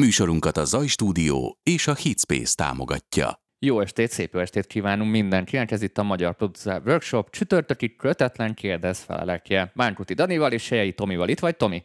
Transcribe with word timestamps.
Műsorunkat 0.00 0.56
a 0.56 0.64
Zaj 0.64 0.86
Stúdió 0.86 1.58
és 1.62 1.86
a 1.86 1.94
Hitspace 1.94 2.54
támogatja. 2.54 3.40
Jó 3.58 3.80
estét, 3.80 4.10
szép 4.10 4.32
jó 4.32 4.40
estét 4.40 4.66
kívánunk 4.66 5.10
mindenkinek, 5.10 5.70
ez 5.70 5.82
itt 5.82 5.98
a 5.98 6.02
Magyar 6.02 6.34
Producer 6.34 6.82
Workshop, 6.84 7.30
csütörtöki 7.30 7.96
kötetlen 7.96 8.54
kérdez 8.54 8.98
felelekje. 8.98 9.72
Bánkuti 9.74 10.14
Danival 10.14 10.52
és 10.52 10.62
Sejei 10.62 10.92
Tomival. 10.92 11.28
Itt 11.28 11.38
vagy, 11.38 11.56
Tomi? 11.56 11.82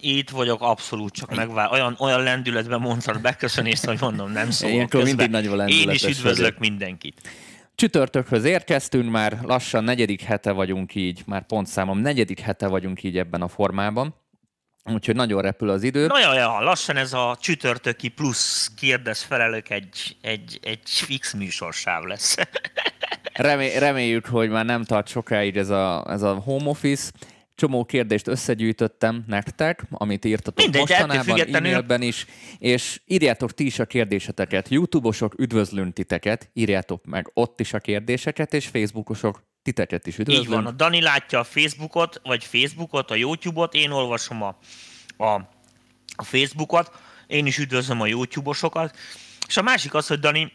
Itt 0.00 0.30
vagyok, 0.30 0.60
abszolút 0.60 1.12
csak 1.12 1.34
megvár. 1.36 1.72
Olyan, 1.72 1.96
olyan 1.98 2.22
lendületben 2.22 2.80
mondtad 2.80 3.20
beköszönést, 3.20 3.84
hogy 3.84 3.98
mondom, 4.00 4.32
nem 4.32 4.50
szólok 4.50 4.74
Ilyenkor 4.74 5.02
mindig 5.02 5.30
nagy 5.30 5.70
Én 5.70 5.90
is 5.90 6.04
üdvözlök 6.04 6.46
vagyok. 6.46 6.58
mindenkit. 6.58 7.20
Csütörtökhöz 7.74 8.44
érkeztünk, 8.44 9.10
már 9.10 9.38
lassan 9.42 9.84
negyedik 9.84 10.22
hete 10.22 10.52
vagyunk 10.52 10.94
így, 10.94 11.22
már 11.26 11.46
pontszámom 11.46 11.98
negyedik 11.98 12.40
hete 12.40 12.66
vagyunk 12.66 13.02
így 13.02 13.18
ebben 13.18 13.42
a 13.42 13.48
formában. 13.48 14.14
Úgyhogy 14.92 15.14
nagyon 15.14 15.42
repül 15.42 15.68
az 15.68 15.82
idő. 15.82 16.06
Na 16.06 16.34
ja, 16.34 16.60
lassan 16.60 16.96
ez 16.96 17.12
a 17.12 17.36
csütörtöki 17.40 18.08
plusz 18.08 18.70
kérdez 18.76 19.22
felelők 19.22 19.70
egy, 19.70 20.16
egy, 20.20 20.58
egy 20.62 20.80
fix 20.84 21.32
műsorsáv 21.32 22.02
lesz. 22.02 22.36
Remé, 23.32 23.76
reméljük, 23.76 24.26
hogy 24.26 24.50
már 24.50 24.64
nem 24.64 24.84
tart 24.84 25.08
sokáig 25.08 25.56
ez 25.56 25.68
a, 25.68 26.04
ez 26.10 26.22
a 26.22 26.34
home 26.34 26.68
office. 26.68 27.10
Csomó 27.54 27.84
kérdést 27.84 28.26
összegyűjtöttem 28.26 29.24
nektek, 29.26 29.84
amit 29.90 30.24
írtatok 30.24 30.56
Mindegy, 30.56 30.80
mostanában, 30.80 31.54
e-mailben 31.54 32.02
is, 32.02 32.26
és 32.58 33.00
írjátok 33.06 33.52
ti 33.52 33.64
is 33.64 33.78
a 33.78 33.84
kérdéseteket. 33.84 34.68
Youtube-osok 34.68 35.38
üdvözlünk 35.38 35.92
titeket, 35.92 36.50
írjátok 36.52 37.04
meg 37.04 37.30
ott 37.34 37.60
is 37.60 37.72
a 37.72 37.78
kérdéseket, 37.78 38.54
és 38.54 38.66
Facebookosok 38.66 39.42
titeket 39.68 40.06
is 40.06 40.18
üdvözlöm. 40.18 40.42
Így 40.42 40.48
van, 40.48 40.66
a 40.66 40.70
Dani 40.70 41.00
látja 41.00 41.38
a 41.38 41.44
Facebookot, 41.44 42.20
vagy 42.24 42.44
Facebookot, 42.44 43.10
a 43.10 43.14
YouTube-ot, 43.14 43.74
én 43.74 43.90
olvasom 43.90 44.42
a, 44.42 44.58
a, 45.16 45.32
a 46.16 46.24
Facebookot, 46.24 46.90
én 47.26 47.46
is 47.46 47.58
üdvözlöm 47.58 48.00
a 48.00 48.06
YouTube-osokat, 48.06 48.96
és 49.48 49.56
a 49.56 49.62
másik 49.62 49.94
az, 49.94 50.06
hogy 50.06 50.18
Dani, 50.18 50.52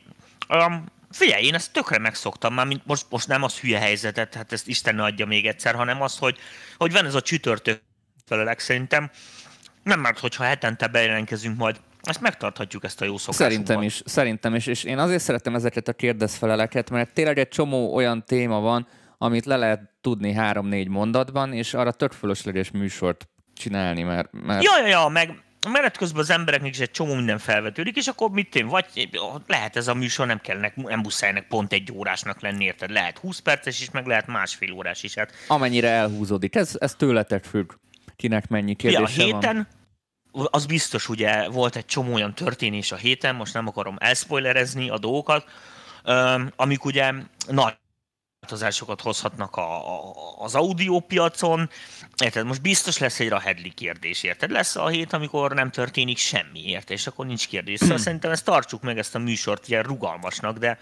um, 0.50 0.86
figyelj, 1.12 1.46
én 1.46 1.54
ezt 1.54 1.74
tökre 1.74 1.98
megszoktam 1.98 2.54
már, 2.54 2.66
mint 2.66 2.86
most, 2.86 3.06
most 3.10 3.28
nem 3.28 3.44
az 3.44 3.60
hülye 3.60 3.80
helyzetet, 3.80 4.34
hát 4.34 4.52
ezt 4.52 4.68
Isten 4.68 5.00
adja 5.00 5.26
még 5.26 5.46
egyszer, 5.46 5.76
hanem 5.76 6.02
az, 6.02 6.18
hogy, 6.18 6.38
hogy 6.78 6.92
van 6.92 7.06
ez 7.06 7.16
a 7.16 7.22
csütörtök 7.22 7.82
felelek 8.26 8.60
szerintem, 8.60 9.12
nem 9.84 10.00
már, 10.00 10.16
hogyha 10.20 10.44
hetente 10.44 10.88
bejelentkezünk 10.88 11.58
majd 11.58 11.80
ezt 12.04 12.22
megtarthatjuk, 12.22 12.84
ezt 12.84 13.02
a 13.02 13.06
jó 13.06 13.18
szokásunkat. 13.18 13.52
Szerintem 13.52 13.82
is, 13.82 14.02
szerintem 14.06 14.56
is, 14.56 14.68
és 14.68 14.84
én 14.84 14.98
azért 14.98 15.22
szeretem 15.24 15.56
ezeket 15.56 15.88
a 15.88 15.94
kérdezfeleleket, 15.94 16.90
mert 16.90 17.14
tényleg 17.14 17.38
egy 17.38 17.48
csomó 17.48 17.96
olyan 17.96 18.24
téma 18.26 18.60
van, 18.60 18.88
amit 19.24 19.46
le 19.46 19.58
lehet 19.58 19.90
tudni 20.02 20.34
három-négy 20.34 20.88
mondatban, 20.88 21.54
és 21.54 21.74
arra 21.74 21.92
tök 21.92 22.12
fölösleges 22.12 22.72
műsort 22.72 23.28
csinálni, 23.54 24.04
mert... 24.04 24.30
mert... 24.32 24.64
Ja, 24.64 24.72
ja, 24.80 24.88
ja, 24.88 25.08
meg 25.08 25.44
menet 25.70 25.98
közben 25.98 26.22
az 26.22 26.30
embereknek 26.30 26.74
is 26.74 26.80
egy 26.80 26.92
csomó 26.92 27.14
minden 27.14 27.38
felvetődik, 27.38 27.96
és 27.96 28.08
akkor 28.08 28.30
mit 28.30 28.56
én, 28.56 28.68
vagy 28.68 29.10
lehet 29.48 29.76
ez 29.76 29.88
a 29.88 29.94
műsor, 29.94 30.28
nem 30.28 30.40
kell 30.40 30.60
nem 30.76 31.00
muszáj 31.00 31.46
pont 31.50 31.74
egy 31.74 31.92
órásnak 31.92 32.42
lenni, 32.42 32.64
érted? 32.64 32.90
Lehet 32.90 33.18
20 33.18 33.40
perces 33.40 33.82
is, 33.82 33.92
meg 33.92 34.06
lehet 34.06 34.28
másfél 34.28 34.72
órás 34.72 35.04
is. 35.04 35.16
Hát. 35.16 35.32
Amennyire 35.48 35.90
elhúzódik, 35.90 36.56
ez, 36.56 36.76
ez 36.80 36.96
tőletek 36.96 37.44
függ, 37.44 37.72
kinek 38.16 38.48
mennyi 38.48 38.76
kérdése 38.76 39.24
ja, 39.26 39.36
a 39.36 39.40
héten, 39.40 39.68
van 40.32 40.48
az 40.52 40.66
biztos, 40.66 41.10
ugye 41.10 41.50
volt 41.50 41.76
egy 41.76 41.86
csomó 41.86 42.14
olyan 42.14 42.34
történés 42.34 42.92
a 42.92 42.96
héten, 42.96 43.36
most 43.36 43.54
nem 43.54 43.68
akarom 43.68 43.96
elspoilerezni 44.00 44.90
a 44.90 44.98
dolgokat, 44.98 45.46
amik 46.56 46.86
ugye 46.86 47.14
nagy 47.48 47.82
változásokat 48.44 49.02
hozhatnak 49.02 49.56
a, 49.56 49.98
a, 49.98 50.14
az 50.38 50.56
audiópiacon. 50.56 51.70
Érted? 52.24 52.46
Most 52.46 52.62
biztos 52.62 52.98
lesz 52.98 53.20
egy 53.20 53.30
rahedli 53.30 53.70
kérdés, 53.70 54.24
érted? 54.24 54.52
Lesz 54.52 54.76
a 54.76 54.88
hét, 54.88 55.14
amikor 55.14 55.54
nem 55.54 55.72
történik 55.72 56.18
semmi, 56.18 56.60
érted? 56.66 56.98
És 56.98 57.08
akkor 57.08 57.26
nincs 57.26 57.48
kérdés. 57.48 57.80
Szóval 57.80 57.98
szerintem 58.08 58.32
ezt 58.32 58.46
tartsuk 58.46 58.82
meg 58.82 58.98
ezt 58.98 59.16
a 59.16 59.20
műsort 59.20 59.68
ilyen 59.68 59.84
rugalmasnak, 59.84 60.58
de 60.58 60.78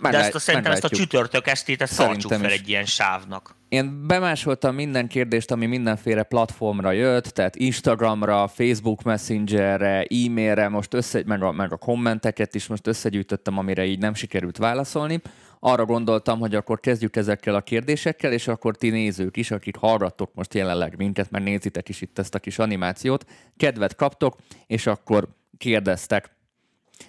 de 0.00 0.18
ezt 0.18 0.34
a, 0.34 0.38
szerintem 0.38 0.72
ezt 0.72 0.84
a 0.84 0.88
csütörtök 0.88 1.46
estét 1.46 1.82
ezt 1.82 1.96
tartsuk 1.96 2.32
fel 2.32 2.44
is. 2.44 2.52
egy 2.52 2.68
ilyen 2.68 2.84
sávnak. 2.84 3.54
Én 3.68 4.06
bemásoltam 4.06 4.74
minden 4.74 5.08
kérdést, 5.08 5.50
ami 5.50 5.66
mindenféle 5.66 6.22
platformra 6.22 6.90
jött, 6.90 7.24
tehát 7.24 7.56
Instagramra, 7.56 8.48
Facebook 8.48 9.02
Messengerre, 9.02 10.02
e-mailre, 10.02 10.68
most 10.68 10.94
össze, 10.94 11.22
meg, 11.26 11.42
a, 11.42 11.52
meg 11.52 11.72
a 11.72 11.76
kommenteket 11.76 12.54
is 12.54 12.66
most 12.66 12.86
összegyűjtöttem, 12.86 13.58
amire 13.58 13.84
így 13.84 13.98
nem 13.98 14.14
sikerült 14.14 14.56
válaszolni. 14.56 15.20
Arra 15.64 15.84
gondoltam, 15.84 16.38
hogy 16.38 16.54
akkor 16.54 16.80
kezdjük 16.80 17.16
ezekkel 17.16 17.54
a 17.54 17.60
kérdésekkel, 17.60 18.32
és 18.32 18.48
akkor 18.48 18.76
ti 18.76 18.90
nézők 18.90 19.36
is, 19.36 19.50
akik 19.50 19.76
hallgattok 19.76 20.34
most 20.34 20.54
jelenleg 20.54 20.96
minket, 20.96 21.30
mert 21.30 21.44
nézitek 21.44 21.88
is 21.88 22.00
itt 22.00 22.18
ezt 22.18 22.34
a 22.34 22.38
kis 22.38 22.58
animációt, 22.58 23.24
kedvet 23.56 23.94
kaptok, 23.94 24.36
és 24.66 24.86
akkor 24.86 25.28
kérdeztek 25.58 26.36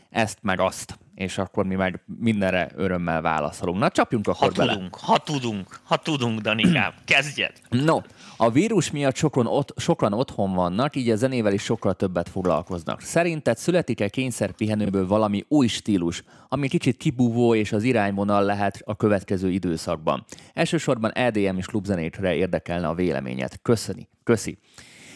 ezt 0.09 0.37
meg 0.41 0.59
azt 0.59 0.97
és 1.15 1.37
akkor 1.37 1.65
mi 1.65 1.75
meg 1.75 2.03
mindenre 2.19 2.69
örömmel 2.75 3.21
válaszolunk. 3.21 3.79
Na, 3.79 3.89
csapjunk 3.89 4.27
akkor 4.27 4.47
ha 4.47 4.53
bele. 4.55 4.73
Tudunk, 4.73 4.95
ha 4.95 5.17
tudunk, 5.17 5.79
ha 5.83 5.97
tudunk, 5.97 6.39
Danikám, 6.39 6.93
kezdjed. 7.05 7.51
No, 7.69 7.99
a 8.43 8.49
vírus 8.49 8.91
miatt 8.91 9.15
sokan, 9.15 9.45
ot- 9.47 9.73
sokan 9.77 10.13
otthon 10.13 10.53
vannak, 10.53 10.95
így 10.95 11.09
a 11.09 11.15
zenével 11.15 11.53
is 11.53 11.63
sokkal 11.63 11.93
többet 11.93 12.29
foglalkoznak. 12.29 13.01
Szerinted 13.01 13.57
születik-e 13.57 14.09
kényszerpihenőből 14.09 15.07
valami 15.07 15.45
új 15.47 15.67
stílus, 15.67 16.23
ami 16.49 16.67
kicsit 16.67 16.97
kibúvó 16.97 17.55
és 17.55 17.71
az 17.71 17.83
irányvonal 17.83 18.43
lehet 18.43 18.81
a 18.85 18.95
következő 18.95 19.49
időszakban? 19.51 20.25
Elsősorban 20.53 21.11
EDM 21.11 21.57
és 21.57 21.65
klubzenétre 21.65 22.35
érdekelne 22.35 22.87
a 22.87 22.93
véleményet. 22.93 23.59
Köszöni. 23.61 24.07
Köszi. 24.23 24.57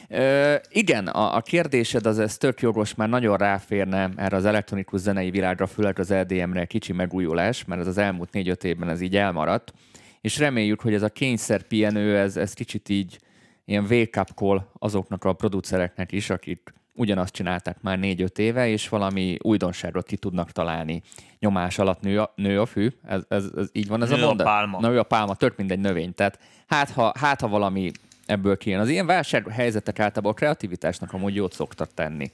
Ö, 0.09 0.55
igen, 0.69 1.07
a, 1.07 1.35
a 1.35 1.41
kérdésed 1.41 2.05
az 2.05 2.19
ez 2.19 2.37
tök 2.37 2.61
jogos, 2.61 2.95
már 2.95 3.09
nagyon 3.09 3.37
ráférne 3.37 4.09
erre 4.15 4.37
az 4.37 4.45
elektronikus 4.45 4.99
zenei 4.99 5.29
világra, 5.29 5.67
főleg 5.67 5.99
az 5.99 6.11
EDM-re 6.11 6.65
kicsi 6.65 6.93
megújulás, 6.93 7.65
mert 7.65 7.81
ez 7.81 7.87
az 7.87 7.97
elmúlt 7.97 8.31
négy-öt 8.31 8.63
évben 8.63 8.89
ez 8.89 9.01
így 9.01 9.15
elmaradt, 9.15 9.73
és 10.21 10.37
reméljük, 10.37 10.81
hogy 10.81 10.93
ez 10.93 11.01
a 11.01 11.09
kényszer 11.09 11.61
pihenő, 11.61 12.17
ez, 12.17 12.37
ez 12.37 12.53
kicsit 12.53 12.89
így 12.89 13.19
ilyen 13.65 13.83
wake-up 13.83 14.29
call 14.35 14.67
azoknak 14.73 15.23
a 15.23 15.33
producereknek 15.33 16.11
is, 16.11 16.29
akik 16.29 16.73
ugyanazt 16.93 17.33
csinálták 17.33 17.81
már 17.81 17.99
négy-öt 17.99 18.39
éve, 18.39 18.67
és 18.67 18.89
valami 18.89 19.37
újdonságot 19.41 20.05
ki 20.05 20.17
tudnak 20.17 20.51
találni. 20.51 21.01
Nyomás 21.39 21.79
alatt 21.79 22.01
nő 22.01 22.19
a, 22.19 22.33
nő 22.35 22.61
a 22.61 22.65
fű, 22.65 22.89
ez, 23.03 23.21
ez, 23.27 23.45
ez 23.55 23.69
így 23.71 23.87
van 23.87 24.01
ez 24.01 24.09
nő 24.09 24.23
a 24.23 24.25
mondat? 24.25 24.47
a 24.47 24.49
pálma. 24.49 24.79
Nő 24.79 24.99
a 24.99 25.03
pálma, 25.03 25.35
tök 25.35 25.57
mindegy 25.57 25.79
növény. 25.79 26.13
Tehát 26.13 26.39
hát 26.67 26.91
ha, 26.91 27.13
hát, 27.19 27.41
ha 27.41 27.47
valami 27.47 27.91
ebből 28.25 28.57
kijön. 28.57 28.79
Az 28.79 28.89
ilyen 28.89 29.05
válsághelyzetek 29.05 29.99
általában 29.99 30.31
a 30.31 30.35
kreativitásnak 30.35 31.13
amúgy 31.13 31.35
jót 31.35 31.53
szoktak 31.53 31.93
tenni 31.93 32.31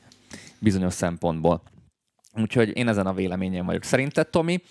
bizonyos 0.59 0.93
szempontból. 0.93 1.61
Úgyhogy 2.41 2.77
én 2.77 2.87
ezen 2.87 3.07
a 3.07 3.13
véleményem 3.13 3.65
vagyok. 3.65 3.83
Szerinted, 3.83 4.27
Tomi, 4.27 4.61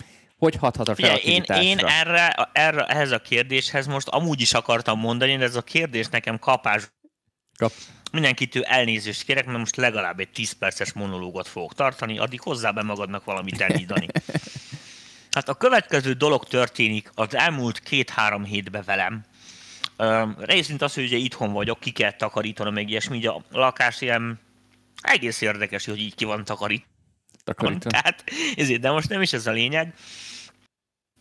hogy 0.43 0.57
hathat 0.57 0.89
a 0.89 0.95
kreativitásra? 0.95 1.63
Én, 1.63 1.79
én 1.79 1.87
erre, 1.87 2.51
erre, 2.53 2.85
ehhez 2.85 3.11
a 3.11 3.19
kérdéshez 3.19 3.87
most 3.87 4.09
amúgy 4.09 4.41
is 4.41 4.55
akartam 4.55 4.99
mondani, 4.99 5.37
de 5.37 5.45
ez 5.45 5.57
a 5.57 5.63
kérdés 5.63 6.09
nekem 6.09 6.39
kapás. 6.39 6.93
Kap. 7.57 7.73
Mindenkitől 8.13 8.63
elnézést 8.63 9.23
kérek, 9.23 9.47
mert 9.47 9.59
most 9.59 9.77
legalább 9.77 10.21
egy 10.21 10.29
10 10.29 10.53
perces 10.53 10.93
monológot 10.93 11.49
fogok 11.49 11.75
tartani, 11.75 12.19
addig 12.19 12.41
hozzá 12.41 12.71
be 12.71 12.83
magadnak 12.83 13.25
valamit 13.25 13.61
elmondani. 13.61 14.07
Hát 15.31 15.49
a 15.49 15.55
következő 15.55 16.13
dolog 16.13 16.45
történik 16.45 17.11
az 17.15 17.35
elmúlt 17.35 17.79
két-három 17.79 18.45
hétben 18.45 18.83
velem, 18.87 19.25
részint 20.39 20.83
az, 20.83 20.95
hogy 20.95 21.05
ugye 21.05 21.17
itthon 21.17 21.53
vagyok, 21.53 21.81
ki 21.81 21.91
kell 21.91 22.13
takarítanom, 22.13 22.75
meg 22.75 22.89
ilyesmi, 22.89 23.17
ugye 23.17 23.29
a 23.29 23.43
lakás 23.51 24.01
ilyen 24.01 24.41
egész 25.01 25.41
érdekes, 25.41 25.85
hogy 25.85 25.99
így 25.99 26.15
ki 26.15 26.25
van 26.25 26.45
takarít. 26.45 26.87
Tehát, 27.45 28.25
ezért, 28.57 28.81
de 28.81 28.91
most 28.91 29.09
nem 29.09 29.23
is 29.23 29.33
ez 29.33 29.47
a 29.47 29.53
lényeg, 29.53 29.95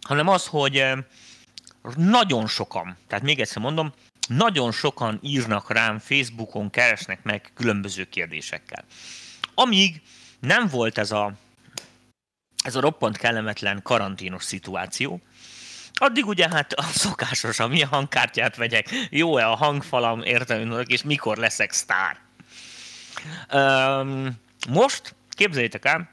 hanem 0.01 0.27
az, 0.27 0.47
hogy 0.47 0.83
nagyon 1.95 2.47
sokan, 2.47 2.97
tehát 3.07 3.23
még 3.23 3.39
egyszer 3.39 3.61
mondom, 3.61 3.93
nagyon 4.27 4.71
sokan 4.71 5.19
írnak 5.21 5.71
rám 5.71 5.99
Facebookon, 5.99 6.69
keresnek 6.69 7.23
meg 7.23 7.51
különböző 7.53 8.03
kérdésekkel. 8.03 8.85
Amíg 9.53 10.01
nem 10.39 10.67
volt 10.67 10.97
ez 10.97 11.11
a, 11.11 11.33
ez 12.63 12.75
a 12.75 12.79
roppant 12.79 13.17
kellemetlen 13.17 13.81
karanténos 13.81 14.43
szituáció, 14.43 15.21
Addig 15.93 16.25
ugye 16.25 16.47
hát 16.49 16.73
a 16.73 16.81
szokásos, 16.83 17.59
a 17.59 17.67
milyen 17.67 17.87
hangkártyát 17.87 18.55
vegyek, 18.55 18.89
jó-e 19.09 19.49
a 19.49 19.55
hangfalam, 19.55 20.21
értem, 20.21 20.83
és 20.85 21.03
mikor 21.03 21.37
leszek 21.37 21.71
sztár. 21.71 22.17
Um, 23.53 24.39
most, 24.69 25.15
képzeljétek 25.41 25.85
el, 25.85 26.09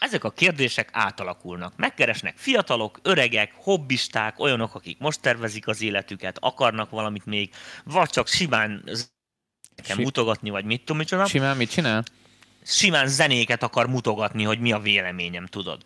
ezek 0.00 0.24
a 0.24 0.30
kérdések 0.30 0.88
átalakulnak. 0.92 1.72
Megkeresnek 1.76 2.36
fiatalok, 2.36 2.98
öregek, 3.02 3.52
hobbisták, 3.54 4.38
olyanok, 4.38 4.74
akik 4.74 4.98
most 4.98 5.20
tervezik 5.20 5.66
az 5.66 5.82
életüket, 5.82 6.38
akarnak 6.40 6.90
valamit 6.90 7.26
még, 7.26 7.50
vagy 7.84 8.08
csak 8.08 8.28
simán 8.28 8.82
nekem 9.76 9.96
si- 9.96 10.02
mutogatni, 10.02 10.50
vagy 10.50 10.64
mit 10.64 10.78
tudom, 10.80 10.96
micsoda. 10.96 11.26
Simán 11.26 11.56
mit 11.56 11.70
csinál? 11.70 12.04
Simán 12.62 13.08
zenéket 13.08 13.62
akar 13.62 13.86
mutogatni, 13.86 14.42
hogy 14.42 14.60
mi 14.60 14.72
a 14.72 14.78
véleményem, 14.78 15.46
tudod. 15.46 15.84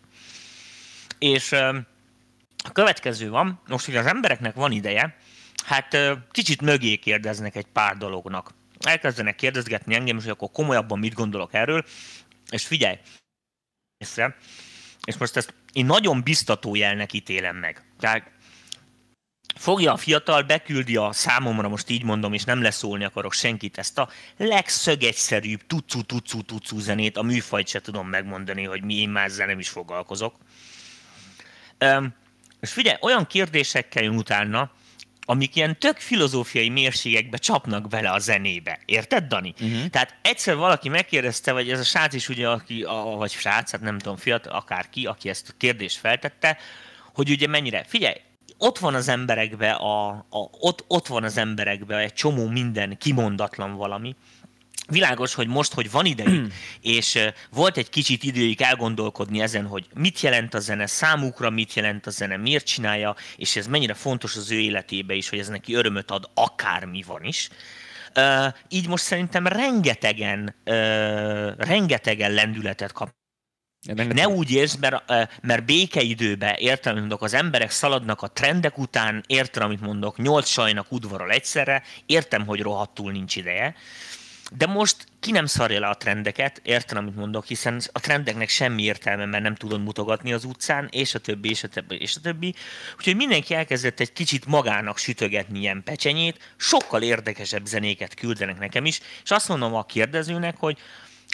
És 1.19 1.51
a 1.51 2.71
következő 2.73 3.29
van, 3.29 3.61
most, 3.67 3.85
hogy 3.85 3.95
az 3.95 4.05
embereknek 4.05 4.55
van 4.55 4.71
ideje, 4.71 5.17
hát 5.65 5.97
kicsit 6.31 6.61
mögé 6.61 6.95
kérdeznek 6.95 7.55
egy 7.55 7.67
pár 7.73 7.97
dolognak. 7.97 8.53
Elkezdenek 8.79 9.35
kérdezgetni 9.35 9.95
engem, 9.95 10.17
és 10.17 10.23
hogy 10.23 10.31
akkor 10.31 10.49
komolyabban 10.51 10.99
mit 10.99 11.13
gondolok 11.13 11.53
erről. 11.53 11.85
És 12.49 12.65
figyelj, 12.65 12.97
és 15.05 15.17
most 15.17 15.35
ezt 15.35 15.53
én 15.73 15.85
nagyon 15.85 16.23
biztató 16.23 16.75
jelnek 16.75 17.13
ítélem 17.13 17.55
meg. 17.55 17.83
Tehát 17.99 18.31
fogja 19.55 19.93
a 19.93 19.97
fiatal, 19.97 20.43
beküldi 20.43 20.95
a 20.95 21.11
számomra, 21.11 21.67
most 21.67 21.89
így 21.89 22.03
mondom, 22.03 22.33
és 22.33 22.43
nem 22.43 22.61
leszólni 22.61 23.03
akarok 23.03 23.33
senkit, 23.33 23.77
ezt 23.77 23.97
a 23.97 24.09
legszögegyszerűbb 24.37 25.67
tucu 25.67 26.01
tucu 26.01 26.41
tucu 26.41 26.79
zenét, 26.79 27.17
a 27.17 27.21
műfajt 27.21 27.67
se 27.67 27.81
tudom 27.81 28.07
megmondani, 28.07 28.63
hogy 28.63 28.83
mi 28.83 28.95
én 28.95 29.09
már 29.09 29.25
ezzel 29.25 29.47
nem 29.47 29.59
is 29.59 29.69
foglalkozok. 29.69 30.35
Um, 31.79 32.13
és 32.61 32.71
figyelj, 32.71 32.97
olyan 33.01 33.27
kérdésekkel 33.27 34.03
jön 34.03 34.15
utána, 34.15 34.71
amik 35.25 35.55
ilyen 35.55 35.79
tök 35.79 35.97
filozófiai 35.97 36.69
mérségekbe 36.69 37.37
csapnak 37.37 37.87
bele 37.87 38.09
a 38.11 38.19
zenébe. 38.19 38.79
Érted, 38.85 39.23
Dani? 39.23 39.53
Uh-huh. 39.61 39.87
Tehát 39.87 40.15
egyszer 40.21 40.55
valaki 40.55 40.89
megkérdezte, 40.89 41.51
vagy 41.51 41.71
ez 41.71 41.79
a 41.79 41.83
srác 41.83 42.13
is 42.13 42.29
ugye, 42.29 42.49
aki, 42.49 42.83
a, 42.83 43.03
vagy 43.03 43.31
srác, 43.31 43.71
hát 43.71 43.81
nem 43.81 43.97
tudom, 43.97 44.17
fiatal, 44.17 44.53
akárki, 44.53 45.05
aki 45.05 45.29
ezt 45.29 45.49
a 45.49 45.53
kérdést 45.57 45.97
feltette, 45.97 46.57
hogy 47.13 47.29
ugye 47.29 47.47
mennyire, 47.47 47.83
figyelj, 47.87 48.15
ott 48.57 48.79
van 48.79 48.95
az 48.95 49.07
emberekbe, 49.07 49.71
a, 49.71 50.07
a, 50.09 50.49
ott, 50.59 50.85
ott 50.87 51.07
van 51.07 51.23
az 51.23 51.37
emberekbe 51.37 51.97
egy 51.97 52.13
csomó 52.13 52.47
minden 52.47 52.97
kimondatlan 52.97 53.75
valami, 53.75 54.15
Világos, 54.87 55.33
hogy 55.33 55.47
most, 55.47 55.73
hogy 55.73 55.91
van 55.91 56.05
idejük, 56.05 56.53
és 56.81 57.19
volt 57.51 57.77
egy 57.77 57.89
kicsit 57.89 58.23
időjük 58.23 58.61
elgondolkodni 58.61 59.41
ezen, 59.41 59.65
hogy 59.65 59.85
mit 59.93 60.19
jelent 60.19 60.53
a 60.53 60.59
zene 60.59 60.85
számukra, 60.85 61.49
mit 61.49 61.73
jelent 61.73 62.05
a 62.05 62.09
zene, 62.09 62.37
miért 62.37 62.65
csinálja, 62.65 63.15
és 63.35 63.55
ez 63.55 63.67
mennyire 63.67 63.93
fontos 63.93 64.35
az 64.35 64.51
ő 64.51 64.59
életébe 64.59 65.13
is, 65.13 65.29
hogy 65.29 65.39
ez 65.39 65.47
neki 65.47 65.73
örömöt 65.73 66.11
ad, 66.11 66.29
akármi 66.33 67.03
van 67.07 67.23
is. 67.23 67.49
Uh, 68.15 68.53
így 68.69 68.87
most 68.87 69.03
szerintem 69.03 69.47
rengetegen, 69.47 70.55
uh, 70.65 71.55
rengetegen 71.57 72.31
lendületet 72.31 72.91
kap. 72.91 73.13
Ne 73.93 74.27
úgy 74.27 74.51
érsz, 74.51 74.75
mert, 74.75 75.13
mert 75.41 75.65
békeidőben, 75.65 76.55
értem, 76.57 76.97
mondok, 76.97 77.21
az 77.21 77.33
emberek 77.33 77.71
szaladnak 77.71 78.21
a 78.21 78.27
trendek 78.27 78.77
után, 78.77 79.23
értem, 79.27 79.63
amit 79.63 79.81
mondok, 79.81 80.17
nyolc 80.17 80.47
sajnak 80.47 80.91
udvarol 80.91 81.31
egyszerre, 81.31 81.83
értem, 82.05 82.45
hogy 82.45 82.61
rohadtul 82.61 83.11
nincs 83.11 83.35
ideje, 83.35 83.75
de 84.51 84.65
most 84.65 85.05
ki 85.19 85.31
nem 85.31 85.45
szarja 85.45 85.79
le 85.79 85.87
a 85.87 85.95
trendeket, 85.95 86.61
értem, 86.63 86.97
amit 86.97 87.15
mondok, 87.15 87.45
hiszen 87.45 87.81
a 87.91 87.99
trendeknek 87.99 88.49
semmi 88.49 88.83
értelme, 88.83 89.25
mert 89.25 89.43
nem 89.43 89.55
tudod 89.55 89.83
mutogatni 89.83 90.33
az 90.33 90.43
utcán, 90.43 90.87
és 90.91 91.15
a 91.15 91.19
többi, 91.19 91.49
és 91.49 91.63
a 91.63 91.67
többi, 91.67 91.95
és 91.95 92.15
a 92.15 92.19
többi. 92.19 92.53
Úgyhogy 92.97 93.15
mindenki 93.15 93.53
elkezdett 93.53 93.99
egy 93.99 94.13
kicsit 94.13 94.45
magának 94.45 94.97
sütögetni 94.97 95.59
ilyen 95.59 95.83
pecsenyét, 95.83 96.53
sokkal 96.57 97.01
érdekesebb 97.01 97.65
zenéket 97.65 98.13
küldenek 98.13 98.59
nekem 98.59 98.85
is, 98.85 98.99
és 99.23 99.31
azt 99.31 99.47
mondom 99.47 99.73
a 99.73 99.85
kérdezőnek, 99.85 100.57
hogy 100.57 100.77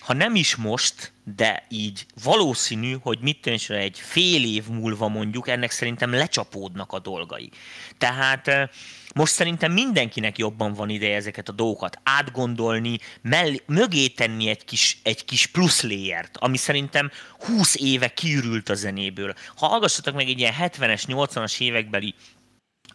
ha 0.01 0.13
nem 0.13 0.35
is 0.35 0.55
most, 0.55 1.11
de 1.35 1.65
így 1.69 2.05
valószínű, 2.23 2.97
hogy 3.01 3.19
mit 3.21 3.41
tűnse 3.41 3.75
egy 3.75 3.99
fél 3.99 4.45
év 4.45 4.67
múlva 4.67 5.07
mondjuk, 5.07 5.47
ennek 5.47 5.71
szerintem 5.71 6.13
lecsapódnak 6.13 6.91
a 6.91 6.99
dolgai. 6.99 7.49
Tehát 7.97 8.69
most 9.13 9.33
szerintem 9.33 9.71
mindenkinek 9.71 10.37
jobban 10.37 10.73
van 10.73 10.89
ideje 10.89 11.15
ezeket 11.15 11.49
a 11.49 11.51
dolgokat 11.51 11.99
átgondolni, 12.03 12.99
mell- 13.21 13.63
mögé 13.65 14.07
tenni 14.07 14.47
egy 14.47 14.65
kis, 14.65 14.99
egy 15.03 15.25
kis 15.25 15.47
plusz 15.47 15.81
léjert, 15.81 16.37
ami 16.37 16.57
szerintem 16.57 17.11
20 17.39 17.75
éve 17.75 18.07
kiürült 18.07 18.69
a 18.69 18.73
zenéből. 18.73 19.33
Ha 19.55 19.67
hallgassatok 19.67 20.15
meg 20.15 20.29
egy 20.29 20.39
ilyen 20.39 20.53
70-es, 20.59 21.03
80-as 21.07 21.61
évekbeli 21.61 22.15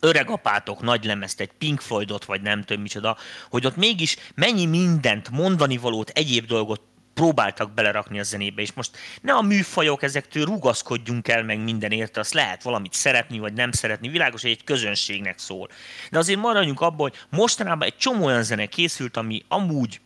öregapátok 0.01 0.83
nagy 0.83 1.05
lemezt, 1.05 1.41
egy 1.41 1.53
Pink 1.59 1.81
Floydot, 1.81 2.25
vagy 2.25 2.43
nem 2.43 2.63
tudom 2.63 2.83
micsoda, 2.83 3.17
hogy 3.51 3.67
ott 3.67 3.77
mégis 3.77 4.17
mennyi 4.35 4.67
mindent, 4.67 5.31
mondani 5.31 5.77
valót, 5.77 6.09
egyéb 6.09 6.47
dolgot 6.47 6.81
próbáltak 7.17 7.75
belerakni 7.75 8.19
a 8.19 8.23
zenébe, 8.23 8.63
és 8.63 8.73
most 8.73 8.97
ne 9.21 9.33
a 9.33 9.43
műfajok, 9.43 10.03
ezektől 10.03 10.45
rugaszkodjunk 10.45 11.29
el 11.29 11.43
meg 11.43 11.63
minden 11.63 11.91
érte, 11.91 12.21
azt 12.21 12.35
lehet 12.35 12.63
valamit 12.63 12.93
szeretni, 12.93 13.39
vagy 13.39 13.53
nem 13.53 13.73
szeretni, 13.73 14.09
világos, 14.09 14.43
hogy 14.43 14.51
egy 14.51 14.65
közönségnek 14.65 15.39
szól. 15.39 15.69
De 16.11 16.19
azért 16.19 16.41
maradjunk 16.41 16.81
abban, 16.81 17.11
hogy 17.11 17.39
mostanában 17.39 17.87
egy 17.89 17.97
csomó 17.97 18.25
olyan 18.25 18.43
zene 18.43 18.67
készült, 18.67 19.17
ami 19.17 19.45
amúgy 19.49 20.01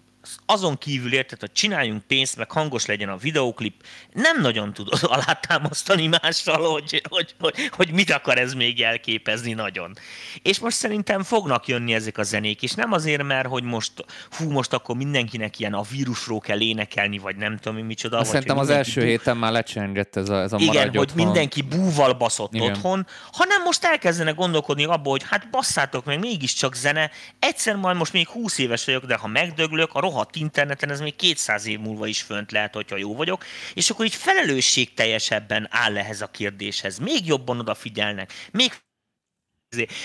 azon 0.47 0.79
kívül 0.79 1.13
érted, 1.13 1.41
hogy 1.41 1.53
csináljunk 1.53 2.03
pénzt, 2.03 2.37
meg 2.37 2.51
hangos 2.51 2.87
legyen 2.87 3.09
a 3.09 3.17
videóklip, 3.17 3.75
nem 4.13 4.41
nagyon 4.41 4.73
tudod 4.73 4.99
alátámasztani 5.15 6.07
mással, 6.07 6.71
hogy, 6.71 7.03
hogy, 7.09 7.35
hogy, 7.39 7.55
hogy 7.71 7.93
mit 7.93 8.11
akar 8.11 8.39
ez 8.39 8.55
még 8.55 8.79
jelképezni 8.79 9.53
nagyon. 9.53 9.97
És 10.43 10.59
most 10.59 10.77
szerintem 10.77 11.23
fognak 11.23 11.69
jönni 11.69 11.95
ezek 11.95 12.19
a 12.19 12.23
zenék, 12.23 12.63
és 12.63 12.73
nem 12.73 12.93
azért, 12.93 13.23
mert 13.23 13.49
hogy 13.49 13.63
most, 13.63 13.93
hú, 14.31 14.51
most 14.51 14.73
akkor 14.73 14.97
mindenkinek 14.97 15.59
ilyen 15.59 15.75
a 15.75 15.83
vírusról 15.83 16.41
kell 16.41 16.61
énekelni, 16.61 17.19
vagy 17.19 17.37
nem 17.37 17.57
tudom, 17.57 17.79
mi 17.79 17.83
micsoda. 17.83 18.19
Azt 18.19 18.31
szerintem 18.31 18.59
az 18.59 18.71
első 18.71 19.01
bú... 19.01 19.07
héten 19.07 19.37
már 19.37 19.53
lecsengett 19.53 20.17
ez 20.17 20.29
a, 20.29 20.41
ez 20.41 20.53
a 20.53 20.57
Igen, 20.59 20.89
hogy 20.89 20.99
otthon. 20.99 21.25
mindenki 21.25 21.63
búval 21.63 22.13
baszott 22.13 22.55
Igen. 22.55 22.71
otthon, 22.71 23.07
hanem 23.33 23.63
most 23.63 23.85
elkezdenek 23.85 24.35
gondolkodni 24.35 24.85
abból, 24.85 25.11
hogy 25.11 25.25
hát 25.29 25.51
basszátok 25.51 26.05
meg, 26.05 26.19
mégiscsak 26.19 26.75
zene, 26.75 27.11
egyszer 27.39 27.77
majd 27.77 27.97
most 27.97 28.13
még 28.13 28.29
20 28.29 28.59
éves 28.59 28.85
vagyok, 28.85 29.05
de 29.05 29.17
ha 29.17 29.27
megdöglök, 29.27 29.91
a 29.93 30.01
rohadt 30.11 30.37
interneten 30.37 30.91
ez 30.91 31.01
még 31.01 31.17
200 31.17 31.67
év 31.67 31.79
múlva 31.79 32.07
is 32.07 32.23
fönt 32.23 32.53
lehet, 32.53 32.75
hogyha 32.75 32.97
jó 32.97 33.15
vagyok, 33.15 33.45
és 33.75 33.91
akkor 33.91 34.05
így 34.05 34.15
felelősségteljesebben 34.15 35.69
áll 35.71 35.97
ehhez 35.97 36.21
a 36.21 36.27
kérdéshez. 36.27 36.99
Még 36.99 37.27
jobban 37.27 37.59
odafigyelnek, 37.59 38.33
még 38.53 38.73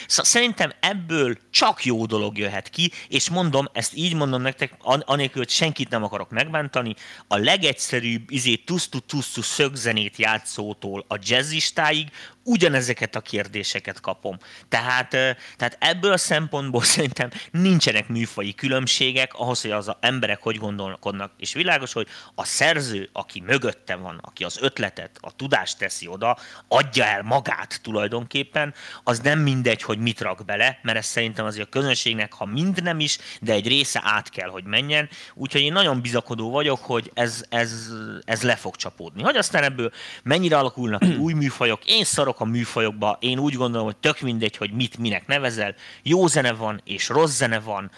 Szerintem 0.06 0.72
ebből 0.80 1.38
csak 1.50 1.86
jó 1.86 2.06
dolog 2.06 2.38
jöhet 2.38 2.69
ki, 2.69 2.92
és 3.07 3.30
mondom, 3.30 3.68
ezt 3.74 3.96
így 3.96 4.13
mondom 4.13 4.42
nektek, 4.42 4.74
anélkül, 4.81 5.42
hogy 5.42 5.50
senkit 5.50 5.90
nem 5.90 6.04
akarok 6.04 6.30
megbántani, 6.30 6.96
a 7.28 7.38
legegyszerűbb 7.38 8.31
izé 8.31 8.56
tusztu-tusztu 8.56 9.42
szögzenét 9.42 10.18
játszótól 10.18 11.06
a 11.07 11.19
jazzistáig 11.22 12.12
ugyanezeket 12.45 13.15
a 13.15 13.21
kérdéseket 13.21 14.00
kapom. 14.00 14.38
Tehát, 14.69 15.09
tehát 15.57 15.77
ebből 15.80 16.12
a 16.12 16.18
szempontból 16.18 16.83
szerintem 16.95 17.30
nincsenek 17.51 18.07
műfai 18.07 18.53
különbségek 18.53 19.33
ahhoz, 19.33 19.62
hogy 19.62 19.71
az 19.71 19.92
emberek 20.00 20.42
hogy 20.42 20.57
gondolkodnak. 20.57 21.31
És 21.38 21.53
világos, 21.53 21.94
hogy 21.94 22.07
a 22.36 22.44
szerző, 22.44 23.09
aki 23.13 23.42
mögötte 23.42 23.95
van, 23.95 24.19
aki 24.21 24.44
az 24.44 24.57
ötletet, 24.62 25.18
a 25.21 25.36
tudást 25.36 25.77
teszi 25.77 26.07
oda, 26.07 26.38
adja 26.68 27.06
el 27.06 27.21
magát 27.21 27.80
tulajdonképpen, 27.81 28.74
az 29.03 29.19
nem 29.19 29.39
mindegy, 29.39 29.81
hogy 29.81 30.00
mit 30.00 30.21
rak 30.21 30.45
bele, 30.45 30.80
mert 30.81 30.97
ez 30.97 31.06
szerintem 31.06 31.45
azért 31.45 31.68
a 31.68 31.69
közönségnek, 31.69 32.33
ha 32.33 32.45
mind 32.45 32.83
nem 32.83 33.00
is, 33.00 33.18
de 33.42 33.53
egy 33.53 33.68
része 33.68 34.01
át 34.03 34.30
kell, 34.30 34.50
hogy 34.50 34.63
menjen. 34.63 35.09
Úgyhogy 35.33 35.62
én 35.62 35.74
nagyon 35.74 36.01
bizakodó 36.01 36.51
vagyok, 36.51 36.80
hogy 36.80 37.12
ez, 37.13 37.44
ez, 37.50 37.89
ez 38.25 38.42
le 38.42 38.56
fog 38.56 38.75
csapódni. 38.75 39.24
Hogy 39.24 39.36
aztán 39.36 39.63
ebből 39.63 39.92
mennyire 40.23 40.57
alakulnak 40.57 41.04
új 41.19 41.33
műfajok, 41.33 41.85
én 41.85 42.04
szarok 42.04 42.34
a 42.39 42.45
műfajokba. 42.45 43.18
Én 43.19 43.39
úgy 43.39 43.54
gondolom, 43.54 43.85
hogy 43.85 43.97
tök 43.97 44.19
mindegy, 44.19 44.57
hogy 44.57 44.71
mit 44.71 44.97
minek 44.97 45.27
nevezel. 45.27 45.75
Jó 46.04 46.27
zene 46.27 46.54
van, 46.54 46.81
és 46.83 47.09
rossz 47.09 47.35
zene 47.35 47.59
van. 47.59 47.92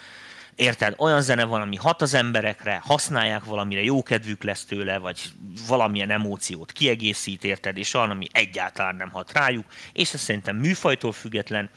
Érted? 0.54 0.94
Olyan 0.96 1.22
zene 1.22 1.44
van, 1.44 1.60
ami 1.60 1.76
hat 1.76 2.02
az 2.02 2.14
emberekre, 2.14 2.80
használják 2.84 3.44
valamire, 3.44 3.82
jó 3.82 4.02
kedvük 4.02 4.42
lesz 4.42 4.64
tőle, 4.64 4.98
vagy 4.98 5.20
valamilyen 5.68 6.10
emóciót 6.10 6.72
kiegészít, 6.72 7.44
érted? 7.44 7.76
És 7.76 7.94
olyan, 7.94 8.10
ami 8.10 8.26
egyáltalán 8.32 8.96
nem 8.96 9.10
hat 9.10 9.32
rájuk. 9.32 9.64
És 9.92 10.12
ez 10.12 10.20
szerintem 10.20 10.56
műfajtól 10.56 11.12
független, 11.12 11.70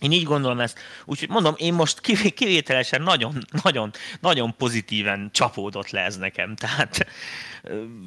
én 0.00 0.12
így 0.12 0.24
gondolom 0.24 0.60
ezt. 0.60 0.78
Úgyhogy 1.04 1.28
mondom, 1.28 1.54
én 1.56 1.74
most 1.74 2.00
kivételesen 2.34 3.02
nagyon, 3.02 3.46
nagyon, 3.62 3.90
nagyon 4.20 4.54
pozitíven 4.56 5.30
csapódott 5.32 5.90
le 5.90 6.00
ez 6.00 6.16
nekem. 6.16 6.56
Tehát 6.56 7.06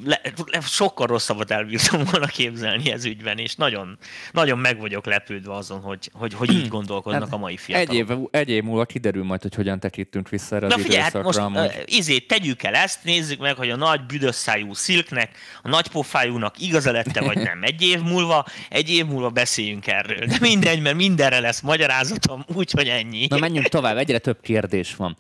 le, 0.05 0.21
le, 0.45 0.62
sokkal 0.62 1.07
rosszabbat 1.07 1.51
elbírtam 1.51 2.03
volna 2.12 2.25
képzelni 2.25 2.91
ez 2.91 3.05
ügyben, 3.05 3.38
és 3.38 3.55
nagyon, 3.55 3.98
nagyon 4.31 4.60
meg 4.60 4.79
vagyok 4.79 5.05
lepődve 5.05 5.53
azon, 5.53 5.81
hogy, 5.81 6.10
hogy, 6.13 6.33
hogy 6.33 6.53
így 6.53 6.67
gondolkodnak 6.67 7.24
hát 7.24 7.33
a 7.33 7.38
mai 7.38 7.57
fiatalok. 7.57 7.89
Egy 7.89 7.95
év, 7.95 8.17
egy 8.31 8.50
év 8.50 8.63
múlva 8.63 8.86
kiderül 8.86 9.24
majd, 9.24 9.41
hogy 9.41 9.55
hogyan 9.55 9.79
tekintünk 9.79 10.29
vissza 10.29 10.55
erre 10.55 10.67
Na 10.67 10.75
az 10.75 10.81
figyelj, 10.81 11.01
hát 11.01 11.24
most 11.24 11.39
uh, 11.39 11.74
izé, 11.86 12.19
tegyük 12.19 12.63
el 12.63 12.74
ezt, 12.74 13.03
nézzük 13.03 13.39
meg, 13.39 13.55
hogy 13.55 13.69
a 13.69 13.75
nagy 13.75 14.05
büdösszájú 14.05 14.74
szilknek, 14.74 15.38
a 15.62 15.67
nagy 15.67 15.88
pofájúnak 15.88 16.60
igaza 16.60 16.91
lette, 16.91 17.21
vagy 17.21 17.38
nem. 17.38 17.63
Egy 17.63 17.81
év 17.81 18.01
múlva, 18.01 18.45
egy 18.69 18.89
év 18.89 19.05
múlva 19.05 19.29
beszéljünk 19.29 19.88
erről. 19.88 20.25
De 20.25 20.38
mindegy, 20.41 20.81
mert 20.81 20.95
mindenre 20.95 21.39
lesz 21.39 21.60
magyarázatom, 21.81 22.45
úgyhogy 22.55 22.88
ennyi. 22.88 23.25
Na 23.29 23.38
menjünk 23.38 23.67
tovább, 23.67 23.97
egyre 23.97 24.17
több 24.17 24.41
kérdés 24.41 24.95
van. 24.95 25.15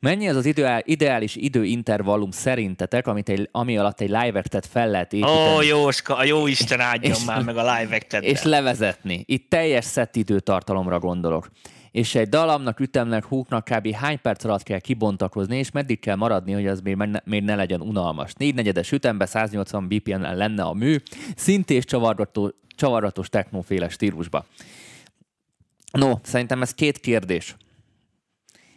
Mennyi 0.00 0.28
az 0.28 0.36
az 0.36 0.46
ideál, 0.46 0.82
ideális 0.84 1.36
időintervallum 1.36 2.30
szerintetek, 2.30 3.06
amit 3.06 3.28
egy, 3.28 3.48
ami 3.52 3.78
alatt 3.78 4.00
egy 4.00 4.08
live 4.08 4.38
actet 4.38 4.66
fel 4.66 4.88
lehet 4.88 5.12
építeni? 5.12 5.54
Ó, 5.56 5.62
Jóska, 5.62 6.16
a 6.16 6.24
jó 6.24 6.46
Isten 6.46 6.80
áldjon 6.80 7.12
és, 7.12 7.24
már 7.24 7.42
meg 7.42 7.56
a 7.56 7.74
live 7.74 7.96
actet 7.96 8.22
És 8.22 8.42
levezetni. 8.42 9.24
Itt 9.26 9.50
teljes 9.50 9.84
szett 9.84 10.16
időtartalomra 10.16 10.98
gondolok. 10.98 11.50
És 11.90 12.14
egy 12.14 12.28
dalamnak, 12.28 12.80
ütemnek, 12.80 13.24
húknak 13.24 13.64
kb. 13.64 13.92
hány 13.92 14.20
perc 14.22 14.44
alatt 14.44 14.62
kell 14.62 14.78
kibontakozni, 14.78 15.58
és 15.58 15.70
meddig 15.70 16.00
kell 16.00 16.16
maradni, 16.16 16.52
hogy 16.52 16.66
az 16.66 16.80
még, 16.80 16.94
ne, 16.94 17.18
még 17.24 17.42
ne 17.42 17.54
legyen 17.54 17.80
unalmas. 17.80 18.32
Négynegyedes 18.32 18.92
ütembe 18.92 19.26
180 19.26 19.88
BPM-en 19.88 20.36
lenne 20.36 20.62
a 20.62 20.72
mű, 20.72 20.96
szintés 21.36 21.84
csavargató, 21.84 22.52
csavaratos 22.76 23.28
technóféle 23.28 23.88
stílusba. 23.88 24.46
No, 25.96 26.12
szerintem 26.22 26.62
ez 26.62 26.74
két 26.74 26.98
kérdés. 26.98 27.56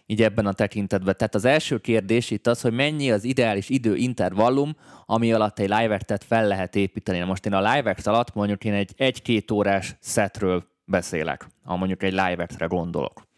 így 0.05 0.21
ebben 0.21 0.45
a 0.45 0.53
tekintetben. 0.53 1.17
Tehát 1.17 1.35
az 1.35 1.45
első 1.45 1.77
kérdés 1.77 2.31
itt 2.31 2.47
az, 2.47 2.61
hogy 2.61 2.73
mennyi 2.73 3.11
az 3.11 3.23
ideális 3.23 3.69
idő 3.69 3.95
intervallum, 3.95 4.75
ami 5.05 5.33
alatt 5.33 5.59
egy 5.59 5.69
live 5.69 5.99
fel 6.25 6.47
lehet 6.47 6.75
építeni. 6.75 7.19
Most 7.19 7.45
én 7.45 7.53
a 7.53 7.73
live 7.73 7.95
alatt 8.03 8.33
mondjuk 8.33 8.63
én 8.63 8.73
egy 8.73 8.93
egy-két 8.97 9.51
órás 9.51 9.95
setről 10.01 10.63
beszélek, 10.85 11.47
ha 11.63 11.75
mondjuk 11.75 12.03
egy 12.03 12.11
live 12.11 12.47
gondolok. 12.67 13.28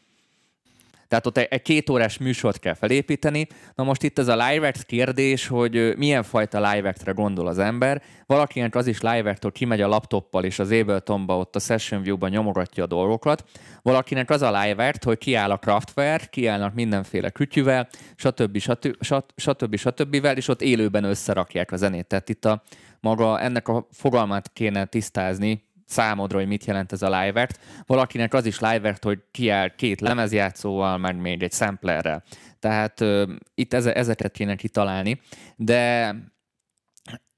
Tehát 1.11 1.25
ott 1.25 1.37
egy 1.37 1.61
két 1.61 1.89
órás 1.89 2.17
műsort 2.17 2.59
kell 2.59 2.73
felépíteni. 2.73 3.47
Na 3.75 3.83
most 3.83 4.03
itt 4.03 4.19
ez 4.19 4.27
a 4.27 4.47
live 4.47 4.73
kérdés, 4.85 5.47
hogy 5.47 5.93
milyen 5.97 6.23
fajta 6.23 6.71
live 6.71 6.93
gondol 7.13 7.47
az 7.47 7.59
ember. 7.59 8.01
Valakinek 8.25 8.75
az 8.75 8.87
is 8.87 9.01
live 9.01 9.37
hogy 9.41 9.51
kimegy 9.51 9.81
a 9.81 9.87
laptoppal 9.87 10.43
és 10.43 10.59
az 10.59 10.71
Abletonba 10.71 11.37
ott 11.37 11.55
a 11.55 11.59
Session 11.59 12.01
View-ban 12.01 12.29
nyomogatja 12.29 12.83
a 12.83 12.87
dolgokat. 12.87 13.43
Valakinek 13.81 14.29
az 14.29 14.41
a 14.41 14.61
live 14.61 14.93
hogy 15.03 15.17
kiáll 15.17 15.51
a 15.51 15.57
Craftware, 15.57 16.25
kiállnak 16.29 16.73
mindenféle 16.73 17.29
kütyüvel, 17.29 17.87
stb. 18.15 18.57
stb. 18.57 18.95
stb. 19.35 19.75
stb. 19.75 20.25
és 20.35 20.47
ott 20.47 20.61
élőben 20.61 21.03
összerakják 21.03 21.71
a 21.71 21.75
zenét. 21.77 22.07
Tehát 22.07 22.29
itt 22.29 22.45
a 22.45 22.63
maga 22.99 23.39
ennek 23.39 23.67
a 23.67 23.87
fogalmát 23.91 24.51
kéne 24.53 24.85
tisztázni, 24.85 25.63
számodra, 25.91 26.37
hogy 26.37 26.47
mit 26.47 26.65
jelent 26.65 26.91
ez 26.91 27.01
a 27.01 27.19
live 27.21 27.49
Valakinek 27.85 28.33
az 28.33 28.45
is 28.45 28.59
live 28.59 28.97
hogy 29.01 29.19
kiáll 29.31 29.75
két 29.75 30.01
lemezjátszóval, 30.01 30.97
meg 30.97 31.15
még 31.15 31.43
egy 31.43 31.53
samplerrel. 31.53 32.23
Tehát 32.59 33.01
uh, 33.01 33.29
itt 33.55 33.73
eze, 33.73 33.93
ezeket 33.93 34.31
kéne 34.31 34.55
kitalálni, 34.55 35.21
de 35.55 36.15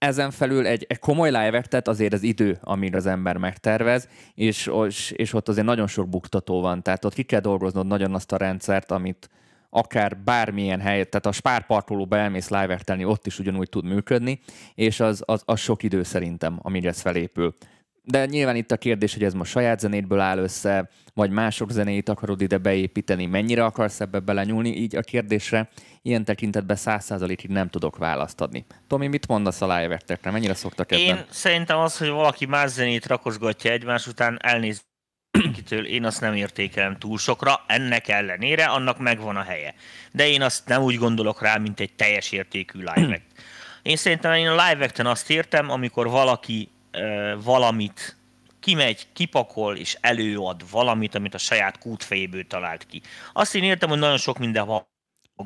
ezen 0.04 0.32
felül 0.32 0.68
egy, 0.68 0.86
egy 0.90 1.00
komoly 1.00 1.30
live 1.30 1.62
tehát 1.62 1.88
azért 1.88 2.14
az 2.14 2.24
idő, 2.24 2.58
amire 2.62 2.98
az 2.98 3.06
ember 3.06 3.38
megtervez, 3.38 4.08
és, 4.34 4.72
és, 5.12 5.34
ott 5.34 5.50
azért 5.50 5.66
nagyon 5.66 5.88
sok 5.88 6.10
buktató 6.10 6.62
van, 6.62 6.84
tehát 6.84 7.06
ott 7.06 7.14
ki 7.14 7.24
kell 7.24 7.40
dolgoznod 7.40 7.88
nagyon 7.88 8.14
azt 8.14 8.32
a 8.32 8.38
rendszert, 8.38 8.92
amit 8.92 9.30
akár 9.70 10.18
bármilyen 10.18 10.80
helyet, 10.80 11.10
tehát 11.10 11.26
a 11.26 11.32
spárparkolóba 11.32 12.18
elmész 12.18 12.50
live 12.50 13.06
ott 13.06 13.28
is 13.28 13.40
ugyanúgy 13.40 13.70
tud 13.70 13.86
működni, 13.86 14.40
és 14.76 15.00
az, 15.00 15.24
az, 15.26 15.42
az 15.46 15.60
sok 15.60 15.84
idő 15.84 16.04
szerintem, 16.04 16.60
amire 16.62 16.90
ez 16.90 17.02
felépül 17.02 17.56
de 18.04 18.26
nyilván 18.26 18.56
itt 18.56 18.72
a 18.72 18.78
kérdés, 18.78 19.14
hogy 19.14 19.24
ez 19.24 19.34
most 19.34 19.52
saját 19.52 19.80
zenétből 19.80 20.20
áll 20.20 20.38
össze, 20.38 20.90
vagy 21.14 21.30
mások 21.30 21.72
zenéit 21.72 22.10
akarod 22.10 22.42
ide 22.42 22.58
beépíteni, 22.58 23.26
mennyire 23.26 23.66
akarsz 23.66 24.00
ebbe 24.00 24.20
belenyúlni, 24.20 24.76
így 24.76 24.96
a 24.96 25.02
kérdésre 25.02 25.70
ilyen 26.02 26.24
tekintetben 26.24 26.76
száz 26.76 27.06
százalékig 27.06 27.50
nem 27.50 27.70
tudok 27.70 27.98
választ 27.98 28.42
adni. 28.42 28.66
Tomi, 28.88 29.08
mit 29.08 29.28
mondasz 29.28 29.62
a 29.62 29.78
live 29.78 30.00
Mennyire 30.24 30.54
szoktak 30.54 30.92
ebben? 30.92 31.06
Én 31.06 31.26
szerintem 31.30 31.78
az, 31.78 31.98
hogy 31.98 32.10
valaki 32.10 32.46
más 32.46 32.70
zenét 32.70 33.06
rakosgatja 33.06 33.72
egymás 33.72 34.08
után, 34.08 34.40
elnéz 34.42 34.84
kitől, 35.54 35.86
én 35.86 36.06
azt 36.06 36.22
nem 36.22 36.36
értékelem 36.36 36.98
túl 36.98 37.18
sokra, 37.18 37.64
ennek 37.68 38.08
ellenére 38.08 38.66
annak 38.66 39.00
megvan 39.00 39.36
a 39.36 39.44
helye. 39.44 39.74
De 40.12 40.28
én 40.28 40.42
azt 40.42 40.68
nem 40.68 40.82
úgy 40.82 40.96
gondolok 40.96 41.42
rá, 41.42 41.58
mint 41.58 41.80
egy 41.80 41.94
teljes 41.94 42.32
értékű 42.32 42.80
live 42.80 43.22
Én 43.82 43.96
szerintem 43.96 44.34
én 44.34 44.48
a 44.48 44.66
live 44.68 44.92
azt 44.98 45.30
értem, 45.30 45.70
amikor 45.70 46.10
valaki 46.10 46.70
valamit 47.44 48.18
kimegy, 48.60 49.08
kipakol 49.14 49.78
és 49.78 49.98
előad 50.02 50.70
valamit, 50.72 51.16
amit 51.16 51.34
a 51.34 51.38
saját 51.38 51.78
kútfejéből 51.78 52.48
talált 52.48 52.86
ki. 52.86 53.02
Azt 53.34 53.56
én 53.56 53.64
értem, 53.64 53.90
hogy 53.90 54.00
nagyon 54.00 54.18
sok 54.18 54.38
minden 54.38 54.66
van 54.66 54.86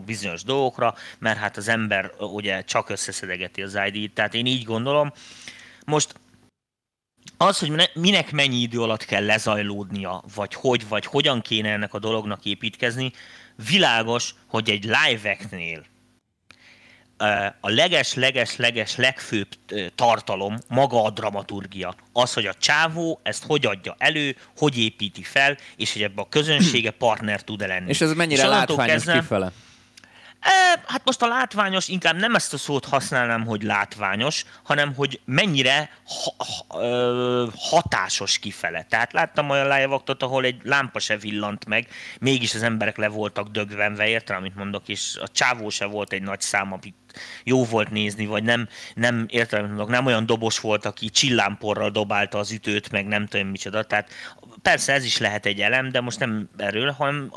bizonyos 0.06 0.44
dolgokra, 0.44 0.96
mert 1.20 1.38
hát 1.38 1.58
az 1.58 1.68
ember 1.68 2.12
ugye 2.20 2.62
csak 2.62 2.89
összeszedegeti 2.89 3.62
az 3.62 3.80
ID-t, 3.92 4.13
tehát 4.13 4.34
én 4.34 4.46
így 4.46 4.63
gondolom. 4.63 5.12
Most 5.86 6.20
az, 7.38 7.60
hogy 7.60 7.89
minek 7.94 8.32
mennyi 8.32 8.58
idő 8.58 8.82
alatt 8.82 9.06
kell 9.06 9.25
lezajlódnia, 9.25 10.24
vagy 10.36 10.54
hogy, 10.54 10.88
vagy 10.88 11.06
hogyan 11.06 11.42
kéne 11.42 11.72
ennek 11.72 11.94
a 11.94 12.00
dolognak 12.00 12.46
építkezni, 12.46 13.12
világos, 13.70 14.36
hogy 14.48 14.70
egy 14.70 14.84
live-eknél 14.84 15.86
a 17.59 17.69
leges-leges-leges 17.69 18.95
legfőbb 18.95 19.47
tartalom 19.95 20.57
maga 20.67 21.03
a 21.03 21.09
dramaturgia. 21.09 21.95
Az, 22.13 22.33
hogy 22.33 22.45
a 22.45 22.53
csávó 22.53 23.19
ezt 23.24 23.43
hogy 23.43 23.65
adja 23.65 23.95
elő, 23.97 24.36
hogy 24.57 24.77
építi 24.77 25.24
fel, 25.24 25.57
és 25.75 25.93
hogy 25.93 26.03
ebbe 26.03 26.21
a 26.21 26.29
közönsége 26.29 26.91
partner 27.05 27.41
tud-e 27.41 27.67
lenni. 27.67 27.89
És 27.89 28.01
ez 28.01 28.13
mennyire 28.13 28.41
és 28.43 28.47
látványos 28.47 28.93
kezdve, 28.93 29.19
kifele? 29.19 29.51
Hát 30.86 31.01
most 31.03 31.21
a 31.21 31.27
látványos, 31.27 31.88
inkább 31.88 32.15
nem 32.15 32.36
ezt 32.36 32.53
a 32.53 32.57
szót 32.57 32.86
használnám, 32.86 33.45
hogy 33.45 33.63
látványos, 33.63 34.45
hanem 34.63 34.93
hogy 34.95 35.19
mennyire 35.25 35.89
ha, 36.05 36.45
ha, 36.67 36.77
hatásos 37.57 38.39
kifele. 38.39 38.86
Tehát 38.89 39.13
láttam 39.13 39.50
olyan 39.50 39.67
live 39.67 40.01
ahol 40.19 40.43
egy 40.43 40.62
lámpa 40.63 41.00
se 41.00 41.17
villant 41.17 41.65
meg, 41.65 41.88
mégis 42.19 42.55
az 42.55 42.63
emberek 42.63 42.97
le 42.97 43.07
voltak 43.07 43.47
dögvenve, 43.47 44.07
értem, 44.07 44.38
amit 44.38 44.55
mondok, 44.55 44.88
és 44.88 45.17
a 45.21 45.27
csávó 45.27 45.69
se 45.69 45.86
volt 45.86 46.13
egy 46.13 46.21
nagy 46.21 46.41
szám, 46.41 46.74
amit 46.74 46.95
jó 47.43 47.65
volt 47.65 47.89
nézni, 47.89 48.25
vagy 48.25 48.43
nem, 48.43 48.67
nem 48.95 49.27
mondok, 49.51 49.89
nem 49.89 50.05
olyan 50.05 50.25
dobos 50.25 50.59
volt, 50.59 50.86
aki 50.86 51.09
csillámporral 51.09 51.89
dobálta 51.89 52.38
az 52.38 52.51
ütőt, 52.51 52.91
meg 52.91 53.07
nem 53.07 53.25
tudom 53.25 53.47
micsoda. 53.47 53.83
Tehát 53.83 54.09
persze 54.62 54.93
ez 54.93 55.05
is 55.05 55.17
lehet 55.17 55.45
egy 55.45 55.62
elem, 55.62 55.89
de 55.89 56.01
most 56.01 56.19
nem 56.19 56.50
erről, 56.57 56.91
hanem 56.91 57.31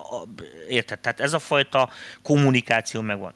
érted, 0.68 0.98
tehát 1.00 1.20
ez 1.20 1.32
a 1.32 1.38
fajta 1.38 1.90
kommunikáció 2.22 3.00
megvan. 3.00 3.34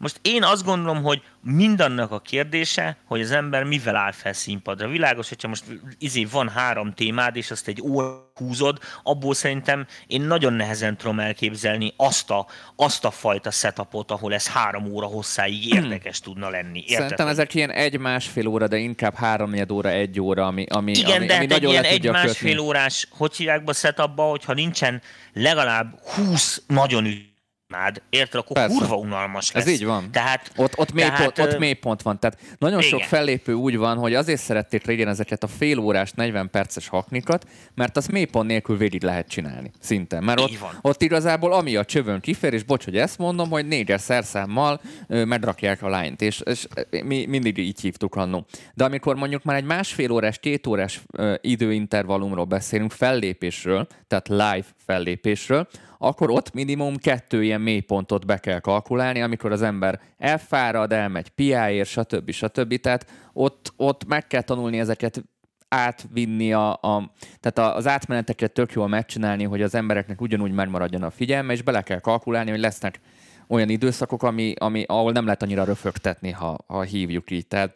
Most 0.00 0.18
én 0.22 0.42
azt 0.42 0.64
gondolom, 0.64 1.02
hogy 1.02 1.22
mindannak 1.42 2.12
a 2.12 2.20
kérdése, 2.20 2.96
hogy 3.04 3.20
az 3.20 3.30
ember 3.30 3.64
mivel 3.64 3.96
áll 3.96 4.12
fel 4.12 4.32
színpadra. 4.32 4.88
Világos, 4.88 5.28
hogyha 5.28 5.48
most 5.48 5.64
izé 5.98 6.24
van 6.24 6.48
három 6.48 6.92
témád, 6.92 7.36
és 7.36 7.50
azt 7.50 7.68
egy 7.68 7.80
óra 7.82 8.32
húzod, 8.34 8.78
abból 9.02 9.34
szerintem 9.34 9.86
én 10.06 10.20
nagyon 10.20 10.52
nehezen 10.52 10.96
tudom 10.96 11.20
elképzelni 11.20 11.92
azt 11.96 12.30
a, 12.30 12.46
azt 12.76 13.04
a 13.04 13.10
fajta 13.10 13.50
setupot, 13.50 14.10
ahol 14.10 14.34
ez 14.34 14.48
három 14.48 14.92
óra 14.92 15.06
hosszáig 15.06 15.70
hmm. 15.70 15.82
érdekes 15.82 16.20
tudna 16.20 16.48
lenni. 16.50 16.78
Érted? 16.78 16.96
Szerintem 16.96 17.28
ezek 17.28 17.54
ilyen 17.54 17.70
egy-másfél 17.70 18.46
óra, 18.46 18.68
de 18.68 18.76
inkább 18.76 19.14
három 19.14 19.54
óra, 19.70 19.88
egy 19.88 20.20
óra, 20.20 20.46
ami, 20.46 20.66
ami, 20.68 20.92
Igen, 20.92 21.16
ami, 21.16 21.26
de 21.26 21.34
ami 21.34 21.46
hát 21.46 21.56
egy 21.56 21.68
ilyen 21.70 21.84
egy-másfél 21.84 22.58
órás, 22.58 23.08
hogy 23.10 23.36
hívják 23.36 23.64
be 23.64 23.72
setupba, 23.72 24.22
hogyha 24.22 24.52
nincsen 24.52 25.02
legalább 25.32 26.00
20 26.02 26.62
nagyon 26.66 27.04
ügy 27.04 27.29
mád, 27.70 28.02
érted, 28.08 28.40
akkor 28.40 28.56
Persze. 28.56 28.78
kurva 28.78 28.96
unalmas 28.96 29.52
lesz. 29.52 29.66
Ez 29.66 29.72
így 29.72 29.84
van. 29.84 30.10
Tehát, 30.10 30.52
ott, 30.56 30.78
ott, 30.78 30.92
mély 30.92 31.04
tehát, 31.04 31.32
pont, 31.32 31.38
ott 31.38 31.58
mély 31.58 31.72
pont 31.72 32.02
van. 32.02 32.18
Tehát 32.20 32.38
nagyon 32.58 32.78
igen. 32.78 32.90
sok 32.90 33.02
fellépő 33.02 33.52
úgy 33.52 33.76
van, 33.76 33.98
hogy 33.98 34.14
azért 34.14 34.40
szerették 34.40 34.86
régen 34.86 35.08
ezeket 35.08 35.42
a 35.42 35.46
fél 35.46 35.78
órás, 35.78 36.12
40 36.12 36.50
perces 36.50 36.88
haknikat, 36.88 37.46
mert 37.74 37.96
az 37.96 38.06
mélypont 38.06 38.46
nélkül 38.46 38.76
végig 38.76 39.02
lehet 39.02 39.28
csinálni. 39.28 39.70
Szinte. 39.80 40.20
Mert 40.20 40.40
ott, 40.40 40.58
ott 40.80 41.02
igazából 41.02 41.52
ami 41.52 41.76
a 41.76 41.84
csövön 41.84 42.20
kifér, 42.20 42.52
és 42.52 42.62
bocs, 42.62 42.84
hogy 42.84 42.96
ezt 42.96 43.18
mondom, 43.18 43.50
hogy 43.50 43.66
négyes 43.66 44.00
szerszámmal 44.00 44.80
ö, 45.08 45.24
megrakják 45.24 45.82
a 45.82 45.88
lányt, 45.88 46.22
és, 46.22 46.40
és 46.40 46.66
mi 47.04 47.26
mindig 47.26 47.58
így 47.58 47.80
hívtuk 47.80 48.14
annó. 48.14 48.46
De 48.74 48.84
amikor 48.84 49.16
mondjuk 49.16 49.42
már 49.42 49.56
egy 49.56 49.64
másfél 49.64 50.10
órás, 50.10 50.38
két 50.38 50.66
órás 50.66 51.00
ö, 51.12 51.34
időintervallumról 51.40 52.44
beszélünk, 52.44 52.92
fellépésről, 52.92 53.86
tehát 54.08 54.28
live 54.28 54.64
fellépésről, 54.86 55.68
akkor 56.02 56.30
ott 56.30 56.52
minimum 56.52 56.96
kettő 56.96 57.42
ilyen 57.42 57.60
mélypontot 57.60 58.26
be 58.26 58.38
kell 58.38 58.58
kalkulálni, 58.58 59.22
amikor 59.22 59.52
az 59.52 59.62
ember 59.62 60.00
elfárad, 60.18 60.92
elmegy 60.92 61.28
piáért, 61.28 61.88
stb. 61.88 62.30
stb. 62.30 62.80
Tehát 62.80 63.06
ott, 63.32 63.72
ott 63.76 64.06
meg 64.06 64.26
kell 64.26 64.42
tanulni 64.42 64.78
ezeket 64.78 65.24
átvinni 65.68 66.52
a, 66.52 66.72
a 66.72 67.12
tehát 67.40 67.76
az 67.76 67.86
átmeneteket 67.86 68.52
tök 68.52 68.72
jól 68.72 68.88
megcsinálni, 68.88 69.44
hogy 69.44 69.62
az 69.62 69.74
embereknek 69.74 70.20
ugyanúgy 70.20 70.52
megmaradjon 70.52 71.02
a 71.02 71.10
figyelme, 71.10 71.52
és 71.52 71.62
bele 71.62 71.82
kell 71.82 72.00
kalkulálni, 72.00 72.50
hogy 72.50 72.60
lesznek 72.60 73.00
olyan 73.48 73.68
időszakok, 73.68 74.22
ami, 74.22 74.54
ami, 74.58 74.84
ahol 74.86 75.12
nem 75.12 75.24
lehet 75.24 75.42
annyira 75.42 75.64
röfögtetni, 75.64 76.30
ha, 76.30 76.58
ha 76.66 76.82
hívjuk 76.82 77.30
így. 77.30 77.46
Tehát 77.46 77.74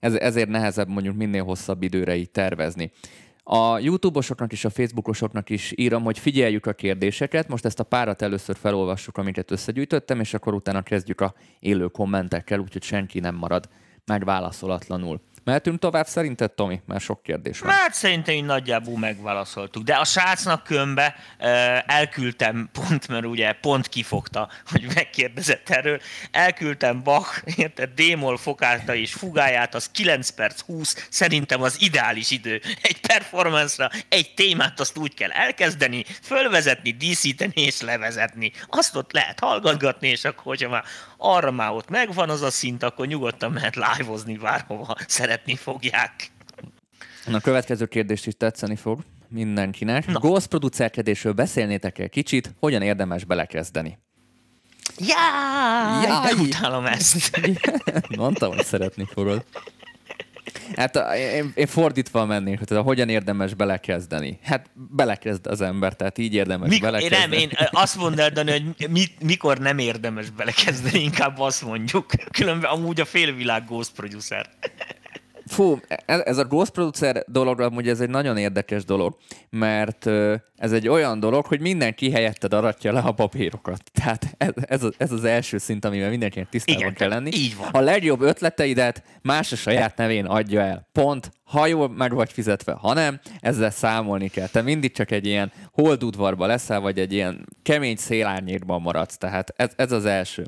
ez, 0.00 0.14
ezért 0.14 0.48
nehezebb 0.48 0.88
mondjuk 0.88 1.16
minél 1.16 1.44
hosszabb 1.44 1.82
időre 1.82 2.16
így 2.16 2.30
tervezni. 2.30 2.90
A 3.44 3.78
YouTube-osoknak 3.78 4.52
és 4.52 4.64
a 4.64 4.70
Facebookosoknak 4.70 5.50
is 5.50 5.72
írom, 5.76 6.02
hogy 6.02 6.18
figyeljük 6.18 6.66
a 6.66 6.72
kérdéseket. 6.72 7.48
Most 7.48 7.64
ezt 7.64 7.80
a 7.80 7.84
párat 7.84 8.22
először 8.22 8.56
felolvassuk, 8.56 9.16
amiket 9.16 9.50
összegyűjtöttem, 9.50 10.20
és 10.20 10.34
akkor 10.34 10.54
utána 10.54 10.82
kezdjük 10.82 11.20
a 11.20 11.34
élő 11.60 11.86
kommentekkel, 11.86 12.58
úgyhogy 12.58 12.82
senki 12.82 13.20
nem 13.20 13.34
marad 13.34 13.68
megválaszolatlanul. 14.06 15.20
Mehetünk 15.44 15.78
tovább 15.78 16.06
szerinted, 16.06 16.52
Tomi? 16.52 16.80
Mert 16.86 17.02
sok 17.02 17.22
kérdés 17.22 17.58
van. 17.58 17.70
Hát 17.70 17.94
szerintem 17.94 18.34
így 18.34 18.44
nagyjából 18.44 18.98
megválaszoltuk. 18.98 19.82
De 19.82 19.94
a 19.94 20.04
srácnak 20.04 20.62
kömbe 20.62 21.14
elküldtem 21.86 22.70
pont, 22.72 23.08
mert 23.08 23.24
ugye 23.24 23.52
pont 23.52 23.88
kifogta, 23.88 24.48
hogy 24.70 24.86
megkérdezett 24.94 25.70
erről. 25.70 26.00
Elküldtem 26.30 27.02
Bach, 27.02 27.42
érted, 27.56 27.90
Démol 27.94 28.36
fokáta 28.36 28.94
és 28.94 29.12
fugáját, 29.12 29.74
az 29.74 29.90
9 29.90 30.30
perc 30.30 30.60
20, 30.60 31.06
szerintem 31.10 31.62
az 31.62 31.76
ideális 31.80 32.30
idő. 32.30 32.60
Egy 32.82 33.00
performance-ra, 33.00 33.90
egy 34.08 34.34
témát 34.34 34.80
azt 34.80 34.98
úgy 34.98 35.14
kell 35.14 35.30
elkezdeni, 35.30 36.04
fölvezetni, 36.22 36.90
díszíteni 36.90 37.52
és 37.54 37.80
levezetni. 37.80 38.52
Azt 38.68 38.96
ott 38.96 39.12
lehet 39.12 39.40
hallgatgatni, 39.40 40.08
és 40.08 40.24
akkor, 40.24 40.44
hogyha 40.44 40.68
már 40.68 40.84
arra 41.22 41.50
már 41.50 41.70
ott 41.70 41.88
megvan 41.88 42.30
az 42.30 42.42
a 42.42 42.50
szint, 42.50 42.82
akkor 42.82 43.06
nyugodtan 43.06 43.52
mehet 43.52 43.76
live-ozni 43.76 44.36
bárhova 44.36 44.96
szeretni 45.06 45.56
fogják. 45.56 46.30
Na, 47.26 47.36
a 47.36 47.40
következő 47.40 47.86
kérdést 47.86 48.26
is 48.26 48.34
tetszeni 48.36 48.76
fog 48.76 49.00
mindenkinek. 49.28 50.06
Na. 50.06 50.18
Ghost 50.18 50.46
producerkedésről 50.46 51.32
beszélnétek 51.32 51.98
el 51.98 52.08
kicsit, 52.08 52.54
hogyan 52.60 52.82
érdemes 52.82 53.24
belekezdeni? 53.24 53.98
Jaj, 54.98 56.02
Jaj! 56.04 56.46
utálom 56.46 56.86
ezt. 56.86 57.40
Mondtam, 58.16 58.54
hogy 58.54 58.64
szeretni 58.64 59.06
fogod. 59.12 59.44
Hát 60.76 60.96
én, 61.16 61.52
én 61.54 61.66
fordítva 61.66 62.26
mennék, 62.26 62.58
hogy 62.58 62.76
a 62.76 62.80
hogyan 62.80 63.08
érdemes 63.08 63.54
belekezdeni. 63.54 64.38
Hát 64.42 64.70
belekezd 64.74 65.46
az 65.46 65.60
ember, 65.60 65.94
tehát 65.94 66.18
így 66.18 66.34
érdemes 66.34 66.68
Mik, 66.68 66.82
én 66.82 66.90
belekezdeni. 66.90 67.20
nem, 67.20 67.32
én 67.32 67.50
azt 67.70 67.96
mondd 67.96 68.20
Dani, 68.32 68.50
hogy 68.50 68.90
mit, 68.90 69.22
mikor 69.22 69.58
nem 69.58 69.78
érdemes 69.78 70.30
belekezdeni, 70.30 71.02
inkább 71.02 71.38
azt 71.38 71.62
mondjuk. 71.62 72.06
Különben 72.30 72.70
amúgy 72.70 73.00
a 73.00 73.04
félvilág 73.04 73.64
Ghost 73.66 73.92
Producer. 73.92 74.50
Fú, 75.52 75.80
ez, 76.06 76.20
ez 76.24 76.38
a 76.38 76.44
Ghost 76.44 76.70
Producer 76.70 77.24
dolog, 77.26 77.60
amúgy 77.60 77.88
ez 77.88 78.00
egy 78.00 78.10
nagyon 78.10 78.36
érdekes 78.36 78.84
dolog, 78.84 79.16
mert 79.50 80.06
ez 80.56 80.72
egy 80.72 80.88
olyan 80.88 81.20
dolog, 81.20 81.46
hogy 81.46 81.60
mindenki 81.60 82.10
helyetted 82.10 82.52
aratja 82.54 82.92
le 82.92 83.00
a 83.00 83.12
papírokat. 83.12 83.82
Tehát 84.02 84.34
ez, 84.38 84.52
ez, 84.54 84.82
az, 84.82 84.94
ez 84.96 85.12
az 85.12 85.24
első 85.24 85.58
szint, 85.58 85.84
amivel 85.84 86.10
mindenkinek 86.10 86.48
tisztában 86.48 86.80
Igen, 86.82 86.94
kell 86.94 87.08
lenni. 87.08 87.30
így 87.34 87.56
van. 87.56 87.68
A 87.72 87.80
legjobb 87.80 88.20
ötleteidet 88.20 89.02
más 89.22 89.52
a 89.52 89.56
saját 89.56 89.96
nevén 89.96 90.24
adja 90.24 90.60
el. 90.60 90.88
Pont. 90.92 91.30
Ha 91.52 91.66
jól 91.66 91.88
meg 91.88 92.14
vagy 92.14 92.32
fizetve, 92.32 92.72
ha 92.72 92.92
nem, 92.92 93.20
ezzel 93.40 93.70
számolni 93.70 94.28
kell. 94.28 94.46
Te 94.46 94.62
mindig 94.62 94.92
csak 94.92 95.10
egy 95.10 95.26
ilyen 95.26 95.52
holdudvarba 95.72 96.46
leszel, 96.46 96.80
vagy 96.80 96.98
egy 96.98 97.12
ilyen 97.12 97.48
kemény 97.62 97.96
szélárnyékban 97.96 98.82
maradsz. 98.82 99.16
Tehát 99.16 99.54
ez, 99.56 99.70
ez 99.76 99.92
az 99.92 100.04
első. 100.04 100.46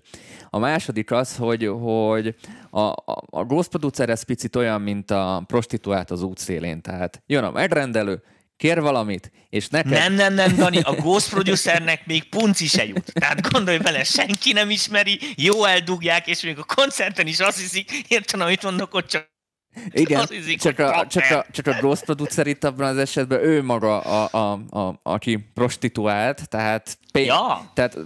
A 0.50 0.58
második 0.58 1.11
az, 1.11 1.37
hogy, 1.37 1.66
hogy 1.66 2.34
a, 2.70 2.80
a, 2.80 3.23
a 3.30 3.44
ghost 3.44 3.68
producer 3.68 4.08
ez 4.08 4.23
picit 4.23 4.56
olyan, 4.56 4.80
mint 4.80 5.11
a 5.11 5.44
prostituált 5.46 6.11
az 6.11 6.23
útszélén. 6.23 6.80
Tehát 6.80 7.23
jön 7.26 7.44
a 7.44 7.50
megrendelő, 7.50 8.23
kér 8.56 8.80
valamit, 8.80 9.30
és 9.49 9.68
neked... 9.68 9.92
Nem, 9.92 10.14
nem, 10.14 10.34
nem, 10.34 10.56
Dani, 10.56 10.80
a 10.80 10.92
Ghost 10.92 11.30
Producernek 11.30 12.06
még 12.06 12.28
punci 12.28 12.66
se 12.66 12.87
jut. 12.87 13.12
Tehát 13.12 13.50
gondolj 13.50 13.78
bele, 13.78 14.04
senki 14.04 14.52
nem 14.52 14.70
ismeri, 14.70 15.18
jó 15.37 15.64
eldugják, 15.64 16.26
és 16.26 16.42
még 16.42 16.58
a 16.58 16.64
koncerten 16.75 17.26
is 17.26 17.40
azt 17.40 17.58
hiszik, 17.58 17.90
értem, 18.08 18.40
amit 18.40 18.62
mondok, 18.62 18.94
ott 18.94 19.06
csak 19.06 19.32
Igen, 19.90 20.26
hiszik, 20.28 20.61
csak 20.61 20.78
a, 20.78 21.07
csak, 21.07 21.31
a, 21.31 21.47
csak 21.50 21.66
a 21.66 21.76
ghost 21.81 22.04
producer 22.04 22.47
itt 22.47 22.64
abban 22.64 22.87
az 22.87 22.97
esetben 22.97 23.45
ő 23.45 23.62
maga, 23.62 24.00
a, 24.00 24.28
a, 24.38 24.78
a, 24.78 25.00
aki 25.02 25.47
prostituált, 25.54 26.49
tehát, 26.49 26.99
pén, 27.12 27.25
Ja. 27.25 27.71
tehát 27.75 27.99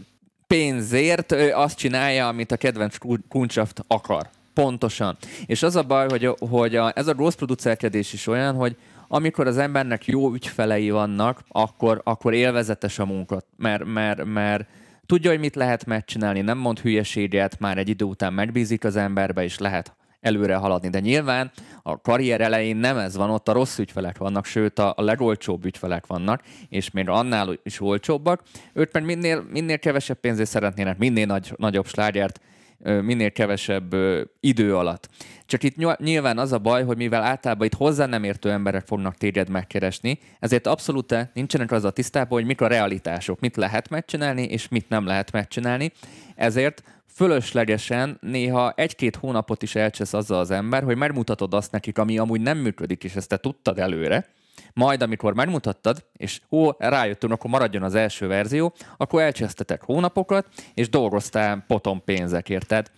pénzért 0.46 1.32
ő 1.32 1.52
azt 1.52 1.78
csinálja, 1.78 2.28
amit 2.28 2.52
a 2.52 2.56
kedvenc 2.56 2.96
kun- 2.96 3.24
kuncshaft 3.28 3.84
akar. 3.86 4.28
Pontosan. 4.54 5.16
És 5.46 5.62
az 5.62 5.76
a 5.76 5.82
baj, 5.82 6.08
hogy, 6.08 6.34
hogy 6.38 6.76
a, 6.76 6.92
ez 6.94 7.06
a 7.06 7.14
ghost 7.14 7.36
producerkedés 7.36 8.12
is 8.12 8.26
olyan, 8.26 8.54
hogy 8.54 8.76
amikor 9.08 9.46
az 9.46 9.58
embernek 9.58 10.06
jó 10.06 10.32
ügyfelei 10.32 10.90
vannak, 10.90 11.42
akkor, 11.48 12.00
akkor 12.04 12.34
élvezetes 12.34 12.98
a 12.98 13.06
munka, 13.06 13.42
mert, 13.56 13.84
mert, 13.84 14.24
mert 14.24 14.66
tudja, 15.06 15.30
hogy 15.30 15.38
mit 15.38 15.56
lehet 15.56 15.86
megcsinálni, 15.86 16.40
nem 16.40 16.58
mond 16.58 16.78
hülyeséget, 16.78 17.58
már 17.58 17.78
egy 17.78 17.88
idő 17.88 18.04
után 18.04 18.32
megbízik 18.32 18.84
az 18.84 18.96
emberbe, 18.96 19.42
és 19.42 19.58
lehet 19.58 19.92
előre 20.20 20.54
haladni. 20.54 20.88
De 20.88 21.00
nyilván 21.00 21.50
a 21.82 22.00
karrier 22.00 22.40
elején 22.40 22.76
nem 22.76 22.96
ez 22.96 23.16
van, 23.16 23.30
ott 23.30 23.48
a 23.48 23.52
rossz 23.52 23.78
ügyfelek 23.78 24.18
vannak, 24.18 24.44
sőt 24.44 24.78
a, 24.78 24.94
a 24.96 25.02
legolcsóbb 25.02 25.64
ügyfelek 25.64 26.06
vannak, 26.06 26.42
és 26.68 26.90
még 26.90 27.08
annál 27.08 27.58
is 27.62 27.80
olcsóbbak. 27.80 28.42
Őt 28.72 28.92
meg 28.92 29.04
minél, 29.04 29.46
minél 29.50 29.78
kevesebb 29.78 30.20
pénzért 30.20 30.48
szeretnének, 30.48 30.98
minél 30.98 31.26
nagy, 31.26 31.52
nagyobb 31.56 31.86
slágert, 31.86 32.40
minél 32.78 33.30
kevesebb 33.30 33.94
idő 34.40 34.76
alatt. 34.76 35.08
Csak 35.46 35.62
itt 35.62 35.76
nyilv- 35.76 35.98
nyilván 36.00 36.38
az 36.38 36.52
a 36.52 36.58
baj, 36.58 36.84
hogy 36.84 36.96
mivel 36.96 37.22
általában 37.22 37.66
itt 37.66 37.74
hozzá 37.74 38.06
nem 38.06 38.24
értő 38.24 38.50
emberek 38.50 38.86
fognak 38.86 39.14
téged 39.14 39.48
megkeresni, 39.48 40.18
ezért 40.38 40.66
abszolút 40.66 41.28
nincsenek 41.34 41.72
az 41.72 41.84
a 41.84 41.90
tisztában, 41.90 42.38
hogy 42.38 42.46
mik 42.46 42.60
a 42.60 42.66
realitások, 42.66 43.40
mit 43.40 43.56
lehet 43.56 43.88
megcsinálni, 43.88 44.42
és 44.42 44.68
mit 44.68 44.88
nem 44.88 45.06
lehet 45.06 45.32
megcsinálni. 45.32 45.92
Ezért 46.34 46.82
fölöslegesen 47.06 48.18
néha 48.20 48.72
egy-két 48.76 49.16
hónapot 49.16 49.62
is 49.62 49.74
elcsesz 49.74 50.12
azzal 50.12 50.38
az 50.38 50.50
ember, 50.50 50.82
hogy 50.82 50.96
megmutatod 50.96 51.54
azt 51.54 51.72
nekik, 51.72 51.98
ami 51.98 52.18
amúgy 52.18 52.40
nem 52.40 52.58
működik, 52.58 53.04
és 53.04 53.14
ezt 53.14 53.28
te 53.28 53.36
tudtad 53.36 53.78
előre, 53.78 54.26
majd 54.78 55.02
amikor 55.02 55.34
megmutattad, 55.34 56.04
és 56.12 56.40
ó, 56.50 56.70
rájöttünk, 56.78 57.32
akkor 57.32 57.50
maradjon 57.50 57.82
az 57.82 57.94
első 57.94 58.26
verzió, 58.26 58.72
akkor 58.96 59.22
elcsesztetek 59.22 59.82
hónapokat, 59.82 60.46
és 60.74 60.88
dolgoztál 60.88 61.64
potom 61.66 62.04
pénzekért. 62.04 62.66
Tehát 62.66 62.92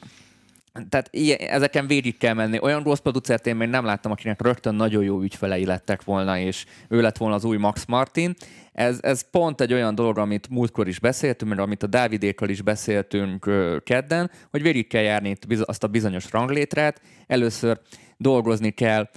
tehát 0.89 1.09
ilyen, 1.13 1.39
ezeken 1.39 1.87
végig 1.87 2.19
kell 2.19 2.35
menni. 2.35 2.59
Olyan 2.61 2.83
rossz 2.83 2.99
producert 2.99 3.47
én 3.47 3.57
még 3.57 3.69
nem 3.69 3.85
láttam, 3.85 4.13
akinek 4.13 4.43
rögtön 4.43 4.75
nagyon 4.75 5.03
jó 5.03 5.21
ügyfelei 5.21 5.65
lettek 5.65 6.05
volna, 6.05 6.39
és 6.39 6.65
ő 6.89 7.01
lett 7.01 7.17
volna 7.17 7.35
az 7.35 7.45
új 7.45 7.57
Max 7.57 7.85
Martin. 7.85 8.35
Ez, 8.73 8.99
ez 9.03 9.31
pont 9.31 9.61
egy 9.61 9.73
olyan 9.73 9.95
dolog, 9.95 10.19
amit 10.19 10.49
múltkor 10.49 10.89
is 10.89 10.99
beszéltünk, 10.99 11.51
mert 11.51 11.63
amit 11.63 11.83
a 11.83 11.87
Dávidékkal 11.87 12.49
is 12.49 12.63
beszéltünk 12.63 13.51
kedden, 13.85 14.31
hogy 14.51 14.63
végig 14.63 14.87
kell 14.87 15.03
járni 15.03 15.37
azt 15.61 15.85
a 15.85 15.89
bizonyos 15.89 16.31
ranglétrát. 16.31 17.01
Először 17.27 17.81
dolgozni 18.17 18.71
kell 18.71 19.09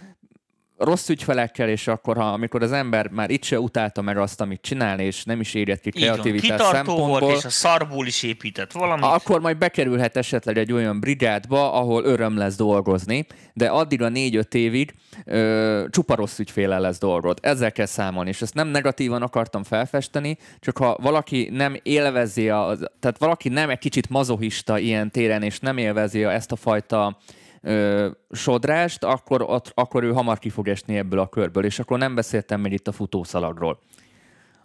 rossz 0.84 1.10
ügyfelekkel, 1.10 1.70
és 1.70 1.88
akkor, 1.88 2.18
ha, 2.18 2.24
amikor 2.24 2.64
az 2.64 2.72
ember 2.72 3.10
már 3.10 3.30
itt 3.30 3.44
se 3.44 3.60
utálta 3.60 4.02
meg 4.02 4.18
azt, 4.18 4.42
amit 4.42 4.62
csinál, 4.62 5.00
és 5.00 5.24
nem 5.24 5.40
is 5.40 5.54
érett 5.54 5.82
ki 5.82 5.92
van, 5.92 6.02
kreativitás 6.02 6.50
kitartó 6.50 6.76
szempontból, 6.76 7.20
volt, 7.20 7.38
és 7.38 7.46
a 7.46 7.50
szarból 7.50 8.08
is 8.08 8.24
épített 8.24 8.72
valamit. 8.72 9.06
akkor 9.06 9.42
majd 9.42 9.58
bekerülhet 9.58 10.18
esetleg 10.18 10.58
egy 10.58 10.72
olyan 10.72 11.00
brigádba, 11.00 11.74
ahol 11.74 12.04
öröm 12.04 12.38
lesz 12.38 12.56
dolgozni, 12.56 13.26
de 13.54 13.68
addig 13.68 14.02
a 14.02 14.10
négy-öt 14.10 14.54
évig 14.54 14.94
ö, 15.26 15.86
csupa 15.90 16.16
rossz 16.16 16.40
ügyféle 16.40 16.80
lesz 16.80 17.00
dolgod. 17.00 17.38
Ezzel 17.42 17.72
kell 17.72 17.86
számolni, 17.86 18.30
és 18.30 18.42
ezt 18.42 18.54
nem 18.54 18.68
negatívan 18.68 19.22
akartam 19.22 19.64
felfesteni, 19.64 20.38
csak 20.60 20.78
ha 20.78 20.98
valaki 21.02 21.50
nem 21.52 21.76
élvezi, 21.84 22.50
a, 22.50 22.78
tehát 23.00 23.18
valaki 23.18 23.50
nem 23.50 23.70
egy 23.70 23.80
kicsit 23.80 24.10
mazohista 24.10 24.80
ilyen 24.80 25.12
téren, 25.12 25.44
és 25.44 25.60
nem 25.60 25.78
élvezi 25.78 26.24
ezt 26.24 26.52
a 26.52 26.56
fajta 26.56 27.18
ö, 27.64 28.10
sodrást, 28.32 29.04
akkor, 29.04 29.42
ott, 29.42 29.72
akkor 29.74 30.04
ő 30.04 30.12
hamar 30.12 30.40
ki 30.40 30.50
fog 30.50 30.68
esni 30.68 30.98
ebből 30.98 31.20
a 31.20 31.28
körből, 31.28 31.66
és 31.66 31.80
akkor 31.80 31.98
nem 31.98 32.16
beszéltem 32.16 32.62
még 32.62 32.72
itt 32.72 32.88
a 32.88 32.92
futószalagról. 32.92 33.80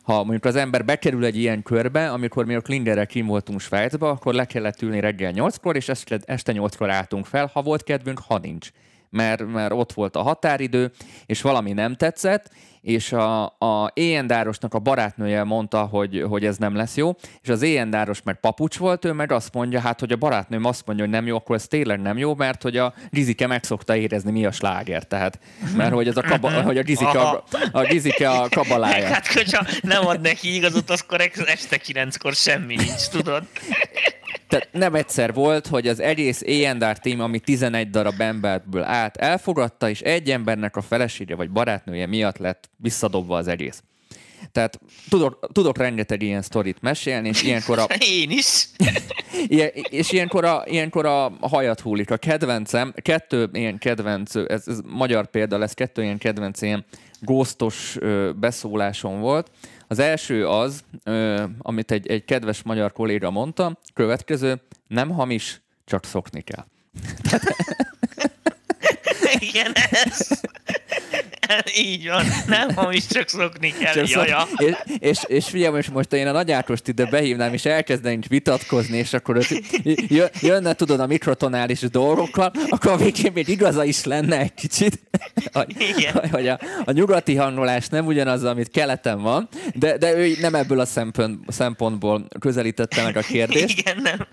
Ha 0.02 0.16
mondjuk 0.16 0.44
az 0.44 0.56
ember 0.56 0.84
bekerül 0.84 1.24
egy 1.24 1.36
ilyen 1.36 1.62
körbe, 1.62 2.10
amikor 2.10 2.44
mi 2.44 2.54
a 2.54 2.60
Klingerrel 2.60 3.06
kim 3.06 3.26
voltunk 3.26 3.60
Svájcba, 3.60 4.10
akkor 4.10 4.34
le 4.34 4.44
kellett 4.44 4.82
ülni 4.82 5.00
reggel 5.00 5.32
8-kor, 5.34 5.76
és 5.76 5.88
este, 5.88 6.18
este 6.24 6.52
8-kor 6.56 6.90
álltunk 6.90 7.26
fel, 7.26 7.50
ha 7.52 7.62
volt 7.62 7.82
kedvünk, 7.82 8.20
ha 8.26 8.38
nincs. 8.38 8.70
Mert, 9.10 9.46
mert 9.46 9.72
ott 9.72 9.92
volt 9.92 10.16
a 10.16 10.22
határidő, 10.22 10.90
és 11.26 11.42
valami 11.42 11.72
nem 11.72 11.94
tetszett, 11.94 12.50
és 12.80 13.12
a, 13.12 13.44
a 13.44 13.90
éjendárosnak 13.94 14.74
a 14.74 14.78
barátnője 14.78 15.44
mondta, 15.44 15.84
hogy, 15.84 16.24
hogy 16.28 16.44
ez 16.44 16.56
nem 16.56 16.76
lesz 16.76 16.96
jó, 16.96 17.12
és 17.42 17.48
az 17.48 17.62
éjendáros 17.62 18.22
meg 18.22 18.40
papucs 18.40 18.76
volt, 18.76 19.04
ő 19.04 19.12
meg 19.12 19.32
azt 19.32 19.54
mondja, 19.54 19.80
hát, 19.80 20.00
hogy 20.00 20.12
a 20.12 20.16
barátnőm 20.16 20.64
azt 20.64 20.86
mondja, 20.86 21.04
hogy 21.04 21.14
nem 21.14 21.26
jó, 21.26 21.36
akkor 21.36 21.56
ez 21.56 21.66
tényleg 21.66 22.00
nem 22.00 22.18
jó, 22.18 22.34
mert 22.34 22.62
hogy 22.62 22.76
a 22.76 22.94
Rizike 23.10 23.46
meg 23.46 23.64
szokta 23.64 23.96
érezni, 23.96 24.30
mi 24.30 24.46
a 24.46 24.52
sláger, 24.52 25.04
tehát, 25.04 25.38
mert 25.76 25.92
hogy, 25.92 26.08
az 26.08 26.16
a, 26.16 26.22
kaba, 26.22 26.62
hogy 26.62 26.78
a 26.78 26.82
Rizike 26.82 27.20
a, 27.20 27.44
a, 27.72 27.80
Rizike 27.80 28.30
a 28.30 28.48
kabalája. 28.48 29.06
Hát, 29.06 29.26
hogyha 29.26 29.66
nem 29.82 30.06
ad 30.06 30.20
neki 30.20 30.54
igazat, 30.54 30.90
akkor 30.90 31.30
este 31.46 31.76
kilenckor 31.76 32.34
semmi 32.34 32.74
nincs, 32.74 33.08
tudod? 33.10 33.42
Tehát 34.48 34.68
nem 34.72 34.94
egyszer 34.94 35.34
volt, 35.34 35.66
hogy 35.66 35.88
az 35.88 36.00
egész 36.00 36.42
A&R 36.42 36.98
team, 36.98 37.20
ami 37.20 37.38
11 37.38 37.90
darab 37.90 38.20
emberből 38.20 38.82
állt, 38.82 39.16
elfogadta, 39.16 39.88
és 39.88 40.00
egy 40.00 40.30
embernek 40.30 40.76
a 40.76 40.82
felesége 40.82 41.34
vagy 41.34 41.50
barátnője 41.50 42.06
miatt 42.06 42.38
lett 42.38 42.70
visszadobva 42.76 43.36
az 43.36 43.48
egész. 43.48 43.82
Tehát 44.52 44.80
tudok, 45.08 45.48
tudok 45.52 45.78
rengeteg 45.78 46.22
ilyen 46.22 46.42
sztorit 46.42 46.80
mesélni, 46.80 47.28
és 47.28 47.42
ilyenkor 47.42 47.78
a, 47.78 47.86
Én 48.20 48.30
is. 48.30 48.68
ilyen, 49.46 49.70
és 49.90 50.12
ilyenkor 50.12 50.44
a, 50.44 50.64
ilyenkor 50.66 51.06
a 51.06 51.32
hajat 51.40 51.80
hullik. 51.80 52.10
A 52.10 52.16
kedvencem, 52.16 52.94
kettő 53.02 53.48
ilyen 53.52 53.78
kedvenc, 53.78 54.34
ez, 54.34 54.62
ez 54.66 54.78
magyar 54.86 55.26
példa 55.30 55.58
lesz, 55.58 55.74
kettő 55.74 56.02
ilyen 56.02 56.18
kedvenc 56.18 56.62
ilyen 56.62 56.84
góztos 57.20 57.98
beszólásom 58.36 59.20
volt. 59.20 59.50
Az 59.88 59.98
első 59.98 60.48
az, 60.48 60.84
ö, 61.04 61.44
amit 61.58 61.90
egy, 61.90 62.06
egy 62.06 62.24
kedves 62.24 62.62
magyar 62.62 62.92
kolléga 62.92 63.30
mondta, 63.30 63.78
következő, 63.94 64.60
nem 64.86 65.10
hamis, 65.10 65.60
csak 65.84 66.04
szokni 66.04 66.40
kell. 66.40 66.64
Igen, 69.48 69.72
ez. 69.90 70.40
Így 71.86 72.08
van. 72.08 72.24
Nem, 72.46 72.74
hamis 72.74 73.06
csak 73.06 73.28
szokni 73.28 73.72
kell. 73.80 73.92
Csak 73.92 74.06
szok- 74.06 74.26
és, 74.56 74.74
és, 74.98 75.18
és 75.26 75.46
figyelj, 75.48 75.72
most, 75.74 75.92
most 75.92 76.12
én 76.12 76.26
a 76.26 76.32
Nagy 76.32 76.50
Ákost 76.50 76.88
ide 76.88 77.04
behívnám, 77.04 77.52
és 77.52 77.64
elkezdenénk 77.64 78.24
vitatkozni, 78.28 78.96
és 78.96 79.12
akkor 79.12 79.36
ott 79.36 79.48
jö- 80.08 80.40
jönne, 80.40 80.72
tudod, 80.72 81.00
a 81.00 81.06
mikrotonális 81.06 81.80
dolgokkal, 81.80 82.52
akkor 82.68 82.92
a 82.92 82.96
végén 82.96 83.32
még 83.34 83.48
igaza 83.48 83.84
is 83.84 84.04
lenne 84.04 84.38
egy 84.38 84.54
kicsit, 84.54 85.00
hogy, 85.52 85.74
Igen. 85.96 86.28
hogy 86.30 86.48
a, 86.48 86.58
a 86.84 86.92
nyugati 86.92 87.34
hangolás 87.34 87.88
nem 87.88 88.06
ugyanaz, 88.06 88.44
amit 88.44 88.70
keleten 88.70 89.22
van, 89.22 89.48
de, 89.74 89.96
de 89.96 90.16
ő 90.16 90.32
nem 90.40 90.54
ebből 90.54 90.80
a 90.80 90.84
szempont, 90.86 91.52
szempontból 91.52 92.26
közelítette 92.40 93.02
meg 93.02 93.16
a 93.16 93.20
kérdést. 93.20 93.78
Igen, 93.78 93.96
nem. 94.02 94.26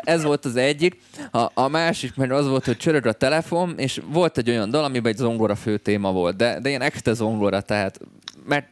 Ez 0.00 0.22
volt 0.22 0.44
az 0.44 0.56
egyik. 0.56 1.00
A, 1.30 1.50
a 1.54 1.68
másik 1.68 2.14
meg 2.14 2.32
az 2.32 2.48
volt, 2.48 2.64
hogy 2.64 2.76
csörög 2.76 3.06
a 3.06 3.12
telefon, 3.12 3.78
és 3.78 4.00
volt 4.06 4.38
egy 4.38 4.50
olyan 4.50 4.70
dal, 4.70 4.84
amiben 4.84 5.12
egy 5.12 5.18
zongora 5.18 5.54
fő 5.54 5.78
téma 5.78 6.12
volt, 6.12 6.36
de, 6.36 6.60
de 6.60 6.68
ilyen 6.68 6.82
extra 6.82 7.14
zongora, 7.14 7.60
tehát 7.60 8.00
mert 8.46 8.66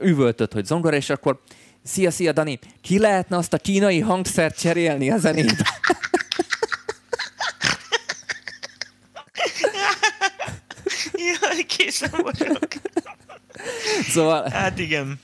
üvöltött, 0.00 0.52
hogy 0.52 0.64
zongora, 0.64 0.96
és 0.96 1.10
akkor 1.10 1.40
Szia, 1.84 2.10
szia, 2.10 2.32
Dani! 2.32 2.58
Ki 2.80 2.98
lehetne 2.98 3.36
azt 3.36 3.52
a 3.52 3.58
kínai 3.58 4.00
hangszert 4.00 4.58
cserélni 4.58 5.10
a 5.10 5.18
zenét? 5.18 5.56
Jaj, 11.40 11.62
készen 11.66 12.10
vagyok. 12.22 12.68
Szóval 14.08 14.50
Hát 14.50 14.78
igen. 14.78 15.20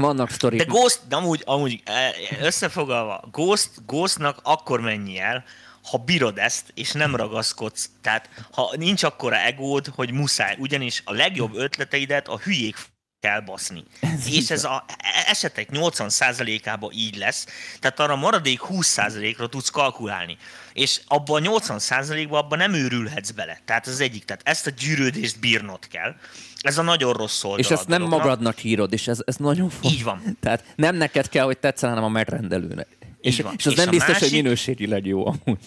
Vannak 0.00 0.30
sztorik. 0.30 0.58
De 0.58 0.64
Ghost, 0.64 1.00
de 1.08 1.16
amúgy, 1.16 1.42
amúgy 1.44 1.80
eh, 1.84 2.12
összefoglalva, 2.42 3.28
Ghost, 3.30 3.70
Ghostnak 3.86 4.40
akkor 4.42 4.80
menj 4.80 5.18
el, 5.18 5.44
ha 5.82 5.98
bírod 5.98 6.38
ezt, 6.38 6.72
és 6.74 6.92
nem 6.92 7.16
ragaszkodsz. 7.16 7.90
Tehát, 8.00 8.28
ha 8.52 8.72
nincs 8.76 9.02
akkora 9.02 9.36
egód, 9.36 9.86
hogy 9.86 10.12
muszáj. 10.12 10.56
Ugyanis 10.58 11.02
a 11.04 11.12
legjobb 11.12 11.54
ötleteidet 11.54 12.28
a 12.28 12.38
hülyék 12.38 12.76
kell 13.20 13.40
baszni. 13.40 13.84
Ez 14.00 14.26
és 14.32 14.50
ez 14.50 14.64
a 14.64 14.84
esetek 15.26 15.68
80%-ában 15.72 16.92
így 16.92 17.16
lesz, 17.16 17.46
tehát 17.80 18.00
arra 18.00 18.16
maradék 18.16 18.60
20%-ra 18.68 19.48
tudsz 19.48 19.68
kalkulálni. 19.68 20.36
És 20.72 21.00
abban 21.06 21.46
a 21.46 21.58
80%-ban 21.58 22.42
abban 22.42 22.58
nem 22.58 22.72
őrülhetsz 22.72 23.30
bele. 23.30 23.60
Tehát 23.64 23.86
az 23.86 24.00
egyik, 24.00 24.24
tehát 24.24 24.42
ezt 24.44 24.66
a 24.66 24.70
gyűrődést 24.70 25.40
bírnod 25.40 25.88
kell. 25.88 26.14
Ez 26.60 26.78
a 26.78 26.82
nagyon 26.82 27.12
rossz 27.12 27.44
oldal. 27.44 27.58
És 27.58 27.70
ezt 27.70 27.88
nem 27.88 27.98
dolognak. 27.98 28.22
magadnak 28.22 28.64
írod, 28.64 28.92
és 28.92 29.08
ez, 29.08 29.18
ez 29.24 29.36
nagyon 29.36 29.70
fontos. 29.70 29.92
Így 29.92 30.04
van. 30.04 30.22
Tehát 30.40 30.64
nem 30.76 30.96
neked 30.96 31.28
kell, 31.28 31.44
hogy 31.44 31.58
tetszel, 31.58 31.88
hanem 31.88 32.04
a 32.04 32.08
megrendelőnek. 32.08 32.88
És, 33.20 33.40
van. 33.40 33.54
és 33.58 33.66
az 33.66 33.72
És 33.72 33.78
nem 33.78 33.90
biztos, 33.90 34.12
hogy 34.12 34.20
másik- 34.20 34.42
minőségileg 34.42 35.06
jó 35.06 35.26
amúgy. 35.26 35.58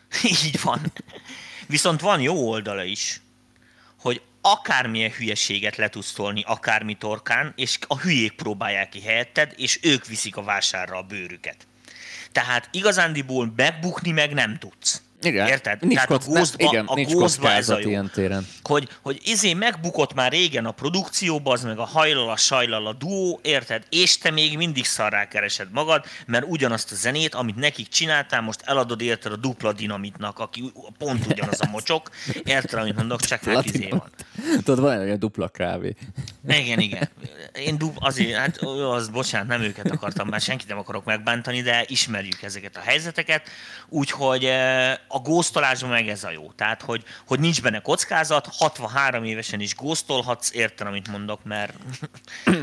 Így 0.44 0.60
van. 0.62 0.92
Viszont 1.66 2.00
van 2.00 2.20
jó 2.20 2.48
oldala 2.50 2.84
is, 2.84 3.20
hogy 4.00 4.20
akármilyen 4.40 5.10
hülyeséget 5.10 5.76
le 5.76 5.88
tudsz 5.88 6.12
tolni 6.12 6.42
akármi 6.46 6.94
torkán, 6.94 7.52
és 7.56 7.78
a 7.86 7.98
hülyék 7.98 8.32
próbálják 8.32 8.88
ki 8.88 9.00
helyetted, 9.00 9.52
és 9.56 9.78
ők 9.82 10.06
viszik 10.06 10.36
a 10.36 10.42
vásárra 10.42 10.96
a 10.96 11.02
bőrüket. 11.02 11.66
Tehát 12.32 12.68
igazándiból 12.72 13.52
megbukni 13.56 14.10
meg 14.10 14.32
nem 14.32 14.58
tudsz. 14.58 15.02
Igen. 15.22 15.46
Érted? 15.46 15.80
Nincs, 15.80 15.94
Tehát 15.94 16.08
kock, 16.08 16.22
a 16.26 16.30
Ghostba, 16.30 16.64
igen, 16.64 16.86
a 16.86 16.94
nincs 16.94 17.12
Ghostba 17.12 17.50
ez 17.50 17.68
a 17.68 17.78
jó 17.78 17.88
ilyen 17.88 18.10
téren. 18.14 18.46
hogy, 18.62 18.88
hogy 19.02 19.20
izé 19.24 19.52
megbukott 19.52 20.14
már 20.14 20.30
régen 20.32 20.64
a 20.64 20.70
produkcióba, 20.70 21.52
az 21.52 21.62
meg 21.62 21.78
a 21.78 21.84
hajlal 21.84 22.30
a 22.30 22.36
sajlal 22.36 22.86
a 22.86 22.92
duó, 22.92 23.40
érted? 23.42 23.82
És 23.88 24.18
te 24.18 24.30
még 24.30 24.56
mindig 24.56 24.84
szarrá 24.84 25.28
keresed 25.28 25.68
magad, 25.72 26.04
mert 26.26 26.44
ugyanazt 26.48 26.92
a 26.92 26.94
zenét, 26.94 27.34
amit 27.34 27.56
nekik 27.56 27.88
csináltál, 27.88 28.40
most 28.40 28.60
eladod 28.64 29.00
érted 29.00 29.32
a 29.32 29.36
dupla 29.36 29.72
dinamitnak, 29.72 30.38
aki 30.38 30.72
pont 30.98 31.26
ugyanaz 31.26 31.60
a 31.60 31.68
mocsok, 31.70 32.10
érted, 32.44 32.78
amit 32.80 32.96
mondok, 32.96 33.20
csak 33.20 33.44
hát 33.44 33.64
izé 33.64 33.88
van. 33.90 34.10
Tudod, 34.64 34.80
van 34.80 35.00
egy 35.00 35.18
dupla 35.18 35.48
kávé. 35.48 35.94
Igen, 36.48 36.78
igen. 36.78 37.08
Én 37.52 37.78
dub, 37.78 37.96
azért, 38.00 38.36
hát 38.36 38.56
az, 38.62 39.08
bocsánat, 39.08 39.48
nem 39.48 39.60
őket 39.60 39.90
akartam, 39.90 40.28
már 40.28 40.40
senkit 40.40 40.68
nem 40.68 40.78
akarok 40.78 41.04
megbántani, 41.04 41.60
de 41.62 41.84
ismerjük 41.86 42.42
ezeket 42.42 42.76
a 42.76 42.80
helyzeteket, 42.80 43.48
úgyhogy 43.88 44.44
eh, 44.44 44.94
a 45.12 45.18
góztolásban 45.18 45.90
meg 45.90 46.08
ez 46.08 46.24
a 46.24 46.30
jó. 46.30 46.50
Tehát, 46.56 46.82
hogy, 46.82 47.02
hogy 47.26 47.40
nincs 47.40 47.62
benne 47.62 47.80
kockázat, 47.80 48.48
63 48.50 49.24
évesen 49.24 49.60
is 49.60 49.74
góztolhatsz, 49.74 50.54
érted, 50.54 50.86
amit 50.86 51.08
mondok, 51.08 51.44
mert, 51.44 51.72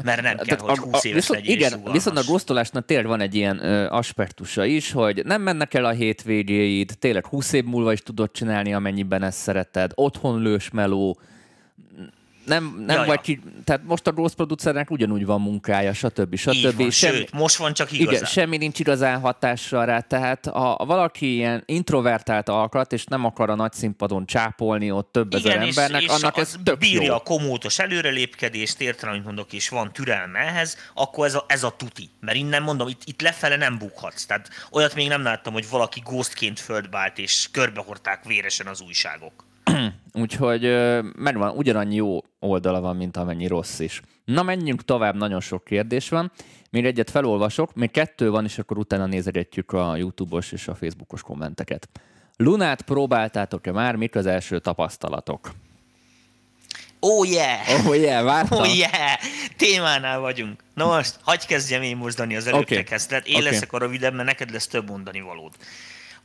mert 0.03 0.21
nem 0.21 0.37
kell, 0.37 0.57
hogy 0.57 0.77
20 0.77 1.03
éves 1.03 1.19
viszont, 1.19 1.39
legyél 1.39 1.55
igen, 1.55 1.69
rugalmas. 1.69 1.93
viszont 1.93 2.17
a 2.17 2.31
góztolásnak 2.31 2.85
tényleg 2.85 3.07
van 3.07 3.21
egy 3.21 3.35
ilyen 3.35 3.65
ö, 3.65 3.87
aspektusa 3.89 4.65
is, 4.65 4.91
hogy 4.91 5.25
nem 5.25 5.41
mennek 5.41 5.73
el 5.73 5.85
a 5.85 5.91
hétvégéid, 5.91 6.93
tényleg 6.99 7.25
20 7.25 7.53
év 7.53 7.63
múlva 7.63 7.91
is 7.91 8.01
tudod 8.01 8.31
csinálni, 8.31 8.73
amennyiben 8.73 9.23
ezt 9.23 9.37
szereted, 9.39 9.91
otthon 9.95 10.41
lős 10.41 10.69
meló, 10.69 11.19
nem, 12.47 12.83
nem 12.85 12.99
Ja, 12.99 13.05
vagy 13.05 13.21
ki, 13.21 13.39
tehát 13.63 13.81
most 13.83 14.07
a 14.07 14.11
góz 14.11 14.33
producernek 14.33 14.91
ugyanúgy 14.91 15.25
van 15.25 15.41
munkája, 15.41 15.93
stb. 15.93 16.35
stb. 16.35 16.53
Így 16.53 16.75
van, 16.75 16.89
Semmi- 16.89 17.15
sőt, 17.17 17.31
most 17.31 17.55
van 17.55 17.73
csak 17.73 17.91
igazán. 17.91 18.13
igen, 18.13 18.25
semmi 18.25 18.57
nincs 18.57 18.79
igazán 18.79 19.19
hatással 19.19 19.85
rá, 19.85 19.99
tehát 19.99 20.45
ha 20.45 20.85
valaki 20.85 21.33
ilyen 21.35 21.63
introvertált 21.65 22.49
alkat, 22.49 22.93
és 22.93 23.05
nem 23.05 23.25
akar 23.25 23.49
a 23.49 23.55
nagy 23.55 23.73
színpadon 23.73 24.25
csápolni 24.25 24.91
ott 24.91 25.11
több 25.11 25.33
ezer 25.33 25.51
Igen, 25.55 25.61
és, 25.67 25.67
embernek, 25.77 26.01
és 26.01 26.07
annak 26.09 26.37
ez 26.37 26.55
tök 26.63 26.77
bírja 26.77 27.01
jó. 27.01 27.13
a 27.13 27.19
komótos 27.19 27.79
előrelépkedést, 27.79 28.81
értem, 28.81 29.09
amit 29.09 29.23
mondok, 29.25 29.53
és 29.53 29.69
van 29.69 29.93
türelme 29.93 30.39
ehhez, 30.39 30.77
akkor 30.93 31.25
ez 31.25 31.35
a, 31.35 31.45
ez 31.47 31.63
a 31.63 31.69
tuti. 31.77 32.09
Mert 32.19 32.37
innen 32.37 32.63
mondom, 32.63 32.87
itt, 32.87 33.01
itt 33.05 33.21
lefele 33.21 33.55
nem 33.55 33.77
bukhatsz. 33.77 34.25
Tehát 34.25 34.49
olyat 34.71 34.95
még 34.95 35.07
nem 35.07 35.23
láttam, 35.23 35.53
hogy 35.53 35.69
valaki 35.69 36.01
ghostként 36.05 36.59
földbált, 36.59 37.17
és 37.17 37.47
körbehorták 37.51 38.23
véresen 38.25 38.67
az 38.67 38.81
újságok. 38.81 39.45
Úgyhogy 40.13 40.61
megvan, 41.15 41.57
ugyanannyi 41.57 41.95
jó 41.95 42.19
oldala 42.39 42.81
van, 42.81 42.95
mint 42.95 43.17
amennyi 43.17 43.47
rossz 43.47 43.79
is. 43.79 44.01
Na, 44.25 44.43
menjünk 44.43 44.85
tovább, 44.85 45.15
nagyon 45.15 45.39
sok 45.39 45.63
kérdés 45.63 46.09
van. 46.09 46.31
Még 46.69 46.85
egyet 46.85 47.09
felolvasok, 47.09 47.75
még 47.75 47.91
kettő 47.91 48.29
van, 48.29 48.45
és 48.45 48.57
akkor 48.57 48.77
utána 48.77 49.05
nézegetjük 49.05 49.71
a 49.71 49.95
YouTube-os 49.95 50.51
és 50.51 50.67
a 50.67 50.75
Facebookos 50.75 51.21
kommenteket. 51.21 51.89
Lunát 52.37 52.81
próbáltátok-e 52.81 53.71
már? 53.71 53.95
Mik 53.95 54.15
az 54.15 54.25
első 54.25 54.59
tapasztalatok? 54.59 55.51
Oh 56.99 57.29
yeah! 57.29 57.87
Oh 57.87 57.97
yeah, 57.97 58.23
vártam. 58.23 58.59
Oh 58.59 58.77
yeah! 58.77 59.17
Témánál 59.57 60.19
vagyunk. 60.19 60.63
Na 60.73 60.85
most, 60.85 61.19
hagyj 61.21 61.45
kezdjem 61.45 61.81
én 61.81 61.97
most, 61.97 62.17
Dani, 62.17 62.35
az 62.35 62.47
előttre 62.47 62.75
Oké. 62.75 62.83
kezdted. 62.83 63.23
Én 63.25 63.35
Oké. 63.35 63.43
leszek 63.43 63.73
a 63.73 63.77
rövidebb, 63.77 64.13
mert 64.13 64.27
neked 64.27 64.51
lesz 64.51 64.67
több 64.67 64.89
mondani 64.89 65.21
valód. 65.21 65.53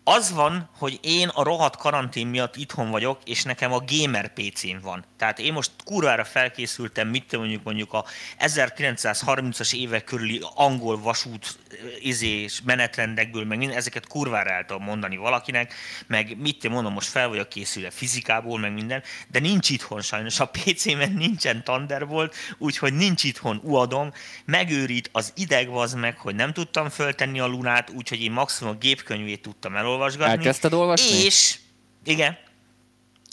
Az 0.05 0.33
van, 0.33 0.69
hogy 0.79 0.99
én 1.03 1.29
a 1.29 1.43
rohadt 1.43 1.77
karantén 1.77 2.27
miatt 2.27 2.57
itthon 2.57 2.91
vagyok, 2.91 3.19
és 3.25 3.43
nekem 3.43 3.73
a 3.73 3.85
gamer 3.87 4.33
PC-n 4.33 4.77
van. 4.83 5.05
Tehát 5.17 5.39
én 5.39 5.53
most 5.53 5.71
kurvára 5.85 6.25
felkészültem, 6.25 7.09
mit 7.09 7.27
te 7.27 7.37
mondjuk 7.37 7.63
mondjuk 7.65 7.93
a 7.93 8.05
1930-as 8.39 9.75
évek 9.75 10.05
körüli 10.05 10.41
angol 10.55 11.01
vasút 11.01 11.59
ö, 11.71 11.75
izés 12.01 12.61
menetrendekből, 12.65 13.45
meg 13.45 13.59
minden, 13.59 13.77
ezeket 13.77 14.07
kurvára 14.07 14.51
el 14.51 14.65
tudom 14.65 14.83
mondani 14.83 15.17
valakinek, 15.17 15.75
meg 16.07 16.37
mit 16.39 16.59
te 16.59 16.69
mondom, 16.69 16.93
most 16.93 17.09
fel 17.09 17.29
vagyok 17.29 17.49
készülve 17.49 17.91
fizikából, 17.91 18.59
meg 18.59 18.73
minden, 18.73 19.03
de 19.29 19.39
nincs 19.39 19.71
itthon 19.71 20.01
sajnos 20.01 20.41
a 20.41 20.47
PC-ben 20.47 21.13
nincsen 21.13 21.65
Thunderbolt, 21.65 22.35
úgyhogy 22.59 22.93
nincs 22.95 23.25
itthon 23.25 23.61
uadom, 23.63 24.13
megőrít 24.45 25.09
az 25.13 25.33
ideg 25.37 25.69
meg, 25.97 26.17
hogy 26.17 26.35
nem 26.35 26.53
tudtam 26.53 26.89
föltenni 26.89 27.41
a 27.41 27.47
lunát, 27.47 27.91
úgyhogy 27.91 28.23
én 28.23 28.33
maximum 28.33 28.73
a 28.73 28.79
gépkönyvét 28.79 29.43
tudtam 29.43 29.75
elolvasgatni. 29.93 30.33
Elkezdted 30.33 30.73
olvasni? 30.73 31.25
És, 31.25 31.59
igen, 32.05 32.39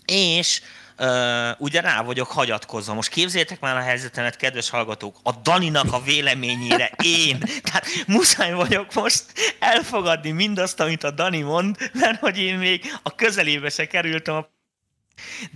és 0.06 0.62
Uh, 1.02 1.50
ugye 1.58 1.82
rá 1.82 2.02
vagyok 2.02 2.28
hagyatkozva. 2.28 2.93
Most 2.93 3.10
képzétek 3.10 3.60
már 3.60 3.76
a 3.76 3.80
helyzetemet, 3.80 4.36
kedves 4.36 4.69
hallgatók, 4.69 5.19
a 5.24 5.32
Daninak 5.32 5.93
a 5.93 6.02
véleményére 6.02 6.91
én. 7.04 7.39
Tehát 7.63 7.86
muszáj 8.08 8.54
vagyok 8.54 8.93
most 8.93 9.24
elfogadni 9.60 10.32
mindazt, 10.32 10.80
amit 10.80 11.04
a 11.04 11.12
Dani 11.12 11.41
mond, 11.41 11.78
mert 11.93 12.19
hogy 12.19 12.38
én 12.38 12.58
még 12.58 12.93
a 13.04 13.15
közelébe 13.15 13.69
se 13.69 13.86
kerültem 13.88 14.36
a 14.36 14.50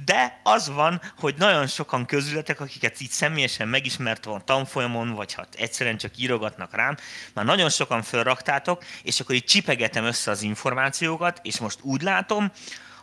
de 0.06 0.40
az 0.44 0.70
van, 0.70 1.02
hogy 1.18 1.36
nagyon 1.38 1.68
sokan 1.68 2.06
közületek, 2.06 2.60
akiket 2.60 3.02
így 3.02 3.10
személyesen 3.10 3.68
megismertem 3.68 4.32
a 4.32 4.44
tanfolyamon, 4.44 5.14
vagy 5.14 5.34
ha 5.34 5.46
egyszerűen 5.58 5.98
csak 5.98 6.18
írogatnak 6.18 6.76
rám, 6.76 6.98
már 7.34 7.46
nagyon 7.46 7.70
sokan 7.70 8.02
felraktátok, 8.02 8.84
és 9.04 9.20
akkor 9.20 9.36
így 9.36 9.46
csipegetem 9.46 10.04
össze 10.04 10.32
az 10.32 10.42
információkat, 10.42 11.40
és 11.44 11.60
most 11.60 11.80
úgy 11.82 12.02
látom, 12.02 12.52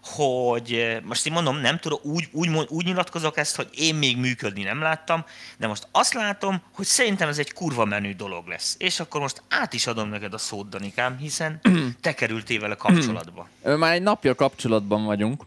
hogy 0.03 0.73
eh, 0.73 1.01
most 1.03 1.27
én 1.27 1.33
mondom, 1.33 1.57
nem 1.57 1.79
tudom, 1.79 1.99
úgy, 2.03 2.29
úgy, 2.33 2.51
úgy 2.69 2.85
nyilatkozok 2.85 3.37
ezt, 3.37 3.57
hogy 3.57 3.69
én 3.75 3.95
még 3.95 4.17
működni 4.17 4.63
nem 4.63 4.81
láttam, 4.81 5.25
de 5.57 5.67
most 5.67 5.89
azt 5.93 6.15
látom, 6.15 6.63
hogy 6.73 6.85
szerintem 6.87 7.29
ez 7.29 7.39
egy 7.39 7.53
kurva 7.53 7.85
menő 7.85 8.13
dolog 8.13 8.47
lesz. 8.47 8.75
És 8.79 9.01
akkor 9.01 9.21
most 9.21 9.43
át 9.49 9.73
is 9.73 9.87
adom 9.87 10.09
neked 10.09 10.35
a 10.35 10.39
szót, 10.39 10.69
Danikám, 10.69 11.17
hiszen 11.17 11.61
te 12.01 12.15
kerültél 12.15 12.61
vele 12.61 12.75
kapcsolatba. 12.75 13.49
Már 13.63 13.93
egy 13.93 14.03
napja 14.03 14.35
kapcsolatban 14.35 15.05
vagyunk 15.05 15.45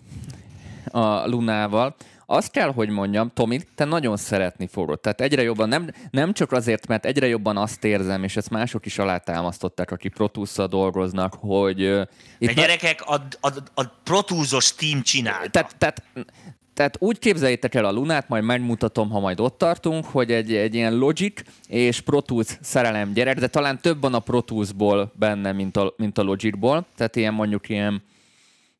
a 0.93 1.27
Lunával. 1.27 1.95
Azt 2.25 2.51
kell, 2.51 2.71
hogy 2.73 2.89
mondjam, 2.89 3.31
Tomi, 3.33 3.59
te 3.75 3.85
nagyon 3.85 4.17
szeretni 4.17 4.67
fogod. 4.67 4.99
Tehát 4.99 5.21
egyre 5.21 5.41
jobban, 5.41 5.69
nem, 5.69 5.89
nem 6.11 6.33
csak 6.33 6.51
azért, 6.51 6.87
mert 6.87 7.05
egyre 7.05 7.27
jobban 7.27 7.57
azt 7.57 7.83
érzem, 7.83 8.23
és 8.23 8.37
ezt 8.37 8.49
mások 8.49 8.85
is 8.85 8.97
alátámasztották, 8.97 9.91
akik 9.91 10.13
Protusszal 10.13 10.67
dolgoznak, 10.67 11.33
hogy 11.39 11.77
De 11.77 12.07
itt 12.37 12.47
na- 12.55 12.61
gyerekek, 12.61 13.01
a, 13.05 13.21
a, 13.41 13.49
a 13.73 13.83
protúzos 14.03 14.75
team 14.75 15.01
csinálta. 15.01 15.49
tehát, 15.49 15.75
tehát, 15.77 16.03
tehát 16.73 16.95
úgy 16.99 17.19
képzeljétek 17.19 17.75
el 17.75 17.85
a 17.85 17.91
Lunát, 17.91 18.29
majd 18.29 18.43
megmutatom, 18.43 19.09
ha 19.09 19.19
majd 19.19 19.39
ott 19.39 19.57
tartunk, 19.57 20.05
hogy 20.05 20.31
egy, 20.31 20.53
egy 20.53 20.75
ilyen 20.75 20.95
Logic 20.97 21.41
és 21.67 22.01
Pro 22.01 22.21
Tools 22.21 22.57
szerelem 22.61 23.13
gyerek, 23.13 23.39
de 23.39 23.47
talán 23.47 23.79
több 23.81 24.01
van 24.01 24.13
a 24.13 24.19
Pro 24.19 24.41
Tools-ból 24.41 25.11
benne, 25.15 25.51
mint 25.51 25.77
a, 25.77 25.93
mint 25.97 26.17
a 26.17 26.21
Logicból. 26.23 26.85
Tehát 26.95 27.15
ilyen 27.15 27.33
mondjuk 27.33 27.69
ilyen 27.69 28.03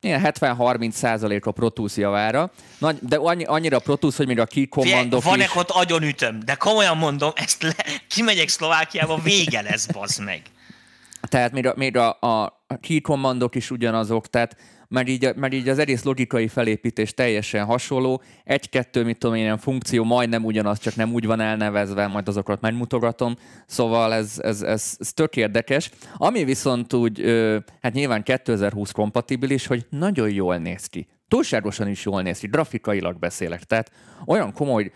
ilyen 0.04 0.22
70-30 0.24 0.92
százalék 0.92 1.46
a 1.46 1.52
Pro 1.52 1.70
Tools 1.70 1.98
javára, 1.98 2.52
Nagy, 2.78 2.98
de 3.02 3.16
annyi, 3.16 3.44
annyira 3.44 3.80
Pro 3.80 3.96
Tools, 3.96 4.16
hogy 4.16 4.28
még 4.28 4.40
a 4.40 4.48
commandok 4.70 5.24
van 5.24 5.40
is... 5.40 5.56
ott 5.56 5.70
agyonütöm, 5.70 6.40
de 6.46 6.56
komolyan 6.56 6.98
mondom, 6.98 7.32
ezt 7.36 7.62
le, 7.64 7.76
kimegyek 8.08 8.48
Szlovákiába, 8.48 9.18
vége 9.24 9.62
lesz, 9.62 9.86
bazd 9.86 10.24
meg. 10.24 10.42
Tehát 11.22 11.52
még 11.52 11.66
a, 11.66 11.74
még 11.76 11.98
a, 11.98 12.10
a, 12.20 12.60
commandok 13.02 13.56
is 13.56 13.72
ugyanazok, 13.72 14.28
tehát 14.28 14.56
mert 14.94 15.10
így, 15.10 15.36
mert 15.36 15.54
így 15.54 15.70
az 15.70 15.80
egész 15.80 16.04
logikai 16.04 16.48
felépítés 16.48 17.14
teljesen 17.14 17.66
hasonló. 17.66 18.22
Egy-kettő, 18.44 19.04
mit 19.04 19.18
tudom 19.18 19.36
én, 19.36 19.58
funkció 19.58 20.04
majdnem 20.04 20.46
ugyanaz, 20.46 20.80
csak 20.80 20.96
nem 20.96 21.14
úgy 21.14 21.26
van 21.26 21.40
elnevezve, 21.40 22.08
majd 22.08 22.28
azokat 22.28 22.62
megmutogatom. 22.62 23.36
Szóval 23.66 24.14
ez, 24.14 24.40
ez, 24.42 24.62
ez, 24.62 24.96
ez 25.00 25.14
tök 25.14 25.36
érdekes. 25.36 25.90
Ami 26.16 26.44
viszont 26.44 26.94
úgy, 26.94 27.22
hát 27.82 27.94
nyilván 27.94 28.24
2020 28.24 28.92
kompatibilis, 28.92 29.68
hogy 29.68 29.86
nagyon 29.90 30.30
jól 30.30 30.58
néz 30.58 30.86
ki 30.86 31.08
túlságosan 31.28 31.88
is 31.88 32.06
jól 32.06 32.22
néz 32.22 32.40
ki, 32.40 32.48
grafikailag 32.48 33.20
beszélek. 33.20 33.64
Tehát 33.64 33.92
olyan 34.26 34.54
komoly 34.54 34.92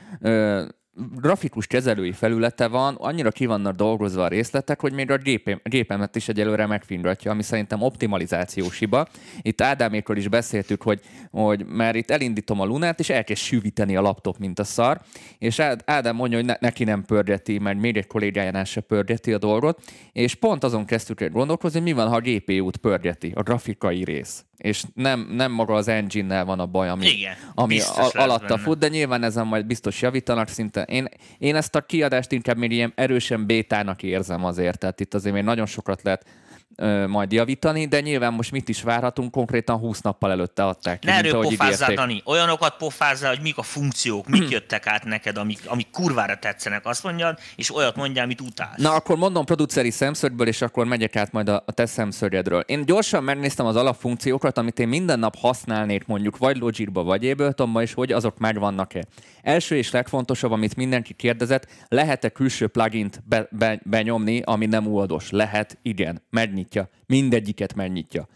grafikus 1.15 1.67
kezelői 1.67 2.11
felülete 2.11 2.67
van, 2.67 2.95
annyira 2.95 3.31
ki 3.31 3.45
vannak 3.45 3.75
dolgozva 3.75 4.23
a 4.23 4.27
részletek, 4.27 4.81
hogy 4.81 4.93
még 4.93 5.11
a 5.11 5.17
gépem, 5.17 5.59
gépemet 5.63 6.15
is 6.15 6.27
egyelőre 6.27 6.65
megfingatja, 6.65 7.31
ami 7.31 7.43
szerintem 7.43 7.81
optimalizációs 7.81 8.79
hiba. 8.79 9.07
Itt 9.41 9.61
Ádámékről 9.61 10.17
is 10.17 10.27
beszéltük, 10.27 10.81
hogy, 10.81 10.99
hogy 11.31 11.65
már 11.65 11.95
itt 11.95 12.11
elindítom 12.11 12.59
a 12.59 12.65
lunát, 12.65 12.99
és 12.99 13.09
elkezd 13.09 13.41
sűvíteni 13.41 13.95
a 13.95 14.01
laptop, 14.01 14.37
mint 14.37 14.59
a 14.59 14.63
szar, 14.63 15.01
és 15.37 15.59
Ádám 15.85 16.15
mondja, 16.15 16.37
hogy 16.37 16.47
ne, 16.47 16.55
neki 16.59 16.83
nem 16.83 17.03
pörgeti, 17.03 17.59
mert 17.59 17.79
még 17.79 17.97
egy 17.97 18.07
kollégájánál 18.07 18.63
se 18.63 18.81
pörgeti 18.81 19.33
a 19.33 19.37
dolgot, 19.37 19.79
és 20.11 20.35
pont 20.35 20.63
azon 20.63 20.85
kezdtük 20.85 21.21
el 21.21 21.29
gondolkozni, 21.29 21.79
hogy 21.79 21.87
mi 21.87 21.95
van, 21.95 22.07
ha 22.07 22.15
a 22.15 22.21
GPU-t 22.21 22.77
pörgeti, 22.77 23.31
a 23.35 23.41
grafikai 23.41 24.03
rész 24.03 24.45
és 24.57 24.83
nem, 24.93 25.27
nem 25.31 25.51
maga 25.51 25.73
az 25.73 25.87
engine-nel 25.87 26.45
van 26.45 26.59
a 26.59 26.65
baj, 26.65 26.89
ami, 26.89 27.05
Igen, 27.05 27.35
ami 27.55 27.79
a, 27.79 28.09
alatta 28.13 28.47
benne. 28.47 28.61
fut, 28.61 28.77
de 28.77 28.87
nyilván 28.87 29.23
ezen 29.23 29.47
majd 29.47 29.65
biztos 29.65 30.01
javítanak 30.01 30.47
szinte. 30.47 30.83
Én, 30.87 31.07
én 31.37 31.55
ezt 31.55 31.75
a 31.75 31.81
kiadást 31.81 32.31
inkább 32.31 32.57
még 32.57 32.71
ilyen 32.71 32.91
erősen 32.95 33.45
bétának 33.45 34.03
érzem 34.03 34.45
azért, 34.45 34.79
tehát 34.79 34.99
itt 34.99 35.13
azért 35.13 35.35
még 35.35 35.43
nagyon 35.43 35.65
sokat 35.65 36.01
lehet 36.01 36.25
ö, 36.75 37.07
majd 37.07 37.31
javítani, 37.31 37.85
de 37.85 38.01
nyilván 38.01 38.33
most 38.33 38.51
mit 38.51 38.69
is 38.69 38.81
várhatunk, 38.81 39.31
konkrétan 39.31 39.77
20 39.77 40.01
nappal 40.01 40.31
előtte 40.31 40.65
adták 40.65 40.99
ki. 40.99 41.07
Ne 41.07 41.13
erről 41.13 41.41
pofázzál, 41.41 41.93
Dani, 41.93 42.21
olyanokat 42.25 42.75
pofázzál, 42.77 43.29
hogy 43.29 43.41
mik 43.41 43.57
a 43.57 43.63
funkciók, 43.63 44.27
mik 44.27 44.49
jöttek 44.49 44.87
át 44.87 45.03
neked, 45.03 45.37
amik, 45.37 45.59
amik 45.65 45.87
kurvára 45.91 46.35
tetszenek, 46.35 46.85
azt 46.85 47.03
mondjad, 47.03 47.39
és 47.55 47.75
olyat 47.75 47.95
mondjál, 47.95 48.23
amit 48.23 48.41
utálsz. 48.41 48.81
Na 48.81 48.93
akkor 48.93 49.17
mondom 49.17 49.45
produceri 49.45 49.91
szemszögből, 49.91 50.47
és 50.47 50.61
akkor 50.61 50.85
megyek 50.85 51.15
át 51.15 51.31
majd 51.31 51.49
a, 51.49 51.63
a 51.65 51.71
te 51.71 51.85
szemszögedről. 51.85 52.59
Én 52.59 52.85
gyorsan 52.85 53.23
megnéztem 53.23 53.65
az 53.65 53.75
alapfunkciókat, 53.75 54.57
amit 54.57 54.79
én 54.79 54.87
minden 54.87 55.19
nap 55.19 55.35
használnék 55.35 56.05
mondjuk 56.05 56.37
vagy 56.37 56.57
Logicba, 56.57 57.03
vagy 57.03 57.29
Abletonba, 57.29 57.81
és 57.81 57.93
hogy 57.93 58.11
azok 58.11 58.37
megvannak-e. 58.37 59.03
Első 59.41 59.75
és 59.75 59.91
legfontosabb, 59.91 60.51
amit 60.51 60.75
mindenki 60.75 61.13
kérdezett, 61.13 61.67
lehet-e 61.87 62.29
külső 62.29 62.67
plugint 62.67 63.23
be, 63.25 63.47
be, 63.51 63.79
benyomni, 63.83 64.41
ami 64.45 64.65
nem 64.65 64.93
oldos? 64.93 65.29
Lehet, 65.31 65.77
igen, 65.81 66.21
megnyitja. 66.57 66.89
Mindegyiket 67.05 67.75
megnyitja. 67.75 68.27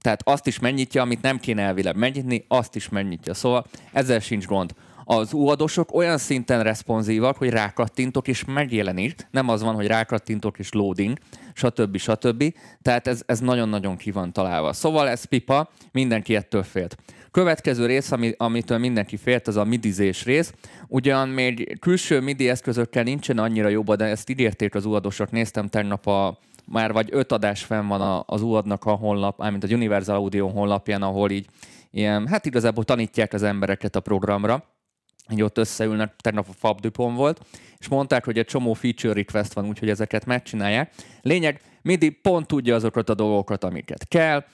Tehát 0.00 0.28
azt 0.28 0.46
is 0.46 0.58
megnyitja, 0.58 1.02
amit 1.02 1.22
nem 1.22 1.38
kéne 1.38 1.62
elvileg 1.62 1.96
megnyitni, 1.96 2.44
azt 2.48 2.76
is 2.76 2.88
megnyitja. 2.88 3.34
Szóval 3.34 3.66
ezzel 3.92 4.20
sincs 4.20 4.46
gond. 4.46 4.74
Az 5.04 5.32
uadosok 5.32 5.94
olyan 5.94 6.18
szinten 6.18 6.62
responsívak, 6.62 7.36
hogy 7.36 7.50
rákattintok 7.50 8.28
és 8.28 8.44
megjelenik. 8.44 9.26
Nem 9.30 9.48
az 9.48 9.62
van, 9.62 9.74
hogy 9.74 9.86
rákattintok 9.86 10.58
és 10.58 10.72
loading, 10.72 11.18
stb. 11.54 11.96
stb. 11.96 12.54
Tehát 12.82 13.06
ez, 13.06 13.22
ez 13.26 13.40
nagyon-nagyon 13.40 13.96
ki 13.96 14.10
van 14.10 14.32
találva. 14.32 14.72
Szóval 14.72 15.08
ez 15.08 15.24
pipa, 15.24 15.70
mindenki 15.92 16.34
ettől 16.34 16.62
félt. 16.62 16.96
Következő 17.30 17.86
rész, 17.86 18.10
ami, 18.10 18.34
amitől 18.36 18.78
mindenki 18.78 19.16
félt, 19.16 19.48
az 19.48 19.56
a 19.56 19.64
midizés 19.64 20.24
rész. 20.24 20.52
Ugyan 20.88 21.28
még 21.28 21.78
külső 21.80 22.20
midi 22.20 22.48
eszközökkel 22.48 23.02
nincsen 23.02 23.38
annyira 23.38 23.68
jobb, 23.68 23.94
de 23.94 24.04
ezt 24.04 24.30
ígérték 24.30 24.74
az 24.74 24.84
uadosok. 24.84 25.30
Néztem 25.30 25.68
tegnap 25.68 26.06
a, 26.06 26.38
már 26.70 26.92
vagy 26.92 27.08
öt 27.12 27.32
adás 27.32 27.64
fenn 27.64 27.86
van 27.86 28.24
az 28.26 28.42
UAD-nak 28.42 28.84
a 28.84 28.92
honlap, 28.92 29.38
mármint 29.38 29.64
a 29.64 29.68
Universal 29.70 30.16
Audio 30.16 30.48
honlapján, 30.48 31.02
ahol 31.02 31.30
így 31.30 31.46
ilyen, 31.90 32.26
hát 32.26 32.46
igazából 32.46 32.84
tanítják 32.84 33.32
az 33.32 33.42
embereket 33.42 33.96
a 33.96 34.00
programra, 34.00 34.64
így 35.30 35.42
ott 35.42 35.58
összeülnek, 35.58 36.16
tegnap 36.16 36.46
a 36.48 36.52
Fab 36.52 36.80
Dupont 36.80 37.16
volt, 37.16 37.40
és 37.78 37.88
mondták, 37.88 38.24
hogy 38.24 38.38
egy 38.38 38.46
csomó 38.46 38.72
feature 38.72 39.14
request 39.14 39.52
van, 39.52 39.68
úgyhogy 39.68 39.88
ezeket 39.88 40.26
megcsinálják. 40.26 40.92
Lényeg, 41.20 41.60
MIDI 41.82 42.10
pont 42.10 42.46
tudja 42.46 42.74
azokat 42.74 43.08
a 43.08 43.14
dolgokat, 43.14 43.64
amiket 43.64 44.08
kell. 44.08 44.44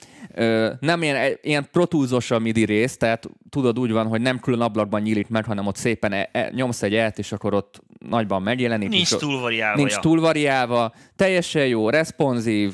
Nem 0.79 1.03
ilyen, 1.03 1.37
ilyen 1.41 1.67
protúzos 1.71 2.31
a 2.31 2.39
MIDI 2.39 2.65
rész, 2.65 2.97
tehát 2.97 3.29
tudod 3.49 3.79
úgy 3.79 3.91
van, 3.91 4.07
hogy 4.07 4.21
nem 4.21 4.39
külön 4.39 4.61
ablakban 4.61 5.01
nyílik 5.01 5.27
meg, 5.27 5.45
hanem 5.45 5.67
ott 5.67 5.75
szépen 5.75 6.11
e, 6.11 6.29
e, 6.31 6.49
nyomsz 6.53 6.83
egy 6.83 6.95
et, 6.95 7.19
és 7.19 7.31
akkor 7.31 7.53
ott 7.53 7.81
nagyban 8.09 8.41
megjelenik. 8.41 8.89
Nincs 8.89 9.15
túlvariálva. 9.15 9.77
Nincs 9.77 9.95
túlvariálva. 9.95 10.93
Teljesen 11.15 11.67
jó, 11.67 11.89
responsív, 11.89 12.73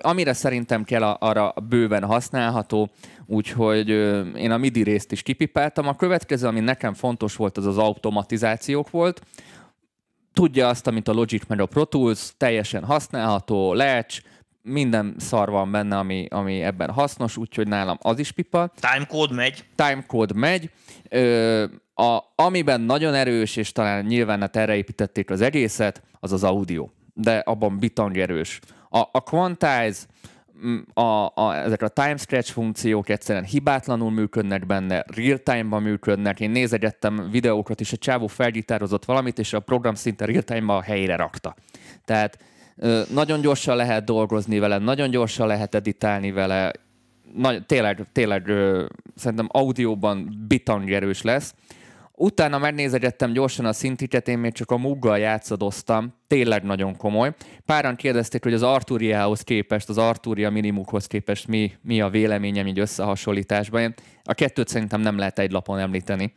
amire 0.00 0.32
szerintem 0.32 0.84
kell, 0.84 1.02
arra 1.02 1.54
bőven 1.68 2.04
használható, 2.04 2.90
úgyhogy 3.26 3.88
én 4.36 4.50
a 4.50 4.56
MIDI 4.56 4.82
részt 4.82 5.12
is 5.12 5.22
kipipáltam. 5.22 5.88
A 5.88 5.96
következő, 5.96 6.46
ami 6.46 6.60
nekem 6.60 6.94
fontos 6.94 7.36
volt, 7.36 7.56
az 7.56 7.66
az 7.66 7.78
automatizációk 7.78 8.90
volt. 8.90 9.22
Tudja 10.32 10.68
azt, 10.68 10.86
amit 10.86 11.08
a 11.08 11.12
Logic 11.12 11.46
meg 11.46 11.60
a 11.60 11.66
Pro 11.66 11.84
Tools, 11.84 12.32
teljesen 12.36 12.84
használható, 12.84 13.74
lecs, 13.74 14.20
minden 14.62 15.14
szar 15.18 15.50
van 15.50 15.70
benne, 15.70 15.98
ami, 15.98 16.26
ami 16.30 16.62
ebben 16.62 16.90
hasznos, 16.90 17.36
úgyhogy 17.36 17.68
nálam 17.68 17.98
az 18.00 18.18
is 18.18 18.32
pipa. 18.32 18.72
Timecode 18.80 19.34
megy. 19.34 19.64
Timecode 19.74 20.34
megy. 20.34 20.70
Ö, 21.08 21.64
a, 21.94 22.18
amiben 22.34 22.80
nagyon 22.80 23.14
erős, 23.14 23.56
és 23.56 23.72
talán 23.72 24.04
nyilván 24.04 24.40
hát 24.40 24.56
erre 24.56 24.76
építették 24.76 25.30
az 25.30 25.40
egészet, 25.40 26.02
az 26.20 26.32
az 26.32 26.44
audio. 26.44 26.88
De 27.14 27.38
abban 27.38 27.78
bitang 27.78 28.18
erős. 28.18 28.60
A, 28.88 28.98
a 28.98 29.20
Quantize, 29.20 30.06
a, 30.94 31.26
a, 31.34 31.56
ezek 31.64 31.82
a 31.82 31.88
time 31.88 32.16
stretch 32.16 32.52
funkciók 32.52 33.08
egyszerűen 33.08 33.44
hibátlanul 33.44 34.10
működnek 34.10 34.66
benne, 34.66 35.04
real-time-ban 35.06 35.82
működnek. 35.82 36.40
Én 36.40 36.50
nézegettem 36.50 37.28
videókat, 37.30 37.80
és 37.80 37.92
a 37.92 37.96
csávó 37.96 38.26
felgitározott 38.26 39.04
valamit, 39.04 39.38
és 39.38 39.52
a 39.52 39.60
program 39.60 39.94
szinte 39.94 40.24
real-time-ban 40.24 40.76
a 40.76 40.82
helyre 40.82 41.16
rakta. 41.16 41.54
Tehát 42.04 42.38
nagyon 43.12 43.40
gyorsan 43.40 43.76
lehet 43.76 44.04
dolgozni 44.04 44.58
vele, 44.58 44.78
nagyon 44.78 45.10
gyorsan 45.10 45.46
lehet 45.46 45.74
editálni 45.74 46.30
vele, 46.30 46.70
nagy, 47.34 47.66
tényleg, 47.66 48.06
tényleg 48.12 48.52
szerintem 49.16 49.48
audióban 49.50 50.44
bitang 50.48 50.92
erős 50.92 51.22
lesz. 51.22 51.54
Utána 52.14 52.58
megnézegettem 52.58 53.32
gyorsan 53.32 53.64
a 53.64 53.72
szintiket, 53.72 54.28
én 54.28 54.38
még 54.38 54.52
csak 54.52 54.70
a 54.70 54.76
muggal 54.76 55.18
játszadoztam, 55.18 56.14
tényleg 56.26 56.62
nagyon 56.62 56.96
komoly. 56.96 57.34
Páran 57.64 57.96
kérdezték, 57.96 58.42
hogy 58.42 58.52
az 58.52 58.62
Arturiához 58.62 59.40
képest, 59.40 59.88
az 59.88 59.98
Arturia 59.98 60.50
Minimukhoz 60.50 61.06
képest 61.06 61.46
mi, 61.46 61.72
mi 61.82 62.00
a 62.00 62.08
véleményem 62.08 62.66
így 62.66 62.78
összehasonlításban. 62.78 63.94
A 64.22 64.34
kettőt 64.34 64.68
szerintem 64.68 65.00
nem 65.00 65.18
lehet 65.18 65.38
egy 65.38 65.52
lapon 65.52 65.78
említeni. 65.78 66.34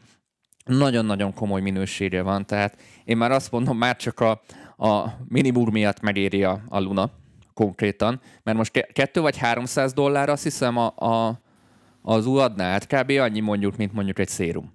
Nagyon-nagyon 0.66 1.34
komoly 1.34 1.62
minősége 1.62 2.22
van, 2.22 2.46
tehát 2.46 2.78
én 3.04 3.18
már 3.18 3.32
azt 3.32 3.52
mondom, 3.52 3.78
már 3.78 3.96
csak 3.96 4.20
a, 4.20 4.42
a 4.78 5.10
Minimug 5.28 5.72
miatt 5.72 6.02
megéri 6.02 6.44
a, 6.44 6.62
a 6.68 6.80
Luna 6.80 7.12
konkrétan, 7.54 8.22
mert 8.44 8.58
most 8.58 8.88
kettő 8.94 9.22
vagy 9.22 9.38
300 9.38 9.94
dollár 9.94 10.30
azt 10.30 10.44
hiszem 10.44 10.78
a, 10.78 10.86
a, 10.96 11.40
az 12.02 12.26
UAD-nál, 12.26 12.72
hát 12.72 12.88
kb. 12.88 13.10
annyi 13.10 13.40
mondjuk, 13.40 13.78
mint 13.78 13.94
mondjuk 13.94 14.20
egy 14.20 14.28
szérum 14.28 14.75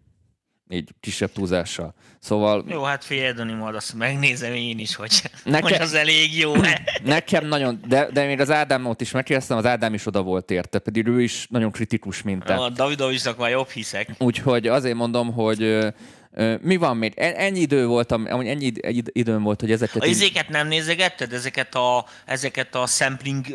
így 0.71 0.89
kisebb 1.01 1.33
túlzással. 1.33 1.95
Szóval... 2.19 2.65
Jó, 2.69 2.83
hát 2.83 3.05
figyelj, 3.05 3.33
Dani, 3.33 3.53
majd 3.53 3.75
azt 3.75 3.95
megnézem 3.95 4.55
én 4.55 4.79
is, 4.79 4.95
hogy, 4.95 5.23
Neke... 5.45 5.63
hogy 5.63 5.73
az 5.81 5.95
elég 5.95 6.39
jó 6.39 6.53
Nekem 7.05 7.47
nagyon, 7.47 7.81
de, 7.89 8.09
de 8.13 8.27
még 8.27 8.41
az 8.41 8.51
Ádámot 8.51 9.01
is 9.01 9.11
megkérdeztem, 9.11 9.57
az 9.57 9.67
Ádám 9.67 9.95
is 9.95 10.07
oda 10.07 10.23
volt 10.23 10.51
érte, 10.51 10.79
pedig 10.79 11.07
ő 11.07 11.23
is 11.23 11.47
nagyon 11.51 11.71
kritikus 11.71 12.25
te. 12.45 12.55
A 12.55 12.69
Davidovicsnak 12.69 13.39
már 13.39 13.51
jobb 13.51 13.69
hiszek. 13.69 14.11
Úgyhogy 14.19 14.67
azért 14.67 14.97
mondom, 14.97 15.33
hogy 15.33 15.93
mi 16.61 16.77
van 16.77 16.97
még? 16.97 17.13
E, 17.17 17.33
ennyi 17.37 17.61
idő 17.61 17.87
volt, 17.87 18.13
amúgy 18.13 18.47
ennyi 18.47 18.73
időm 19.13 19.43
volt, 19.43 19.61
hogy 19.61 19.71
ezeket... 19.71 20.03
A 20.03 20.07
izéket 20.07 20.49
nem 20.49 20.69
nézegetted? 20.69 21.33
Ezeket 21.33 21.75
a, 21.75 22.05
ezeket 22.25 22.75
a 22.75 22.87
sampling 22.87 23.47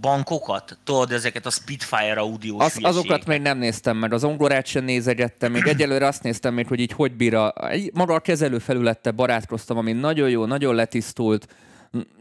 bankokat? 0.00 0.78
Tudod, 0.84 1.12
ezeket 1.12 1.46
a 1.46 1.50
Spitfire 1.50 2.20
audio 2.20 2.60
az, 2.60 2.78
Azokat 2.80 3.26
még 3.26 3.40
nem 3.40 3.58
néztem 3.58 3.96
meg, 3.96 4.12
az 4.12 4.24
ongorát 4.24 4.66
sem 4.66 4.84
nézegettem, 4.84 5.52
még 5.52 5.66
egyelőre 5.66 6.06
azt 6.06 6.22
néztem 6.22 6.54
még, 6.54 6.66
hogy 6.66 6.80
így 6.80 6.92
hogy 6.92 7.12
bír 7.12 7.34
a... 7.34 7.54
Maga 7.92 8.14
a 8.14 8.20
kezelő 8.20 8.58
felülette 8.58 9.10
barátkoztam, 9.10 9.76
ami 9.76 9.92
nagyon 9.92 10.30
jó, 10.30 10.44
nagyon 10.44 10.74
letisztult, 10.74 11.46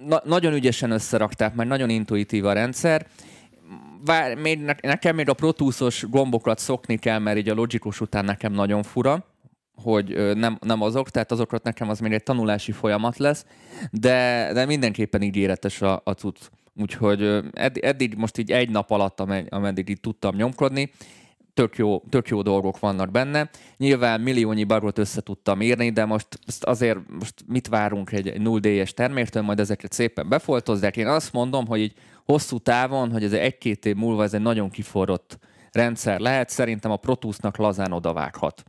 na, 0.07 0.21
nagyon 0.25 0.53
ügyesen 0.53 0.91
összerakták, 0.91 1.55
mert 1.55 1.69
nagyon 1.69 1.89
intuitív 1.89 2.45
a 2.45 2.53
rendszer, 2.53 3.05
Vár, 4.05 4.35
még, 4.35 4.59
nekem 4.81 5.15
még 5.15 5.29
a 5.29 5.33
Pro 5.33 5.51
gombokat 6.09 6.59
szokni 6.59 6.97
kell, 6.97 7.19
mert 7.19 7.37
így 7.37 7.49
a 7.49 7.53
logikus 7.53 8.01
után 8.01 8.25
nekem 8.25 8.53
nagyon 8.53 8.83
fura 8.83 9.30
hogy 9.83 10.35
nem, 10.35 10.57
nem 10.61 10.81
azok, 10.81 11.09
tehát 11.09 11.31
azokat 11.31 11.63
nekem 11.63 11.89
az 11.89 11.99
még 11.99 12.11
egy 12.11 12.23
tanulási 12.23 12.71
folyamat 12.71 13.17
lesz, 13.17 13.45
de, 13.91 14.49
de 14.53 14.65
mindenképpen 14.65 15.21
ígéretes 15.21 15.81
a, 15.81 16.01
a 16.03 16.11
cucc. 16.11 16.37
Úgyhogy 16.75 17.21
eddig, 17.53 17.83
eddig 17.83 18.15
most 18.15 18.37
így 18.37 18.51
egy 18.51 18.69
nap 18.69 18.91
alatt, 18.91 19.19
ameddig 19.49 19.89
így 19.89 19.99
tudtam 19.99 20.35
nyomkodni, 20.35 20.91
tök 21.53 21.77
jó, 21.77 21.99
tök 22.09 22.27
jó 22.27 22.41
dolgok 22.41 22.79
vannak 22.79 23.11
benne. 23.11 23.49
Nyilván 23.77 24.21
milliónyi 24.21 24.63
bagot 24.63 24.97
össze 24.97 25.21
tudtam 25.21 25.61
írni, 25.61 25.89
de 25.89 26.05
most 26.05 26.27
azért 26.59 26.99
most 27.19 27.33
mit 27.47 27.67
várunk 27.67 28.11
egy 28.11 28.33
0D-es 28.37 28.89
terméktől, 28.89 29.43
majd 29.43 29.59
ezeket 29.59 29.91
szépen 29.91 30.29
befoltozzák. 30.29 30.97
Én 30.97 31.07
azt 31.07 31.33
mondom, 31.33 31.67
hogy 31.67 31.79
így 31.79 31.93
hosszú 32.25 32.57
távon, 32.57 33.11
hogy 33.11 33.23
ez 33.23 33.33
egy-két 33.33 33.85
év 33.85 33.95
múlva 33.95 34.23
ez 34.23 34.33
egy 34.33 34.41
nagyon 34.41 34.69
kiforrott 34.69 35.37
rendszer 35.71 36.19
lehet, 36.19 36.49
szerintem 36.49 36.91
a 36.91 36.97
Protusnak 36.97 37.57
lazán 37.57 37.91
odavághat. 37.91 38.63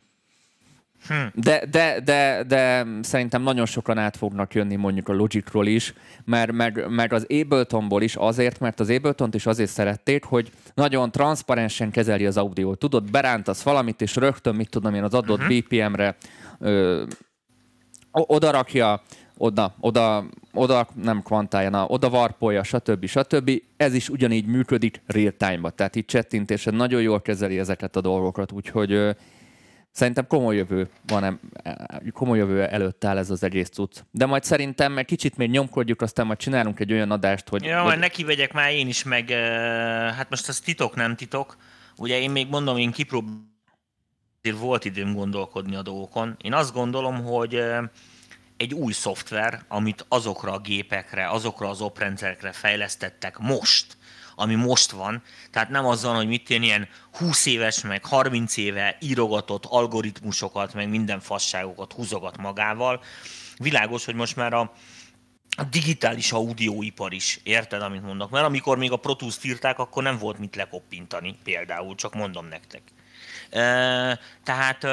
Hm. 1.07 1.15
De, 1.35 1.67
de, 1.71 2.01
de, 2.05 2.43
de 2.47 2.87
szerintem 3.01 3.43
nagyon 3.43 3.67
sokan 3.67 3.99
át 3.99 4.17
fognak 4.17 4.55
jönni 4.55 4.77
mondjuk 4.77 5.09
a 5.09 5.12
Logicról 5.12 5.67
is, 5.67 5.95
mert 6.25 6.53
meg, 6.53 6.87
meg 6.88 7.12
az 7.12 7.27
Abletonból 7.29 8.03
is 8.03 8.17
azért, 8.17 8.61
mert 8.61 8.81
az 8.81 8.91
ableton 8.91 9.31
is 9.33 9.47
azért 9.47 9.71
szerették, 9.71 10.25
hogy 10.25 10.51
nagyon 10.75 11.11
transzparensen 11.11 11.91
kezeli 11.91 12.27
az 12.27 12.37
audiót. 12.37 12.79
Tudod, 12.79 13.11
berántasz 13.11 13.62
valamit, 13.62 14.01
és 14.01 14.17
rögtön, 14.17 14.55
mit 14.55 14.69
tudom 14.69 14.95
én, 14.95 15.03
az 15.03 15.15
adott 15.15 15.38
uh-huh. 15.38 15.59
BPM-re 15.59 16.17
ö, 16.59 17.03
oda 18.12 18.51
rakja, 18.51 19.03
oda, 19.37 19.75
oda, 19.81 20.25
oda 20.53 20.88
nem 21.03 21.23
kvantálja, 21.23 21.87
oda 21.87 22.11
varpolja, 22.11 22.62
stb. 22.62 23.07
stb. 23.07 23.51
Ez 23.77 23.95
is 23.95 24.09
ugyanígy 24.09 24.47
működik 24.47 25.01
real 25.07 25.33
time-ba, 25.37 25.71
tehát 25.71 25.97
itt 25.97 26.09
chattintésen 26.09 26.75
nagyon 26.75 27.03
jól 27.03 27.23
kezeli 27.23 27.59
ezeket 27.59 27.97
a 27.97 28.01
dolgokat, 28.01 28.53
úgyhogy 28.53 29.17
Szerintem 29.92 30.26
komoly 30.26 30.57
jövő 30.57 30.88
van, 31.07 31.40
komoly 32.12 32.38
jövő 32.38 32.62
előtt 32.62 33.05
áll 33.05 33.18
ez 33.18 33.31
az 33.31 33.42
egész 33.42 33.68
cucc. 33.68 33.98
De 34.11 34.26
majd 34.26 34.44
szerintem 34.44 34.92
meg 34.92 35.05
kicsit 35.05 35.37
még 35.37 35.50
nyomkodjuk, 35.50 36.00
aztán 36.00 36.26
majd 36.26 36.38
csinálunk 36.38 36.81
egy 36.81 36.92
olyan 36.92 37.11
adást, 37.11 37.48
hogy... 37.48 37.64
Ja, 37.64 37.83
hogy... 37.83 37.98
neki 37.98 38.24
vegyek 38.24 38.52
már 38.52 38.72
én 38.72 38.88
is, 38.88 39.02
meg 39.02 39.31
hát 40.16 40.31
most 40.31 40.48
ez 40.48 40.61
titok, 40.61 40.94
nem 40.94 41.16
titok. 41.16 41.57
Ugye 41.96 42.20
én 42.20 42.31
még 42.31 42.48
mondom, 42.48 42.76
én 42.76 42.90
kipróbálom, 42.90 43.50
volt 44.59 44.85
időm 44.85 45.14
gondolkodni 45.14 45.76
a 45.76 45.83
dolgokon. 45.83 46.37
Én 46.42 46.52
azt 46.52 46.72
gondolom, 46.72 47.24
hogy 47.24 47.62
egy 48.57 48.74
új 48.74 48.92
szoftver, 48.92 49.64
amit 49.68 50.05
azokra 50.09 50.52
a 50.52 50.59
gépekre, 50.59 51.28
azokra 51.28 51.68
az 51.68 51.81
oprendszerekre 51.81 52.52
fejlesztettek 52.52 53.38
most, 53.38 53.96
ami 54.35 54.55
most 54.55 54.90
van. 54.90 55.23
Tehát 55.51 55.68
nem 55.68 55.87
azzal, 55.87 56.14
hogy 56.14 56.27
mit 56.27 56.51
én 56.51 56.62
ilyen 56.62 56.88
20 57.12 57.47
éves, 57.47 57.81
meg 57.81 58.05
30 58.05 58.57
éve 58.57 58.97
írogatott 59.01 59.64
algoritmusokat, 59.64 60.75
meg 60.75 60.88
minden 60.88 61.21
fasságokat 61.21 61.92
húzogat 61.92 62.37
magával. 62.37 63.03
Világos, 63.57 64.05
hogy 64.05 64.14
most 64.14 64.37
már 64.37 64.53
a, 64.53 64.73
a 65.57 65.64
digitális 65.64 66.33
audioipar 66.33 67.12
is, 67.12 67.40
érted, 67.42 67.83
amit 67.83 68.03
mondok? 68.03 68.31
Mert 68.31 68.45
amikor 68.45 68.79
még 68.79 68.92
a 68.92 68.97
Pro 68.97 69.14
Tools-t 69.14 69.45
írták, 69.45 69.79
akkor 69.79 70.03
nem 70.03 70.18
volt 70.18 70.38
mit 70.38 70.57
lekoppintani, 70.57 71.38
például, 71.45 71.95
csak 71.95 72.14
mondom 72.14 72.47
nektek. 72.47 72.83
E, 73.51 74.18
tehát 74.45 74.85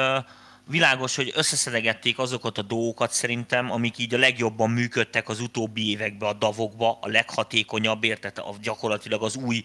világos, 0.70 1.16
hogy 1.16 1.32
összeszedegették 1.34 2.18
azokat 2.18 2.58
a 2.58 2.62
dolgokat 2.62 3.12
szerintem, 3.12 3.70
amik 3.70 3.98
így 3.98 4.14
a 4.14 4.18
legjobban 4.18 4.70
működtek 4.70 5.28
az 5.28 5.40
utóbbi 5.40 5.90
években 5.90 6.28
a 6.28 6.32
davokba, 6.32 6.98
a 7.00 7.08
leghatékonyabb, 7.08 8.04
érted, 8.04 8.38
a, 8.38 8.54
gyakorlatilag 8.62 9.22
az 9.22 9.36
új 9.36 9.62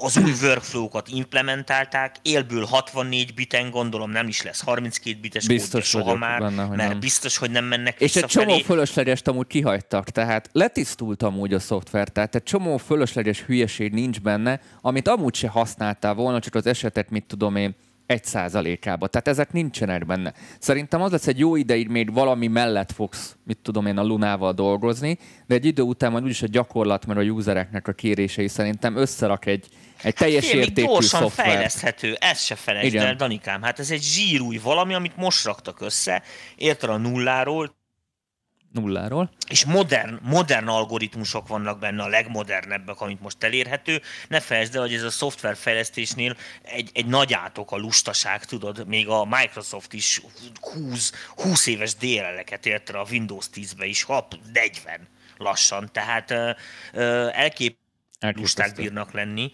az 0.00 0.16
új 0.16 0.32
workflow-kat 0.42 1.08
implementálták, 1.08 2.16
élből 2.22 2.64
64 2.64 3.34
biten, 3.34 3.70
gondolom 3.70 4.10
nem 4.10 4.28
is 4.28 4.42
lesz 4.42 4.62
32 4.62 5.18
bites 5.20 5.46
biztos 5.46 5.90
kódja 5.90 6.06
soha 6.06 6.18
már, 6.18 6.40
benne, 6.40 6.62
hogy 6.62 6.76
mert 6.76 6.90
nem. 6.90 7.00
biztos, 7.00 7.36
hogy 7.36 7.50
nem 7.50 7.64
mennek 7.64 8.00
És 8.00 8.16
egy 8.16 8.24
csomó 8.24 8.58
fölöslegest 8.58 9.28
amúgy 9.28 9.46
kihagytak, 9.46 10.10
tehát 10.10 10.48
letisztult 10.52 11.22
amúgy 11.22 11.54
a 11.54 11.58
szoftver, 11.58 12.08
tehát 12.08 12.34
egy 12.34 12.42
csomó 12.42 12.76
fölösleges 12.76 13.40
hülyeség 13.40 13.92
nincs 13.92 14.20
benne, 14.20 14.60
amit 14.80 15.08
amúgy 15.08 15.34
se 15.34 15.48
használtál 15.48 16.14
volna, 16.14 16.40
csak 16.40 16.54
az 16.54 16.66
esetet, 16.66 17.10
mit 17.10 17.24
tudom 17.24 17.56
én, 17.56 17.74
egy 18.08 18.24
százalékába. 18.24 19.06
Tehát 19.06 19.28
ezek 19.28 19.52
nincsenek 19.52 20.06
benne. 20.06 20.32
Szerintem 20.58 21.02
az 21.02 21.10
lesz 21.10 21.26
egy 21.26 21.38
jó 21.38 21.56
ideig 21.56 21.88
még 21.88 22.12
valami 22.12 22.46
mellett 22.46 22.92
fogsz, 22.92 23.36
mit 23.44 23.58
tudom 23.62 23.86
én, 23.86 23.98
a 23.98 24.02
Lunával 24.02 24.52
dolgozni, 24.52 25.18
de 25.46 25.54
egy 25.54 25.64
idő 25.64 25.82
után 25.82 26.10
majd 26.10 26.24
úgyis 26.24 26.42
a 26.42 26.46
gyakorlat, 26.46 27.06
mert 27.06 27.20
a 27.20 27.22
usereknek 27.22 27.88
a 27.88 27.92
kérései 27.92 28.48
szerintem 28.48 28.96
összerak 28.96 29.46
egy, 29.46 29.66
egy 30.02 30.14
teljes 30.14 30.48
Fél, 30.48 30.60
értékű 30.60 30.86
gyorsan 30.86 31.20
szoftvert. 31.20 31.48
fejleszthető, 31.48 32.14
ezt 32.20 32.44
se 32.44 32.54
felejtsd 32.54 32.94
el, 32.94 33.14
Danikám. 33.14 33.62
Hát 33.62 33.78
ez 33.78 33.90
egy 33.90 34.02
zsírúj 34.02 34.56
valami, 34.62 34.94
amit 34.94 35.16
most 35.16 35.44
raktak 35.44 35.80
össze, 35.80 36.22
érted 36.56 36.90
a 36.90 36.96
nulláról, 36.96 37.77
nulláról. 38.72 39.30
És 39.48 39.64
modern, 39.64 40.18
modern 40.22 40.68
algoritmusok 40.68 41.48
vannak 41.48 41.78
benne, 41.78 42.02
a 42.02 42.08
legmodernebbek, 42.08 43.00
amit 43.00 43.20
most 43.20 43.44
elérhető. 43.44 44.02
Ne 44.28 44.40
felejtsd 44.40 44.74
el, 44.74 44.80
hogy 44.80 44.94
ez 44.94 45.02
a 45.02 45.10
szoftverfejlesztésnél 45.10 46.36
egy, 46.62 46.90
egy 46.94 47.06
nagy 47.06 47.32
átok 47.32 47.70
a 47.70 47.76
lustaság, 47.76 48.44
tudod, 48.44 48.86
még 48.86 49.08
a 49.08 49.24
Microsoft 49.24 49.92
is 49.92 50.20
20, 50.60 51.12
20 51.36 51.66
éves 51.66 51.94
DLL-eket 51.94 52.66
érte 52.66 52.98
a 52.98 53.06
Windows 53.10 53.46
10-be 53.54 53.86
is, 53.86 54.02
hap, 54.02 54.34
40 54.52 55.08
lassan, 55.36 55.88
tehát 55.92 56.30
elkép 57.32 57.78
lusták 58.20 58.74
bírnak 58.74 59.12
lenni, 59.12 59.50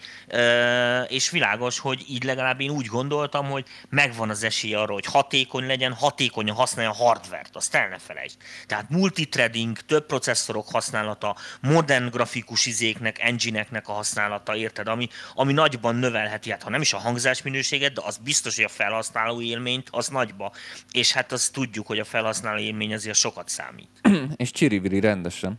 és 1.09 1.31
világos, 1.31 1.79
hogy 1.79 2.05
így 2.09 2.25
legalább 2.25 2.61
én 2.61 2.71
úgy 2.71 2.87
gondoltam, 2.87 3.47
hogy 3.47 3.67
megvan 3.89 4.31
az 4.31 4.43
esély 4.43 4.75
arra, 4.75 4.93
hogy 4.93 5.07
hatékony 5.07 5.67
legyen, 5.67 5.93
hatékonyan 5.93 6.57
használja 6.57 6.91
a 6.91 6.95
hardvert, 6.95 7.57
azt 7.57 7.75
el 7.75 7.89
ne 7.89 7.99
felejtsd. 7.99 8.37
Tehát 8.67 8.91
multithreading, 8.91 9.79
több 9.79 10.07
processzorok 10.07 10.69
használata, 10.71 11.37
modern 11.61 12.09
grafikus 12.11 12.67
izéknek, 12.67 13.19
engine-eknek 13.19 13.89
a 13.89 13.93
használata, 13.93 14.57
érted, 14.57 14.89
ami, 14.89 15.09
ami 15.35 15.53
nagyban 15.53 15.97
növelheti, 15.97 16.51
hát 16.51 16.63
ha 16.63 16.71
nem 16.71 16.81
is 16.81 16.93
a 16.93 16.99
hangzás 16.99 17.43
minőséget, 17.43 17.93
de 17.93 18.01
az 18.05 18.17
biztos, 18.17 18.57
hogy 18.57 18.65
a 18.65 18.69
felhasználó 18.69 19.41
élményt 19.41 19.89
az 19.91 20.09
nagyba. 20.09 20.53
És 20.93 21.13
hát 21.13 21.33
azt 21.33 21.53
tudjuk, 21.53 21.87
hogy 21.87 21.99
a 21.99 22.05
felhasználó 22.05 22.59
élmény 22.59 22.95
azért 22.95 23.17
sokat 23.17 23.49
számít. 23.49 23.91
és 24.37 24.51
csiriviri 24.51 25.01
rendesen. 25.01 25.59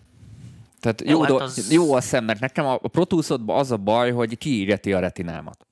Tehát 0.79 1.01
jó, 1.05 1.11
jó, 1.11 1.21
hát 1.21 1.31
az... 1.31 1.71
jó 1.71 1.93
a 1.93 2.01
szemnek. 2.01 2.39
Nekem 2.39 2.65
a 2.65 2.77
protuszodban 2.77 3.57
az 3.59 3.71
a 3.71 3.77
baj, 3.77 4.11
hogy 4.11 4.37
kiégeti 4.37 4.93
a 4.93 4.99
retinámat. 4.99 5.65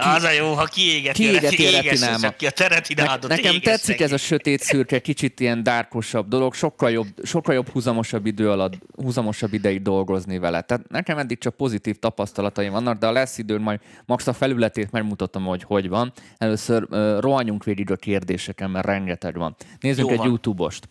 Ki, 0.00 0.08
az 0.08 0.22
a 0.22 0.30
jó, 0.30 0.52
ha 0.52 0.64
kiégeti, 0.64 1.22
kiégeti 1.22 1.66
a, 1.66 1.70
retinámat. 1.70 2.36
Ki 2.36 2.46
a 2.46 2.50
te 2.50 2.68
retinádot, 2.68 3.30
ne, 3.30 3.36
Nekem 3.36 3.60
tetszik 3.60 3.88
neki. 3.88 4.02
ez 4.02 4.12
a 4.12 4.16
sötét 4.16 4.60
szürke, 4.60 4.98
kicsit 4.98 5.40
ilyen 5.40 5.62
dárkosabb 5.62 6.28
dolog, 6.28 6.54
sokkal 6.54 6.90
jobb, 6.90 7.06
sokkal 7.22 7.54
jobb 7.54 7.68
húzamosabb 7.68 8.26
idő 8.26 8.50
alatt, 8.50 8.72
húzamosabb 8.96 9.52
ideig 9.52 9.82
dolgozni 9.82 10.38
vele. 10.38 10.60
Tehát 10.60 10.88
nekem 10.88 11.18
eddig 11.18 11.38
csak 11.38 11.56
pozitív 11.56 11.98
tapasztalataim 11.98 12.72
vannak, 12.72 12.98
de 12.98 13.06
a 13.06 13.12
lesz 13.12 13.38
idő, 13.38 13.58
majd 13.58 13.80
max 14.06 14.26
a 14.26 14.32
felületét 14.32 14.90
megmutatom, 14.90 15.44
hogy 15.44 15.62
hogy 15.62 15.88
van. 15.88 16.12
Először 16.38 16.86
uh, 16.90 17.20
rohanjunk 17.20 17.64
végig 17.64 17.90
a 17.90 17.96
kérdéseken, 17.96 18.70
mert 18.70 18.86
rengeteg 18.86 19.36
van. 19.36 19.56
Nézzük 19.80 20.04
jó 20.04 20.10
egy 20.10 20.16
van. 20.16 20.26
YouTube-ost. 20.26 20.88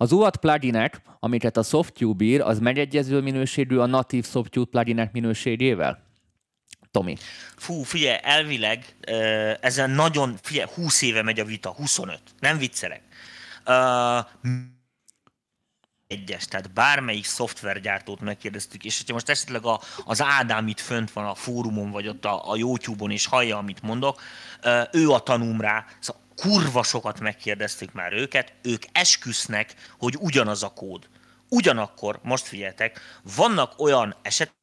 Az 0.00 0.12
UAT 0.12 0.36
pluginek, 0.36 1.02
amiket 1.18 1.56
a 1.56 1.62
Softube 1.62 2.24
ír, 2.24 2.40
az 2.40 2.58
megegyező 2.58 3.20
minőségű 3.20 3.76
a 3.76 3.86
natív 3.86 4.26
Softube 4.26 4.70
pluginek 4.70 5.12
minőségével? 5.12 6.02
Tomi. 6.90 7.16
Fú, 7.56 7.82
figyelj, 7.82 8.18
elvileg 8.22 8.96
ezen 9.60 9.90
nagyon, 9.90 10.36
figyelj, 10.42 10.68
20 10.74 11.02
éve 11.02 11.22
megy 11.22 11.40
a 11.40 11.44
vita, 11.44 11.70
25, 11.70 12.20
nem 12.38 12.58
viccelek. 12.58 13.02
Uh, 13.66 14.24
egyes, 16.06 16.44
tehát 16.44 16.72
bármelyik 16.72 17.24
szoftvergyártót 17.24 18.20
megkérdeztük, 18.20 18.84
és 18.84 18.98
hogyha 18.98 19.12
most 19.12 19.28
esetleg 19.28 19.64
a, 19.64 19.80
az 20.04 20.22
Ádám 20.22 20.68
itt 20.68 20.80
fönt 20.80 21.12
van 21.12 21.24
a 21.24 21.34
fórumon, 21.34 21.90
vagy 21.90 22.08
ott 22.08 22.24
a, 22.24 22.50
a 22.50 22.56
YouTube-on, 22.56 23.10
és 23.10 23.26
hallja, 23.26 23.56
amit 23.56 23.82
mondok, 23.82 24.20
ő 24.92 25.10
a 25.10 25.18
tanúm 25.18 25.60
rá, 25.60 25.84
szóval 25.98 26.19
kurva 26.40 26.82
sokat 26.82 27.20
megkérdeztük 27.20 27.92
már 27.92 28.12
őket, 28.12 28.52
ők 28.62 28.82
esküsznek, 28.92 29.74
hogy 29.98 30.16
ugyanaz 30.18 30.62
a 30.62 30.68
kód. 30.68 31.08
Ugyanakkor, 31.48 32.20
most 32.22 32.46
figyeltek, 32.46 33.00
vannak 33.36 33.80
olyan 33.80 34.16
esetek, 34.22 34.54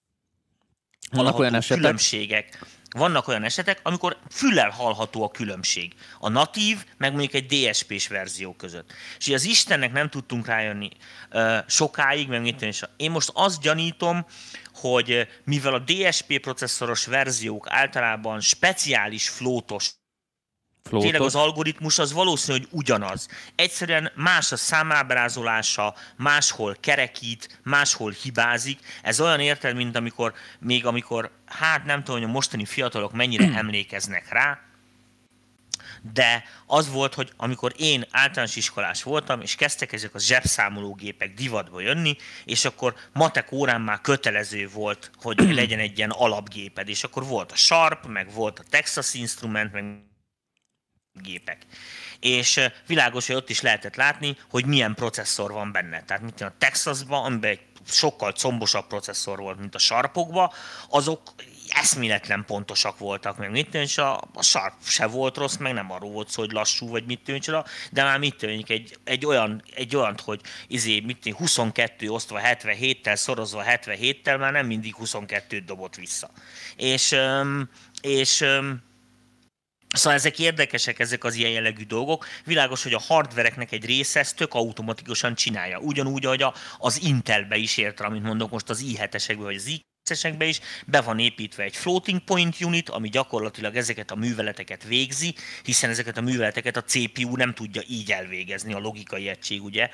vannak 1.12 1.40
olyan 1.40 1.56
esetek, 1.56 1.78
különbségek, 1.78 2.66
vannak 2.90 3.28
olyan 3.28 3.44
esetek, 3.44 3.80
amikor 3.84 4.18
füllel 4.30 4.70
hallható 4.70 5.24
a 5.24 5.32
különbség. 5.32 5.94
A 6.20 6.30
natív, 6.30 6.86
meg 6.98 7.12
mondjuk 7.12 7.34
egy 7.34 7.46
DSP-s 7.46 8.08
verzió 8.08 8.54
között. 8.54 8.94
És 9.18 9.30
az 9.30 9.44
Istennek 9.44 9.92
nem 9.92 10.10
tudtunk 10.10 10.46
rájönni 10.46 10.90
uh, 11.32 11.58
sokáig, 11.68 12.28
meg 12.28 12.42
mit 12.42 12.62
és 12.62 12.84
én 12.96 13.12
most 13.12 13.32
azt 13.34 13.62
gyanítom, 13.62 14.26
hogy 14.74 15.28
mivel 15.44 15.74
a 15.74 15.80
DSP 15.80 16.40
processzoros 16.40 17.06
verziók 17.06 17.70
általában 17.70 18.40
speciális 18.40 19.30
flótos 19.30 19.92
Flótot. 20.88 21.10
Tényleg 21.10 21.28
az 21.28 21.36
algoritmus 21.36 22.00
az 22.00 22.14
valószínű, 22.14 22.58
hogy 22.58 22.68
ugyanaz. 22.72 23.28
Egyszerűen 23.56 24.12
más 24.16 24.52
a 24.52 24.58
számábrázolása, 24.58 25.96
máshol 26.16 26.76
kerekít, 26.80 27.60
máshol 27.64 28.12
hibázik. 28.12 28.80
Ez 29.02 29.20
olyan 29.20 29.40
érted, 29.40 29.76
mint 29.76 29.96
amikor, 29.96 30.34
még 30.60 30.86
amikor, 30.86 31.32
hát 31.46 31.86
nem 31.86 32.04
tudom, 32.04 32.22
hogy 32.22 32.30
a 32.30 32.34
mostani 32.34 32.66
fiatalok 32.66 33.14
mennyire 33.14 33.54
emlékeznek 33.62 34.30
rá, 34.30 34.60
de 36.14 36.44
az 36.66 36.90
volt, 36.90 37.14
hogy 37.14 37.32
amikor 37.38 37.74
én 37.78 38.06
általános 38.12 38.56
iskolás 38.56 39.04
voltam, 39.04 39.42
és 39.42 39.56
kezdtek 39.56 39.94
ezek 39.94 40.16
a 40.16 40.20
zsebszámológépek 40.20 41.34
divatba 41.34 41.80
jönni, 41.80 42.16
és 42.46 42.66
akkor 42.66 42.96
matek 43.14 43.52
órán 43.52 43.82
már 43.82 44.02
kötelező 44.02 44.70
volt, 44.74 45.12
hogy 45.22 45.40
legyen 45.54 45.80
egy 45.80 45.98
ilyen 45.98 46.10
alapgéped, 46.10 46.90
és 46.90 47.04
akkor 47.04 47.26
volt 47.26 47.52
a 47.52 47.56
Sharp, 47.56 48.06
meg 48.06 48.34
volt 48.34 48.60
a 48.60 48.64
Texas 48.70 49.14
Instrument, 49.14 49.72
meg 49.72 50.06
gépek. 51.22 51.58
És 52.20 52.60
világos, 52.88 53.28
hogy 53.28 53.36
ott 53.36 53.50
is 53.50 53.62
lehetett 53.62 53.96
látni, 53.96 54.38
hogy 54.50 54.66
milyen 54.66 54.94
processzor 54.94 55.52
van 55.52 55.72
benne. 55.72 56.04
Tehát 56.04 56.24
mint 56.24 56.42
a 56.42 56.56
Texasban, 56.58 57.26
amiben 57.26 57.50
egy 57.50 57.60
sokkal 57.90 58.32
combosabb 58.32 58.88
processzor 58.88 59.40
volt, 59.40 59.60
mint 59.60 59.76
a 59.76 59.80
sarpokba, 59.80 60.54
azok 60.90 61.22
eszméletlen 61.70 62.46
pontosak 62.46 62.98
voltak, 62.98 63.38
meg 63.38 63.52
mit 63.52 63.70
tűnik, 63.70 63.98
a, 63.98 64.22
a 64.34 64.44
sarp 64.44 64.74
se 64.84 65.06
volt 65.06 65.38
rossz, 65.38 65.56
meg 65.56 65.74
nem 65.74 65.92
arról 65.92 66.12
volt 66.12 66.30
szó, 66.30 66.42
hogy 66.42 66.52
lassú, 66.52 66.90
vagy 66.90 67.06
mit 67.06 67.24
tűnik, 67.24 67.46
de 67.92 68.04
már 68.04 68.20
mit 68.20 68.36
tűnik, 68.36 68.70
egy, 68.70 68.98
egy, 69.04 69.26
olyan, 69.26 69.64
egy 69.76 69.96
olyan, 69.96 70.16
hogy 70.24 70.42
izé, 70.68 71.00
mit 71.00 71.18
tűnik, 71.18 71.38
22 71.40 72.10
osztva 72.10 72.40
77-tel, 72.44 73.16
szorozva 73.16 73.64
77-tel, 73.66 74.40
már 74.40 74.52
nem 74.52 74.66
mindig 74.66 74.96
22-t 75.00 75.64
dobott 75.66 75.96
vissza. 75.96 76.30
És, 76.76 77.16
és 78.02 78.46
Szóval 79.96 80.18
ezek 80.18 80.40
érdekesek, 80.40 81.00
ezek 81.00 81.24
az 81.24 81.36
ilyen 81.36 81.52
jellegű 81.52 81.84
dolgok. 81.84 82.28
Világos, 82.46 82.84
hogy 82.84 82.94
a 82.94 83.00
hardvereknek 83.00 83.72
egy 83.72 83.86
része 83.86 84.20
ezt 84.20 84.36
tök 84.36 84.54
automatikusan 84.54 85.36
csinálja. 85.36 85.80
Ugyanúgy, 85.80 86.26
ahogy 86.26 86.46
az 86.78 87.02
Intelbe 87.02 87.56
is 87.56 87.78
érte, 87.78 88.04
amit 88.04 88.24
mondok 88.24 88.52
most 88.52 88.70
az 88.70 88.84
i7-esekbe, 88.88 89.40
vagy 89.40 89.56
az 89.56 89.68
i 89.68 89.86
is 90.40 90.60
be 90.86 91.02
van 91.02 91.20
építve 91.20 91.64
egy 91.64 91.76
floating 91.76 92.24
point 92.24 92.62
unit, 92.62 92.90
ami 92.90 93.10
gyakorlatilag 93.10 93.76
ezeket 93.76 94.12
a 94.12 94.16
műveleteket 94.16 94.84
végzi, 94.84 95.36
hiszen 95.64 95.90
ezeket 95.90 96.18
a 96.18 96.22
műveleteket 96.22 96.78
a 96.78 96.84
CPU 96.84 97.36
nem 97.36 97.54
tudja 97.54 97.82
így 97.88 98.12
elvégezni, 98.12 98.74
a 98.74 98.80
logikai 98.80 99.28
egység, 99.28 99.64
ugye 99.64 99.90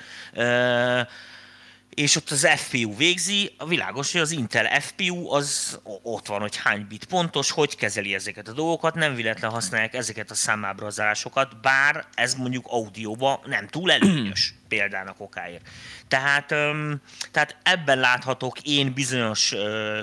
és 1.96 2.16
ott 2.16 2.30
az 2.30 2.48
FPU 2.56 2.96
végzi, 2.96 3.54
a 3.58 3.66
világos, 3.66 4.12
hogy 4.12 4.22
az 4.22 4.32
Intel 4.32 4.82
FPU 4.82 5.32
az 5.32 5.80
ott 5.84 6.28
van, 6.28 6.42
hogy 6.42 6.58
hány 6.58 6.86
bit 6.88 7.06
pontos, 7.06 7.52
hogy 7.52 7.76
kezeli 7.76 8.14
ezeket 8.14 8.48
a 8.48 8.54
dolgokat, 8.54 8.96
nem 8.96 9.16
véletlen 9.16 9.52
használják 9.52 9.94
ezeket 9.94 10.32
a 10.32 10.36
számábrazásokat, 10.36 11.62
bár 11.62 12.06
ez 12.14 12.36
mondjuk 12.36 12.66
audióban 12.68 13.40
nem 13.46 13.68
túl 13.68 13.92
előnyös 13.92 14.54
példának 14.68 15.20
okáért. 15.20 15.70
Tehát, 16.08 16.48
tehát 17.32 17.56
ebben 17.64 18.00
láthatok 18.00 18.62
én 18.62 18.94
bizonyos 18.94 19.56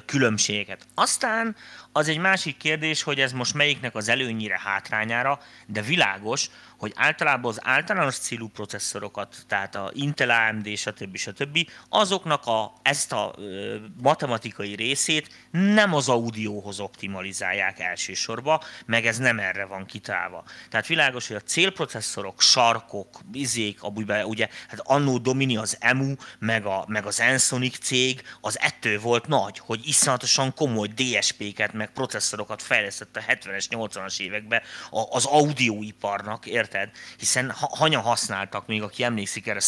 különbségeket. 0.07 0.87
Aztán 0.95 1.57
az 1.93 2.09
egy 2.09 2.19
másik 2.19 2.57
kérdés, 2.57 3.03
hogy 3.03 3.21
ez 3.21 3.33
most 3.33 3.55
melyiknek 3.55 3.95
az 3.95 4.09
előnyire, 4.09 4.61
hátrányára, 4.65 5.41
de 5.67 5.83
világos, 5.83 6.51
hogy 6.81 6.93
általában 6.97 7.51
az 7.51 7.61
általános 7.63 8.17
célú 8.17 8.49
processzorokat, 8.49 9.37
tehát 9.49 9.75
a 9.75 9.91
Intel, 9.95 10.31
AMD, 10.31 10.77
stb. 10.77 11.17
stb. 11.17 11.59
azoknak 11.89 12.47
a, 12.47 12.73
ezt 12.83 13.13
a 13.13 13.35
ö, 13.39 13.77
matematikai 14.03 14.75
részét 14.75 15.49
nem 15.51 15.95
az 15.95 16.09
audióhoz 16.09 16.81
optimalizálják 16.81 17.79
elsősorban, 17.79 18.61
meg 18.87 19.07
ez 19.07 19.19
nem 19.19 19.39
erre 19.39 19.65
van 19.65 19.87
kitálva. 19.87 20.45
Tehát 20.71 20.87
világos, 20.87 21.27
hogy 21.27 21.37
a 21.37 21.41
célprocesszorok, 21.41 22.41
sarkok, 22.41 23.21
izék, 23.33 23.83
abújban 23.83 24.25
ugye, 24.25 24.49
hát 24.69 24.81
annó 24.85 25.19
Domini 25.19 25.57
az 25.57 25.77
EMU, 25.81 26.15
meg, 26.39 26.67
a, 26.67 26.85
meg 26.89 27.07
az 27.07 27.21
Ensonic 27.21 27.79
cég, 27.79 28.23
az 28.41 28.61
ettől 28.61 29.01
volt 29.01 29.27
nagy, 29.27 29.59
hogy 29.59 29.81
iszonyatosan 29.85 30.55
komoly 30.55 30.89
DSP-ket, 30.89 31.73
meg 31.73 31.93
processzorokat 31.93 32.63
fejlesztett 32.63 33.17
a 33.17 33.21
70-es, 33.21 33.67
80-as 33.71 34.21
években 34.21 34.63
az 34.91 35.25
audioiparnak, 35.25 36.47
ért 36.47 36.70
érted? 36.75 36.91
Hiszen 37.19 37.53
hanya 37.57 38.01
használtak 38.01 38.67
még, 38.67 38.83
aki 38.83 39.03
emlékszik 39.03 39.47
erre, 39.47 39.61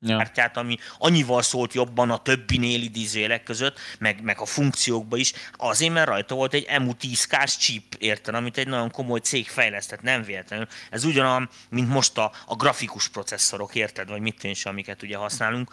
ja. 0.00 0.50
ami 0.54 0.76
annyival 0.98 1.42
szólt 1.42 1.74
jobban 1.74 2.10
a 2.10 2.22
többinél 2.22 2.82
idézőjelek 2.82 3.42
között, 3.42 3.78
meg, 3.98 4.22
meg 4.22 4.40
a 4.40 4.44
funkciókba 4.44 5.16
is, 5.16 5.32
azért, 5.52 5.92
mert 5.92 6.08
rajta 6.08 6.34
volt 6.34 6.54
egy 6.54 6.66
MU10K-s 6.68 7.56
chip, 7.56 7.94
érted, 7.98 8.34
amit 8.34 8.58
egy 8.58 8.68
nagyon 8.68 8.90
komoly 8.90 9.18
cég 9.18 9.48
fejlesztett, 9.48 10.02
nem 10.02 10.22
véletlenül. 10.22 10.66
Ez 10.90 11.04
ugyanolyan, 11.04 11.48
mint 11.68 11.88
most 11.88 12.18
a, 12.18 12.32
a 12.46 12.54
grafikus 12.54 13.08
processzorok, 13.08 13.74
érted, 13.74 14.08
vagy 14.08 14.20
mit 14.20 14.38
tűncs, 14.38 14.64
amiket 14.66 15.02
ugye 15.02 15.16
használunk. 15.16 15.70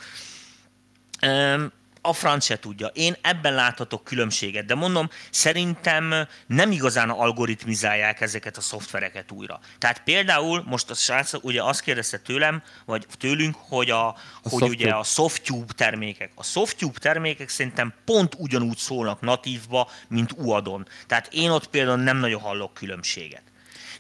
Um, 1.21 1.71
a 2.05 2.13
franc 2.13 2.43
se 2.45 2.59
tudja. 2.59 2.87
Én 2.87 3.15
ebben 3.21 3.53
láthatok 3.53 4.03
különbséget, 4.03 4.65
de 4.65 4.75
mondom, 4.75 5.09
szerintem 5.29 6.27
nem 6.47 6.71
igazán 6.71 7.09
algoritmizálják 7.09 8.21
ezeket 8.21 8.57
a 8.57 8.61
szoftvereket 8.61 9.31
újra. 9.31 9.59
Tehát 9.77 10.03
például 10.03 10.63
most 10.65 10.89
a 10.89 10.93
srác 10.93 11.33
ugye 11.41 11.63
azt 11.63 11.81
kérdezte 11.81 12.17
tőlem, 12.17 12.63
vagy 12.85 13.05
tőlünk, 13.17 13.55
hogy, 13.59 13.89
a, 13.89 14.07
a 14.07 14.15
hogy 14.41 14.69
ugye 14.69 14.91
a 14.91 15.03
Softtube 15.03 15.73
termékek. 15.75 16.31
A 16.35 16.43
Softtube 16.43 16.99
termékek 16.99 17.49
szerintem 17.49 17.93
pont 18.05 18.35
ugyanúgy 18.37 18.77
szólnak 18.77 19.21
natívba, 19.21 19.89
mint 20.07 20.31
UAD-on. 20.37 20.87
Tehát 21.07 21.27
én 21.31 21.49
ott 21.49 21.67
például 21.67 21.97
nem 21.97 22.17
nagyon 22.17 22.41
hallok 22.41 22.73
különbséget 22.73 23.52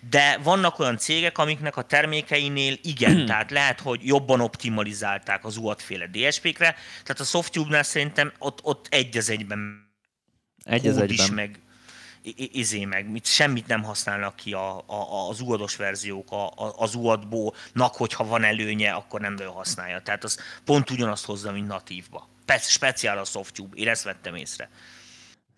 de 0.09 0.37
vannak 0.43 0.79
olyan 0.79 0.97
cégek, 0.97 1.37
amiknek 1.37 1.77
a 1.77 1.81
termékeinél 1.81 2.77
igen, 2.81 3.25
tehát 3.27 3.51
lehet, 3.51 3.79
hogy 3.79 4.05
jobban 4.05 4.41
optimalizálták 4.41 5.45
az 5.45 5.57
UAT-féle 5.57 6.07
DSP-kre, 6.07 6.75
tehát 7.03 7.19
a 7.19 7.23
Softtube-nál 7.23 7.83
szerintem 7.83 8.33
ott, 8.37 8.59
ott 8.63 8.87
egy 8.89 9.17
az 9.17 9.29
egyben 9.29 9.91
egy 10.63 10.87
az 10.87 10.97
egyben. 10.97 11.09
is, 11.09 11.29
meg 11.29 11.59
izé 12.35 12.85
meg, 12.85 13.09
mit, 13.09 13.25
semmit 13.25 13.67
nem 13.67 13.83
használnak 13.83 14.35
ki 14.35 14.53
a, 14.53 14.77
a, 14.77 15.29
az 15.29 15.41
UAD-os 15.41 15.75
verziók 15.75 16.31
a, 16.31 16.47
a, 16.47 16.73
az 16.77 16.95
UAD-ból-nak, 16.95 17.95
hogyha 17.95 18.25
van 18.25 18.43
előnye, 18.43 18.91
akkor 18.91 19.19
nem 19.19 19.33
nagyon 19.33 19.53
használja. 19.53 20.01
Tehát 20.01 20.23
az 20.23 20.39
pont 20.65 20.89
ugyanazt 20.89 21.25
hozza, 21.25 21.51
mint 21.51 21.67
natívba. 21.67 22.29
Speciál 22.59 23.17
a 23.17 23.25
Softtube, 23.25 23.75
én 23.75 23.87
ezt 23.87 24.03
vettem 24.03 24.35
észre. 24.35 24.69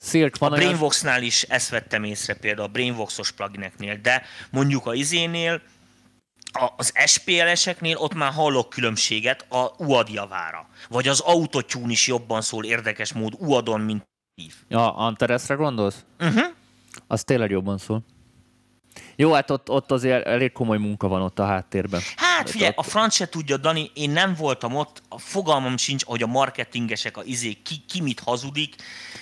Silk 0.06 0.38
van 0.38 0.54
a 0.54 0.56
Brainvox-nál 0.56 1.24
is 1.24 1.44
ezt 1.44 1.70
vettem 1.70 2.04
észre 2.04 2.34
például 2.34 2.68
a 2.68 2.72
Brainvox-os 2.72 3.32
plugineknél, 3.32 4.00
de 4.02 4.24
mondjuk 4.50 4.86
a 4.86 4.94
izénél, 4.94 5.62
az 6.78 6.94
SPL-eseknél 7.06 7.98
ott 7.98 8.14
már 8.14 8.32
hallok 8.32 8.70
különbséget 8.70 9.46
a 9.50 9.74
UAD 9.78 10.10
javára. 10.10 10.68
Vagy 10.90 11.08
az 11.08 11.20
Autotune 11.20 11.92
is 11.92 12.08
jobban 12.08 12.42
szól 12.42 12.66
érdekes 12.66 13.14
mód 13.14 13.34
UAD-on, 13.38 13.82
mint 13.82 14.04
Ja, 14.68 14.96
Antaresre 14.96 15.56
gondolsz? 15.56 16.06
Uh-huh. 16.20 16.44
Az 17.08 17.24
tényleg 17.24 17.52
jobban 17.52 17.78
szól. 17.78 18.04
Jó, 19.16 19.32
hát 19.34 19.50
ott, 19.50 19.70
ott 19.70 19.92
azért 19.92 20.26
elég 20.26 20.52
komoly 20.52 20.78
munka 20.78 21.08
van 21.08 21.22
ott 21.22 21.40
a 21.40 21.46
háttérben. 21.46 22.02
Hát 22.16 22.50
figyelj, 22.50 22.70
ott... 22.70 22.86
a 22.86 22.90
franc 22.90 23.14
se 23.14 23.30
tudja, 23.30 23.58
Dani, 23.58 23.92
én 23.94 24.10
nem 24.10 24.34
voltam 24.34 24.76
ott, 24.76 25.02
a 25.10 25.20
fogalmam 25.20 25.78
sincs, 25.78 26.04
hogy 26.04 26.24
a 26.24 26.28
marketingesek, 26.28 27.18
a 27.18 27.24
izé, 27.24 27.54
ki, 27.54 27.76
ki 27.88 28.02
mit 28.02 28.20
hazudik, 28.20 28.76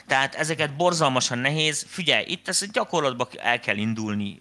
tehát 0.08 0.36
ezeket 0.36 0.76
borzalmasan 0.76 1.38
nehéz. 1.38 1.86
Figyelj, 1.88 2.26
itt 2.28 2.48
ezt 2.48 2.72
gyakorlatban 2.72 3.28
el 3.38 3.60
kell 3.60 3.78
indulni. 3.78 4.38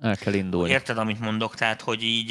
El 0.00 0.16
kell 0.16 0.34
indulni. 0.34 0.70
Érted, 0.70 0.98
amit 0.98 1.20
mondok? 1.20 1.54
Tehát, 1.54 1.80
hogy 1.80 2.02
így 2.02 2.28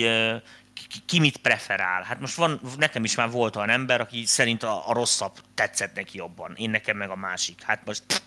ki, 0.73 0.99
ki 1.05 1.19
mit 1.19 1.37
preferál. 1.37 2.03
Hát 2.03 2.19
most 2.19 2.35
van, 2.35 2.59
nekem 2.77 3.03
is 3.03 3.15
már 3.15 3.31
volt 3.31 3.55
olyan 3.55 3.69
ember, 3.69 4.01
aki 4.01 4.25
szerint 4.25 4.63
a, 4.63 4.89
a 4.89 4.93
rosszabb 4.93 5.33
tetszett 5.53 5.95
neki 5.95 6.17
jobban. 6.17 6.53
Én 6.55 6.69
nekem 6.69 6.97
meg 6.97 7.09
a 7.09 7.15
másik. 7.15 7.61
Hát 7.61 7.85
most 7.85 8.03
pff, 8.07 8.19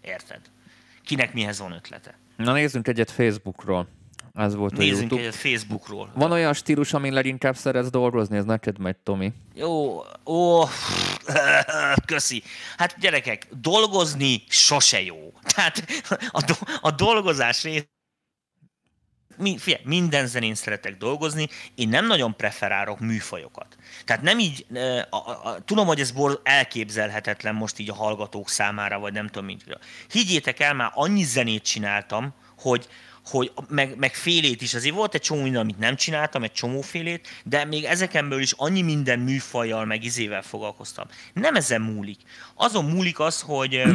érted. 0.00 0.40
Kinek 1.04 1.32
mihez 1.32 1.58
van 1.58 1.72
ötlete? 1.72 2.18
Na 2.36 2.52
nézzünk 2.52 2.88
egyet 2.88 3.10
Facebookról. 3.10 3.88
Ez 4.34 4.54
volt 4.54 4.76
Nézzünk 4.76 4.96
a 4.96 5.00
YouTube. 5.00 5.20
egyet 5.20 5.34
Facebookról. 5.34 6.10
Van 6.14 6.32
olyan 6.32 6.54
stílus, 6.54 6.92
amin 6.92 7.12
leginkább 7.12 7.56
szeretsz 7.56 7.90
dolgozni? 7.90 8.36
Ez 8.36 8.44
neked 8.44 8.78
megy, 8.78 8.96
Tomi. 8.96 9.32
Jó, 9.54 10.00
ó, 10.26 10.64
köszi. 12.06 12.42
Hát 12.76 12.98
gyerekek, 12.98 13.48
dolgozni 13.60 14.42
sose 14.48 15.02
jó. 15.02 15.32
Tehát 15.42 15.84
a, 16.30 16.44
do, 16.44 16.54
a 16.80 16.90
dolgozás 16.90 17.62
rész 17.62 17.86
mi, 19.36 19.58
figyelj, 19.58 19.82
minden 19.84 20.26
zenén 20.26 20.54
szeretek 20.54 20.96
dolgozni, 20.96 21.48
én 21.74 21.88
nem 21.88 22.06
nagyon 22.06 22.36
preferálok 22.36 23.00
műfajokat. 23.00 23.76
Tehát 24.04 24.22
nem 24.22 24.38
így, 24.38 24.66
a, 25.10 25.16
a, 25.16 25.40
a, 25.44 25.60
tudom, 25.64 25.86
hogy 25.86 26.00
ez 26.00 26.10
bor 26.10 26.40
elképzelhetetlen 26.44 27.54
most 27.54 27.78
így 27.78 27.90
a 27.90 27.94
hallgatók 27.94 28.48
számára, 28.48 28.98
vagy 28.98 29.12
nem 29.12 29.26
tudom, 29.26 29.44
mint. 29.44 29.64
Higgyétek 30.10 30.60
el, 30.60 30.74
már 30.74 30.90
annyi 30.94 31.22
zenét 31.22 31.62
csináltam, 31.62 32.34
hogy, 32.58 32.88
hogy 33.24 33.52
meg, 33.68 33.96
meg 33.96 34.14
félét 34.14 34.62
is. 34.62 34.74
Azért 34.74 34.94
volt 34.94 35.14
egy 35.14 35.20
csomó 35.20 35.42
minden, 35.42 35.60
amit 35.60 35.78
nem 35.78 35.96
csináltam, 35.96 36.42
egy 36.42 36.52
csomó 36.52 36.80
félét, 36.80 37.28
de 37.44 37.64
még 37.64 37.84
ezekemből 37.84 38.40
is 38.40 38.52
annyi 38.52 38.82
minden 38.82 39.18
műfajjal, 39.18 39.84
meg 39.84 40.04
izével 40.04 40.42
foglalkoztam. 40.42 41.06
Nem 41.32 41.54
ezen 41.54 41.80
múlik. 41.80 42.20
Azon 42.54 42.84
múlik 42.84 43.18
az, 43.18 43.40
hogy 43.40 43.82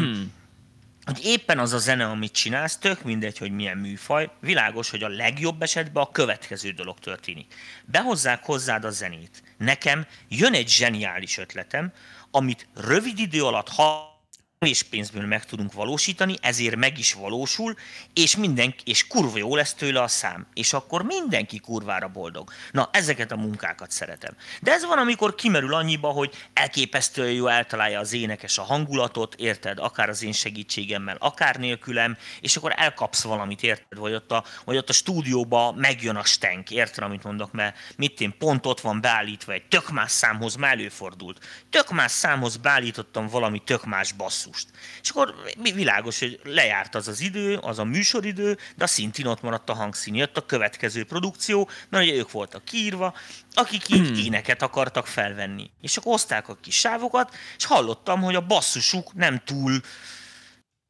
hogy 1.08 1.20
éppen 1.24 1.60
az 1.60 1.74
a 1.74 1.78
zene, 1.78 2.06
amit 2.06 2.32
csinálsz, 2.32 2.78
tök 2.78 3.04
mindegy, 3.04 3.38
hogy 3.38 3.52
milyen 3.52 3.78
műfaj, 3.78 4.30
világos, 4.40 4.90
hogy 4.90 5.04
a 5.04 5.08
legjobb 5.08 5.62
esetben 5.62 6.04
a 6.04 6.12
következő 6.12 6.72
dolog 6.72 7.00
történik. 7.00 7.54
Behozzák 7.86 8.44
hozzád 8.44 8.84
a 8.84 8.90
zenét. 8.90 9.44
Nekem 9.58 10.06
jön 10.28 10.54
egy 10.54 10.70
zseniális 10.70 11.38
ötletem, 11.38 11.94
amit 12.32 12.68
rövid 12.76 13.20
idő 13.20 13.44
alatt 13.44 13.70
ha 13.70 14.17
kevés 14.60 14.84
pénzből 14.84 15.26
meg 15.26 15.46
tudunk 15.46 15.74
valósítani, 15.74 16.36
ezért 16.42 16.76
meg 16.76 16.98
is 16.98 17.14
valósul, 17.14 17.76
és 18.14 18.36
mindenki, 18.36 18.84
és 18.86 19.08
kurva 19.08 19.38
jó 19.38 19.56
lesz 19.56 19.74
tőle 19.74 20.02
a 20.02 20.08
szám. 20.08 20.48
És 20.54 20.74
akkor 20.74 21.04
mindenki 21.04 21.60
kurvára 21.60 22.08
boldog. 22.08 22.52
Na, 22.72 22.90
ezeket 22.92 23.32
a 23.32 23.36
munkákat 23.36 23.92
szeretem. 23.92 24.36
De 24.62 24.72
ez 24.72 24.86
van, 24.86 24.98
amikor 24.98 25.36
kimerül 25.36 25.74
annyiba, 25.74 26.10
hogy 26.10 26.34
elképesztően 26.54 27.32
jó 27.32 27.48
eltalálja 27.48 28.00
az 28.00 28.14
énekes 28.14 28.58
a 28.58 28.64
hangulatot, 28.64 29.36
érted, 29.36 29.80
akár 29.80 30.10
az 30.10 30.24
én 30.24 30.32
segítségemmel, 30.32 31.18
akár 31.20 31.56
nélkülem, 31.56 32.18
és 32.42 32.56
akkor 32.56 32.74
elkapsz 32.76 33.24
valamit, 33.24 33.64
érted, 33.64 33.98
vagy 33.98 34.14
ott 34.14 34.32
a, 34.32 34.44
vagy 34.66 34.78
ott 34.78 34.90
a 34.90 34.94
stúdióba 34.94 35.72
megjön 35.72 36.16
a 36.16 36.24
stenk, 36.24 36.72
érted, 36.72 37.04
amit 37.04 37.24
mondok, 37.24 37.52
mert 37.52 37.78
mit 37.98 38.22
én 38.22 38.38
pont 38.38 38.66
ott 38.66 38.82
van 38.82 39.02
beállítva 39.02 39.54
egy 39.54 39.68
tök 39.68 39.90
más 39.90 40.12
számhoz, 40.12 40.56
már 40.56 40.72
előfordult. 40.72 41.46
Tök 41.70 41.90
más 41.90 42.12
számhoz 42.12 42.58
beállítottam 42.58 43.28
valami 43.28 43.62
tök 43.66 43.86
más 43.86 44.12
basszú 44.12 44.47
basszust. 44.48 44.68
És 45.02 45.10
akkor 45.10 45.36
világos, 45.74 46.20
hogy 46.20 46.40
lejárt 46.44 46.96
az 46.96 47.08
az 47.08 47.20
idő, 47.20 47.58
az 47.58 47.80
a 47.80 47.84
műsoridő, 47.84 48.58
de 48.76 48.84
a 48.84 48.88
szintén 48.88 49.26
ott 49.26 49.42
maradt 49.42 49.70
a 49.70 49.74
hangszín. 49.74 50.16
Jött 50.16 50.38
a 50.38 50.46
következő 50.46 51.06
produkció, 51.06 51.70
mert 51.90 52.04
ugye 52.04 52.14
ők 52.14 52.32
voltak 52.32 52.66
kiírva, 52.66 53.14
akik 53.54 53.90
így 53.90 54.08
hmm. 54.08 54.16
éneket 54.16 54.62
akartak 54.62 55.08
felvenni. 55.08 55.70
És 55.82 55.98
akkor 55.98 56.12
hozták 56.12 56.48
a 56.48 56.56
kis 56.56 56.76
sávokat, 56.76 57.36
és 57.58 57.66
hallottam, 57.66 58.22
hogy 58.22 58.36
a 58.36 58.42
basszusuk 58.42 59.14
nem 59.14 59.42
túl 59.46 59.82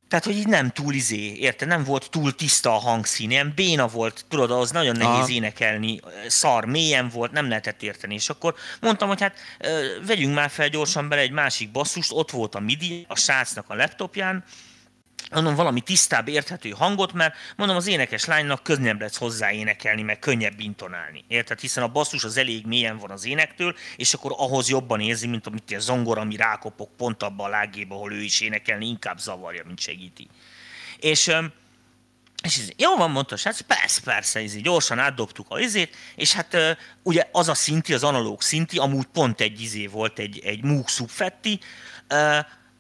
tehát, 0.08 0.26
hogy 0.26 0.36
így 0.36 0.48
nem 0.48 0.70
túl 0.70 0.94
izé, 0.94 1.34
érte, 1.34 1.66
nem 1.66 1.84
volt 1.84 2.10
túl 2.10 2.36
tiszta 2.36 2.76
a 2.76 2.80
hangszín, 2.80 3.32
ilyen 3.32 3.54
béna 3.56 3.88
volt, 3.88 4.26
tudod, 4.28 4.52
az 4.52 4.72
nagyon 4.72 4.96
nehéz 4.96 5.14
Aha. 5.14 5.30
énekelni, 5.30 6.00
szar, 6.28 6.66
mélyen 6.66 7.10
volt, 7.10 7.32
nem 7.32 7.48
lehetett 7.48 7.82
érteni. 7.84 8.14
És 8.14 8.30
akkor 8.30 8.56
mondtam, 8.82 9.08
hogy 9.08 9.22
hát 9.22 9.38
vegyünk 10.06 10.36
már 10.36 10.50
fel 10.50 10.70
gyorsan 10.70 11.10
bele 11.10 11.22
egy 11.22 11.32
másik 11.32 11.72
basszust, 11.72 12.12
ott 12.14 12.32
volt 12.32 12.56
a 12.56 12.60
MIDI 12.60 13.06
a 13.08 13.16
srácnak 13.16 13.66
a 13.70 13.76
laptopján, 13.76 14.44
mondom, 15.32 15.56
valami 15.56 15.82
tisztább, 15.82 16.28
érthető 16.28 16.70
hangot, 16.70 17.14
mert 17.14 17.36
mondom, 17.56 17.76
az 17.76 17.88
énekes 17.88 18.26
lánynak 18.26 18.64
könnyebb 18.64 19.02
lesz 19.02 19.18
hozzá 19.18 19.52
énekelni, 19.52 20.02
meg 20.02 20.20
könnyebb 20.20 20.60
intonálni. 20.60 21.24
Érted? 21.28 21.60
Hiszen 21.60 21.84
a 21.84 21.88
basszus 21.88 22.24
az 22.24 22.38
elég 22.38 22.66
mélyen 22.66 22.98
van 22.98 23.12
az 23.12 23.26
énektől, 23.26 23.76
és 23.96 24.14
akkor 24.14 24.34
ahhoz 24.38 24.70
jobban 24.70 25.00
érzi, 25.00 25.28
mint 25.28 25.48
amit 25.48 25.72
a 25.72 25.80
zongor, 25.80 26.18
ami 26.18 26.36
rákopok 26.36 26.98
pont 26.98 27.24
abba 27.24 27.44
a 27.44 27.48
lágéba, 27.48 27.96
ahol 27.96 28.14
ő 28.14 28.22
is 28.22 28.42
énekelni, 28.42 28.88
inkább 28.88 29.20
zavarja, 29.20 29.64
mint 29.66 29.80
segíti. 29.80 30.28
És 31.00 31.32
és 32.44 32.58
ez, 32.58 32.70
jó 32.78 32.96
van, 32.96 33.12
mondta 33.12 33.36
hát 33.44 33.62
persze, 33.62 34.02
persze, 34.02 34.40
ez 34.40 34.56
gyorsan 34.56 35.00
átdobtuk 35.00 35.46
a 35.50 35.60
izét, 35.60 35.96
és 36.16 36.34
hát 36.34 36.58
ugye 37.04 37.30
az 37.32 37.50
a 37.50 37.54
szinti, 37.54 37.94
az 37.94 38.04
analóg 38.04 38.42
szinti, 38.42 38.78
amúgy 38.78 39.06
pont 39.06 39.42
egy 39.42 39.62
izé 39.62 39.88
volt, 39.88 40.20
egy, 40.20 40.40
egy 40.44 40.64
Moog 40.64 40.88
Subfetti, 40.88 41.60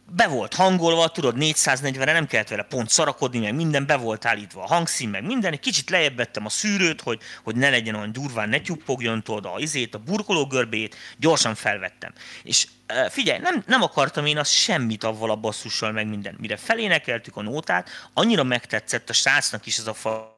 be 0.10 0.28
volt 0.28 0.53
hangolva, 0.53 1.08
tudod, 1.08 1.36
440-re 1.39 2.14
nem 2.14 2.28
kellett 2.28 2.47
vele 2.47 2.64
pont 2.64 2.89
szarakodni, 2.89 3.39
meg 3.39 3.55
minden 3.55 3.86
be 3.86 3.95
volt 3.95 4.26
állítva 4.26 4.64
a 4.64 4.68
hangszín, 4.68 5.10
meg 5.10 5.24
minden. 5.24 5.53
Egy 5.53 5.60
kicsit 5.60 5.89
lejjebb 5.89 6.16
vettem 6.16 6.45
a 6.45 6.49
szűrőt, 6.49 7.01
hogy, 7.01 7.22
hogy 7.43 7.55
ne 7.55 7.70
legyen 7.70 7.95
olyan 7.95 8.12
durván, 8.12 8.49
ne 8.49 8.62
tyuppogjon 8.62 9.24
tudod 9.24 9.45
a 9.45 9.60
izét, 9.60 9.95
a 9.95 9.99
burkoló 9.99 10.45
görbét, 10.45 10.95
gyorsan 11.18 11.55
felvettem. 11.55 12.14
És 12.43 12.68
figyelj, 13.10 13.39
nem, 13.39 13.64
nem 13.68 13.82
akartam 13.82 14.26
én 14.26 14.38
azt 14.38 14.51
semmit 14.51 15.03
avval 15.03 15.30
a 15.30 15.36
basszussal, 15.36 15.91
meg 15.91 16.08
minden. 16.08 16.36
Mire 16.39 16.58
felénekeltük 16.58 17.36
a 17.36 17.41
nótát, 17.41 17.89
annyira 18.14 18.43
megtetszett 18.43 19.10
a 19.10 19.14
srácnak 19.14 19.66
is 19.66 19.78
ez 19.78 19.88
a 19.88 19.93
fa 19.93 20.36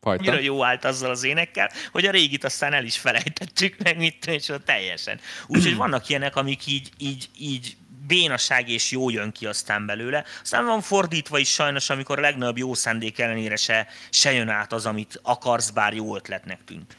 Fajta. 0.00 0.22
Annyira 0.22 0.42
jó 0.42 0.64
állt 0.64 0.84
azzal 0.84 1.10
az 1.10 1.24
énekkel, 1.24 1.70
hogy 1.92 2.06
a 2.06 2.10
régit 2.10 2.44
aztán 2.44 2.72
el 2.72 2.84
is 2.84 2.98
felejtettük 2.98 3.76
meg, 3.82 3.96
mit 3.96 4.26
és 4.26 4.52
teljesen. 4.64 5.20
Úgyhogy 5.46 5.76
vannak 5.84 6.08
ilyenek, 6.08 6.36
amik 6.36 6.66
így, 6.66 6.90
így, 6.98 7.28
így 7.38 7.76
bénaság 8.08 8.68
és 8.68 8.90
jó 8.90 9.10
jön 9.10 9.32
ki 9.32 9.46
aztán 9.46 9.86
belőle. 9.86 10.24
Aztán 10.42 10.64
van 10.64 10.80
fordítva 10.80 11.38
is 11.38 11.52
sajnos, 11.52 11.90
amikor 11.90 12.18
a 12.18 12.20
legnagyobb 12.20 12.58
jó 12.58 12.74
szándék 12.74 13.18
ellenére 13.18 13.56
se, 13.56 13.86
se 14.10 14.32
jön 14.32 14.48
át 14.48 14.72
az, 14.72 14.86
amit 14.86 15.20
akarsz, 15.22 15.70
bár 15.70 15.94
jó 15.94 16.16
ötletnek 16.16 16.58
tűnt. 16.64 16.96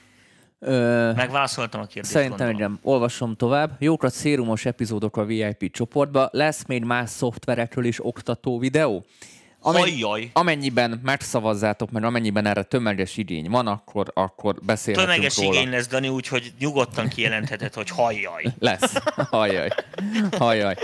Ö, 0.60 1.12
Megválaszoltam 1.16 1.82
a 1.82 1.86
kérdést. 1.86 2.14
Szerintem 2.14 2.56
nem. 2.56 2.80
Olvasom 2.82 3.36
tovább. 3.36 3.76
Jókat 3.80 4.14
szérumos 4.14 4.66
epizódok 4.66 5.18
a 5.18 5.26
VIP 5.26 5.72
csoportba. 5.72 6.30
Lesz 6.32 6.66
még 6.68 6.84
más 6.84 7.10
szoftverekről 7.10 7.86
is 7.86 8.06
oktató 8.06 8.60
videó? 8.60 9.06
Amennyi, 9.62 10.30
amennyiben 10.34 11.00
megszavazzátok, 11.04 11.92
mert 11.92 12.06
amennyiben 12.06 12.46
erre 12.46 12.64
tömeges 12.64 13.18
igény 13.18 13.50
van, 13.50 13.68
akkor, 13.68 14.12
akkor 14.14 14.56
beszélhetünk 14.62 15.14
Tömeges 15.16 15.38
róla. 15.38 15.54
igény 15.54 15.70
lesz, 15.70 15.88
Dani, 15.88 16.08
úgyhogy 16.10 16.54
nyugodtan 16.60 17.08
kijelentheted, 17.08 17.74
hogy 17.74 17.90
hajjaj. 17.90 18.44
Lesz. 18.60 18.94
Hajjaj. 19.16 19.70
Hajjaj 20.38 20.76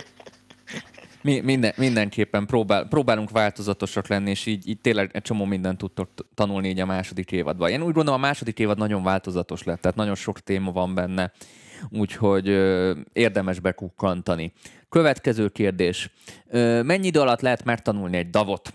mi, 1.25 1.39
minden, 1.39 1.73
mindenképpen 1.77 2.45
próbál, 2.45 2.85
próbálunk 2.87 3.29
változatosak 3.29 4.07
lenni, 4.07 4.29
és 4.29 4.45
így, 4.45 4.67
így 4.67 4.79
tényleg 4.81 5.09
egy 5.13 5.21
csomó 5.21 5.45
mindent 5.45 5.77
tudtok 5.77 6.09
tanulni 6.33 6.67
így 6.67 6.79
a 6.79 6.85
második 6.85 7.31
évadban. 7.31 7.69
Én 7.69 7.81
úgy 7.81 7.93
gondolom, 7.93 8.19
a 8.19 8.25
második 8.25 8.59
évad 8.59 8.77
nagyon 8.77 9.03
változatos 9.03 9.63
lett, 9.63 9.81
tehát 9.81 9.97
nagyon 9.97 10.15
sok 10.15 10.39
téma 10.39 10.71
van 10.71 10.93
benne, 10.93 11.31
úgyhogy 11.89 12.49
ö, 12.49 12.93
érdemes 13.13 13.59
bekukkantani. 13.59 14.53
Következő 14.89 15.49
kérdés. 15.49 16.09
Ö, 16.47 16.81
mennyi 16.81 17.07
idő 17.07 17.19
alatt 17.19 17.41
lehet 17.41 17.63
megtanulni 17.63 18.17
egy 18.17 18.29
davot? 18.29 18.73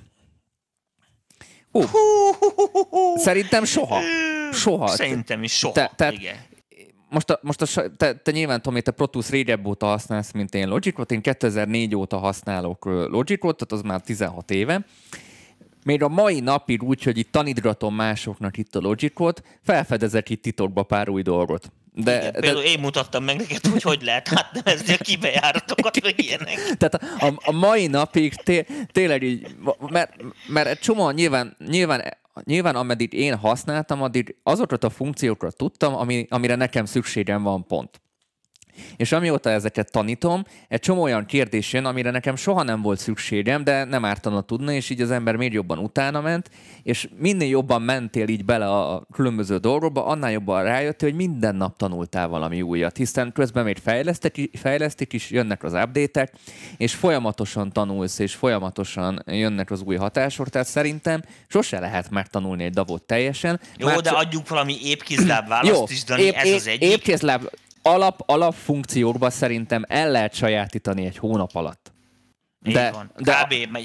Uh, 1.72 1.84
szerintem 3.16 3.64
soha. 3.64 4.00
Soha. 4.52 4.86
Szerintem 4.86 5.42
is 5.42 5.52
soha. 5.52 5.74
Te, 5.74 5.92
tehát 5.96 6.12
igen 6.12 6.36
most, 7.10 7.30
a, 7.30 7.38
most 7.42 7.62
a, 7.62 7.90
te, 7.96 8.14
te 8.14 8.30
nyilván 8.30 8.62
Tomi, 8.62 8.82
te 8.82 8.90
Pro 8.90 9.06
Tools 9.06 9.30
régebb 9.30 9.66
óta 9.66 9.86
használsz, 9.86 10.32
mint 10.32 10.54
én 10.54 10.68
Logicot. 10.68 11.12
Én 11.12 11.20
2004 11.20 11.94
óta 11.94 12.18
használok 12.18 12.84
Logicot, 12.84 13.56
tehát 13.56 13.72
az 13.72 13.82
már 13.82 14.00
16 14.00 14.50
éve. 14.50 14.84
Még 15.84 16.02
a 16.02 16.08
mai 16.08 16.40
napig 16.40 16.82
úgy, 16.82 17.02
hogy 17.02 17.18
itt 17.18 17.32
tanítgatom 17.32 17.94
másoknak 17.94 18.56
itt 18.56 18.74
a 18.74 18.80
Logicot, 18.80 19.42
felfedezek 19.62 20.30
itt 20.30 20.42
titokba 20.42 20.82
pár 20.82 21.08
új 21.08 21.22
dolgot. 21.22 21.72
De, 21.92 22.16
Igen, 22.16 22.32
de... 22.32 22.40
Például 22.40 22.64
én 22.64 22.80
mutattam 22.80 23.24
meg 23.24 23.36
neked, 23.36 23.66
hogy 23.66 23.82
hogy 23.82 24.02
lehet 24.02 24.28
átnevezni 24.34 24.94
a 24.94 24.96
kibejáratokat, 24.96 26.02
meg 26.02 26.22
ilyenek. 26.22 26.54
Tehát 26.78 26.94
a, 26.94 27.26
a, 27.26 27.32
a 27.44 27.52
mai 27.52 27.86
napig 27.86 28.34
té, 28.34 28.66
tényleg 28.92 29.22
így, 29.22 29.56
mert, 29.90 30.12
mert 30.46 30.68
egy 30.68 30.78
csomó 30.78 31.10
nyilván, 31.10 31.56
nyilván 31.66 32.18
nyilván 32.44 32.76
ameddig 32.76 33.12
én 33.12 33.36
használtam, 33.36 34.02
addig 34.02 34.36
azokat 34.42 34.84
a 34.84 34.90
funkciókra 34.90 35.50
tudtam, 35.50 35.94
ami, 35.94 36.26
amire 36.30 36.54
nekem 36.54 36.84
szükségem 36.84 37.42
van 37.42 37.66
pont. 37.66 38.00
És 38.96 39.12
amióta 39.12 39.50
ezeket 39.50 39.90
tanítom, 39.90 40.44
egy 40.68 40.80
csomó 40.80 41.02
olyan 41.02 41.26
kérdés 41.26 41.72
jön, 41.72 41.84
amire 41.84 42.10
nekem 42.10 42.36
soha 42.36 42.62
nem 42.62 42.82
volt 42.82 42.98
szükségem, 42.98 43.64
de 43.64 43.84
nem 43.84 44.04
ártana 44.04 44.40
tudni, 44.40 44.74
és 44.74 44.90
így 44.90 45.00
az 45.00 45.10
ember 45.10 45.36
még 45.36 45.52
jobban 45.52 45.78
utána 45.78 46.20
ment, 46.20 46.50
és 46.82 47.08
minél 47.18 47.48
jobban 47.48 47.82
mentél 47.82 48.28
így 48.28 48.44
bele 48.44 48.70
a 48.70 49.06
különböző 49.12 49.56
dolgokba, 49.56 50.06
annál 50.06 50.30
jobban 50.30 50.62
rájöttél, 50.62 51.08
hogy 51.08 51.18
minden 51.18 51.56
nap 51.56 51.76
tanultál 51.76 52.28
valami 52.28 52.62
újat, 52.62 52.96
hiszen 52.96 53.32
közben 53.32 53.64
még 53.64 53.78
fejlesztik, 53.78 54.58
fejlesztik 54.58 55.12
is, 55.12 55.30
jönnek 55.30 55.62
az 55.62 55.72
update 55.72 56.30
és 56.76 56.94
folyamatosan 56.94 57.72
tanulsz, 57.72 58.18
és 58.18 58.34
folyamatosan 58.34 59.22
jönnek 59.26 59.70
az 59.70 59.82
új 59.82 59.96
hatások, 59.96 60.48
tehát 60.48 60.66
szerintem 60.66 61.22
sose 61.46 61.78
lehet 61.80 62.10
megtanulni 62.10 62.64
egy 62.64 62.72
davot 62.72 63.02
teljesen. 63.02 63.60
Jó, 63.76 63.88
de 63.88 64.00
csak... 64.00 64.16
adjuk 64.16 64.48
valami 64.48 64.76
épkézláb 64.82 65.48
választ 65.48 65.74
Jó, 65.74 65.84
is, 65.88 66.04
Dani, 66.04 66.34
ez 66.34 66.52
az 66.52 66.66
egyik. 66.66 66.90
Épkézláb, 66.90 67.48
alap, 67.82 68.22
alap 68.26 68.54
funkciókba 68.54 69.30
szerintem 69.30 69.84
el 69.88 70.10
lehet 70.10 70.34
sajátítani 70.34 71.06
egy 71.06 71.18
hónap 71.18 71.50
alatt. 71.54 71.92
De, 72.62 72.90
van. 72.90 73.12
de 73.18 73.42
Kb. 73.42 73.78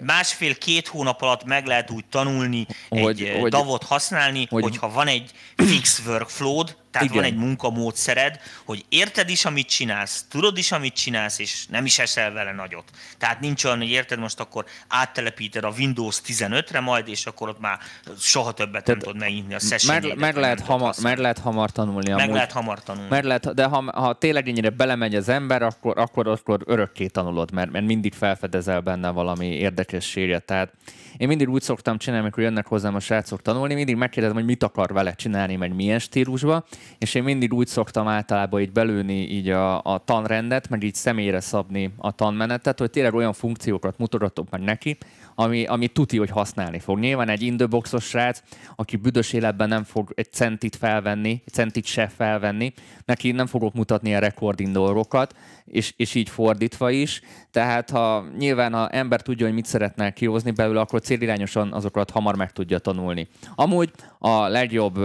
másfél-két 0.00 0.88
hónap 0.88 1.22
alatt 1.22 1.44
meg 1.44 1.66
lehet 1.66 1.90
úgy 1.90 2.04
tanulni 2.04 2.66
hogy, 2.88 3.22
egy 3.22 3.40
hogy, 3.40 3.50
davot 3.50 3.82
használni, 3.82 4.46
hogy, 4.50 4.62
hogyha 4.62 4.90
van 4.90 5.06
egy 5.06 5.30
fix 5.56 6.02
workflow 6.06 6.62
tehát 6.90 7.08
Igen. 7.08 7.22
van 7.22 7.32
egy 7.32 7.38
munkamódszered, 7.38 8.40
hogy 8.64 8.84
érted 8.88 9.28
is, 9.28 9.44
amit 9.44 9.68
csinálsz, 9.68 10.24
tudod 10.28 10.58
is, 10.58 10.72
amit 10.72 10.94
csinálsz, 10.94 11.38
és 11.38 11.66
nem 11.66 11.84
is 11.84 11.98
esel 11.98 12.32
vele 12.32 12.52
nagyot. 12.52 12.90
Tehát 13.18 13.40
nincs 13.40 13.64
olyan, 13.64 13.78
hogy 13.78 13.90
érted, 13.90 14.18
most 14.18 14.40
akkor 14.40 14.64
áttelepíted 14.88 15.64
a 15.64 15.72
Windows 15.78 16.20
15-re 16.26 16.80
majd, 16.80 17.08
és 17.08 17.26
akkor 17.26 17.48
ott 17.48 17.60
már 17.60 17.78
soha 18.18 18.52
többet 18.52 18.84
Tehát 18.84 18.86
nem 18.86 18.98
tudod 18.98 19.16
megnyitni 19.16 19.54
a 19.54 19.58
session 19.58 20.00
meg, 20.00 20.18
meg, 20.18 20.36
lehet 20.36 20.60
hamar, 20.60 20.94
meg 21.02 21.18
lehet 21.18 21.38
hamar 21.38 21.70
tanulni. 21.70 22.10
Meg 22.10 22.20
amúgy. 22.20 22.34
lehet 22.34 22.52
hamar 22.52 22.82
tanulni. 22.82 23.08
Meg 23.08 23.24
lehet, 23.24 23.54
de 23.54 23.64
ha, 23.64 24.00
ha 24.00 24.12
tényleg 24.12 24.48
ennyire 24.48 24.70
belemegy 24.70 25.14
az 25.14 25.28
ember, 25.28 25.62
akkor, 25.62 25.98
akkor, 25.98 26.28
akkor 26.28 26.62
örökké 26.66 27.06
tanulod, 27.06 27.52
mert, 27.52 27.70
mert 27.70 27.84
mindig 27.84 28.14
felfedezel 28.14 28.80
benne 28.80 29.10
valami 29.10 29.46
érdekességet. 29.46 30.44
Tehát 30.44 30.72
én 31.18 31.28
mindig 31.28 31.48
úgy 31.48 31.62
szoktam 31.62 31.98
csinálni, 31.98 32.22
amikor 32.22 32.42
jönnek 32.42 32.66
hozzám 32.66 32.94
a 32.94 33.00
srácok 33.00 33.42
tanulni, 33.42 33.74
mindig 33.74 33.96
megkérdezem, 33.96 34.36
hogy 34.36 34.44
mit 34.44 34.62
akar 34.62 34.92
vele 34.92 35.12
csinálni, 35.12 35.56
meg 35.56 35.74
milyen 35.74 35.98
stílusba, 35.98 36.64
és 36.98 37.14
én 37.14 37.22
mindig 37.22 37.54
úgy 37.54 37.66
szoktam 37.66 38.08
általában 38.08 38.60
így 38.60 38.72
belőni 38.72 39.30
így 39.30 39.48
a, 39.48 39.82
a 39.82 40.02
tanrendet, 40.04 40.68
meg 40.68 40.82
így 40.82 40.94
személyre 40.94 41.40
szabni 41.40 41.92
a 41.96 42.12
tanmenetet, 42.12 42.78
hogy 42.78 42.90
tényleg 42.90 43.14
olyan 43.14 43.32
funkciókat 43.32 43.98
mutatok 43.98 44.50
meg 44.50 44.60
neki, 44.60 44.96
ami, 45.40 45.64
ami 45.64 45.88
tuti, 45.88 46.18
hogy 46.18 46.30
használni 46.30 46.78
fog. 46.78 46.98
Nyilván 46.98 47.28
egy 47.28 47.42
indőboxos 47.42 48.04
srác, 48.04 48.42
aki 48.76 48.96
büdös 48.96 49.32
életben 49.32 49.68
nem 49.68 49.84
fog 49.84 50.12
egy 50.14 50.32
centit 50.32 50.76
felvenni, 50.76 51.42
egy 51.46 51.52
centit 51.52 51.84
se 51.84 52.08
felvenni, 52.16 52.72
neki 53.04 53.30
nem 53.30 53.46
fogok 53.46 53.74
mutatni 53.74 54.14
a 54.14 54.18
recording 54.18 54.72
dolgokat, 54.72 55.34
és, 55.64 55.92
és 55.96 56.14
így 56.14 56.28
fordítva 56.28 56.90
is. 56.90 57.20
Tehát 57.50 57.90
ha, 57.90 58.24
nyilván 58.38 58.74
a 58.74 58.88
ember 58.90 59.22
tudja, 59.22 59.46
hogy 59.46 59.54
mit 59.54 59.66
szeretne 59.66 60.10
kihozni 60.10 60.50
belőle, 60.50 60.80
akkor 60.80 61.00
célirányosan 61.00 61.72
azokat 61.72 62.10
hamar 62.10 62.36
meg 62.36 62.52
tudja 62.52 62.78
tanulni. 62.78 63.28
Amúgy 63.54 63.90
a 64.18 64.46
legjobb 64.48 64.98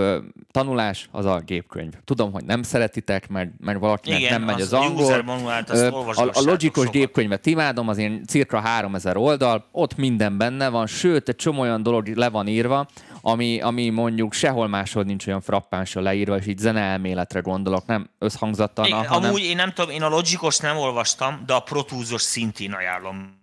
tanulás 0.52 1.08
az 1.12 1.26
a 1.26 1.42
gépkönyv. 1.46 1.94
Tudom, 2.06 2.32
hogy 2.32 2.44
nem 2.46 2.64
szeretitek, 2.64 3.30
mert, 3.30 3.50
mert 3.60 3.80
valakinek 3.80 4.20
Igen, 4.20 4.32
nem 4.32 4.44
megy 4.44 4.62
az, 4.62 4.74
az 4.74 4.80
angol. 4.80 5.24
Manuált, 5.24 5.70
a, 5.70 6.22
a 6.34 6.42
logikos 6.46 6.90
gépkönyvet 6.90 7.46
imádom, 7.46 7.88
az 7.88 7.98
én 7.98 8.24
cirka 8.28 8.60
3000 8.60 9.18
oldal, 9.18 9.66
ott 9.72 9.96
minden 9.96 10.23
benne 10.30 10.70
van, 10.70 10.88
sőt, 10.88 11.30
egy 11.30 11.36
csomó 11.36 11.62
olyan 11.62 11.84
dolog 11.84 12.08
le 12.08 12.30
van 12.30 12.48
írva, 12.48 12.88
ami, 13.22 13.62
ami 13.62 13.90
mondjuk 13.90 14.34
sehol 14.34 14.68
máshol 14.68 15.04
nincs 15.04 15.28
olyan 15.28 15.42
frappánsan 15.42 16.04
leírva, 16.04 16.38
és 16.38 16.48
így 16.48 16.58
zeneelméletre 16.58 17.40
gondolok, 17.40 17.86
nem 17.86 18.10
összhangzattal. 18.20 18.86
Én, 18.86 18.94
hanem... 18.94 19.30
Amúgy 19.30 19.44
én 19.44 19.56
nem 19.56 19.74
tudom, 19.74 19.92
én 19.92 20.02
a 20.02 20.10
logikos 20.10 20.58
nem 20.58 20.78
olvastam, 20.78 21.44
de 21.46 21.54
a 21.54 21.60
protúzos 21.60 22.22
szintén 22.22 22.72
ajánlom 22.72 23.42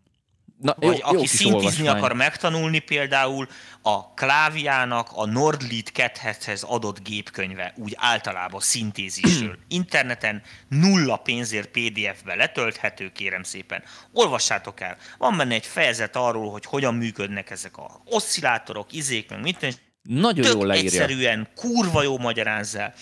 Na, 0.61 0.75
Vagy 0.79 0.99
jó, 0.99 1.07
aki 1.17 1.27
szintizni 1.27 1.89
akar 1.89 2.13
megtanulni, 2.13 2.79
például 2.79 3.49
a 3.83 4.15
kláviának 4.15 5.09
a 5.13 5.27
Nordlit 5.27 5.93
Kethethez 5.93 6.63
adott 6.63 7.03
gépkönyve, 7.03 7.75
úgy 7.77 7.95
általában 7.97 8.61
szintézisről. 8.61 9.59
Interneten 9.69 10.43
nulla 10.69 11.17
pénzért 11.17 11.69
PDF-be 11.71 12.35
letölthető, 12.35 13.13
kérem 13.13 13.43
szépen. 13.43 13.83
Olvassátok 14.13 14.81
el. 14.81 14.97
Van 15.19 15.37
benne 15.37 15.55
egy 15.55 15.67
fejezet 15.67 16.17
arról, 16.17 16.51
hogy 16.51 16.65
hogyan 16.65 16.95
működnek 16.95 17.51
ezek 17.51 17.77
a 17.77 18.03
oszcillátorok, 18.05 18.93
izék, 18.93 19.31
meg 19.31 19.41
mit. 19.41 19.83
Nagyon 20.03 20.47
jól 20.47 20.67
leírja. 20.67 20.91
egyszerűen, 20.91 21.49
kurva 21.55 22.03
jó 22.03 22.19
magyarázza. 22.19 22.93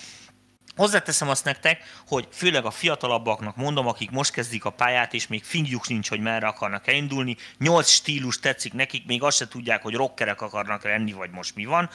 Hozzáteszem 0.78 1.28
azt 1.28 1.44
nektek, 1.44 1.82
hogy 2.06 2.28
főleg 2.32 2.64
a 2.64 2.70
fiatalabbaknak 2.70 3.56
mondom, 3.56 3.86
akik 3.86 4.10
most 4.10 4.32
kezdik 4.32 4.64
a 4.64 4.70
pályát, 4.70 5.14
és 5.14 5.26
még 5.26 5.44
fingjuk 5.44 5.88
nincs, 5.88 6.08
hogy 6.08 6.20
merre 6.20 6.46
akarnak 6.46 6.86
elindulni. 6.86 7.36
Nyolc 7.58 7.88
stílus 7.88 8.40
tetszik 8.40 8.72
nekik, 8.72 9.06
még 9.06 9.22
azt 9.22 9.36
se 9.36 9.48
tudják, 9.48 9.82
hogy 9.82 9.94
rockerek 9.94 10.40
akarnak 10.40 10.84
lenni, 10.84 11.12
vagy 11.12 11.30
most 11.30 11.54
mi 11.54 11.64
van. 11.64 11.90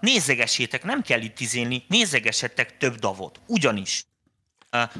Nézegessétek, 0.00 0.84
nem 0.84 1.02
kell 1.02 1.20
itt 1.20 1.40
izélni, 1.40 1.84
nézegessetek 1.88 2.76
több 2.76 2.94
davot. 2.94 3.40
Ugyanis, 3.46 4.04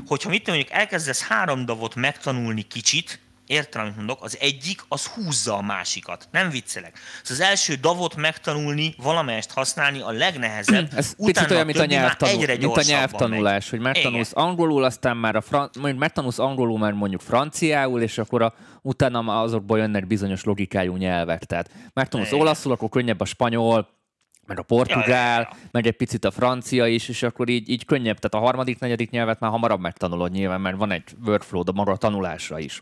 hogyha 0.07 0.29
mit 0.29 0.47
mondjuk 0.47 0.71
elkezdesz 0.71 1.23
három 1.23 1.65
davot 1.65 1.95
megtanulni 1.95 2.63
kicsit, 2.63 3.21
Értem, 3.51 3.83
amit 3.83 3.97
mondok? 3.97 4.23
Az 4.23 4.37
egyik, 4.41 4.85
az 4.89 5.07
húzza 5.07 5.57
a 5.57 5.63
másikat. 5.63 6.29
Nem 6.31 6.51
viccelek. 6.51 6.99
Szóval 7.23 7.45
az 7.45 7.51
első 7.51 7.75
davot 7.75 8.17
megtanulni, 8.17 8.95
valamelyest 9.03 9.51
használni 9.51 10.01
a 10.01 10.11
legnehezebb. 10.11 10.89
Ez 10.97 11.15
Utána 11.17 11.33
picit 11.33 11.51
olyan, 11.51 11.67
mint 11.67 11.79
a, 11.79 11.85
nyelvtanul, 11.85 12.35
egyre 12.35 12.57
mint 12.57 12.77
a 12.77 12.83
nyelvtanulás, 12.87 13.63
megy. 13.63 13.71
hogy 13.71 13.81
megtanulsz 13.81 14.31
Igen. 14.31 14.45
angolul, 14.45 14.85
aztán 14.85 15.17
már 15.17 15.37
a 15.37 15.41
fran- 15.41 15.77
mondjuk 15.77 15.99
megtanulsz 15.99 16.39
angolul, 16.39 16.79
már 16.79 16.93
mondjuk 16.93 17.21
franciául, 17.21 18.03
és 18.03 18.19
akkor 18.19 18.43
a, 18.43 18.55
utána 18.83 19.41
azokból 19.41 19.79
jönnek 19.79 20.07
bizonyos 20.07 20.45
logikájú 20.45 20.97
nyelvek. 20.97 21.45
Tehát 21.45 21.71
megtanulsz 21.93 22.29
Igen. 22.29 22.41
olaszul, 22.41 22.73
akkor 22.73 22.89
könnyebb 22.89 23.21
a 23.21 23.25
spanyol, 23.25 23.89
meg 24.47 24.59
a 24.59 24.63
portugál, 24.63 25.41
ja, 25.41 25.49
ja, 25.49 25.49
ja. 25.51 25.69
meg 25.71 25.87
egy 25.87 25.97
picit 25.97 26.25
a 26.25 26.31
francia 26.31 26.87
is, 26.87 27.09
és 27.09 27.23
akkor 27.23 27.49
így, 27.49 27.69
így 27.69 27.85
könnyebb. 27.85 28.19
Tehát 28.19 28.45
a 28.47 28.49
harmadik, 28.49 28.79
negyedik 28.79 29.11
nyelvet 29.11 29.41
már 29.41 29.51
hamarabb 29.51 29.81
megtanulod 29.81 30.33
nyilván, 30.33 30.61
mert 30.61 30.77
van 30.77 30.91
egy 30.91 31.05
workflow 31.25 31.63
a 31.67 31.73
maga 31.73 31.93
a 31.93 31.97
tanulásra 31.97 32.59
is. 32.59 32.81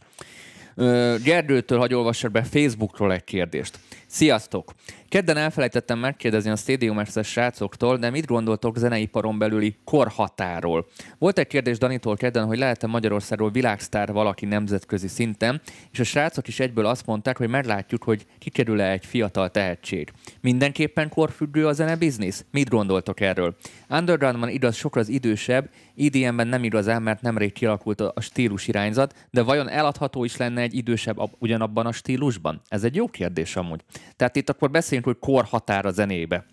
Gerdőtől 1.23 1.79
hagy 1.79 1.95
olvassak 1.95 2.31
be 2.31 2.43
Facebookról 2.43 3.13
egy 3.13 3.25
kérdést. 3.25 3.79
Sziasztok! 4.11 4.73
Kedden 5.09 5.37
elfelejtettem 5.37 5.99
megkérdezni 5.99 6.51
a 6.51 6.57
Stadium 6.57 7.05
srácoktól, 7.05 7.97
de 7.97 8.11
mit 8.11 8.27
gondoltok 8.27 8.77
zeneiparon 8.77 9.39
belüli 9.39 9.77
korhatáról? 9.85 10.87
Volt 11.19 11.39
egy 11.39 11.47
kérdés 11.47 11.79
Danitól 11.79 12.17
kedden, 12.17 12.47
hogy 12.47 12.59
lehet-e 12.59 12.87
Magyarországról 12.87 13.51
világsztár 13.51 14.13
valaki 14.13 14.47
nemzetközi 14.47 15.09
szinten, 15.09 15.61
és 15.93 16.01
a 16.01 16.05
srácok 16.05 16.49
is 16.49 16.61
egyből 16.61 16.87
azt 16.87 17.07
mondták, 17.07 17.37
hogy 17.37 17.49
meglátjuk, 17.49 18.03
hogy 18.03 18.27
kikerül-e 18.39 18.91
egy 18.91 19.07
fiatal 19.07 19.51
tehetség. 19.51 20.13
Mindenképpen 20.41 21.09
korfüggő 21.09 21.67
a 21.67 21.73
zene 21.73 21.97
biznisz? 21.97 22.45
Mit 22.51 22.69
gondoltok 22.69 23.21
erről? 23.21 23.57
Undergroundban 23.91 24.49
igaz 24.49 24.77
sokra 24.77 25.01
az 25.01 25.09
idősebb, 25.09 25.71
EDM-ben 25.97 26.47
nem 26.47 26.65
igazán, 26.65 27.03
mert 27.03 27.23
nemrég 27.23 27.53
kialakult 27.53 28.01
a 28.01 28.21
stílus 28.21 28.69
irányzat, 28.69 29.15
de 29.31 29.43
vajon 29.43 29.69
eladható 29.69 30.25
is 30.25 30.37
lenne 30.37 30.61
egy 30.61 30.75
idősebb 30.75 31.21
ugyanabban 31.39 31.87
a 31.87 31.93
stílusban? 31.93 32.61
Ez 32.69 32.85
egy 32.85 32.95
jó 32.95 33.07
kérdés 33.07 33.57
amúgy. 33.57 33.85
Tehát 34.17 34.37
itt 34.37 34.49
akkor 34.49 34.71
beszéljünk, 34.71 35.07
hogy 35.07 35.19
korhatár 35.19 35.87
a 35.87 35.91
zenébe. 35.91 36.47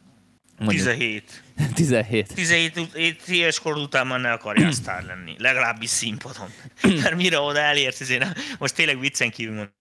Mondjuk. 0.57 0.85
17. 0.85 1.43
17. 1.73 2.33
17 2.33 3.27
éves 3.27 3.59
kor 3.59 3.77
után 3.77 4.07
már 4.07 4.19
ne 4.19 4.31
akarjál 4.31 4.71
sztár 4.81 5.03
lenni. 5.03 5.35
Legalábbis 5.37 5.89
színpadon. 5.89 6.49
Mert 7.01 7.15
mire 7.15 7.39
oda 7.39 7.59
elérsz, 7.59 8.01
ezért 8.01 8.39
most 8.59 8.75
tényleg 8.75 8.99
viccen 8.99 9.29
kívül 9.29 9.53
mondom. 9.55 9.73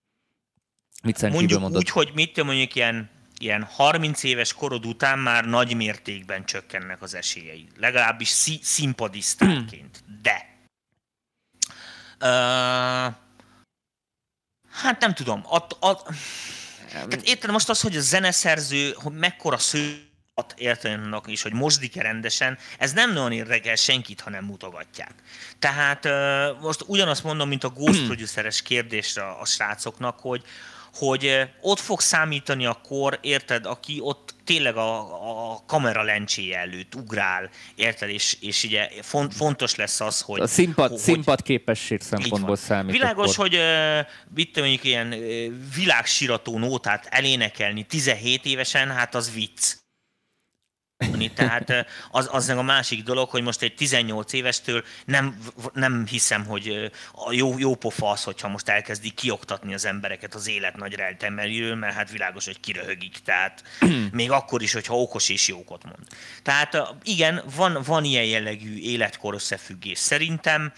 Viccen 1.02 1.28
mondjuk 1.30 1.48
kívül 1.48 1.62
mondod. 1.62 1.80
úgy, 1.80 1.90
hogy 1.90 2.10
mit 2.14 2.44
mondjuk 2.44 2.74
ilyen, 2.74 3.10
ilyen 3.38 3.62
30 3.62 4.22
éves 4.22 4.52
korod 4.52 4.86
után 4.86 5.18
már 5.18 5.44
nagy 5.44 5.76
mértékben 5.76 6.44
csökkennek 6.44 7.02
az 7.02 7.14
esélyei. 7.14 7.68
Legalábbis 7.76 8.28
szí- 8.28 8.64
színpadisztárként. 8.64 10.04
De. 10.22 10.52
Uh, 12.20 13.14
hát 14.70 15.00
nem 15.00 15.14
tudom. 15.14 15.40
At, 15.44 15.76
at, 15.80 16.08
tehát 16.94 17.26
érted 17.26 17.50
most 17.50 17.68
az, 17.68 17.80
hogy 17.80 17.96
a 17.96 18.00
zeneszerző, 18.00 18.92
hogy 18.94 19.12
mekkora 19.12 19.58
sző 19.58 20.08
értelemnek 20.56 21.24
is, 21.26 21.42
hogy 21.42 21.52
mosdik-e 21.52 22.02
rendesen, 22.02 22.58
ez 22.78 22.92
nem 22.92 23.12
nagyon 23.12 23.32
érdekel 23.32 23.74
senkit, 23.74 24.20
ha 24.20 24.30
nem 24.30 24.44
mutogatják. 24.44 25.14
Tehát 25.58 26.08
most 26.60 26.84
ugyanazt 26.86 27.24
mondom, 27.24 27.48
mint 27.48 27.64
a 27.64 27.68
Ghost 27.68 27.98
hmm. 27.98 28.06
produceres 28.06 28.62
kérdésre 28.62 29.30
a 29.30 29.44
srácoknak, 29.44 30.18
hogy, 30.20 30.42
hogy 30.94 31.50
ott 31.60 31.78
fog 31.78 32.00
számítani 32.00 32.66
a 32.66 32.80
kor, 32.88 33.18
érted, 33.22 33.66
aki 33.66 33.98
ott 34.00 34.34
tényleg 34.44 34.76
a, 34.76 34.98
a 35.52 35.62
kamera 35.66 36.02
lencséje 36.02 36.58
előtt 36.58 36.94
ugrál, 36.94 37.50
érted, 37.74 38.08
és, 38.08 38.36
és 38.40 38.64
ugye 38.64 38.88
font, 39.02 39.34
fontos 39.34 39.74
lesz 39.74 40.00
az, 40.00 40.20
hogy... 40.20 40.40
A 40.40 40.46
színpad, 40.46 40.90
hogy, 40.90 40.98
színpad 40.98 41.42
képesség 41.42 42.00
szempontból 42.00 42.56
számít. 42.56 42.92
Világos, 42.92 43.32
akkor. 43.32 43.48
hogy 43.48 43.60
mit 44.34 44.58
mondjuk 44.58 44.84
ilyen 44.84 45.14
világsirató 45.74 46.58
nótát 46.58 47.06
elénekelni 47.10 47.82
17 47.82 48.44
évesen, 48.44 48.90
hát 48.90 49.14
az 49.14 49.32
vicc. 49.34 49.82
Tehát 51.34 51.86
az, 52.10 52.28
az 52.32 52.48
a 52.48 52.62
másik 52.62 53.02
dolog, 53.02 53.28
hogy 53.28 53.42
most 53.42 53.62
egy 53.62 53.74
18 53.74 54.32
évestől 54.32 54.84
nem, 55.04 55.38
nem 55.72 56.06
hiszem, 56.06 56.44
hogy 56.44 56.90
a 57.12 57.32
jó, 57.32 57.58
jó 57.58 57.74
pofa 57.74 58.10
az, 58.10 58.22
hogyha 58.22 58.48
most 58.48 58.68
elkezdi 58.68 59.10
kioktatni 59.10 59.74
az 59.74 59.84
embereket 59.84 60.34
az 60.34 60.48
élet 60.48 60.76
nagy 60.76 60.94
rejtemeléről, 60.94 61.74
mert 61.74 61.94
hát 61.94 62.10
világos, 62.10 62.44
hogy 62.44 62.60
kiröhögik. 62.60 63.18
Tehát 63.24 63.62
még 64.12 64.30
akkor 64.30 64.62
is, 64.62 64.72
hogyha 64.72 65.00
okos 65.00 65.28
és 65.28 65.48
jókot 65.48 65.84
mond. 65.84 66.06
Tehát 66.42 66.94
igen, 67.02 67.42
van, 67.56 67.78
van 67.86 68.04
ilyen 68.04 68.24
jellegű 68.24 68.78
életkor 68.78 69.34
összefüggés 69.34 69.98
szerintem. 69.98 70.72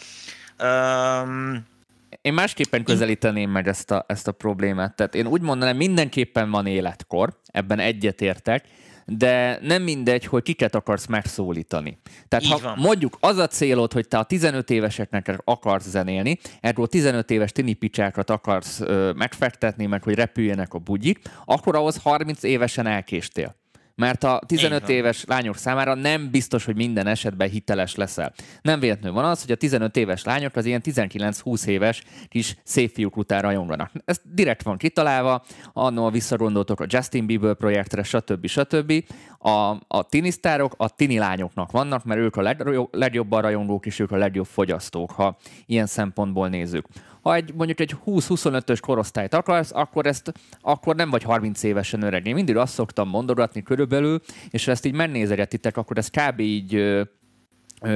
Um, 0.62 1.74
én 2.20 2.32
másképpen 2.32 2.84
közelíteném 2.84 3.50
meg 3.50 3.68
ezt 3.68 3.90
a, 3.90 4.04
ezt 4.08 4.28
a 4.28 4.32
problémát. 4.32 4.96
Tehát 4.96 5.14
én 5.14 5.26
úgy 5.26 5.40
mondanám, 5.40 5.76
mindenképpen 5.76 6.50
van 6.50 6.66
életkor, 6.66 7.40
ebben 7.46 7.78
egyetértek, 7.78 8.64
de 9.06 9.58
nem 9.62 9.82
mindegy, 9.82 10.24
hogy 10.24 10.42
kiket 10.42 10.74
akarsz 10.74 11.06
megszólítani. 11.06 11.98
Tehát 12.28 12.44
Így 12.44 12.50
ha 12.50 12.58
van. 12.58 12.74
mondjuk 12.78 13.16
az 13.20 13.36
a 13.36 13.46
célod, 13.46 13.92
hogy 13.92 14.08
te 14.08 14.18
a 14.18 14.22
15 14.24 14.70
éveseknek 14.70 15.40
akarsz 15.44 15.88
zenélni, 15.88 16.38
erről 16.60 16.86
15 16.86 17.30
éves 17.30 17.52
tini 17.52 17.72
picsákat 17.72 18.30
akarsz 18.30 18.80
ö, 18.80 19.12
megfektetni, 19.12 19.86
meg 19.86 20.02
hogy 20.02 20.14
repüljenek 20.14 20.74
a 20.74 20.78
bugyik, 20.78 21.18
akkor 21.44 21.76
ahhoz 21.76 21.96
30 21.96 22.42
évesen 22.42 22.86
elkéstél 22.86 23.56
mert 23.96 24.24
a 24.24 24.40
15 24.46 24.88
éves 24.88 25.24
lányok 25.24 25.56
számára 25.56 25.94
nem 25.94 26.30
biztos, 26.30 26.64
hogy 26.64 26.76
minden 26.76 27.06
esetben 27.06 27.48
hiteles 27.48 27.94
leszel. 27.94 28.32
Nem 28.62 28.80
véletlenül 28.80 29.20
van 29.20 29.30
az, 29.30 29.40
hogy 29.40 29.50
a 29.50 29.56
15 29.56 29.96
éves 29.96 30.24
lányok 30.24 30.56
az 30.56 30.64
ilyen 30.64 30.80
19-20 30.84 31.66
éves 31.66 32.02
kis 32.28 32.56
szép 32.64 32.94
fiúk 32.94 33.16
után 33.16 33.42
rajonganak. 33.42 33.90
Ez 34.04 34.20
direkt 34.24 34.62
van 34.62 34.76
kitalálva, 34.76 35.44
annól 35.72 36.10
visszagondoltok 36.10 36.80
a 36.80 36.86
Justin 36.88 37.26
Bieber 37.26 37.54
projektre, 37.54 38.02
stb. 38.02 38.46
stb. 38.46 39.04
A, 39.38 39.76
a 39.88 40.02
tinisztárok 40.08 40.74
a 40.76 40.88
tini 40.88 41.18
lányoknak 41.18 41.70
vannak, 41.70 42.04
mert 42.04 42.20
ők 42.20 42.36
a 42.36 42.42
legjobb, 42.42 42.94
legjobban 42.94 43.42
rajongók, 43.42 43.86
és 43.86 43.98
ők 43.98 44.10
a 44.10 44.16
legjobb 44.16 44.46
fogyasztók, 44.46 45.10
ha 45.10 45.36
ilyen 45.66 45.86
szempontból 45.86 46.48
nézzük 46.48 46.86
ha 47.26 47.34
egy, 47.34 47.54
mondjuk 47.54 47.80
egy 47.80 47.96
20-25-ös 48.06 48.78
korosztályt 48.80 49.34
akarsz, 49.34 49.70
akkor, 49.74 50.06
ezt, 50.06 50.32
akkor 50.60 50.96
nem 50.96 51.10
vagy 51.10 51.22
30 51.22 51.62
évesen 51.62 52.02
öreg. 52.02 52.26
Én 52.26 52.34
mindig 52.34 52.56
azt 52.56 52.72
szoktam 52.72 53.08
mondogatni 53.08 53.62
körülbelül, 53.62 54.20
és 54.50 54.64
ha 54.64 54.70
ezt 54.70 54.84
így 54.84 54.94
megnézegetitek, 54.94 55.76
akkor 55.76 55.98
ez 55.98 56.08
kb. 56.08 56.40
így 56.40 56.72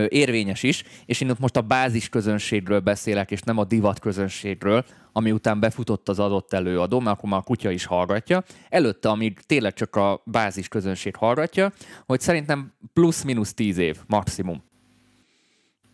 érvényes 0.09 0.63
is, 0.63 0.85
és 1.07 1.21
én 1.21 1.31
ott 1.31 1.39
most 1.39 1.57
a 1.57 1.61
bázis 1.61 2.09
közönségről 2.09 2.81
beszélek, 2.81 3.31
és 3.31 3.41
nem 3.41 3.59
a 3.59 3.65
divat 3.65 3.99
közönségről, 3.99 4.85
ami 5.13 5.33
után 5.33 5.61
befutott 5.61 6.09
az 6.09 6.19
adott 6.19 6.53
előadó, 6.53 7.01
mert 7.01 7.17
akkor 7.17 7.31
már 7.31 7.39
a 7.39 7.43
kutya 7.43 7.71
is 7.71 7.85
hallgatja. 7.85 8.43
Előtte, 8.69 9.09
amíg 9.09 9.41
tényleg 9.47 9.73
csak 9.73 9.97
a 9.97 10.23
bázis 10.25 10.69
közönség 10.69 11.17
hallgatja, 11.17 11.73
hogy 12.07 12.21
szerintem 12.21 12.73
plusz-minusz 12.93 13.55
10 13.55 13.79
év 13.79 13.97
maximum. 14.07 14.70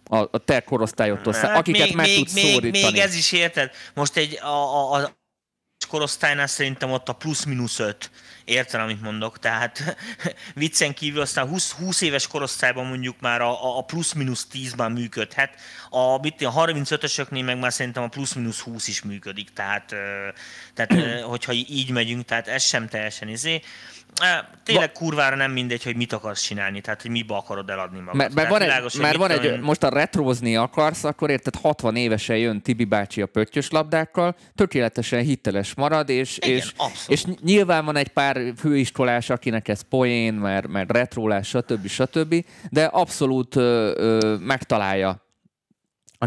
A, 0.09 0.16
a 0.16 0.38
te 0.44 0.61
korosztályodtól, 0.61 1.32
hát 1.32 1.57
akiket 1.57 1.86
még, 1.86 1.96
meg 1.96 2.07
még, 2.07 2.16
tudsz 2.16 2.34
még, 2.34 2.52
szólítani. 2.52 2.92
még 2.92 3.00
ez 3.00 3.14
is 3.14 3.32
érted? 3.32 3.70
Most 3.94 4.16
egy 4.16 4.38
a, 4.42 4.46
a, 4.46 4.92
a 4.92 5.16
korosztálynál 5.88 6.46
szerintem 6.46 6.90
ott 6.90 7.09
a 7.09 7.12
plusz-minusz 7.12 7.78
öt. 7.78 8.11
Érted, 8.44 8.80
amit 8.80 9.02
mondok? 9.02 9.38
Tehát 9.38 9.96
viccen 10.54 10.94
kívül 10.94 11.20
aztán 11.20 11.48
20, 11.48 11.72
20 11.72 12.00
éves 12.00 12.26
korosztályban 12.26 12.86
mondjuk 12.86 13.20
már 13.20 13.40
a, 13.40 13.78
a 13.78 13.82
plusz-minusz 13.82 14.46
10 14.46 14.74
már 14.74 14.90
működhet. 14.90 15.54
A, 15.90 16.18
mit, 16.20 16.42
a 16.42 16.52
35-ösöknél 16.52 17.44
meg 17.44 17.59
már 17.59 17.72
szerintem 17.72 18.02
a 18.02 18.09
plusz-minusz 18.09 18.61
20 18.61 18.88
is 18.88 19.02
működik. 19.02 19.52
Tehát, 19.52 19.94
tehát 20.74 21.20
hogyha 21.22 21.52
így 21.52 21.90
megyünk, 21.90 22.24
tehát 22.24 22.48
ez 22.48 22.62
sem 22.62 22.88
teljesen 22.88 23.28
izé. 23.28 23.62
Tényleg 24.64 24.92
kurvára 24.92 25.36
nem 25.36 25.52
mindegy, 25.52 25.82
hogy 25.82 25.96
mit 25.96 26.12
akarsz 26.12 26.42
csinálni, 26.42 26.80
tehát 26.80 27.02
hogy 27.02 27.10
mibe 27.10 27.34
akarod 27.34 27.70
eladni 27.70 27.98
magad. 27.98 28.14
Mert, 28.14 28.34
mert 28.34 28.48
van 28.48 28.60
egy, 28.60 28.66
világos, 28.66 28.94
mert 28.94 29.16
van 29.16 29.30
egy 29.30 29.44
én... 29.44 29.58
most 29.58 29.82
a 29.82 29.88
retrózni 29.88 30.56
akarsz, 30.56 31.04
akkor 31.04 31.30
érted 31.30 31.54
60 31.54 31.96
évesen 31.96 32.36
jön 32.36 32.62
Tibi 32.62 32.84
bácsi 32.84 33.22
a 33.22 33.26
pöttyös 33.26 33.70
labdákkal, 33.70 34.36
tökéletesen 34.54 35.20
hiteles 35.20 35.74
marad, 35.74 36.08
és, 36.08 36.38
Igen, 36.40 36.56
és, 36.56 36.72
és 37.06 37.24
nyilván 37.42 37.84
van 37.84 37.96
egy 37.96 38.08
pár 38.08 38.38
főiskolás, 38.56 39.30
akinek 39.30 39.68
ez 39.68 39.80
poén, 39.88 40.34
mert, 40.34 40.68
mert 40.68 40.92
retrólás, 40.92 41.48
stb. 41.48 41.86
stb. 41.88 42.44
De 42.70 42.84
abszolút 42.84 43.56
ö, 43.56 43.92
ö, 43.96 44.36
megtalálja 44.40 45.26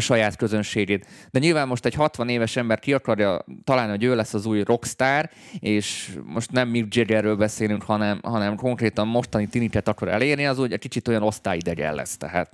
a 0.00 0.02
saját 0.02 0.36
közönségét. 0.36 1.06
De 1.30 1.38
nyilván 1.38 1.68
most 1.68 1.84
egy 1.84 1.94
60 1.94 2.28
éves 2.28 2.56
ember 2.56 2.78
ki 2.78 2.92
akarja 2.92 3.44
találni, 3.64 3.90
hogy 3.90 4.04
ő 4.04 4.14
lesz 4.14 4.34
az 4.34 4.46
új 4.46 4.62
rockstar, 4.62 5.30
és 5.58 6.16
most 6.24 6.50
nem 6.50 6.68
Mick 6.68 6.94
Jaggerről 6.94 7.36
beszélünk, 7.36 7.82
hanem, 7.82 8.20
hanem 8.22 8.56
konkrétan 8.56 9.06
mostani 9.06 9.46
tiniket 9.46 9.88
akar 9.88 10.08
elérni, 10.08 10.46
az 10.46 10.58
úgy 10.58 10.72
egy 10.72 10.78
kicsit 10.78 11.08
olyan 11.08 11.22
osztályidegen 11.22 11.94
lesz. 11.94 12.16
Tehát 12.16 12.50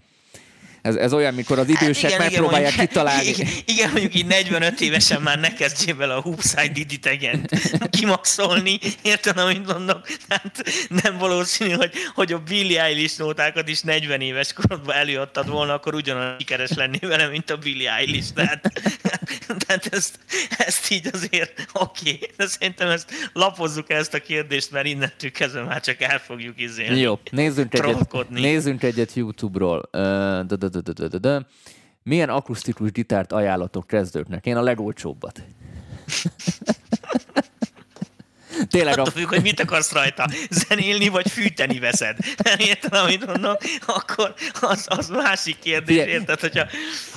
ez, 0.87 0.95
ez 0.95 1.12
olyan, 1.12 1.34
mikor 1.34 1.59
az 1.59 1.68
idősek 1.68 2.11
hát 2.11 2.20
igen, 2.20 2.30
megpróbálják 2.30 2.72
igen, 2.72 2.87
kitalálni. 2.87 3.28
Igen, 3.28 3.49
igen, 3.64 3.91
mondjuk 3.91 4.14
így 4.14 4.26
45 4.26 4.80
évesen 4.80 5.22
már 5.22 5.41
ne 5.41 5.53
kezdjél 5.53 5.95
bele 5.95 6.14
a 6.14 6.20
Hoopside 6.20 6.68
Diditegen 6.72 7.49
kimaxolni, 7.91 8.78
érted, 9.03 9.39
amit 9.39 9.72
mondok? 9.72 10.07
Tehát 10.28 10.62
nem 11.05 11.18
valószínű, 11.18 11.70
hogy, 11.70 11.93
hogy 12.14 12.32
a 12.32 12.39
Billy 12.39 12.78
Eilish 12.78 13.18
nótákat 13.18 13.68
is 13.68 13.80
40 13.80 14.20
éves 14.20 14.53
korodban 14.53 14.95
előadtad 14.97 15.49
volna, 15.49 15.72
akkor 15.72 15.95
ugyanolyan 15.95 16.37
sikeres 16.39 16.70
lenni 16.74 16.99
vele, 16.99 17.26
mint 17.26 17.51
a 17.51 17.57
Billy 17.57 17.87
Eilish. 17.87 18.32
Tehát, 18.34 18.72
tehát 19.66 19.87
ezt, 19.87 20.18
ezt 20.59 20.91
így 20.91 21.09
azért 21.12 21.66
oké, 21.72 22.12
okay. 22.12 22.31
de 22.37 22.47
szerintem 22.47 22.89
ezt 22.89 23.11
lapozzuk 23.33 23.91
ezt 23.91 24.14
a 24.14 24.20
kérdést, 24.20 24.70
mert 24.70 24.87
innentől 24.87 25.31
kezdve 25.31 25.62
már 25.62 25.81
csak 25.81 26.01
el 26.01 26.18
fogjuk 26.18 26.61
izélni. 26.61 27.01
Jó, 27.01 27.18
nézzünk 27.31 27.74
egyet, 27.74 28.29
nézzünk 28.29 28.83
egyet 28.83 29.14
YouTube-ról. 29.14 29.89
Uh. 29.93 31.41
Milyen 32.03 32.29
akusztikus 32.29 32.93
gitárt 32.93 33.33
ajánlatok 33.33 33.87
kezdőknek? 33.87 34.47
Én 34.47 34.57
a 34.57 34.62
legolcsóbbat. 34.62 35.43
Tényleg 38.77 38.99
Attól 38.99 39.12
függ, 39.12 39.29
hogy 39.29 39.43
mit 39.43 39.61
akarsz 39.61 39.93
rajta, 39.93 40.29
zenélni 40.51 41.09
vagy 41.09 41.31
fűteni 41.31 41.79
veszed. 41.79 42.16
Érted, 42.59 42.95
amit 42.95 43.27
mondom? 43.27 43.57
Akkor 43.87 44.35
az, 44.61 44.85
az 44.89 45.09
másik 45.09 45.59
kérdés, 45.59 45.97
Fie, 45.97 46.07
érted? 46.07 46.41
Hogyha... 46.41 46.66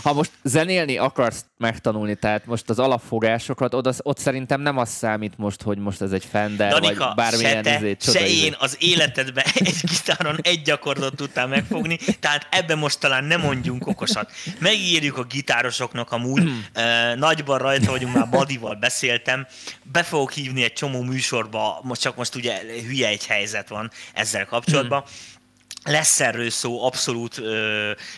Ha 0.04 0.14
most 0.14 0.32
zenélni 0.44 0.98
akarsz 0.98 1.46
megtanulni, 1.58 2.16
tehát 2.16 2.46
most 2.46 2.70
az 2.70 2.80
alapfogásokat, 2.80 3.74
oda, 3.74 3.94
ott 3.98 4.18
szerintem 4.18 4.62
nem 4.62 4.78
az 4.78 4.90
számít 4.90 5.34
most, 5.38 5.62
hogy 5.62 5.78
most 5.78 6.02
ez 6.02 6.12
egy 6.12 6.26
Fender, 6.32 6.72
Danika, 6.72 7.06
vagy 7.06 7.16
bármilyen 7.16 7.56
se 7.56 7.62
te, 7.62 7.76
izét, 7.76 8.04
se 8.04 8.20
én 8.20 8.26
izét. 8.26 8.56
az 8.60 8.76
életedben 8.80 9.46
egy 9.54 9.80
gitáron 9.82 10.38
egy 10.42 10.70
akkordot 10.70 11.16
tudtál 11.16 11.48
megfogni, 11.48 11.98
tehát 12.20 12.48
ebben 12.52 12.78
most 12.78 13.00
talán 13.00 13.24
nem 13.24 13.42
mondjunk 13.42 13.88
okosat. 13.88 14.32
Megírjuk 14.60 15.18
a 15.18 15.24
gitárosoknak 15.24 16.12
amúgy, 16.12 16.44
uh, 16.44 17.16
nagyban 17.16 17.58
rajta 17.58 17.92
vagyunk, 17.92 18.16
már 18.16 18.30
Badival 18.30 18.76
beszéltem, 18.76 19.48
be 19.92 20.04
fogok 20.04 20.32
hívni 20.32 20.64
egy 20.64 20.74
csomó 20.74 21.02
műsorba, 21.02 21.49
most 21.82 22.02
csak 22.02 22.16
most 22.16 22.36
ugye 22.36 22.62
hülye 22.88 23.08
egy 23.08 23.26
helyzet 23.26 23.68
van 23.68 23.92
ezzel 24.14 24.46
kapcsolatban. 24.46 25.02
Hmm. 25.02 25.94
Lesz 25.94 26.20
erről 26.20 26.50
szó 26.50 26.86
abszolút, 26.86 27.42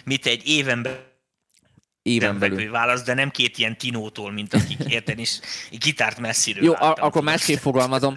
mit 0.04 0.26
egy 0.26 0.48
éven 0.48 0.82
belül 0.82 1.10
éven 2.02 2.40
belül. 2.40 2.72
válasz, 2.72 3.04
de 3.04 3.14
nem 3.14 3.30
két 3.30 3.58
ilyen 3.58 3.78
Tinótól, 3.78 4.32
mint 4.32 4.54
akik 4.54 4.80
érted 4.94 5.20
is 5.20 5.40
gitárt 5.72 6.20
messziről 6.20 6.64
Jó, 6.64 6.74
a- 6.74 6.96
akkor 7.00 7.24
másképp 7.24 7.58
fogalmazom. 7.58 8.16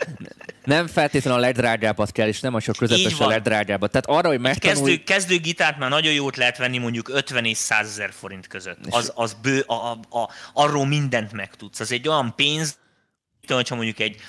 Nem 0.65 0.87
feltétlenül 0.87 1.39
a 1.39 1.43
legdrágábbat 1.43 2.13
kell, 2.13 2.29
és 2.29 2.41
nem 2.41 2.55
a 2.55 2.61
csak 2.61 2.77
közepes 2.77 3.21
a 3.21 3.27
legdrágábbat. 3.27 3.91
Tehát 3.91 4.07
arra, 4.07 4.29
hogy 4.29 4.41
megtanulj... 4.41 4.91
Kezdő, 4.91 5.03
kezdő 5.05 5.39
gitárt 5.39 5.79
már 5.79 5.91
nagyon 5.91 6.13
jót 6.13 6.37
lehet 6.37 6.59
venni 6.59 6.79
mondjuk 6.79 7.09
50 7.09 7.45
és 7.45 7.57
100 7.57 7.87
ezer 7.89 8.13
forint 8.13 8.47
között. 8.47 8.79
Az, 8.91 9.13
az 9.15 9.37
bő, 9.43 9.61
a, 9.61 9.75
a, 9.75 10.19
a, 10.19 10.31
arról 10.53 10.87
mindent 10.87 11.33
megtudsz. 11.33 11.81
Az 11.81 11.93
egy 11.93 12.09
olyan 12.09 12.35
pénz, 12.37 12.79
hogyha 13.47 13.75
mondjuk 13.75 13.99
egy 14.01 14.21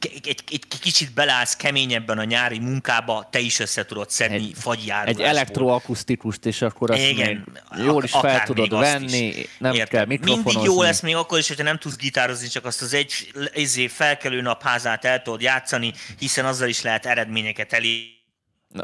egy, 0.00 0.28
egy, 0.28 0.42
egy 0.52 0.80
kicsit 0.80 1.12
belállsz 1.12 1.56
keményebben 1.56 2.18
a 2.18 2.24
nyári 2.24 2.58
munkába, 2.58 3.28
te 3.30 3.38
is 3.38 3.58
össze 3.58 3.84
tudod 3.84 4.10
szedni 4.10 4.36
egy, 4.36 4.52
fagyjárulásból. 4.56 5.24
Egy 5.24 5.30
elektroakusztikust, 5.30 6.46
és 6.46 6.62
akkor 6.62 6.90
azt 6.90 7.00
Igen, 7.00 7.44
még 7.72 7.84
jól 7.84 8.04
is 8.04 8.10
fel 8.10 8.42
tudod 8.42 8.70
venni, 8.70 9.46
nem 9.58 9.72
Érted? 9.72 9.88
kell 9.88 10.04
mikrofonozni. 10.04 10.52
Mindig 10.52 10.74
jó 10.74 10.82
lesz 10.82 11.00
még 11.00 11.14
akkor 11.14 11.38
is, 11.38 11.48
hogyha 11.48 11.62
nem 11.62 11.78
tudsz 11.78 11.96
gitározni, 11.96 12.48
csak 12.48 12.64
azt 12.64 12.82
az 12.82 12.94
egy 12.94 13.32
izé, 13.54 13.86
felkelő 13.86 14.40
napházát 14.40 15.04
el 15.04 15.22
tudod 15.22 15.40
játszani, 15.40 15.92
hiszen 16.18 16.44
azzal 16.44 16.68
is 16.68 16.82
lehet 16.82 17.06
eredményeket 17.06 17.72
elérni 17.72 18.20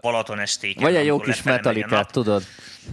Balaton 0.00 0.38
estéken. 0.38 0.82
Vagy 0.82 0.96
a 0.96 1.00
jó 1.00 1.18
kis 1.18 1.42
metalikát, 1.42 2.12
tudod? 2.12 2.42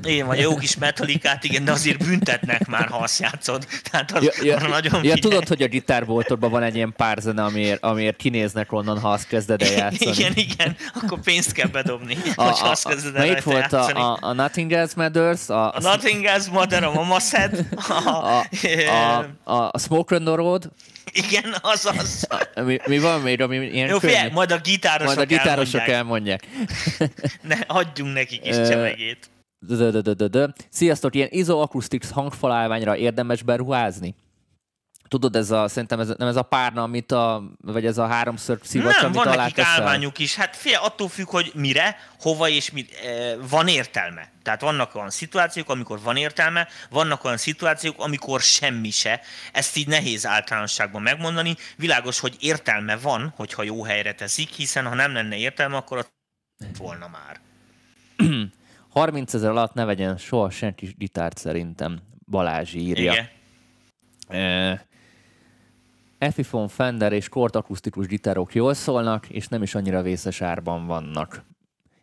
Én 0.03 0.25
vagy 0.25 0.39
jó 0.39 0.55
kis 0.55 0.77
metalikát, 0.77 1.43
igen, 1.43 1.65
de 1.65 1.71
azért 1.71 1.97
büntetnek 1.97 2.67
már, 2.67 2.87
ha 2.87 2.97
azt 2.97 3.19
játszod. 3.19 3.67
Tehát 3.91 4.11
az, 4.11 4.23
ja, 4.23 4.31
ja, 4.43 4.67
nagyon 4.67 5.03
ja, 5.03 5.15
tudod, 5.15 5.47
hogy 5.47 5.61
a 5.61 5.67
gitárboltokban 5.67 6.51
van 6.51 6.63
egy 6.63 6.75
ilyen 6.75 6.93
pár 6.97 7.17
zene, 7.21 7.43
amiért, 7.43 7.83
amiért 7.83 8.15
kinéznek 8.15 8.71
onnan, 8.71 8.99
ha 8.99 9.11
azt 9.11 9.27
kezded 9.27 9.61
el 9.61 9.71
játszani. 9.71 10.15
Igen, 10.15 10.33
igen, 10.35 10.75
akkor 11.01 11.19
pénzt 11.19 11.51
kell 11.51 11.67
bedobni, 11.67 12.17
a, 12.35 12.43
hogy 12.51 12.59
a, 12.61 12.69
azt 12.69 12.87
kezded 12.87 13.15
el 13.15 13.41
volt 13.43 13.57
játszani. 13.57 13.99
a, 13.99 14.17
a, 14.21 14.33
Nothing 14.33 14.71
Else 14.71 14.93
Matters, 14.95 15.49
a, 15.49 15.73
a 15.73 15.79
Nothing 15.79 16.25
Else 16.25 16.51
Matters, 16.51 16.85
a 16.85 16.91
Mama 16.91 17.19
Said, 17.19 17.67
a, 17.87 17.93
a, 17.93 18.45
a, 18.87 19.25
a, 19.43 19.69
a 19.71 19.79
Smoke 19.79 20.15
on 20.15 20.23
the 20.23 20.35
Road, 20.35 20.69
igen, 21.11 21.55
az 21.61 21.85
az. 21.97 22.27
Mi, 22.65 22.77
mi 22.85 22.99
van 22.99 23.21
még, 23.21 23.41
ami 23.41 23.55
ilyen 23.55 23.87
Jó, 23.87 23.99
fél, 23.99 24.29
majd 24.31 24.51
a 24.51 24.57
gitárosok, 24.57 25.15
majd 25.15 25.31
a 25.31 25.35
gitárosok 25.35 25.87
elmondják. 25.87 26.45
elmondják. 26.45 27.41
ne, 27.49 27.55
adjunk 27.67 28.13
nekik 28.13 28.47
is 28.47 28.55
csemegét. 28.55 29.29
Sziasztok, 30.69 31.15
ilyen 31.15 31.27
izoakusztikus 31.31 32.11
hangfalállványra 32.11 32.97
érdemes 32.97 33.43
beruházni? 33.43 34.15
Tudod, 35.07 35.35
ez 35.35 35.51
a, 35.51 35.67
szerintem 35.67 35.99
ez, 35.99 36.07
nem 36.17 36.27
ez 36.27 36.35
a 36.35 36.41
párna, 36.41 36.83
amit 36.83 37.11
a, 37.11 37.43
vagy 37.61 37.85
ez 37.85 37.97
a 37.97 38.07
háromszor 38.07 38.59
szivacs, 38.63 38.95
nem, 38.95 39.05
amit 39.05 39.23
van 39.23 39.35
nekik 39.35 39.59
állványuk 39.59 40.19
is. 40.19 40.35
Hát 40.35 40.55
fél, 40.55 40.79
attól 40.81 41.09
függ, 41.09 41.29
hogy 41.29 41.51
mire, 41.55 41.97
hova 42.19 42.49
és 42.49 42.71
mi, 42.71 42.85
e, 43.05 43.35
van 43.49 43.67
értelme. 43.67 44.31
Tehát 44.43 44.61
vannak 44.61 44.95
olyan 44.95 45.09
szituációk, 45.09 45.69
amikor 45.69 45.99
van 46.01 46.15
értelme, 46.15 46.67
vannak 46.89 47.23
olyan 47.23 47.37
szituációk, 47.37 47.95
amikor 47.97 48.41
semmi 48.41 48.89
se. 48.89 49.21
Ezt 49.51 49.77
így 49.77 49.87
nehéz 49.87 50.25
általánosságban 50.25 51.01
megmondani. 51.01 51.55
Világos, 51.77 52.19
hogy 52.19 52.35
értelme 52.39 52.97
van, 52.97 53.33
hogyha 53.35 53.63
jó 53.63 53.83
helyre 53.83 54.13
teszik, 54.13 54.49
hiszen 54.49 54.85
ha 54.85 54.95
nem 54.95 55.13
lenne 55.13 55.37
értelme, 55.37 55.75
akkor 55.75 55.97
ott 55.97 56.13
volna 56.77 57.07
már. 57.07 57.39
30 58.89 59.33
ezer 59.33 59.49
alatt 59.49 59.73
ne 59.73 59.85
vegyen 59.85 60.17
soha 60.17 60.49
senki 60.49 60.95
gitárt 60.97 61.37
szerintem, 61.37 61.99
Balázs 62.27 62.73
írja. 62.73 63.11
Igen. 63.11 63.29
E, 64.41 64.85
Epiphone, 66.17 66.67
Fender 66.67 67.13
és 67.13 67.29
Kort 67.29 67.55
akusztikus 67.55 68.07
gitárok 68.07 68.53
jól 68.53 68.73
szólnak, 68.73 69.29
és 69.29 69.47
nem 69.47 69.61
is 69.61 69.75
annyira 69.75 70.01
vészes 70.01 70.41
árban 70.41 70.85
vannak, 70.85 71.45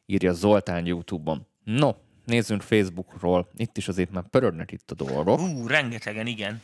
írja 0.07 0.33
Zoltán 0.33 0.87
YouTube-on. 0.87 1.47
No, 1.65 1.91
nézzünk 2.25 2.63
Facebookról. 2.63 3.49
Itt 3.57 3.77
is 3.77 3.89
azért 3.89 4.11
már 4.11 4.29
pörögnek 4.31 4.73
itt 4.73 4.91
a 4.91 4.95
dolgok. 4.95 5.41
Ú, 5.41 5.67
rengetegen, 5.67 6.27
igen. 6.27 6.61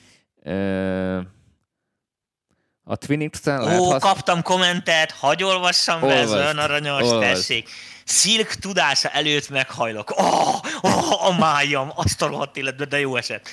A 2.88 2.96
Twinix-en 2.96 3.62
lehet 3.62 3.80
Ó, 3.80 3.98
kaptam 3.98 4.42
kommentet, 4.42 5.12
hagyj 5.12 5.42
olvassam 5.42 6.00
be, 6.00 6.12
ez 6.12 6.32
olyan 6.32 6.58
aranyos, 6.58 7.02
Olvasd. 7.02 7.20
tessék. 7.20 7.68
Szilk 8.04 8.48
tudása 8.48 9.08
előtt 9.08 9.48
meghajlok. 9.48 10.10
Oh, 10.10 10.54
oh, 10.80 11.26
a 11.26 11.38
májam, 11.38 11.92
azt 11.94 12.22
a 12.22 12.26
rohadt 12.26 12.56
életbe, 12.56 12.84
de 12.84 12.98
jó 13.00 13.16
eset. 13.16 13.48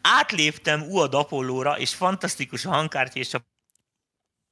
Átléptem 0.00 0.82
UAD 0.88 1.14
Apollóra, 1.14 1.78
és 1.78 1.94
fantasztikus 1.94 2.64
a 2.64 2.70
hangkártya 2.70 3.20
és 3.20 3.34
a 3.34 3.49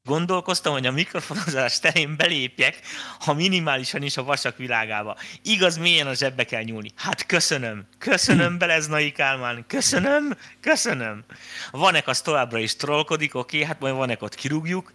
Gondolkoztam, 0.08 0.72
hogy 0.72 0.86
a 0.86 0.90
mikrofonozás 0.90 1.80
terén 1.80 2.16
belépjek, 2.16 2.80
ha 3.20 3.34
minimálisan 3.34 4.02
is 4.02 4.16
a 4.16 4.22
vasak 4.22 4.56
világába. 4.56 5.16
Igaz, 5.42 5.76
mélyen 5.76 6.06
a 6.06 6.14
zsebbe 6.14 6.44
kell 6.44 6.62
nyúlni. 6.62 6.90
Hát 6.96 7.26
köszönöm, 7.26 7.86
köszönöm 7.98 8.56
Beleznai 8.58 9.12
Kálmán, 9.12 9.64
köszönöm, 9.66 10.36
köszönöm. 10.60 11.24
Vanek 11.70 12.08
az 12.08 12.20
továbbra 12.20 12.58
is 12.58 12.76
trollkodik, 12.76 13.34
oké, 13.34 13.64
hát 13.64 13.80
majd 13.80 13.94
Vanek 13.94 14.22
ott 14.22 14.34
kirúgjuk. 14.34 14.92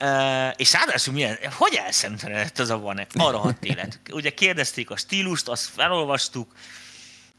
Uh, 0.00 0.52
és 0.56 0.72
ráadásul 0.72 1.14
milyen, 1.14 1.38
hogy 1.50 1.74
elszemtelenedett 1.74 2.58
az 2.58 2.70
a 2.70 2.78
Vanek? 2.78 3.10
Arra 3.14 3.38
hat 3.38 3.64
élet. 3.64 4.00
Ugye 4.12 4.30
kérdezték 4.30 4.90
a 4.90 4.96
stílust, 4.96 5.48
azt 5.48 5.70
felolvastuk, 5.74 6.52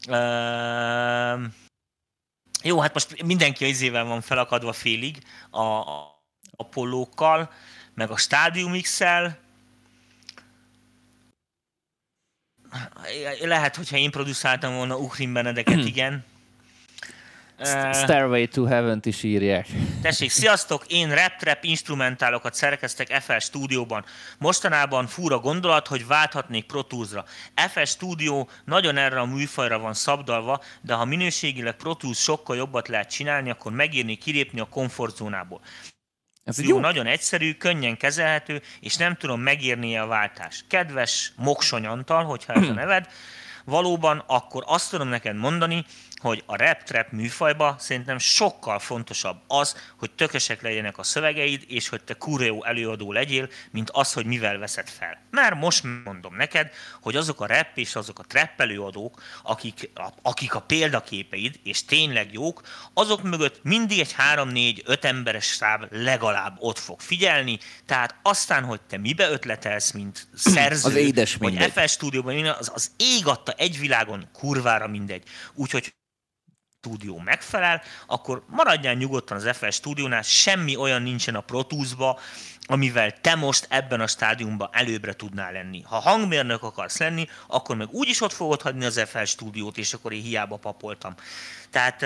Uh, 0.08 1.40
jó, 2.62 2.80
hát 2.80 2.92
most 2.92 3.22
mindenki 3.22 3.64
az 3.64 3.70
izével 3.70 4.04
van 4.04 4.20
felakadva 4.20 4.72
félig, 4.72 5.22
a, 5.50 5.62
a 5.62 6.19
pollókkal, 6.64 7.50
meg 7.94 8.10
a 8.10 8.16
Stadium 8.16 8.80
X-el. 8.80 9.38
Lehet, 13.40 13.76
hogyha 13.76 13.96
én 13.96 14.10
producáltam 14.10 14.74
volna 14.74 14.96
Ukrin 14.96 15.32
Benedeket, 15.32 15.84
igen. 15.94 16.24
Stairway 17.92 18.46
to 18.48 18.64
Heaven-t 18.64 19.06
is 19.06 19.22
írják. 19.22 19.66
Tessék, 20.02 20.30
sziasztok! 20.30 20.84
Én 20.86 21.14
rap-trap 21.14 21.64
instrumentálokat 21.64 22.54
szerkeztek 22.54 23.22
FL 23.22 23.38
stúdióban. 23.38 24.04
Mostanában 24.38 25.06
fúra 25.06 25.38
gondolat, 25.38 25.86
hogy 25.86 26.06
válthatnék 26.06 26.64
Pro 26.64 26.82
Tools-ra. 26.82 27.24
FL 27.54 27.82
stúdió 27.82 28.48
nagyon 28.64 28.96
erre 28.96 29.20
a 29.20 29.24
műfajra 29.24 29.78
van 29.78 29.94
szabdalva, 29.94 30.62
de 30.80 30.94
ha 30.94 31.04
minőségileg 31.04 31.76
Pro 31.76 31.94
Tools 31.94 32.18
sokkal 32.18 32.56
jobbat 32.56 32.88
lehet 32.88 33.10
csinálni, 33.10 33.50
akkor 33.50 33.72
megírni 33.72 34.14
kilépni 34.14 34.60
a 34.60 34.68
komfortzónából. 34.68 35.60
Ez 36.44 36.60
jó, 36.60 36.68
jó, 36.68 36.80
nagyon 36.80 37.06
egyszerű, 37.06 37.54
könnyen 37.54 37.96
kezelhető, 37.96 38.62
és 38.80 38.96
nem 38.96 39.14
tudom 39.14 39.40
megírni 39.40 39.98
a 39.98 40.06
váltás. 40.06 40.64
Kedves 40.68 41.32
Moksony 41.36 41.86
Antal, 41.86 42.24
hogyha 42.24 42.52
ez 42.52 42.68
a 42.68 42.72
neved, 42.72 43.06
valóban 43.64 44.24
akkor 44.26 44.64
azt 44.66 44.90
tudom 44.90 45.08
neked 45.08 45.36
mondani, 45.36 45.84
hogy 46.20 46.42
a 46.46 46.56
rap-trap 46.56 47.10
műfajba 47.10 47.76
szerintem 47.78 48.18
sokkal 48.18 48.78
fontosabb 48.78 49.42
az, 49.46 49.76
hogy 49.96 50.10
tökösek 50.10 50.62
legyenek 50.62 50.98
a 50.98 51.02
szövegeid, 51.02 51.64
és 51.68 51.88
hogy 51.88 52.02
te 52.02 52.14
kurva 52.14 52.44
jó 52.44 52.64
előadó 52.64 53.12
legyél, 53.12 53.48
mint 53.70 53.90
az, 53.90 54.12
hogy 54.12 54.26
mivel 54.26 54.58
veszed 54.58 54.88
fel. 54.88 55.18
Már 55.30 55.54
most 55.54 55.84
mondom 56.04 56.36
neked, 56.36 56.70
hogy 57.00 57.16
azok 57.16 57.40
a 57.40 57.46
rap 57.46 57.66
és 57.74 57.94
azok 57.94 58.18
a 58.18 58.22
trap 58.22 58.60
előadók, 58.60 59.22
akik 59.42 59.90
a, 59.94 60.08
akik 60.22 60.54
a 60.54 60.60
példaképeid, 60.60 61.60
és 61.62 61.84
tényleg 61.84 62.32
jók, 62.32 62.62
azok 62.94 63.22
mögött 63.22 63.60
mindig 63.62 63.98
egy 63.98 64.14
3-4-5 64.34 65.04
emberes 65.04 65.46
stáb 65.46 65.86
legalább 65.90 66.56
ott 66.58 66.78
fog 66.78 67.00
figyelni, 67.00 67.58
tehát 67.86 68.14
aztán, 68.22 68.64
hogy 68.64 68.80
te 68.80 68.98
mibe 68.98 69.30
ötletelsz, 69.30 69.90
mint 69.90 70.28
szerző, 70.34 70.88
az 70.88 70.96
édes 70.96 71.34
vagy 71.34 71.72
FS 71.74 71.92
stúdióban, 71.92 72.46
az, 72.46 72.70
az 72.74 72.90
ég 72.96 73.26
adta 73.26 73.52
egy 73.52 73.78
világon 73.78 74.28
kurvára 74.32 74.86
mindegy. 74.86 75.22
Úgyhogy 75.54 75.94
stúdió 76.80 77.18
megfelel, 77.18 77.82
akkor 78.06 78.42
maradjál 78.46 78.94
nyugodtan 78.94 79.36
az 79.36 79.56
FL 79.56 79.68
stúdiónál, 79.68 80.22
semmi 80.22 80.76
olyan 80.76 81.02
nincsen 81.02 81.34
a 81.34 81.40
Pro 81.40 81.62
Tools-ba, 81.62 82.18
amivel 82.66 83.20
te 83.20 83.34
most 83.34 83.66
ebben 83.70 84.00
a 84.00 84.06
stádiumban 84.06 84.68
előbbre 84.72 85.12
tudnál 85.12 85.52
lenni. 85.52 85.82
Ha 85.82 85.98
hangmérnök 85.98 86.62
akarsz 86.62 86.98
lenni, 86.98 87.28
akkor 87.46 87.76
meg 87.76 87.88
úgyis 87.90 88.20
ott 88.20 88.32
fogod 88.32 88.62
hagyni 88.62 88.84
az 88.84 89.02
FL 89.06 89.22
stúdiót, 89.24 89.78
és 89.78 89.92
akkor 89.94 90.12
én 90.12 90.22
hiába 90.22 90.56
papoltam. 90.56 91.14
Tehát 91.70 92.04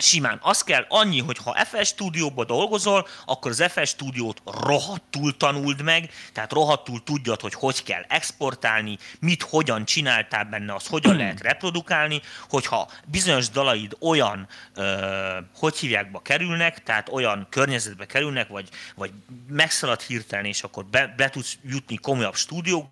simán. 0.00 0.38
Az 0.42 0.62
kell 0.62 0.84
annyi, 0.88 1.20
hogy 1.20 1.38
ha 1.38 1.64
FS 1.64 1.88
stúdióban 1.88 2.46
dolgozol, 2.46 3.06
akkor 3.26 3.50
az 3.50 3.64
FS 3.68 3.88
stúdiót 3.88 4.42
rohadtul 4.44 5.36
tanuld 5.36 5.82
meg, 5.82 6.10
tehát 6.32 6.52
rohadtul 6.52 7.02
tudjad, 7.02 7.40
hogy 7.40 7.54
hogy 7.54 7.82
kell 7.82 8.02
exportálni, 8.08 8.98
mit, 9.20 9.42
hogyan 9.42 9.84
csináltál 9.84 10.44
benne, 10.44 10.74
az 10.74 10.86
hogyan 10.86 11.16
lehet 11.16 11.40
reprodukálni, 11.50 12.20
hogyha 12.48 12.90
bizonyos 13.06 13.48
dalaid 13.48 13.96
olyan, 14.00 14.48
ö, 14.74 15.38
hogy 15.56 15.76
hívjákba 15.76 16.22
kerülnek, 16.22 16.82
tehát 16.82 17.08
olyan 17.08 17.46
környezetbe 17.50 18.06
kerülnek, 18.06 18.48
vagy, 18.48 18.68
vagy 18.94 19.10
megszalad 19.48 20.00
hirtelen, 20.00 20.44
és 20.44 20.62
akkor 20.62 20.84
be, 20.84 21.14
be 21.16 21.28
tudsz 21.28 21.58
jutni 21.64 21.96
komolyabb 21.96 22.34
stúdiók, 22.34 22.86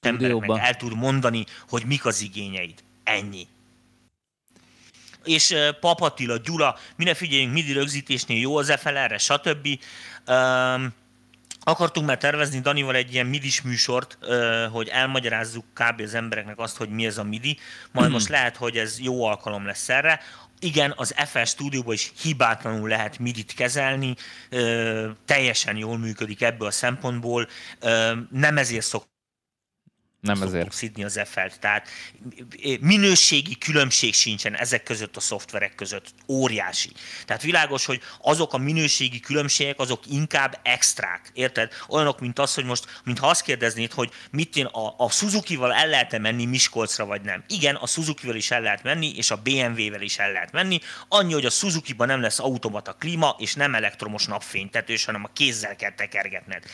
embereknek 0.00 0.58
el 0.58 0.76
tud 0.76 0.94
mondani, 0.94 1.44
hogy 1.68 1.84
mik 1.84 2.04
az 2.06 2.20
igényeid. 2.20 2.82
Ennyi 3.04 3.46
és 5.28 5.54
Papatila, 5.80 6.36
Gyula, 6.36 6.76
mire 6.96 7.14
figyeljünk 7.14 7.52
midi 7.52 7.72
rögzítésnél 7.72 8.40
jó 8.40 8.56
az 8.56 8.72
FLR-re, 8.80 9.18
stb. 9.18 9.68
Um, 10.26 10.94
akartunk 11.60 12.06
már 12.06 12.18
tervezni 12.18 12.60
Danival 12.60 12.94
egy 12.94 13.12
ilyen 13.12 13.26
midis 13.26 13.62
műsort, 13.62 14.18
hogy 14.72 14.88
elmagyarázzuk 14.88 15.64
kb. 15.72 16.00
az 16.00 16.14
embereknek 16.14 16.58
azt, 16.58 16.76
hogy 16.76 16.88
mi 16.88 17.06
ez 17.06 17.18
a 17.18 17.24
midi. 17.24 17.58
Majd 17.92 18.06
hmm. 18.06 18.14
most 18.14 18.28
lehet, 18.28 18.56
hogy 18.56 18.76
ez 18.76 19.00
jó 19.00 19.24
alkalom 19.24 19.66
lesz 19.66 19.88
erre. 19.88 20.20
Igen, 20.60 20.92
az 20.96 21.14
FL 21.26 21.42
stúdióban 21.42 21.94
is 21.94 22.12
hibátlanul 22.22 22.88
lehet 22.88 23.18
midit 23.18 23.54
kezelni, 23.54 24.14
teljesen 25.24 25.76
jól 25.76 25.98
működik 25.98 26.42
ebből 26.42 26.68
a 26.68 26.70
szempontból. 26.70 27.48
Nem 28.30 28.58
ezért 28.58 28.84
szok 28.84 29.04
nem 30.20 30.42
ezért. 30.42 30.72
szidni 30.72 31.04
az 31.04 31.16
EFL-t. 31.16 31.60
Tehát 31.60 31.88
minőségi 32.80 33.58
különbség 33.58 34.14
sincsen 34.14 34.56
ezek 34.56 34.82
között 34.82 35.16
a 35.16 35.20
szoftverek 35.20 35.74
között. 35.74 36.14
Óriási. 36.28 36.92
Tehát 37.24 37.42
világos, 37.42 37.84
hogy 37.84 38.00
azok 38.20 38.52
a 38.52 38.58
minőségi 38.58 39.20
különbségek, 39.20 39.78
azok 39.78 40.00
inkább 40.06 40.58
extrák. 40.62 41.30
Érted? 41.32 41.72
Olyanok, 41.88 42.20
mint 42.20 42.38
az, 42.38 42.54
hogy 42.54 42.64
most, 42.64 43.00
mintha 43.04 43.26
azt 43.28 43.42
kérdeznéd, 43.42 43.92
hogy 43.92 44.10
mit 44.30 44.56
én 44.56 44.64
a, 44.64 44.94
a 44.96 45.10
Suzuki-val 45.10 45.72
el 45.72 45.88
lehet 45.88 46.18
menni 46.18 46.44
Miskolcra, 46.44 47.04
vagy 47.04 47.22
nem. 47.22 47.44
Igen, 47.48 47.74
a 47.74 47.86
Suzuki-val 47.86 48.36
is 48.36 48.50
el 48.50 48.60
lehet 48.60 48.82
menni, 48.82 49.16
és 49.16 49.30
a 49.30 49.36
BMW-vel 49.36 50.02
is 50.02 50.18
el 50.18 50.32
lehet 50.32 50.52
menni. 50.52 50.80
Annyi, 51.08 51.32
hogy 51.32 51.46
a 51.46 51.50
Suzuki-ban 51.50 52.06
nem 52.06 52.20
lesz 52.20 52.38
automata 52.38 52.92
klíma, 52.92 53.36
és 53.38 53.54
nem 53.54 53.74
elektromos 53.74 54.26
napfénytetős, 54.26 55.04
hanem 55.04 55.24
a 55.24 55.30
kézzel 55.32 55.76
kell 55.76 55.94
tekergetned. 55.94 56.64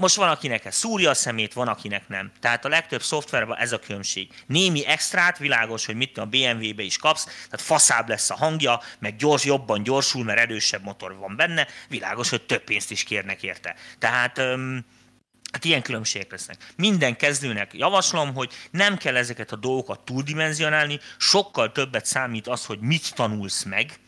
Most 0.00 0.16
van, 0.16 0.28
akinek 0.28 0.64
ez 0.64 0.74
szúrja 0.74 1.10
a 1.10 1.14
szemét, 1.14 1.52
van, 1.52 1.68
akinek 1.68 2.08
nem. 2.08 2.32
Tehát 2.40 2.64
a 2.64 2.68
legtöbb 2.68 3.02
szoftverben 3.02 3.56
ez 3.56 3.72
a 3.72 3.78
különbség. 3.78 4.28
Némi 4.46 4.86
extrát, 4.86 5.38
világos, 5.38 5.86
hogy 5.86 5.94
mit 5.94 6.18
a 6.18 6.24
BMW-be 6.24 6.82
is 6.82 6.96
kapsz, 6.96 7.24
tehát 7.24 7.60
faszább 7.60 8.08
lesz 8.08 8.30
a 8.30 8.36
hangja, 8.36 8.80
meg 8.98 9.16
gyors, 9.16 9.44
jobban 9.44 9.82
gyorsul, 9.82 10.24
mert 10.24 10.38
erősebb 10.38 10.82
motor 10.82 11.16
van 11.16 11.36
benne, 11.36 11.66
világos, 11.88 12.30
hogy 12.30 12.42
több 12.42 12.64
pénzt 12.64 12.90
is 12.90 13.04
kérnek 13.04 13.42
érte. 13.42 13.74
Tehát 13.98 14.38
öm, 14.38 14.84
Hát 15.52 15.64
ilyen 15.64 15.82
különbségek 15.82 16.30
lesznek. 16.30 16.56
Minden 16.76 17.16
kezdőnek 17.16 17.70
javaslom, 17.74 18.34
hogy 18.34 18.52
nem 18.70 18.96
kell 18.96 19.16
ezeket 19.16 19.52
a 19.52 19.56
dolgokat 19.56 20.00
túldimenzionálni, 20.00 21.00
sokkal 21.18 21.72
többet 21.72 22.06
számít 22.06 22.46
az, 22.46 22.64
hogy 22.64 22.80
mit 22.80 23.14
tanulsz 23.14 23.62
meg, 23.62 23.98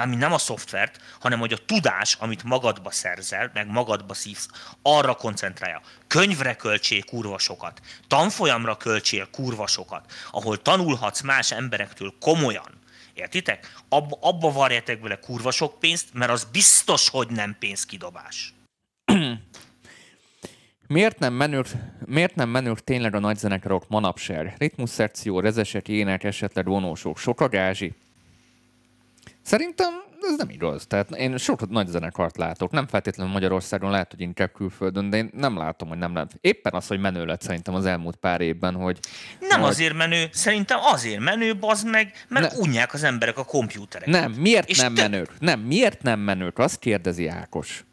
mármint 0.00 0.20
nem 0.20 0.32
a 0.32 0.38
szoftvert, 0.38 1.00
hanem 1.20 1.38
hogy 1.38 1.52
a 1.52 1.64
tudás, 1.66 2.16
amit 2.18 2.42
magadba 2.42 2.90
szerzel, 2.90 3.50
meg 3.54 3.66
magadba 3.66 4.14
szívsz, 4.14 4.48
arra 4.82 5.14
koncentrálja. 5.14 5.80
Könyvre 6.06 6.56
költsél 6.56 7.04
kurva 7.04 7.38
sokat, 7.38 7.80
tanfolyamra 8.08 8.76
költsél 8.76 9.28
kurva 9.30 9.66
sokat, 9.66 10.12
ahol 10.30 10.62
tanulhatsz 10.62 11.20
más 11.20 11.52
emberektől 11.52 12.14
komolyan. 12.20 12.78
Értitek? 13.14 13.72
Abba, 13.88 14.18
abba 14.20 14.52
varjátok 14.52 14.98
bele 15.00 15.18
kurva 15.18 15.50
sok 15.50 15.78
pénzt, 15.78 16.08
mert 16.12 16.30
az 16.30 16.44
biztos, 16.44 17.08
hogy 17.08 17.28
nem 17.30 17.56
pénzkidobás. 17.58 18.54
Miért 20.86 21.18
nem, 21.18 21.32
menők, 21.32 21.66
miért 22.04 22.34
nem 22.34 22.48
menők 22.48 22.84
tényleg 22.84 23.14
a 23.14 23.18
nagyzenekarok 23.18 23.88
manapság? 23.88 24.54
Ritmus 24.58 24.90
szekció, 24.90 25.40
rezesek, 25.40 25.88
ének, 25.88 26.24
esetleg 26.24 26.64
vonósok, 26.64 27.18
sok 27.18 27.40
a 27.40 27.48
gázsi? 27.48 27.94
Szerintem 29.42 29.88
ez 30.22 30.36
nem 30.36 30.50
igaz. 30.50 30.86
Tehát 30.86 31.10
én 31.10 31.36
sok 31.36 31.68
nagy 31.68 31.86
zenekart 31.86 32.36
látok. 32.36 32.70
Nem 32.70 32.86
feltétlenül 32.86 33.32
Magyarországon, 33.32 33.90
lehet, 33.90 34.10
hogy 34.10 34.20
inkább 34.20 34.52
külföldön, 34.52 35.10
de 35.10 35.16
én 35.16 35.30
nem 35.32 35.56
látom, 35.56 35.88
hogy 35.88 35.98
nem 35.98 36.14
lehet. 36.14 36.36
Éppen 36.40 36.72
az, 36.72 36.86
hogy 36.86 37.00
menő 37.00 37.24
lett 37.24 37.42
szerintem 37.42 37.74
az 37.74 37.86
elmúlt 37.86 38.16
pár 38.16 38.40
évben, 38.40 38.74
hogy... 38.74 38.98
Nem 39.40 39.60
hogy... 39.60 39.70
azért 39.70 39.94
menő, 39.94 40.28
szerintem 40.32 40.78
azért 40.82 41.20
menő, 41.20 41.56
bazd 41.56 41.90
meg, 41.90 42.12
mert 42.28 42.52
ne... 42.52 42.58
unják 42.58 42.94
az 42.94 43.02
emberek 43.02 43.38
a 43.38 43.44
kompjútereket. 43.44 44.20
Nem, 44.20 44.32
miért 44.32 44.68
És 44.68 44.78
nem 44.78 44.94
te... 44.94 45.02
menők? 45.02 45.30
Nem, 45.38 45.60
miért 45.60 46.02
nem 46.02 46.20
menők? 46.20 46.58
Azt 46.58 46.78
kérdezi 46.78 47.26
Ákos. 47.26 47.84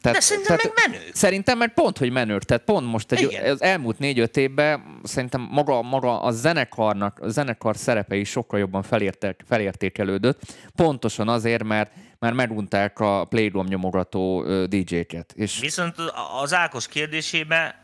Tehát, 0.00 0.18
De 0.18 0.24
szerintem 0.24 0.56
tehát, 0.56 0.72
meg 0.74 0.90
menő. 0.90 1.10
Szerintem 1.12 1.58
mert 1.58 1.74
pont, 1.74 1.98
hogy 1.98 2.10
menő. 2.10 2.38
Tehát 2.38 2.64
pont 2.64 2.86
most 2.86 3.12
egy, 3.12 3.34
az 3.34 3.62
elmúlt 3.62 3.98
négy-öt 3.98 4.36
évben 4.36 5.00
szerintem 5.02 5.48
maga, 5.50 5.82
maga 5.82 6.22
a 6.22 6.30
zenekarnak, 6.30 7.18
a 7.18 7.28
zenekar 7.28 7.76
szerepe 7.76 8.16
is 8.16 8.28
sokkal 8.28 8.58
jobban 8.58 8.82
felérték, 8.82 9.42
felértékelődött. 9.48 10.40
Pontosan 10.76 11.28
azért, 11.28 11.64
mert 11.64 11.92
már 12.18 12.32
megunták 12.32 13.00
a 13.00 13.24
Playroom 13.24 13.66
nyomogató 13.66 14.44
DJ-ket. 14.66 15.32
És... 15.36 15.58
Viszont 15.60 15.94
az 16.42 16.54
Ákos 16.54 16.88
kérdésében 16.88 17.74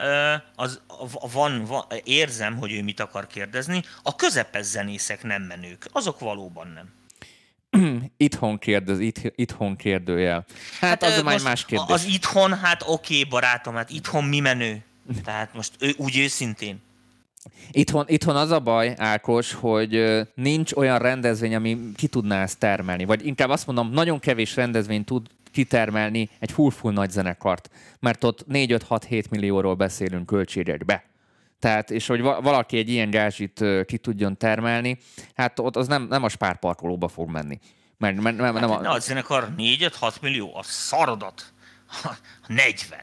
az, 0.54 0.80
van, 1.32 1.64
van, 1.64 1.84
érzem, 2.04 2.56
hogy 2.56 2.72
ő 2.72 2.82
mit 2.82 3.00
akar 3.00 3.26
kérdezni. 3.26 3.82
A 4.02 4.16
közepes 4.16 4.64
zenészek 4.64 5.22
nem 5.22 5.42
menők. 5.42 5.86
Azok 5.92 6.18
valóban 6.18 6.72
nem. 6.74 6.92
itthon 8.16 8.58
kérdez, 8.58 8.98
it, 8.98 9.32
itthon 9.34 9.76
kérdőjel. 9.76 10.44
Hát, 10.80 11.04
hát 11.04 11.12
az 11.12 11.22
már 11.22 11.42
más 11.42 11.64
kérdés. 11.64 11.94
Az 11.94 12.04
itthon, 12.04 12.58
hát 12.58 12.82
oké, 12.86 13.18
okay, 13.18 13.30
barátom, 13.30 13.74
hát 13.74 13.90
itthon 13.90 14.24
mi 14.24 14.40
menő? 14.40 14.82
Tehát 15.24 15.54
most 15.54 15.72
ő, 15.78 15.94
úgy 15.96 16.18
őszintén. 16.18 16.82
Itthon, 17.70 18.04
itthon 18.08 18.36
az 18.36 18.50
a 18.50 18.60
baj, 18.60 18.94
Ákos, 18.96 19.52
hogy 19.52 20.22
nincs 20.34 20.72
olyan 20.72 20.98
rendezvény, 20.98 21.54
ami 21.54 21.78
ki 21.96 22.06
tudná 22.06 22.42
ezt 22.42 22.58
termelni. 22.58 23.04
Vagy 23.04 23.26
inkább 23.26 23.48
azt 23.48 23.66
mondom, 23.66 23.90
nagyon 23.90 24.18
kevés 24.18 24.56
rendezvény 24.56 25.04
tud 25.04 25.26
kitermelni 25.52 26.30
egy 26.38 26.52
full-full 26.52 26.92
nagy 26.92 27.10
zenekart. 27.10 27.70
Mert 28.00 28.24
ott 28.24 28.44
4-5-6-7 28.52 29.28
millióról 29.30 29.74
beszélünk 29.74 30.26
költségekbe. 30.26 31.04
Tehát, 31.64 31.90
és 31.90 32.06
hogy 32.06 32.20
valaki 32.22 32.78
egy 32.78 32.88
ilyen 32.88 33.10
gázsit 33.10 33.64
ki 33.86 33.98
tudjon 33.98 34.36
termelni, 34.36 34.98
hát 35.34 35.58
ott 35.58 35.76
az 35.76 35.86
nem, 35.86 36.06
nem 36.10 36.22
a 36.22 36.28
spárparkolóba 36.28 37.08
fog 37.08 37.30
menni. 37.30 37.58
Mert, 37.98 38.20
mert, 38.20 38.36
mert, 38.36 38.52
hát, 38.52 38.60
nem 38.60 38.70
a... 38.70 38.80
Ne, 38.80 38.88
a 38.88 38.98
zenekar 38.98 39.48
4-6 39.58 40.20
millió, 40.20 40.56
a 40.56 40.62
szarodat. 40.62 41.52
40. 42.46 42.98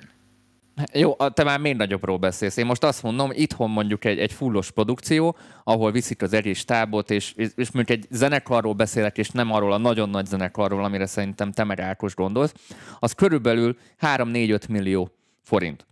Jó, 0.93 1.15
te 1.15 1.43
már 1.43 1.59
még 1.59 1.75
nagyobbról 1.75 2.17
beszélsz. 2.17 2.57
Én 2.57 2.65
most 2.65 2.83
azt 2.83 3.03
mondom, 3.03 3.29
itthon 3.33 3.69
mondjuk 3.69 4.05
egy, 4.05 4.19
egy 4.19 4.33
fullos 4.33 4.71
produkció, 4.71 5.37
ahol 5.63 5.91
viszik 5.91 6.21
az 6.21 6.33
egész 6.33 6.65
tábot, 6.65 7.11
és, 7.11 7.33
és, 7.35 7.49
és 7.55 7.71
mondjuk 7.71 7.97
egy 7.97 8.07
zenekarról 8.09 8.73
beszélek, 8.73 9.17
és 9.17 9.29
nem 9.29 9.51
arról 9.51 9.73
a 9.73 9.77
nagyon 9.77 10.09
nagy 10.09 10.25
zenekarról, 10.25 10.83
amire 10.83 11.05
szerintem 11.05 11.51
te 11.51 11.63
meg 11.63 11.79
Ákos 11.79 12.15
gondolsz, 12.15 12.53
az 12.99 13.11
körülbelül 13.11 13.77
3-4-5 14.01 14.69
millió 14.69 15.11
forint. 15.43 15.85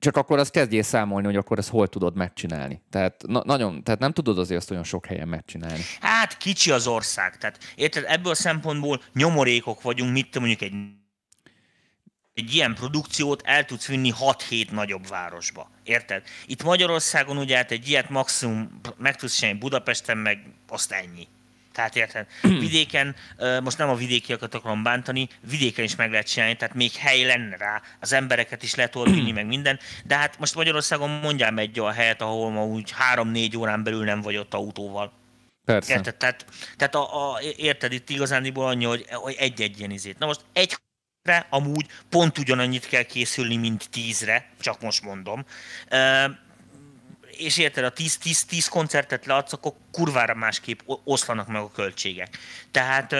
Csak 0.00 0.16
akkor 0.16 0.38
azt 0.38 0.50
kezdjél 0.50 0.82
számolni, 0.82 1.26
hogy 1.26 1.36
akkor 1.36 1.58
ezt 1.58 1.68
hol 1.68 1.88
tudod 1.88 2.16
megcsinálni. 2.16 2.82
Tehát, 2.90 3.22
na, 3.26 3.42
nagyon, 3.44 3.84
tehát 3.84 4.00
nem 4.00 4.12
tudod 4.12 4.38
azért 4.38 4.60
azt 4.60 4.70
olyan 4.70 4.84
sok 4.84 5.06
helyen 5.06 5.28
megcsinálni. 5.28 5.80
Hát 6.00 6.36
kicsi 6.36 6.70
az 6.70 6.86
ország. 6.86 7.38
Tehát 7.38 7.58
érted, 7.74 8.04
ebből 8.06 8.32
a 8.32 8.34
szempontból 8.34 9.02
nyomorékok 9.12 9.82
vagyunk, 9.82 10.12
mit 10.12 10.38
mondjuk 10.38 10.60
egy 10.60 10.72
egy 12.34 12.54
ilyen 12.54 12.74
produkciót 12.74 13.42
el 13.44 13.64
tudsz 13.64 13.86
vinni 13.86 14.12
6-7 14.20 14.70
nagyobb 14.70 15.08
városba. 15.08 15.70
Érted? 15.84 16.22
Itt 16.46 16.62
Magyarországon 16.62 17.36
ugye 17.36 17.56
hát 17.56 17.70
egy 17.70 17.88
ilyet 17.88 18.08
maximum 18.08 18.80
meg 18.96 19.16
tudsz 19.16 19.34
csinálni 19.34 19.58
Budapesten, 19.58 20.18
meg 20.18 20.38
azt 20.68 20.92
ennyi. 20.92 21.28
Tehát 21.72 21.96
érted? 21.96 22.26
Vidéken, 22.64 23.14
most 23.62 23.78
nem 23.78 23.88
a 23.88 23.94
vidékiakat 23.94 24.54
akarom 24.54 24.82
bántani, 24.82 25.28
vidéken 25.50 25.84
is 25.84 25.96
meg 25.96 26.10
lehet 26.10 26.26
csinálni, 26.26 26.56
tehát 26.56 26.74
még 26.74 26.92
hely 26.92 27.22
lenne 27.22 27.56
rá, 27.56 27.82
az 28.00 28.12
embereket 28.12 28.62
is 28.62 28.74
lehet 28.74 28.94
vinni, 28.94 29.32
meg 29.40 29.46
minden, 29.46 29.78
de 30.04 30.16
hát 30.16 30.38
most 30.38 30.54
Magyarországon 30.54 31.10
mondjál 31.10 31.58
egy 31.58 31.80
olyan 31.80 31.92
helyet, 31.92 32.22
ahol 32.22 32.50
ma 32.50 32.64
úgy 32.64 32.94
3-4 33.14 33.58
órán 33.58 33.82
belül 33.82 34.04
nem 34.04 34.20
vagy 34.20 34.36
ott 34.36 34.54
autóval. 34.54 35.12
Persze. 35.64 35.94
Érted? 35.94 36.16
Tehát, 36.16 36.44
tehát 36.76 36.94
a, 36.94 37.32
a, 37.32 37.40
érted, 37.56 37.92
itt 37.92 38.10
igazániból 38.10 38.66
annyi, 38.66 38.84
hogy, 38.84 39.06
hogy 39.08 39.34
egy-egy 39.38 39.78
ilyen 39.78 39.90
izét. 39.90 40.18
Na 40.18 40.26
most 40.26 40.40
egy 40.52 40.76
amúgy 41.50 41.86
pont 42.08 42.38
ugyanannyit 42.38 42.88
kell 42.88 43.02
készülni, 43.02 43.56
mint 43.56 43.90
tízre, 43.90 44.50
csak 44.60 44.80
most 44.80 45.02
mondom. 45.02 45.44
És 47.40 47.56
érted, 47.58 47.84
a 47.84 47.90
10 47.90 48.68
koncertet 48.68 49.26
leadsz, 49.26 49.52
akkor 49.52 49.72
kurvára 49.92 50.34
másképp 50.34 50.80
oszlanak 51.04 51.46
meg 51.46 51.62
a 51.62 51.70
költségek. 51.70 52.38
Tehát 52.70 53.14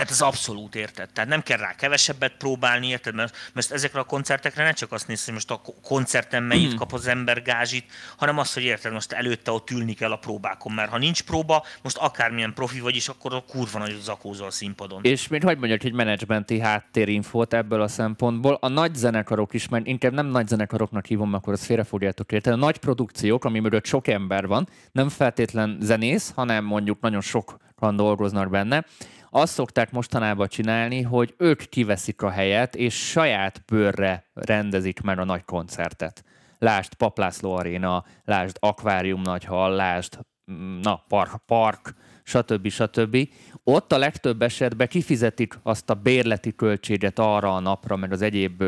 Hát 0.00 0.10
ez 0.10 0.20
abszolút 0.20 0.74
érted. 0.74 1.08
Tehát 1.12 1.30
nem 1.30 1.42
kell 1.42 1.58
rá 1.58 1.74
kevesebbet 1.74 2.32
próbálni, 2.38 2.86
érted? 2.86 3.14
Mert, 3.14 3.36
mert 3.52 3.70
ezekre 3.70 4.00
a 4.00 4.04
koncertekre 4.04 4.64
ne 4.64 4.72
csak 4.72 4.92
azt 4.92 5.06
néz, 5.06 5.24
hogy 5.24 5.34
most 5.34 5.50
a 5.50 5.62
koncerten 5.82 6.42
mennyit 6.42 6.74
kap 6.74 6.92
az 6.92 7.06
ember 7.06 7.42
gázsit, 7.42 7.84
hanem 8.16 8.38
azt, 8.38 8.54
hogy 8.54 8.62
érted, 8.62 8.92
most 8.92 9.12
előtte 9.12 9.50
ott 9.50 9.70
ülni 9.70 9.92
kell 9.92 10.10
a 10.10 10.16
próbákon, 10.16 10.72
mert 10.72 10.90
ha 10.90 10.98
nincs 10.98 11.22
próba, 11.22 11.64
most 11.82 11.96
akármilyen 11.96 12.54
profi 12.54 12.80
vagy 12.80 12.96
is, 12.96 13.08
akkor 13.08 13.34
a 13.34 13.44
kurva 13.48 13.78
nagy 13.78 13.98
zakózol 14.02 14.46
a 14.46 14.50
színpadon. 14.50 15.00
És 15.02 15.28
még 15.28 15.42
hogy 15.42 15.58
mondjak 15.58 15.84
egy 15.84 15.92
menedzsmenti 15.92 16.60
háttérinfót 16.60 17.54
ebből 17.54 17.80
a 17.80 17.88
szempontból, 17.88 18.58
a 18.60 18.68
nagy 18.68 18.94
zenekarok 18.94 19.54
is, 19.54 19.68
mert 19.68 19.86
inkább 19.86 20.12
nem 20.12 20.26
nagy 20.26 20.48
zenekaroknak 20.48 21.06
hívom, 21.06 21.34
akkor 21.34 21.52
azt 21.52 21.64
félrefordjátok 21.64 22.32
érteni. 22.32 22.56
A 22.56 22.58
nagy 22.58 22.76
produkciók, 22.78 23.44
ami 23.44 23.58
mögött 23.60 23.84
sok 23.84 24.08
ember 24.08 24.46
van, 24.46 24.68
nem 24.92 25.08
feltétlen 25.08 25.78
zenész, 25.80 26.32
hanem 26.34 26.64
mondjuk 26.64 27.00
nagyon 27.00 27.20
sokan 27.20 27.58
dolgoznak 27.96 28.50
benne, 28.50 28.84
azt 29.30 29.52
szokták 29.52 29.90
mostanában 29.90 30.48
csinálni, 30.48 31.02
hogy 31.02 31.34
ők 31.38 31.68
kiveszik 31.68 32.22
a 32.22 32.30
helyet, 32.30 32.74
és 32.74 33.08
saját 33.08 33.62
bőrre 33.66 34.30
rendezik 34.34 35.00
meg 35.00 35.18
a 35.18 35.24
nagy 35.24 35.44
koncertet. 35.44 36.24
Lásd 36.58 36.94
Paplászló 36.94 37.52
Aréna, 37.52 38.04
lásd 38.24 38.56
Akvárium 38.60 39.20
Nagyhal, 39.20 39.74
lásd 39.74 40.18
mm, 40.52 40.80
na, 40.80 41.04
park, 41.08 41.36
park, 41.46 41.94
stb. 42.22 42.68
stb. 42.68 43.28
Ott 43.64 43.92
a 43.92 43.98
legtöbb 43.98 44.42
esetben 44.42 44.88
kifizetik 44.88 45.58
azt 45.62 45.90
a 45.90 45.94
bérleti 45.94 46.54
költséget 46.54 47.18
arra 47.18 47.54
a 47.54 47.60
napra, 47.60 47.96
meg 47.96 48.12
az 48.12 48.22
egyéb 48.22 48.62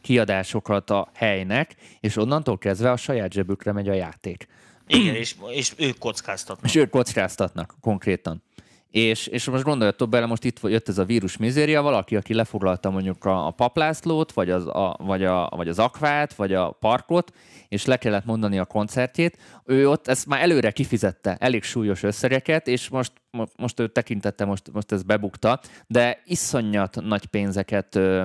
kiadásokat 0.00 0.90
a 0.90 1.08
helynek, 1.14 1.76
és 2.00 2.16
onnantól 2.16 2.58
kezdve 2.58 2.90
a 2.90 2.96
saját 2.96 3.32
zsebükre 3.32 3.72
megy 3.72 3.88
a 3.88 3.94
játék. 3.94 4.46
Igen, 4.86 5.14
és, 5.14 5.34
és 5.48 5.72
ők 5.76 5.98
kockáztatnak. 5.98 6.70
És 6.70 6.74
ők 6.74 6.90
kockáztatnak 6.90 7.74
konkrétan. 7.80 8.42
És, 8.90 9.26
és 9.26 9.44
most 9.48 9.64
gondoljatok 9.64 10.08
bele, 10.08 10.26
most 10.26 10.44
itt 10.44 10.60
jött 10.62 10.88
ez 10.88 10.98
a 10.98 11.04
vírus 11.04 11.36
mizéria, 11.36 11.82
valaki, 11.82 12.16
aki 12.16 12.34
lefoglalta 12.34 12.90
mondjuk 12.90 13.24
a, 13.24 13.46
a 13.46 13.50
paplászlót, 13.50 14.32
vagy 14.32 14.50
az, 14.50 14.66
a, 14.66 14.96
vagy, 14.98 15.24
a, 15.24 15.48
vagy 15.56 15.68
az 15.68 15.78
akvát, 15.78 16.34
vagy 16.34 16.54
a 16.54 16.70
parkot, 16.70 17.32
és 17.68 17.84
le 17.84 17.96
kellett 17.96 18.24
mondani 18.24 18.58
a 18.58 18.64
koncertjét, 18.64 19.38
ő 19.64 19.88
ott 19.88 20.08
ezt 20.08 20.26
már 20.26 20.42
előre 20.42 20.70
kifizette 20.70 21.36
elég 21.40 21.62
súlyos 21.62 22.02
összegeket, 22.02 22.68
és 22.68 22.88
most, 22.88 23.12
most 23.56 23.80
ő 23.80 23.86
tekintette, 23.86 24.44
most, 24.44 24.72
most 24.72 24.92
ez 24.92 25.02
bebukta, 25.02 25.60
de 25.86 26.22
iszonyat 26.24 26.98
nagy 27.02 27.26
pénzeket 27.26 27.94
ö, 27.94 28.22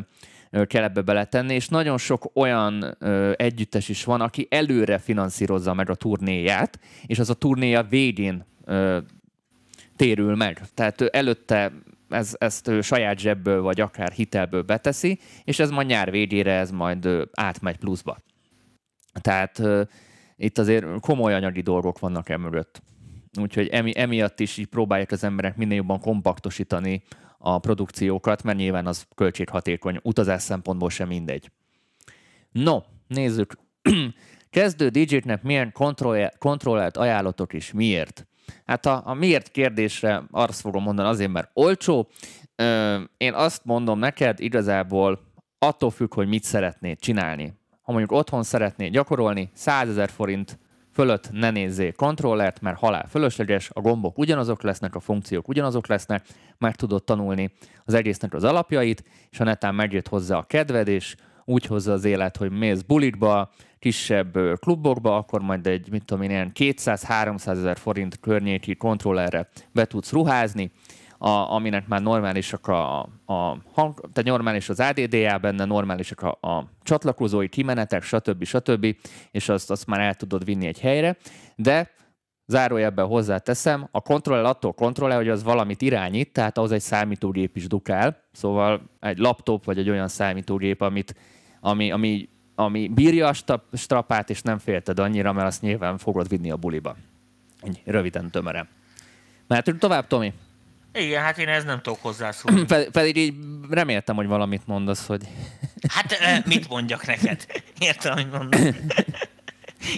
kell 0.68 0.84
ebbe 0.84 1.02
beletenni, 1.02 1.54
és 1.54 1.68
nagyon 1.68 1.98
sok 1.98 2.32
olyan 2.34 2.98
együttes 3.36 3.90
is 3.90 4.04
van, 4.04 4.22
aki 4.22 4.48
előre 4.50 4.98
finanszírozza 4.98 5.74
meg 5.74 5.90
a 5.90 5.96
turnéját, 5.96 6.80
és 7.06 7.20
az 7.20 7.30
a 7.30 7.34
turnéja 7.34 7.84
végén 7.84 8.46
térül 9.96 10.36
meg. 10.36 10.62
Tehát 10.74 11.02
előtte 11.02 11.72
ez, 12.10 12.36
ezt 12.38 12.68
ő 12.68 12.82
saját 12.82 13.20
zsebből 13.20 13.62
vagy 13.62 13.82
akár 13.82 14.12
hitelből 14.12 14.62
beteszi, 14.62 15.20
és 15.44 15.60
ez 15.60 15.70
majd 15.70 15.88
nyár 15.88 16.12
végére 16.12 16.54
ez 16.54 16.72
majd 16.72 17.10
átmegy 17.32 17.78
pluszba. 17.78 18.18
Tehát 19.22 19.60
uh, 19.60 19.82
itt 20.36 20.58
azért 20.58 20.86
komoly 21.00 21.34
anyagi 21.34 21.62
dolgok 21.62 22.00
vannak 22.00 22.30
emögött. 22.30 22.82
Úgyhogy 23.40 23.68
emi, 23.68 23.92
emiatt 23.96 24.40
is 24.40 24.58
így 24.58 24.68
próbálják 24.68 25.12
az 25.12 25.24
emberek 25.24 25.56
minél 25.56 25.76
jobban 25.76 26.00
kompaktosítani 26.00 27.04
a 27.42 27.60
produkciókat, 27.60 28.44
mert 28.44 28.58
nyilván 28.58 28.88
az 28.88 29.06
költséghatékony, 29.16 30.00
utazás 30.04 30.42
szempontból 30.42 30.90
sem 30.90 31.08
mindegy. 31.08 31.52
No, 32.52 32.80
nézzük. 33.08 33.58
Kezdő 34.50 34.90
DJ-nek 34.90 35.44
milyen 35.44 35.74
kontrollált 36.38 36.98
ajánlatok 36.98 37.54
is 37.54 37.72
miért? 37.72 38.26
Hát 38.66 38.86
a, 38.86 39.02
a 39.06 39.14
miért 39.14 39.52
kérdésre 39.52 40.24
azt 40.32 40.62
fogom 40.62 40.84
mondani 40.84 41.10
azért, 41.10 41.32
mert 41.32 41.50
olcsó. 41.54 42.10
Én 43.18 43.34
azt 43.34 43.66
mondom 43.66 44.00
neked, 44.00 44.40
igazából 44.40 45.20
attól 45.60 45.90
függ, 45.90 46.14
hogy 46.14 46.28
mit 46.28 46.44
szeretnéd 46.44 47.00
csinálni. 47.00 47.54
Ha 47.82 47.92
mondjuk 47.92 48.20
otthon 48.20 48.44
szeretnéd 48.44 48.92
gyakorolni, 48.92 49.50
100 49.54 49.90
ezer 49.90 50.10
forint 50.10 50.60
fölött 51.02 51.32
ne 51.32 51.52
nézzél 51.52 51.94
kontrollert, 51.94 52.62
mert 52.62 52.78
halál 52.78 53.08
fölösleges, 53.10 53.70
a 53.74 53.82
gombok 53.82 54.18
ugyanazok 54.18 54.62
lesznek, 54.62 54.96
a 54.96 55.00
funkciók 55.00 55.48
ugyanazok 55.48 55.88
lesznek, 55.88 56.26
meg 56.58 56.76
tudod 56.76 57.04
tanulni 57.04 57.52
az 57.86 57.94
egésznek 57.94 58.34
az 58.34 58.44
alapjait, 58.44 59.04
és 59.32 59.38
ha 59.38 59.44
netán 59.44 59.76
megjött 59.76 60.08
hozzá 60.08 60.38
a 60.38 60.44
kedved, 60.44 60.88
és 60.88 61.16
úgy 61.46 61.66
hozza 61.66 61.92
az 61.92 62.06
élet, 62.06 62.38
hogy 62.38 62.52
mész 62.52 62.82
bulikba, 62.82 63.52
kisebb 63.80 64.38
klubokba, 64.60 65.16
akkor 65.16 65.42
majd 65.42 65.68
egy, 65.68 65.92
mit 65.92 66.06
tudom 66.06 66.24
én, 66.24 66.30
ilyen 66.30 66.52
200-300 66.60 67.48
ezer 67.48 67.78
forint 67.78 68.20
környéki 68.20 68.76
kontrollerre 68.76 69.50
be 69.72 69.86
tudsz 69.86 70.12
ruházni, 70.12 70.72
a, 71.24 71.30
aminek 71.30 71.88
már 71.88 72.02
normálisak 72.02 72.68
a, 72.68 73.00
a 73.26 73.58
hang, 73.74 74.00
tehát 74.14 74.24
normális 74.24 74.70
az 74.70 74.80
ADDA 74.80 75.38
benne, 75.38 75.66
normálisak 75.66 76.22
a, 76.22 76.38
a 76.42 76.66
csatlakozói 76.84 77.50
kimenetek, 77.50 78.04
stb. 78.04 78.44
stb. 78.44 78.96
és 79.32 79.50
azt, 79.50 79.72
azt 79.72 79.88
már 79.88 80.00
el 80.00 80.14
tudod 80.14 80.46
vinni 80.46 80.68
egy 80.68 80.80
helyre, 80.80 81.18
de 81.56 81.92
zárójelben 82.46 83.06
hozzáteszem, 83.06 83.88
a 83.92 84.02
kontroller 84.02 84.46
attól 84.46 84.74
kontroller, 84.74 85.18
hogy 85.18 85.30
az 85.30 85.44
valamit 85.44 85.82
irányít, 85.82 86.34
tehát 86.34 86.58
ahhoz 86.58 86.72
egy 86.72 86.82
számítógép 86.82 87.56
is 87.56 87.68
dukál, 87.68 88.24
szóval 88.32 88.82
egy 89.00 89.18
laptop 89.18 89.66
vagy 89.66 89.78
egy 89.78 89.90
olyan 89.90 90.08
számítógép, 90.08 90.82
amit, 90.82 91.16
ami, 91.60 91.92
ami 91.92 92.30
ami 92.56 92.88
bírja 92.88 93.28
a 93.28 93.34
strapát, 93.74 94.30
és 94.30 94.42
nem 94.42 94.58
félted 94.58 95.00
annyira, 95.00 95.34
mert 95.34 95.48
azt 95.48 95.62
nyilván 95.62 95.98
fogod 95.98 96.28
vinni 96.28 96.52
a 96.52 96.56
buliba. 96.56 96.96
Egy 97.62 97.82
röviden, 97.86 98.32
tömören. 98.32 98.68
Mehetünk 99.48 99.80
tovább, 99.80 100.08
Tomi? 100.08 100.34
Igen, 100.94 101.22
hát 101.22 101.38
én 101.38 101.48
ez 101.48 101.64
nem 101.64 101.82
tudok 101.82 102.02
hozzászólni. 102.02 102.66
Ped- 102.66 102.90
pedig 102.90 103.18
így 103.18 103.34
reméltem, 103.70 104.16
hogy 104.16 104.28
valamit 104.28 104.68
mondasz, 104.68 105.06
hogy... 105.06 105.22
Hát 105.88 106.46
mit 106.46 106.70
mondjak 106.70 107.06
neked? 107.06 107.46
Értem, 107.80 108.14
hogy 108.14 108.30
mondom. 108.30 108.62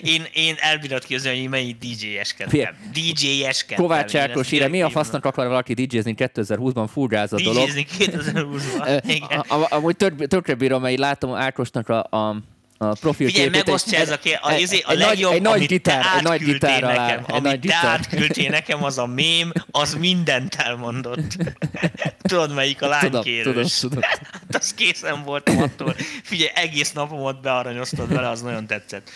Én, 0.03 0.25
én 0.33 0.55
elvitatkozom, 0.59 1.33
hogy 1.33 1.49
melyik 1.49 1.77
DJ-eskedtem. 1.77 2.75
DJ-eskedtem. 2.93 3.85
Kovács 3.85 4.15
Ákos 4.15 4.51
írja, 4.51 4.69
mi 4.69 4.81
a 4.81 4.89
fasznak 4.89 5.25
akar 5.25 5.47
valaki 5.47 5.73
DJ-zni 5.73 6.13
2020-ban? 6.17 6.89
Full 6.91 7.07
gáz 7.07 7.33
a 7.33 7.41
dolog. 7.41 7.63
DJ-zni 7.63 7.85
2020-ban, 7.99 9.69
Amúgy 9.73 9.95
tökre 10.27 10.53
bírom, 10.53 10.81
mert 10.81 10.97
látom 10.97 11.33
Ákosnak 11.33 11.89
a, 11.89 12.17
a 12.17 12.43
a 12.83 12.93
profil 12.99 13.27
Figyelj, 13.27 13.45
képét. 13.47 13.65
megosztja 13.65 13.99
ez 13.99 14.09
a, 14.11 14.17
ké... 14.17 14.33
a, 14.41 14.51
egy, 14.51 14.83
a 14.85 14.91
egy 14.91 14.97
legjobb, 14.97 15.33
egy 15.33 15.41
nagy 15.41 15.65
gitár, 15.65 16.05
egy 16.17 16.23
nagy 16.23 16.43
gitár 16.43 16.81
nekem, 16.81 17.23
egy 17.27 17.33
amit 17.33 17.43
nagy 17.43 17.59
gitár. 17.59 17.81
te 17.81 17.87
átküldtél 17.87 18.49
nekem, 18.49 18.83
az 18.83 18.97
a 18.97 19.05
mém, 19.05 19.51
az 19.71 19.93
mindent 19.93 20.55
elmondott. 20.55 21.37
Tudod, 22.29 22.53
melyik 22.53 22.81
a 22.81 22.87
lánykérős? 22.87 23.43
Tudom, 23.43 23.63
tudom, 23.63 23.89
tudom. 23.89 24.01
Hát 24.31 24.61
az 24.61 24.73
készen 24.73 25.23
voltam 25.23 25.57
attól. 25.61 25.95
Figyelj, 26.23 26.51
egész 26.55 26.91
napomat 26.91 27.41
bearanyoztad 27.41 28.13
vele, 28.13 28.29
az 28.29 28.41
nagyon 28.41 28.67
tetszett. 28.67 29.09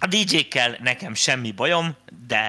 A 0.00 0.06
DJ-kkel 0.06 0.76
nekem 0.82 1.14
semmi 1.14 1.50
bajom, 1.50 1.96
de 2.26 2.40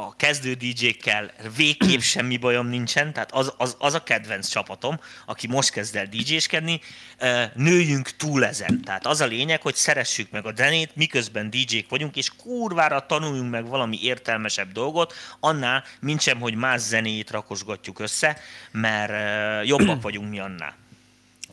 a 0.00 0.14
kezdő 0.16 0.52
DJ-kkel 0.52 1.30
végképp 1.56 2.00
semmi 2.14 2.36
bajom 2.36 2.66
nincsen, 2.66 3.12
tehát 3.12 3.32
az, 3.32 3.52
az, 3.56 3.76
az 3.78 3.94
a 3.94 4.02
kedvenc 4.02 4.48
csapatom, 4.48 5.00
aki 5.26 5.46
most 5.46 5.70
kezd 5.70 5.96
el 5.96 6.06
DJ-skedni, 6.06 6.80
nőjünk 7.54 8.10
túl 8.10 8.44
ezen. 8.44 8.80
Tehát 8.80 9.06
az 9.06 9.20
a 9.20 9.26
lényeg, 9.26 9.62
hogy 9.62 9.74
szeressük 9.74 10.30
meg 10.30 10.46
a 10.46 10.52
zenét, 10.56 10.96
miközben 10.96 11.50
DJ-k 11.50 11.88
vagyunk, 11.88 12.16
és 12.16 12.30
kurvára 12.36 13.06
tanuljunk 13.06 13.50
meg 13.50 13.66
valami 13.66 13.98
értelmesebb 14.02 14.72
dolgot, 14.72 15.14
annál, 15.40 15.84
mint 16.00 16.20
sem, 16.20 16.40
hogy 16.40 16.54
más 16.54 16.80
zenét 16.80 17.30
rakosgatjuk 17.30 17.98
össze, 17.98 18.38
mert 18.70 19.66
jobbak 19.66 20.02
vagyunk 20.02 20.30
mi 20.30 20.38
annál. 20.38 20.76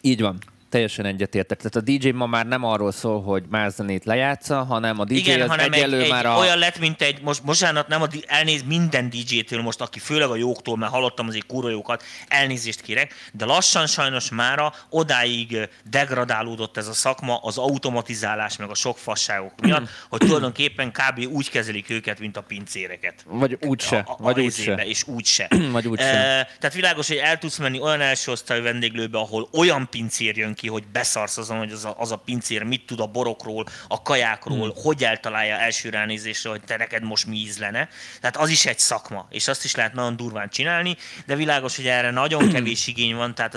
Így 0.02 0.22
van 0.22 0.40
teljesen 0.76 1.06
egyetértek. 1.06 1.58
Tehát 1.58 1.76
a 1.76 1.92
DJ 1.92 2.10
ma 2.10 2.26
már 2.26 2.46
nem 2.46 2.64
arról 2.64 2.92
szól, 2.92 3.22
hogy 3.22 3.44
más 3.50 3.74
zenét 3.74 4.06
lejátsza, 4.06 4.64
hanem 4.64 5.00
a 5.00 5.06
DJ 5.06 5.16
Igen, 5.16 5.42
az 5.42 5.50
hanem 5.50 5.72
egyelő 5.72 6.02
egy, 6.02 6.10
már 6.10 6.26
egy 6.26 6.32
a... 6.32 6.38
olyan 6.38 6.58
lett, 6.58 6.80
mint 6.80 7.02
egy, 7.02 7.22
most 7.22 7.44
bocsánat, 7.44 7.88
nem 7.88 8.02
a, 8.02 8.08
elnéz 8.26 8.64
minden 8.64 9.10
DJ-től 9.10 9.62
most, 9.62 9.82
aki 9.82 10.00
főleg 10.00 10.30
a 10.30 10.36
jóktól, 10.36 10.78
mert 10.78 10.92
hallottam 10.92 11.28
azért 11.28 11.46
kurva 11.46 11.70
jókat, 11.70 12.04
elnézést 12.28 12.82
kérek, 12.82 13.14
de 13.34 13.46
lassan 13.46 13.88
sajnos 13.88 14.30
mára 14.30 14.74
odáig 14.90 15.70
degradálódott 15.90 16.78
ez 16.78 16.88
a 16.88 16.94
szakma 16.94 17.38
az 17.42 17.58
automatizálás 17.58 18.58
meg 18.58 18.70
a 18.70 18.76
sok 18.76 18.98
fasságok 18.98 19.62
miatt, 19.62 19.90
hogy 20.10 20.20
tulajdonképpen 20.20 20.92
kb. 20.92 21.28
úgy 21.32 21.50
kezelik 21.50 21.90
őket, 21.90 22.20
mint 22.20 22.38
a 22.38 22.42
pincéreket. 22.42 23.26
Vagy 23.26 23.58
úgyse. 23.62 23.98
A, 23.98 24.12
a, 24.12 24.24
vagy 24.24 24.40
úgyse. 24.40 24.74
És 24.74 25.08
úgyse. 25.08 25.48
vagy 25.72 25.88
úgyse. 25.88 26.04
E, 26.04 26.48
tehát 26.60 26.76
világos, 26.76 27.08
hogy 27.08 27.18
el 27.18 27.38
tudsz 27.38 27.58
menni 27.58 27.80
olyan 27.80 28.02
első 28.02 28.32
osztályú 28.32 28.64
vendéglőbe, 28.64 29.18
ahol 29.18 29.50
olyan 29.54 29.88
pincér 29.90 30.38
jön 30.38 30.54
ki, 30.54 30.65
ki, 30.66 30.72
hogy 30.72 30.88
beszarsz 30.92 31.38
azon, 31.38 31.58
hogy 31.58 31.72
az 31.72 31.86
a, 31.86 31.96
az 31.98 32.12
a 32.12 32.16
pincér 32.16 32.64
mit 32.64 32.86
tud 32.86 33.00
a 33.00 33.06
borokról, 33.06 33.66
a 33.88 34.02
kajákról, 34.02 34.72
hmm. 34.72 34.84
hogy 34.84 35.04
eltalálja 35.04 35.56
első 35.56 35.90
ránézésre, 35.90 36.50
hogy 36.50 36.62
te 36.62 36.78
neked 36.78 37.04
most 37.04 37.28
mi 37.28 37.36
ízlene. 37.36 37.90
Tehát 38.20 38.38
az 38.38 38.50
is 38.50 38.66
egy 38.66 38.80
szakma, 38.80 39.28
és 39.30 39.48
azt 39.48 39.64
is 39.64 39.76
lehet 39.76 39.94
nagyon 39.94 40.16
durván 40.16 40.50
csinálni, 40.50 40.96
de 41.26 41.36
világos, 41.36 41.76
hogy 41.76 41.88
erre 41.88 42.12
nagyon 42.12 42.50
kevés 42.54 42.88
igény 42.88 43.16
van, 43.16 43.36
tehát 43.36 43.56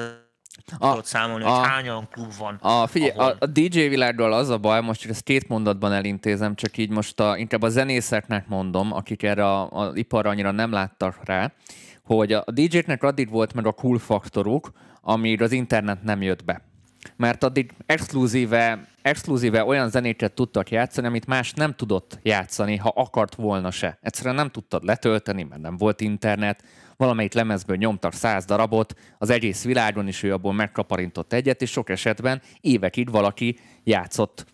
a, 0.79 0.89
tudod 0.89 1.05
számolni, 1.05 1.45
a, 1.45 1.49
hogy 1.49 1.69
hány 1.69 1.89
olyan 1.89 2.09
klub 2.11 2.33
van. 2.39 2.59
A, 2.61 2.87
figyelj, 2.87 3.11
ahol... 3.11 3.37
a, 3.41 3.45
a 3.45 3.47
DJ 3.47 3.81
világról 3.81 4.33
az 4.33 4.49
a 4.49 4.59
baj, 4.59 4.81
most 4.81 5.09
ezt 5.09 5.23
két 5.23 5.49
mondatban 5.49 5.93
elintézem, 5.93 6.55
csak 6.55 6.77
így 6.77 6.91
most 6.91 7.21
a, 7.21 7.37
inkább 7.37 7.63
a 7.63 7.69
zenészeknek 7.69 8.49
mondom, 8.49 8.93
akik 8.93 9.23
erre 9.23 9.63
az 9.69 9.97
iparra 9.97 10.31
annyira 10.31 10.51
nem 10.51 10.73
láttak 10.73 11.21
rá, 11.25 11.53
hogy 12.03 12.33
a, 12.33 12.43
a 12.47 12.51
DJ-knek 12.51 13.03
addig 13.03 13.31
volt 13.31 13.55
meg 13.55 13.67
a 13.67 13.73
cool 13.73 13.99
faktoruk, 13.99 14.71
amíg 15.01 15.43
az 15.43 15.53
internet 15.53 16.03
nem 16.03 16.23
jött 16.23 16.45
be 16.45 16.68
mert 17.19 17.45
addig 17.45 17.73
exkluzíve, 17.87 18.87
exkluzíve 19.03 19.65
olyan 19.65 19.91
zenéket 19.91 20.33
tudtak 20.33 20.71
játszani, 20.71 21.07
amit 21.07 21.27
más 21.27 21.53
nem 21.53 21.75
tudott 21.75 22.19
játszani, 22.23 22.77
ha 22.77 22.93
akart 22.95 23.35
volna 23.35 23.71
se. 23.71 23.99
Egyszerűen 24.03 24.35
nem 24.35 24.51
tudtad 24.51 24.85
letölteni, 24.85 25.43
mert 25.43 25.61
nem 25.61 25.77
volt 25.77 26.01
internet, 26.01 26.65
valamelyik 26.97 27.33
lemezből 27.33 27.77
nyomtak 27.77 28.13
száz 28.13 28.45
darabot, 28.45 28.95
az 29.19 29.31
egész 29.31 29.65
világon 29.65 30.09
is 30.09 30.23
ő 30.23 30.33
abból 30.33 30.53
megkaparintott 30.53 31.33
egyet, 31.33 31.63
és 31.63 31.71
sok 31.71 31.91
esetben 31.91 32.43
évekig 32.61 33.11
valaki 33.11 33.59
játszott 33.85 34.47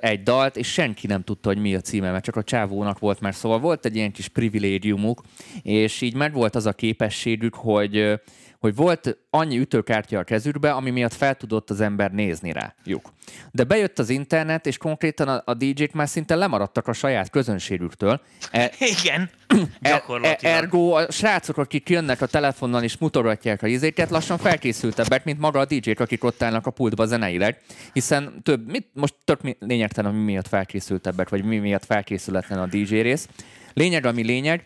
egy 0.00 0.22
dalt, 0.22 0.56
és 0.56 0.72
senki 0.72 1.06
nem 1.06 1.22
tudta, 1.22 1.48
hogy 1.48 1.58
mi 1.58 1.74
a 1.74 1.80
címe, 1.80 2.10
mert 2.10 2.24
csak 2.24 2.36
a 2.36 2.42
csávónak 2.42 2.98
volt 2.98 3.20
már. 3.20 3.34
Szóval 3.34 3.58
volt 3.58 3.84
egy 3.84 3.96
ilyen 3.96 4.12
kis 4.12 4.28
privilégiumuk, 4.28 5.22
és 5.62 6.00
így 6.00 6.14
megvolt 6.14 6.54
az 6.54 6.66
a 6.66 6.72
képességük, 6.72 7.54
hogy 7.54 8.20
hogy 8.60 8.74
volt 8.74 9.16
annyi 9.30 9.58
ütőkártya 9.58 10.18
a 10.18 10.22
kezükbe, 10.22 10.72
ami 10.72 10.90
miatt 10.90 11.14
fel 11.14 11.34
tudott 11.34 11.70
az 11.70 11.80
ember 11.80 12.12
nézni 12.12 12.52
rájuk. 12.52 13.12
De 13.52 13.64
bejött 13.64 13.98
az 13.98 14.08
internet, 14.08 14.66
és 14.66 14.76
konkrétan 14.76 15.28
a, 15.28 15.42
a 15.44 15.54
DJ-k 15.54 15.92
már 15.92 16.08
szinte 16.08 16.34
lemaradtak 16.34 16.88
a 16.88 16.92
saját 16.92 17.30
közönségüktől. 17.30 18.20
E, 18.50 18.70
Igen, 18.78 19.30
e, 19.80 20.02
e, 20.22 20.38
ergo 20.40 20.92
a 20.92 21.10
srácok, 21.10 21.56
akik 21.56 21.88
jönnek 21.88 22.20
a 22.20 22.26
telefonnal 22.26 22.82
és 22.82 22.98
mutogatják 22.98 23.62
a 23.62 23.66
izéket, 23.66 24.10
lassan 24.10 24.38
felkészültebbek, 24.38 25.24
mint 25.24 25.38
maga 25.38 25.58
a 25.58 25.64
DJ-k, 25.64 26.00
akik 26.00 26.24
ott 26.24 26.42
állnak 26.42 26.66
a 26.66 26.70
pultba 26.70 27.06
zeneileg, 27.06 27.60
hiszen 27.92 28.42
több, 28.42 28.70
mit, 28.70 28.86
most 28.94 29.14
tök 29.24 29.40
lényegtelen, 29.58 30.14
mi 30.14 30.24
miatt 30.24 30.48
felkészültebbek, 30.48 31.28
vagy 31.28 31.44
mi 31.44 31.58
miatt 31.58 31.84
felkészületlen 31.84 32.58
a 32.58 32.66
DJ 32.66 33.00
rész. 33.00 33.28
Lényeg, 33.74 34.04
ami 34.04 34.22
lényeg, 34.22 34.64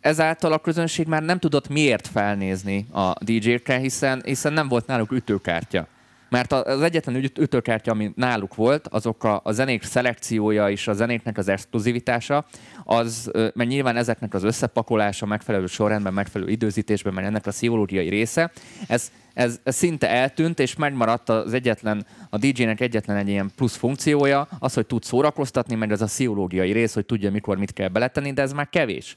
ezáltal 0.00 0.52
a 0.52 0.58
közönség 0.58 1.06
már 1.06 1.22
nem 1.22 1.38
tudott 1.38 1.68
miért 1.68 2.06
felnézni 2.06 2.86
a 2.92 3.12
DJ-kre, 3.24 3.76
hiszen, 3.76 4.22
hiszen 4.24 4.52
nem 4.52 4.68
volt 4.68 4.86
náluk 4.86 5.12
ütőkártya. 5.12 5.86
Mert 6.30 6.52
az 6.52 6.82
egyetlen 6.82 7.30
ütőkártya, 7.38 7.90
ami 7.92 8.12
náluk 8.14 8.54
volt, 8.54 8.88
azok 8.88 9.24
a, 9.24 9.40
a 9.44 9.52
zenék 9.52 9.82
szelekciója 9.82 10.70
és 10.70 10.88
a 10.88 10.92
zenéknek 10.92 11.38
az 11.38 11.48
exkluzivitása, 11.48 12.44
az, 12.84 13.30
mert 13.32 13.68
nyilván 13.68 13.96
ezeknek 13.96 14.34
az 14.34 14.42
összepakolása 14.42 15.26
megfelelő 15.26 15.66
sorrendben, 15.66 16.12
megfelelő 16.12 16.50
időzítésben, 16.50 17.14
mert 17.14 17.26
ennek 17.26 17.46
a 17.46 17.50
pszichológiai 17.50 18.08
része, 18.08 18.50
ez, 18.86 19.10
ez, 19.34 19.60
ez 19.62 19.76
szinte 19.76 20.08
eltűnt, 20.08 20.58
és 20.58 20.76
megmaradt 20.76 21.28
az 21.28 21.52
egyetlen, 21.52 22.06
a 22.30 22.38
DJ-nek 22.38 22.80
egyetlen 22.80 23.16
egy 23.16 23.28
ilyen 23.28 23.50
plusz 23.56 23.76
funkciója, 23.76 24.48
az, 24.58 24.74
hogy 24.74 24.86
tud 24.86 25.02
szórakoztatni, 25.02 25.74
meg 25.74 25.92
ez 25.92 26.00
a 26.00 26.06
pszichológiai 26.06 26.72
rész, 26.72 26.94
hogy 26.94 27.06
tudja, 27.06 27.30
mikor 27.30 27.58
mit 27.58 27.72
kell 27.72 27.88
beletenni, 27.88 28.32
de 28.32 28.42
ez 28.42 28.52
már 28.52 28.68
kevés. 28.68 29.16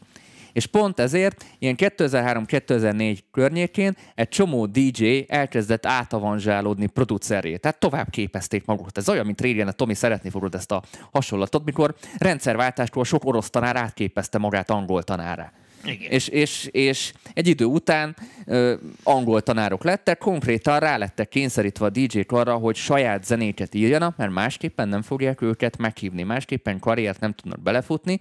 És 0.53 0.65
pont 0.65 0.99
ezért 0.99 1.45
ilyen 1.59 1.75
2003-2004 1.77 3.17
környékén 3.31 3.95
egy 4.15 4.29
csomó 4.29 4.65
DJ 4.65 5.25
elkezdett 5.27 5.85
átavanzsálódni 5.85 6.87
produceré. 6.87 7.57
Tehát 7.57 7.79
tovább 7.79 8.09
képezték 8.09 8.65
magukat. 8.65 8.97
Ez 8.97 9.09
olyan, 9.09 9.25
mint 9.25 9.41
régen 9.41 9.67
a 9.67 9.71
Tomi 9.71 9.93
szeretni 9.93 10.29
fogod 10.29 10.55
ezt 10.55 10.71
a 10.71 10.81
hasonlatot, 11.11 11.65
mikor 11.65 11.95
rendszerváltáskor 12.17 13.05
sok 13.05 13.25
orosz 13.25 13.49
tanár 13.49 13.75
átképezte 13.75 14.37
magát 14.37 14.69
angol 14.69 15.03
tanára. 15.03 15.51
Igen. 15.85 16.11
És, 16.11 16.27
és, 16.27 16.69
és 16.71 17.13
egy 17.33 17.47
idő 17.47 17.65
után 17.65 18.15
ö, 18.45 18.73
angol 19.03 19.41
tanárok 19.41 19.83
lettek, 19.83 20.17
konkrétan 20.17 20.79
rá 20.79 20.97
lettek 20.97 21.29
kényszerítve 21.29 21.85
a 21.85 21.89
DJ-k 21.89 22.31
arra, 22.31 22.55
hogy 22.55 22.75
saját 22.75 23.25
zenéket 23.25 23.73
írjanak, 23.73 24.17
mert 24.17 24.31
másképpen 24.31 24.87
nem 24.87 25.01
fogják 25.01 25.41
őket 25.41 25.77
meghívni, 25.77 26.23
másképpen 26.23 26.79
karriert 26.79 27.19
nem 27.19 27.33
tudnak 27.33 27.59
belefutni, 27.59 28.19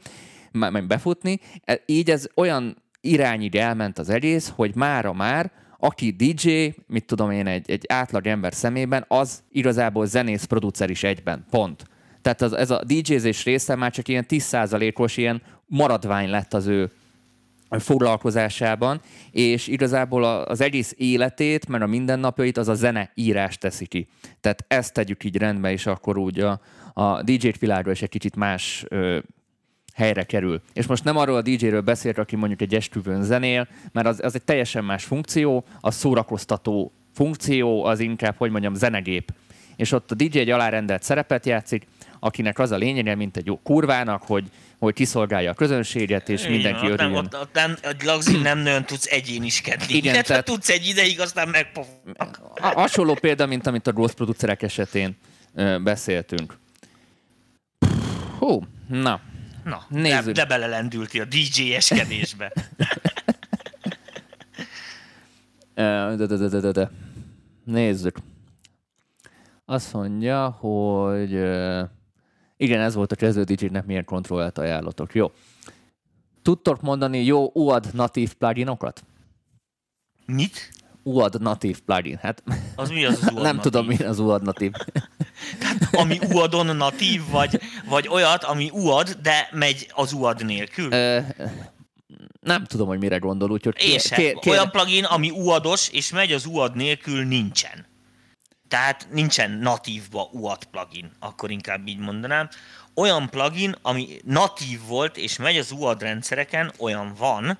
meg 0.52 0.86
befutni. 0.86 1.40
E, 1.64 1.82
így 1.86 2.10
ez 2.10 2.26
olyan 2.34 2.76
irányig 3.00 3.56
elment 3.56 3.98
az 3.98 4.08
egész, 4.08 4.52
hogy 4.54 4.74
mára 4.74 5.12
már, 5.12 5.52
aki 5.78 6.10
DJ, 6.10 6.74
mit 6.86 7.04
tudom 7.04 7.30
én, 7.30 7.46
egy, 7.46 7.70
egy 7.70 7.84
átlag 7.88 8.26
ember 8.26 8.54
szemében, 8.54 9.04
az 9.08 9.42
igazából 9.50 10.06
zenész, 10.06 10.44
producer 10.44 10.90
is 10.90 11.02
egyben. 11.02 11.44
Pont. 11.50 11.84
Tehát 12.22 12.42
az, 12.42 12.52
ez 12.52 12.70
a 12.70 12.82
DJ-zés 12.84 13.44
része 13.44 13.76
már 13.76 13.92
csak 13.92 14.08
ilyen 14.08 14.24
10%-os 14.28 15.16
ilyen 15.16 15.42
maradvány 15.66 16.30
lett 16.30 16.54
az 16.54 16.66
ő 16.66 16.90
foglalkozásában, 17.70 19.00
és 19.30 19.66
igazából 19.66 20.24
az 20.24 20.60
egész 20.60 20.94
életét, 20.96 21.68
mert 21.68 21.82
a 21.82 21.86
mindennapjait 21.86 22.56
az 22.56 22.68
a 22.68 22.74
zene 22.74 23.10
írás 23.14 23.58
teszi 23.58 23.86
ki. 23.86 24.08
Tehát 24.40 24.64
ezt 24.68 24.92
tegyük 24.92 25.24
így 25.24 25.36
rendbe, 25.36 25.72
és 25.72 25.86
akkor 25.86 26.18
úgy 26.18 26.40
a, 26.40 26.60
a 26.92 27.22
DJ-t 27.22 27.58
világról 27.58 27.92
is 27.92 28.02
egy 28.02 28.08
kicsit 28.08 28.36
más 28.36 28.84
ö, 28.88 29.18
helyre 29.94 30.22
kerül. 30.22 30.60
És 30.72 30.86
most 30.86 31.04
nem 31.04 31.16
arról 31.16 31.36
a 31.36 31.42
DJ-ről 31.42 31.80
beszélt, 31.80 32.18
aki 32.18 32.36
mondjuk 32.36 32.60
egy 32.60 32.74
esküvőn 32.74 33.22
zenél, 33.22 33.68
mert 33.92 34.06
az, 34.06 34.20
az 34.22 34.34
egy 34.34 34.42
teljesen 34.42 34.84
más 34.84 35.04
funkció, 35.04 35.64
a 35.80 35.90
szórakoztató 35.90 36.92
funkció 37.14 37.84
az 37.84 38.00
inkább, 38.00 38.34
hogy 38.36 38.50
mondjam, 38.50 38.74
zenegép. 38.74 39.32
És 39.76 39.92
ott 39.92 40.10
a 40.10 40.14
DJ 40.14 40.38
egy 40.38 40.50
alárendelt 40.50 41.02
szerepet 41.02 41.46
játszik, 41.46 41.86
akinek 42.20 42.58
az 42.58 42.70
a 42.70 42.76
lényege, 42.76 43.14
mint 43.14 43.36
egy 43.36 43.46
jó 43.46 43.60
kurvának, 43.62 44.22
hogy, 44.22 44.44
hogy 44.78 44.94
kiszolgálja 44.94 45.50
a 45.50 45.54
közönséget, 45.54 46.28
és 46.28 46.40
Igen, 46.40 46.52
mindenki 46.52 46.86
örüljön. 46.86 47.12
Nem, 47.12 47.24
ott, 47.24 47.40
ott 47.40 47.54
nem, 47.54 47.76
a 47.82 47.94
lagzin 48.04 48.40
nem 48.40 48.58
nagyon 48.58 48.84
tudsz 48.84 49.06
egyéniskedni. 49.06 49.94
Igen, 49.94 50.12
tehát, 50.12 50.26
tehát 50.26 50.44
tudsz 50.44 50.68
egy 50.68 50.86
ideig, 50.86 51.20
aztán 51.20 51.48
megpofognak. 51.48 52.40
Hasonló 52.60 53.14
példa, 53.14 53.46
mint 53.46 53.66
amit 53.66 53.86
a 53.86 53.92
growth 53.92 54.14
producerek 54.14 54.62
esetén 54.62 55.16
beszéltünk. 55.82 56.58
Hú, 58.38 58.62
na, 58.88 59.20
Na, 59.64 59.86
Nézzük. 59.88 60.24
de, 60.24 60.32
de 60.32 60.44
belelendülti 60.44 61.20
a 61.20 61.24
DJ-eskedésbe. 61.24 62.52
de, 66.16 66.26
de, 66.26 66.36
de, 66.36 66.60
de, 66.60 66.72
de. 66.72 66.90
Nézzük. 67.64 68.16
Azt 69.64 69.92
mondja, 69.92 70.48
hogy 70.48 71.30
igen, 72.56 72.80
ez 72.80 72.94
volt 72.94 73.12
a 73.12 73.16
kezdő 73.16 73.42
DJ-nek 73.42 73.86
milyen 73.86 74.04
kontrollt 74.04 74.58
ajánlatok. 74.58 75.14
Jó. 75.14 75.32
Tudtok 76.42 76.80
mondani 76.80 77.24
jó 77.24 77.50
UAD 77.54 77.88
natív 77.92 78.34
pluginokat? 78.34 79.04
Mit? 80.26 80.70
UAD 81.02 81.40
natív 81.40 81.80
plugin. 81.80 82.18
Hát, 82.22 82.42
az 82.74 82.90
mi 82.90 83.04
az, 83.04 83.18
az 83.22 83.22
UAD 83.22 83.42
Nem 83.42 83.56
natív? 83.56 83.60
tudom, 83.60 83.86
mi 83.86 83.96
az 83.96 84.18
UAD 84.18 84.42
natív. 84.42 84.72
Tehát, 85.58 85.88
ami 85.94 86.18
UAD-on 86.32 86.76
natív, 86.76 87.22
vagy, 87.30 87.60
vagy 87.88 88.08
olyat, 88.08 88.44
ami 88.44 88.70
UAD, 88.72 89.18
de 89.22 89.48
megy 89.52 89.90
az 89.94 90.12
UAD 90.12 90.44
nélkül? 90.44 90.92
Ö, 90.92 91.18
nem 92.40 92.64
tudom, 92.64 92.86
hogy 92.86 92.98
mire 92.98 93.18
gondol, 93.18 93.50
úgyhogy... 93.50 93.74
Kér, 93.74 94.00
kér, 94.00 94.34
kér, 94.34 94.52
Olyan 94.52 94.70
plugin, 94.70 95.04
ami 95.04 95.30
UAD-os, 95.30 95.88
és 95.88 96.10
megy 96.10 96.32
az 96.32 96.46
UAD 96.46 96.76
nélkül, 96.76 97.24
nincsen. 97.24 97.86
Tehát 98.68 99.06
nincsen 99.10 99.50
natívba 99.50 100.28
UAT 100.32 100.64
plugin, 100.64 101.10
akkor 101.20 101.50
inkább 101.50 101.86
így 101.86 101.98
mondanám. 101.98 102.48
Olyan 102.94 103.28
plugin, 103.30 103.74
ami 103.82 104.08
natív 104.24 104.80
volt, 104.86 105.16
és 105.16 105.36
megy 105.36 105.56
az 105.56 105.70
UAD 105.70 106.02
rendszereken, 106.02 106.72
olyan 106.78 107.14
van, 107.18 107.58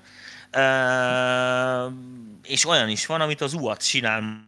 és 2.43 2.65
olyan 2.65 2.89
is 2.89 3.05
van, 3.05 3.21
amit 3.21 3.41
az 3.41 3.53
UAT 3.53 3.85
csinál 3.87 4.47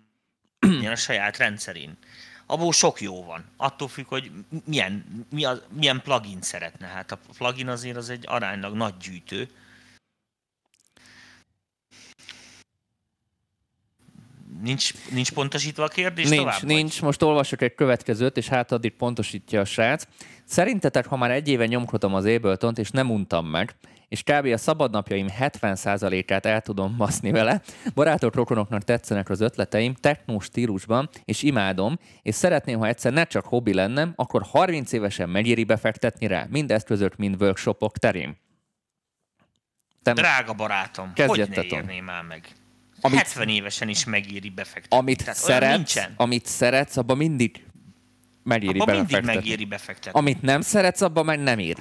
a 0.92 0.96
saját 0.96 1.38
rendszerén. 1.38 1.98
Abból 2.46 2.74
sok 2.74 3.02
jó 3.02 3.24
van. 3.24 3.46
Attól 3.58 3.88
függ, 3.88 4.08
hogy 4.08 4.32
milyen, 4.66 5.26
milyen 5.70 6.02
plugin 6.02 6.42
szeretne. 6.42 6.88
Hát 6.88 7.12
a 7.12 7.20
plugin 7.38 7.68
azért 7.68 7.98
az 7.98 8.10
egy 8.10 8.24
aránylag 8.28 8.76
nagy 8.76 8.98
gyűjtő, 8.98 9.50
Nincs, 14.62 14.92
nincs 15.12 15.32
pontosítva 15.32 15.84
a 15.84 15.88
kérdés 15.88 16.30
Nincs, 16.30 16.40
tovább, 16.40 16.64
nincs. 16.64 16.94
Vagy? 16.94 17.04
Most 17.04 17.22
olvasok 17.22 17.62
egy 17.62 17.76
következőt, 17.76 18.38
és 18.38 18.48
hát 18.48 18.72
addig 18.72 18.92
pontosítja 18.92 19.60
a 19.60 19.66
srác. 19.66 20.08
Szerintetek, 20.46 21.06
ha 21.06 21.18
már 21.18 21.32
egy 21.32 21.48
éve 21.48 21.66
nyomkodom 21.66 22.14
az 22.14 22.26
ableton 22.26 22.74
és 22.76 22.90
nem 22.90 23.12
untam 23.12 23.46
meg, 23.46 23.76
és 24.08 24.24
kb. 24.24 24.46
a 24.46 24.58
szabadnapjaim 24.58 25.28
70%-át 25.40 26.46
el 26.46 26.62
tudom 26.62 26.98
baszni 26.98 27.32
vele. 27.32 27.62
Barátok, 27.96 28.36
rokonoknak 28.36 28.84
tetszenek 28.84 29.30
az 29.30 29.42
ötleteim, 29.42 29.94
technó 29.94 30.40
stílusban, 30.40 31.10
és 31.26 31.44
imádom, 31.44 32.00
és 32.22 32.36
szeretném, 32.36 32.80
ha 32.80 32.88
egyszer 32.88 33.14
ne 33.14 33.24
csak 33.24 33.46
hobbi 33.46 33.74
lennem, 33.74 34.14
akkor 34.16 34.44
30 34.44 34.92
évesen 34.92 35.30
megéri 35.30 35.64
befektetni 35.64 36.28
rá, 36.28 36.46
mind 36.50 36.72
eszközök, 36.72 37.16
mind 37.16 37.42
workshopok 37.42 37.98
terén. 37.98 38.38
Te 40.04 40.14
Drága 40.14 40.54
barátom, 40.54 41.12
hogy 41.16 41.50
ne 41.50 41.64
érném 41.64 42.10
el 42.10 42.24
meg? 42.24 42.56
amit, 43.02 43.18
70 43.18 43.50
évesen 43.50 43.90
is 43.90 44.06
megéri 44.06 44.50
befektetni. 44.50 44.98
Amit 44.98 45.18
Tehát 45.18 45.36
szeretsz, 45.36 46.00
amit 46.16 46.46
szeretsz, 46.46 46.98
abban 46.98 47.18
mindig 47.18 47.66
megéri 48.44 48.80
abba 48.80 48.86
befektetni. 48.86 49.26
mindig 49.26 49.36
megéri 49.36 49.66
befektetni. 49.66 50.20
Amit 50.20 50.42
nem 50.42 50.62
szeretsz, 50.62 51.02
abban 51.02 51.26
meg 51.26 51.40
nem 51.40 51.60
ér. 51.60 51.78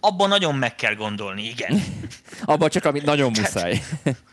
Abban 0.00 0.28
nagyon 0.28 0.54
meg 0.54 0.74
kell 0.74 0.94
gondolni, 0.94 1.42
igen. 1.42 1.82
abban 2.44 2.68
csak, 2.68 2.84
amit 2.84 3.04
nagyon 3.04 3.30
muszáj. 3.30 3.82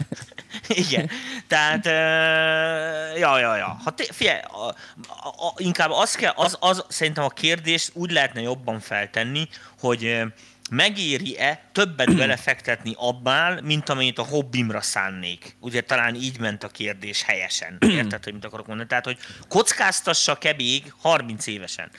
igen. 0.67 1.09
Tehát, 1.47 1.85
uh, 1.85 3.19
ja, 3.19 3.39
ja, 3.39 3.55
ja. 3.55 3.77
Ha 3.83 3.91
te, 3.91 4.03
figyelj, 4.09 4.39
a, 4.39 4.67
a, 5.07 5.27
a, 5.27 5.53
inkább 5.57 5.91
az 5.91 6.15
kell, 6.15 6.33
az, 6.35 6.57
az, 6.59 6.85
szerintem 6.87 7.23
a 7.23 7.29
kérdést 7.29 7.91
úgy 7.93 8.11
lehetne 8.11 8.41
jobban 8.41 8.79
feltenni, 8.79 9.47
hogy 9.79 10.23
megéri-e 10.69 11.69
többet 11.71 12.15
belefektetni 12.21 12.93
abbál, 12.97 13.61
mint 13.61 13.89
amennyit 13.89 14.19
a 14.19 14.23
hobbimra 14.23 14.81
szánnék? 14.81 15.55
Ugye 15.59 15.81
talán 15.81 16.15
így 16.15 16.39
ment 16.39 16.63
a 16.63 16.67
kérdés 16.67 17.23
helyesen. 17.23 17.77
Érted, 17.97 18.23
hogy 18.23 18.33
mit 18.33 18.45
akarok 18.45 18.67
mondani? 18.67 18.89
Tehát, 18.89 19.05
hogy 19.05 19.17
kockáztassa 19.47 20.35
kebég 20.35 20.93
30 21.01 21.47
évesen. 21.47 21.91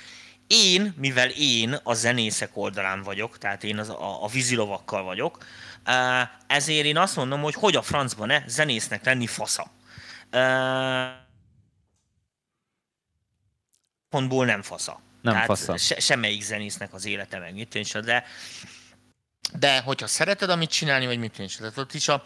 Én, 0.46 0.94
mivel 0.96 1.28
én 1.30 1.78
a 1.82 1.94
zenészek 1.94 2.56
oldalán 2.56 3.02
vagyok, 3.02 3.38
tehát 3.38 3.64
én 3.64 3.78
az, 3.78 3.88
a, 3.88 4.24
a 4.24 4.28
vízilovakkal 4.28 5.02
vagyok, 5.02 5.38
ezért 6.46 6.86
én 6.86 6.96
azt 6.96 7.16
mondom, 7.16 7.42
hogy 7.42 7.54
hogy 7.54 7.76
a 7.76 7.82
francban 7.82 8.26
ne 8.26 8.42
zenésznek 8.46 9.04
lenni 9.04 9.26
fasza. 9.26 9.70
Pontból 14.08 14.44
nem 14.44 14.62
fasza. 14.62 15.00
Nem 15.20 15.32
Tehát 15.32 15.46
fasza. 15.46 15.76
Se, 15.76 16.00
semmelyik 16.00 16.42
zenésznek 16.42 16.94
az 16.94 17.04
élete 17.04 17.38
meg 17.38 17.54
mit 17.54 18.00
de, 18.04 18.24
de 19.58 19.80
hogyha 19.80 20.06
szereted, 20.06 20.50
amit 20.50 20.70
csinálni, 20.70 21.06
vagy 21.06 21.18
mit 21.18 21.38
is, 21.38 21.56
tehát 21.56 21.78
ott 21.78 21.94
is 21.94 22.08
a, 22.08 22.22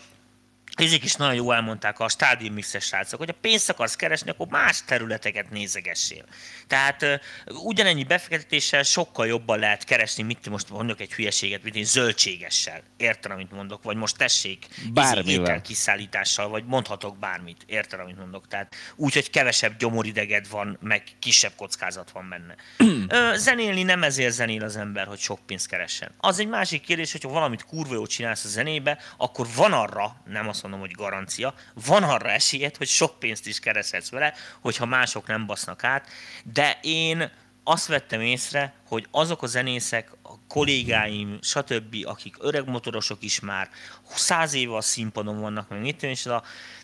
ezek 0.80 1.04
is 1.04 1.14
nagyon 1.14 1.34
jó 1.34 1.52
elmondták 1.52 2.00
a 2.00 2.08
stádium 2.08 2.54
mixes 2.54 2.84
srácok, 2.84 3.18
hogy 3.18 3.28
a 3.28 3.38
pénzt 3.40 3.70
akarsz 3.70 3.96
keresni, 3.96 4.30
akkor 4.30 4.46
más 4.46 4.84
területeket 4.84 5.50
nézegessél. 5.50 6.24
Tehát 6.66 7.02
uh, 7.02 7.64
ugyanennyi 7.64 8.04
befektetéssel 8.04 8.82
sokkal 8.82 9.26
jobban 9.26 9.58
lehet 9.58 9.84
keresni, 9.84 10.22
mit 10.22 10.48
most 10.48 10.70
mondok 10.70 11.00
egy 11.00 11.12
hülyeséget, 11.12 11.62
mint 11.62 11.76
én 11.76 11.84
zöldségessel. 11.84 12.82
Érted, 12.96 13.30
amit 13.30 13.50
mondok? 13.50 13.82
Vagy 13.82 13.96
most 13.96 14.16
tessék 14.16 14.66
Bármivel. 14.92 15.60
kiszállítással, 15.60 16.48
vagy 16.48 16.64
mondhatok 16.64 17.18
bármit. 17.18 17.62
Érted, 17.66 18.00
amit 18.00 18.18
mondok? 18.18 18.48
Tehát 18.48 18.74
úgy, 18.96 19.14
hogy 19.14 19.30
kevesebb 19.30 19.76
gyomorideged 19.78 20.48
van, 20.48 20.78
meg 20.80 21.02
kisebb 21.18 21.52
kockázat 21.56 22.10
van 22.10 22.28
benne. 22.28 22.54
uh, 22.86 23.36
zenélni 23.36 23.82
nem 23.82 24.02
ezért 24.02 24.32
zenél 24.32 24.64
az 24.64 24.76
ember, 24.76 25.06
hogy 25.06 25.18
sok 25.18 25.38
pénzt 25.46 25.68
keressen. 25.68 26.10
Az 26.18 26.38
egy 26.38 26.48
másik 26.48 26.82
kérdés, 26.82 27.12
hogyha 27.12 27.28
valamit 27.28 27.64
kurva 27.64 27.94
jól 27.94 28.06
csinálsz 28.06 28.44
a 28.44 28.48
zenébe, 28.48 28.98
akkor 29.16 29.46
van 29.54 29.72
arra, 29.72 30.16
nem 30.24 30.48
azt 30.48 30.62
mondom, 30.62 30.69
hogy 30.78 30.90
garancia, 30.90 31.54
van 31.74 32.02
arra 32.02 32.30
esélyed, 32.30 32.76
hogy 32.76 32.88
sok 32.88 33.18
pénzt 33.18 33.46
is 33.46 33.60
kereshetsz 33.60 34.10
vele, 34.10 34.34
hogyha 34.60 34.86
mások 34.86 35.26
nem 35.26 35.46
basznak 35.46 35.84
át, 35.84 36.08
de 36.44 36.78
én 36.82 37.30
azt 37.64 37.86
vettem 37.86 38.20
észre, 38.20 38.72
hogy 38.86 39.06
azok 39.10 39.42
a 39.42 39.46
zenészek, 39.46 40.10
a 40.22 40.46
kollégáim, 40.48 41.38
stb., 41.42 41.96
akik 42.02 42.36
öreg 42.38 42.68
motorosok 42.68 43.22
is 43.22 43.40
már, 43.40 43.68
száz 44.08 44.54
éve 44.54 44.76
a 44.76 44.80
színpadon 44.80 45.40
vannak, 45.40 45.68
meg 45.68 45.80
mit 45.80 46.02
és 46.02 46.28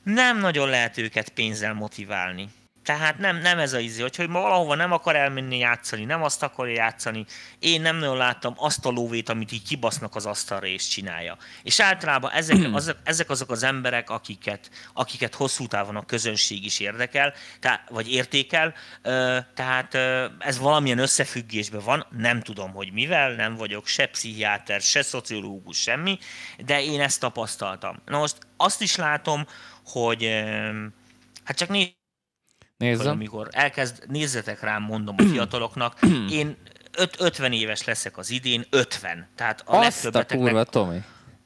nem 0.02 0.38
nagyon 0.38 0.68
lehet 0.68 0.98
őket 0.98 1.28
pénzzel 1.28 1.74
motiválni. 1.74 2.48
Tehát 2.86 3.18
nem, 3.18 3.36
nem 3.36 3.58
ez 3.58 3.72
a 3.72 3.78
izé, 3.78 4.04
hogy, 4.16 4.28
ma 4.28 4.40
valahova 4.40 4.74
nem 4.74 4.92
akar 4.92 5.16
elmenni 5.16 5.58
játszani, 5.58 6.04
nem 6.04 6.22
azt 6.22 6.42
akarja 6.42 6.74
játszani. 6.74 7.24
Én 7.58 7.80
nem 7.80 7.96
nagyon 7.96 8.16
láttam 8.16 8.54
azt 8.56 8.86
a 8.86 8.90
lóvét, 8.90 9.28
amit 9.28 9.52
így 9.52 9.62
kibasznak 9.62 10.14
az 10.14 10.26
asztalra 10.26 10.66
és 10.66 10.88
csinálja. 10.88 11.36
És 11.62 11.80
általában 11.80 12.30
ezek, 12.30 12.56
azok, 12.74 12.96
ezek 13.04 13.30
azok 13.30 13.50
az 13.50 13.62
emberek, 13.62 14.10
akiket, 14.10 14.70
akiket 14.92 15.34
hosszú 15.34 15.66
távon 15.66 15.96
a 15.96 16.04
közönség 16.04 16.64
is 16.64 16.80
érdekel, 16.80 17.34
tehát, 17.60 17.88
vagy 17.88 18.12
értékel, 18.12 18.74
tehát 19.54 19.94
ez 20.38 20.58
valamilyen 20.58 20.98
összefüggésben 20.98 21.84
van, 21.84 22.06
nem 22.10 22.40
tudom, 22.40 22.72
hogy 22.72 22.92
mivel, 22.92 23.34
nem 23.34 23.54
vagyok 23.54 23.86
se 23.86 24.06
pszichiáter, 24.06 24.80
se 24.80 25.02
szociológus, 25.02 25.80
semmi, 25.80 26.18
de 26.58 26.82
én 26.82 27.00
ezt 27.00 27.20
tapasztaltam. 27.20 28.02
Na 28.04 28.18
most 28.18 28.36
azt 28.56 28.82
is 28.82 28.96
látom, 28.96 29.46
hogy 29.84 30.44
hát 31.44 31.56
csak 31.56 31.68
nézd 31.68 31.95
Nézzem. 32.76 33.12
amikor 33.12 33.48
elkezd, 33.50 34.04
nézzetek 34.08 34.60
rám, 34.60 34.82
mondom 34.82 35.14
a 35.18 35.22
fiataloknak, 35.22 35.98
én 36.30 36.56
öt, 36.96 37.20
50 37.20 37.52
éves 37.52 37.84
leszek 37.84 38.18
az 38.18 38.30
idén, 38.30 38.66
50. 38.70 39.28
Tehát 39.34 39.60
a 39.60 39.76
Azt 39.76 40.02
legtöbbeteknek... 40.02 40.38
A 40.38 40.50
kurva, 40.50 40.64
Tomi. 40.64 41.02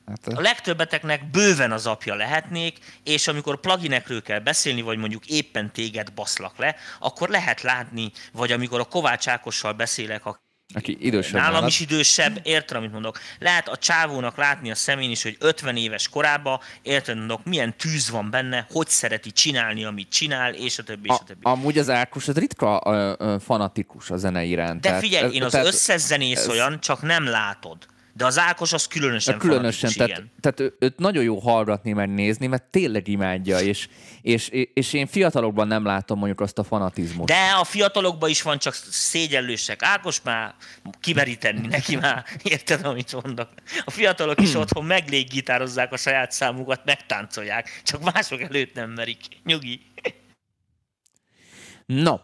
Hát, 0.06 0.26
a 0.26 0.40
legtöbbeteknek 0.40 1.30
bőven 1.30 1.72
az 1.72 1.86
apja 1.86 2.14
lehetnék, 2.14 2.78
és 3.04 3.28
amikor 3.28 3.60
pluginekről 3.60 4.22
kell 4.22 4.38
beszélni, 4.38 4.82
vagy 4.82 4.98
mondjuk 4.98 5.26
éppen 5.26 5.72
téged 5.72 6.12
baszlak 6.12 6.56
le, 6.56 6.76
akkor 6.98 7.28
lehet 7.28 7.62
látni, 7.62 8.12
vagy 8.32 8.52
amikor 8.52 8.80
a 8.80 8.84
Kovács 8.84 9.28
Ákossal 9.28 9.72
beszélek, 9.72 10.26
aki 10.26 10.49
idősebb 10.84 11.40
Nálam 11.40 11.66
is 11.66 11.80
idősebb, 11.80 12.40
érted, 12.42 12.76
amit 12.76 12.92
mondok. 12.92 13.18
Lehet 13.38 13.68
a 13.68 13.76
csávónak 13.76 14.36
látni 14.36 14.70
a 14.70 14.74
szemén 14.74 15.10
is, 15.10 15.22
hogy 15.22 15.36
50 15.40 15.76
éves 15.76 16.08
korában, 16.08 16.60
érted, 16.82 17.16
mondok, 17.16 17.44
milyen 17.44 17.76
tűz 17.76 18.10
van 18.10 18.30
benne, 18.30 18.66
hogy 18.70 18.88
szereti 18.88 19.30
csinálni, 19.30 19.84
amit 19.84 20.08
csinál, 20.08 20.54
és 20.54 20.78
a 20.78 20.82
többi, 20.82 21.08
és 21.08 21.14
a 21.20 21.24
többi. 21.24 21.40
A, 21.42 21.50
amúgy 21.50 21.78
az 21.78 21.90
Ákos 21.90 22.28
az 22.28 22.36
ritka 22.36 22.78
a, 22.78 23.16
a, 23.18 23.38
fanatikus 23.40 24.10
a 24.10 24.16
zene 24.16 24.44
iránt. 24.44 24.80
De 24.80 24.98
figyelj, 24.98 25.34
én 25.34 25.42
az 25.42 25.50
tehát, 25.50 25.66
összes 25.66 26.00
zenész 26.00 26.38
ez, 26.38 26.48
olyan, 26.48 26.80
csak 26.80 27.02
nem 27.02 27.24
látod. 27.24 27.86
De 28.20 28.26
az 28.26 28.38
Ákos 28.38 28.72
az 28.72 28.86
különösen 28.86 29.38
Különösen, 29.38 29.92
tehát, 29.92 30.10
igen. 30.10 30.30
tehát 30.40 30.60
ő, 30.60 30.76
őt 30.78 30.98
nagyon 30.98 31.22
jó 31.22 31.38
hallgatni, 31.38 31.92
meg 31.92 32.08
nézni, 32.08 32.46
mert 32.46 32.62
tényleg 32.62 33.08
imádja, 33.08 33.60
és, 33.60 33.88
és, 34.22 34.48
és 34.74 34.92
én 34.92 35.06
fiatalokban 35.06 35.66
nem 35.66 35.84
látom 35.84 36.18
mondjuk 36.18 36.40
azt 36.40 36.58
a 36.58 36.64
fanatizmust. 36.64 37.28
De 37.28 37.50
a 37.60 37.64
fiatalokban 37.64 38.30
is 38.30 38.42
van, 38.42 38.58
csak 38.58 38.74
szégyellősek. 38.90 39.82
Ákos 39.82 40.22
már 40.22 40.54
kimeríteni 41.00 41.66
neki 41.66 41.96
már, 41.96 42.24
érted, 42.42 42.84
amit 42.84 43.22
mondok. 43.22 43.48
A 43.84 43.90
fiatalok 43.90 44.40
is 44.40 44.54
otthon 44.62 44.84
megléggitározzák 44.84 45.92
a 45.92 45.96
saját 45.96 46.32
számukat, 46.32 46.80
megtáncolják, 46.84 47.80
csak 47.84 48.12
mások 48.12 48.40
előtt 48.40 48.74
nem 48.74 48.90
merik. 48.90 49.20
Nyugi. 49.44 49.80
No, 51.86 52.16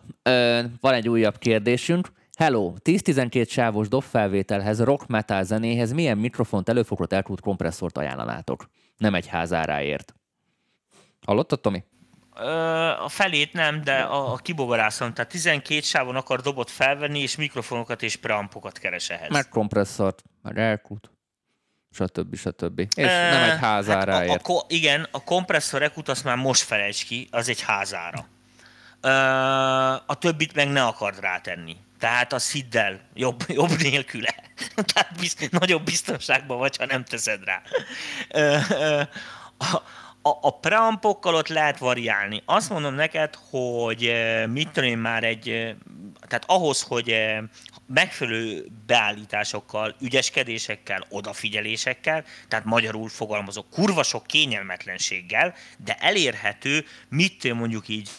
van 0.80 0.94
egy 0.94 1.08
újabb 1.08 1.38
kérdésünk. 1.38 2.08
Hello! 2.36 2.74
10-12 2.84 3.48
sávos 3.48 3.88
dob 3.88 4.02
felvételhez, 4.02 4.82
rock 4.82 5.06
metal 5.06 5.44
zenéhez 5.44 5.92
milyen 5.92 6.18
mikrofont, 6.18 6.68
előfoglalt 6.68 7.12
elkult 7.12 7.40
kompresszort 7.40 7.98
ajánlanátok? 7.98 8.70
Nem 8.96 9.14
egy 9.14 9.26
házáráért. 9.26 10.14
Hallottad, 11.26 11.60
Tomi? 11.60 11.84
a 12.98 13.08
felét 13.08 13.52
nem, 13.52 13.82
de 13.82 13.98
a, 13.98 14.32
a 14.32 14.36
kibogarászom. 14.36 15.12
Tehát 15.12 15.30
12 15.30 15.80
sávon 15.80 16.16
akar 16.16 16.40
dobot 16.40 16.70
felvenni, 16.70 17.20
és 17.20 17.36
mikrofonokat 17.36 18.02
és 18.02 18.16
preampokat 18.16 18.78
keres 18.78 19.10
ehhez. 19.10 19.30
Meg 19.30 19.48
kompresszort, 19.48 20.22
meg 20.42 20.58
elkút, 20.58 21.10
stb. 21.90 22.36
stb. 22.36 22.78
És 22.78 23.06
e, 23.06 23.30
nem 23.30 23.50
egy 23.50 23.58
házáráért. 23.58 24.30
Hát 24.30 24.46
a, 24.46 24.56
a, 24.56 24.64
igen, 24.68 25.08
a 25.10 25.24
kompresszor 25.24 25.82
ekut 25.82 26.08
azt 26.08 26.24
már 26.24 26.36
most 26.36 26.62
felejts 26.62 27.04
ki, 27.04 27.28
az 27.30 27.48
egy 27.48 27.60
házára. 27.60 28.26
a 30.06 30.14
többit 30.18 30.54
meg 30.54 30.68
ne 30.68 30.84
akard 30.84 31.20
rátenni. 31.20 31.76
Tehát 31.98 32.32
az 32.32 32.52
hidd 32.52 32.76
el, 32.76 33.00
jobb, 33.14 33.44
jobb 33.60 33.76
nélküle. 33.80 34.34
Tehát 34.92 35.18
biz, 35.20 35.36
nagyobb 35.50 35.84
biztonságban 35.84 36.58
vagy, 36.58 36.76
ha 36.76 36.86
nem 36.86 37.04
teszed 37.04 37.40
rá. 37.44 37.62
A, 39.56 39.82
a, 40.22 40.38
a 40.40 40.58
preampokkal 40.58 41.34
ott 41.34 41.48
lehet 41.48 41.78
variálni. 41.78 42.42
Azt 42.44 42.70
mondom 42.70 42.94
neked, 42.94 43.34
hogy 43.50 44.12
mit 44.48 44.68
tudom 44.70 44.90
én 44.90 44.98
már 44.98 45.24
egy, 45.24 45.74
tehát 46.28 46.44
ahhoz, 46.46 46.82
hogy 46.82 47.16
megfelelő 47.86 48.66
beállításokkal, 48.86 49.96
ügyeskedésekkel, 50.00 51.06
odafigyelésekkel, 51.08 52.24
tehát 52.48 52.64
magyarul 52.64 53.08
fogalmazok, 53.08 53.70
kurva 53.70 54.02
sok 54.02 54.26
kényelmetlenséggel, 54.26 55.54
de 55.78 55.94
elérhető, 55.94 56.84
mit 57.08 57.54
mondjuk 57.54 57.88
így 57.88 58.10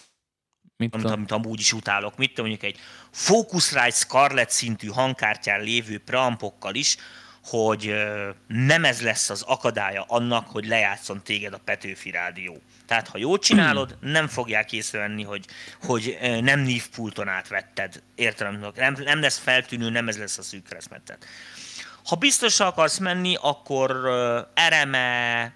Mit 0.78 0.94
amit, 0.94 1.06
amit 1.06 1.32
amúgy 1.32 1.60
is 1.60 1.74
utálok, 1.74 2.18
mit 2.18 2.38
mondjuk 2.38 2.64
egy 2.64 2.80
Focusrite 3.18 3.92
Scarlett 3.92 4.50
szintű 4.50 4.88
hangkártyán 4.88 5.62
lévő 5.62 6.00
preampokkal 6.00 6.76
is, 6.76 6.98
hogy 7.44 7.96
nem 8.48 8.86
ez 8.86 9.02
lesz 9.02 9.30
az 9.30 9.42
akadálya 9.42 10.06
annak, 10.08 10.48
hogy 10.48 10.68
lejátszon 10.68 11.24
téged 11.24 11.54
a 11.54 11.60
Petőfi 11.66 12.12
Rádió. 12.12 12.62
Tehát 12.88 13.08
ha 13.08 13.18
jól 13.18 13.40
csinálod, 13.40 13.98
nem 14.02 14.28
fogják 14.28 14.72
észrevenni, 14.72 15.24
hogy, 15.24 15.46
hogy 15.84 16.18
nem 16.42 16.60
nívpulton 16.60 17.28
átvetted. 17.28 18.02
Értem, 18.16 18.66
nem, 18.76 18.96
nem 19.04 19.22
lesz 19.22 19.38
feltűnő, 19.38 19.90
nem 19.90 20.08
ez 20.08 20.18
lesz 20.18 20.38
a 20.38 20.42
szűk 20.42 20.64
keresztmetet. 20.64 21.26
Ha 22.06 22.16
biztos 22.16 22.60
akarsz 22.60 22.98
menni, 22.98 23.38
akkor 23.42 24.10
Ereme, 24.54 25.54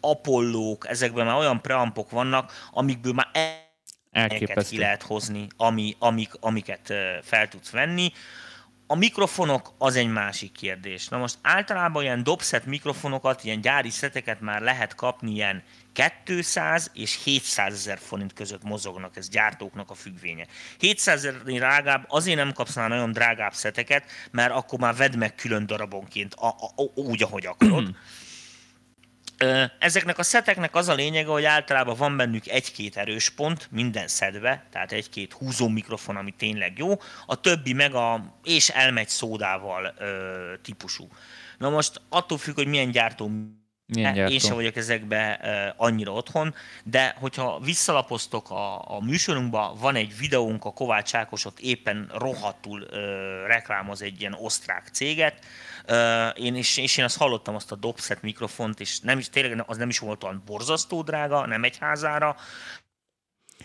Apollók, 0.00 0.88
ezekben 0.88 1.26
már 1.26 1.36
olyan 1.36 1.60
preampok 1.60 2.10
vannak, 2.10 2.68
amikből 2.72 3.12
már 3.12 3.28
elképesztő. 4.10 4.76
ki 4.76 4.78
lehet 4.78 5.02
hozni, 5.02 5.46
ami, 5.56 5.96
amik, 5.98 6.30
amiket 6.40 6.92
fel 7.22 7.48
tudsz 7.48 7.70
venni. 7.70 8.12
A 8.90 8.94
mikrofonok 8.94 9.72
az 9.78 9.96
egy 9.96 10.08
másik 10.08 10.52
kérdés. 10.52 11.08
Na 11.08 11.18
most 11.18 11.38
általában 11.42 12.02
ilyen 12.02 12.22
dobszett 12.22 12.64
mikrofonokat, 12.64 13.44
ilyen 13.44 13.60
gyári 13.60 13.90
szeteket 13.90 14.40
már 14.40 14.60
lehet 14.60 14.94
kapni 14.94 15.30
ilyen 15.32 15.62
200 16.24 16.90
és 16.94 17.22
700 17.24 17.72
ezer 17.72 17.98
forint 17.98 18.32
között 18.32 18.62
mozognak, 18.62 19.16
ez 19.16 19.28
gyártóknak 19.28 19.90
a 19.90 19.94
függvénye. 19.94 20.46
700 20.78 21.24
ezer 21.24 21.42
drágább, 21.42 22.04
azért 22.08 22.36
nem 22.36 22.52
kapsz 22.52 22.74
már 22.74 22.88
nagyon 22.88 23.12
drágább 23.12 23.52
szeteket, 23.52 24.04
mert 24.30 24.52
akkor 24.52 24.78
már 24.78 24.96
vedd 24.96 25.16
meg 25.16 25.34
külön 25.34 25.66
darabonként, 25.66 26.34
a, 26.34 26.48
a, 26.48 26.82
úgy, 26.94 27.22
ahogy 27.22 27.46
akarod. 27.46 27.94
Ezeknek 29.78 30.18
a 30.18 30.22
szeteknek 30.22 30.74
az 30.74 30.88
a 30.88 30.94
lényege, 30.94 31.28
hogy 31.28 31.44
általában 31.44 31.96
van 31.96 32.16
bennük 32.16 32.46
egy-két 32.46 32.96
erős 32.96 33.30
pont 33.30 33.68
minden 33.70 34.08
szedve, 34.08 34.64
tehát 34.70 34.92
egy-két 34.92 35.32
húzó 35.32 35.68
mikrofon, 35.68 36.16
ami 36.16 36.30
tényleg 36.30 36.78
jó, 36.78 36.94
a 37.26 37.40
többi 37.40 37.72
meg 37.72 37.94
a 37.94 38.34
és 38.42 38.68
elmegy 38.68 39.08
szódával 39.08 39.94
ö, 39.98 40.52
típusú. 40.62 41.08
Na 41.58 41.70
most 41.70 42.00
attól 42.08 42.38
függ, 42.38 42.54
hogy 42.54 42.66
milyen 42.66 42.90
gyártó 42.90 43.30
gyártó? 43.88 44.32
Én 44.32 44.38
sem 44.38 44.54
vagyok 44.54 44.76
ezekbe 44.76 45.32
annyira 45.76 46.12
otthon, 46.12 46.54
de 46.84 47.14
hogyha 47.18 47.60
visszalapoztok 47.60 48.50
a, 48.50 48.96
a 48.96 49.00
műsorunkba, 49.00 49.76
van 49.80 49.94
egy 49.94 50.18
videónk, 50.18 50.64
a 50.64 50.72
Kovács 50.72 51.14
Ákos 51.14 51.44
ott 51.44 51.58
éppen 51.60 52.10
rohadtul 52.14 52.80
uh, 52.80 52.88
reklámoz 53.46 54.02
egy 54.02 54.20
ilyen 54.20 54.36
osztrák 54.40 54.88
céget, 54.92 55.44
én 56.34 56.54
is, 56.54 56.76
és 56.76 56.96
én 56.96 57.04
azt 57.04 57.18
hallottam, 57.18 57.54
azt 57.54 57.72
a 57.72 57.76
dobszett 57.76 58.22
mikrofont, 58.22 58.80
és 58.80 59.00
nem 59.00 59.18
is, 59.18 59.28
tényleg 59.28 59.64
az 59.66 59.76
nem 59.76 59.88
is 59.88 59.98
volt 59.98 60.24
olyan 60.24 60.42
borzasztó 60.46 61.02
drága, 61.02 61.46
nem 61.46 61.64
egy 61.64 61.78
házára, 61.78 62.36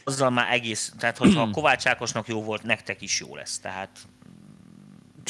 azzal 0.03 0.29
már 0.29 0.53
egész, 0.53 0.93
tehát 0.99 1.17
hogyha 1.17 1.41
a 1.41 1.49
Kovács 1.57 1.87
Ákosnak 1.87 2.27
jó 2.27 2.43
volt, 2.43 2.63
nektek 2.63 3.01
is 3.01 3.19
jó 3.19 3.35
lesz, 3.35 3.59
tehát 3.59 3.99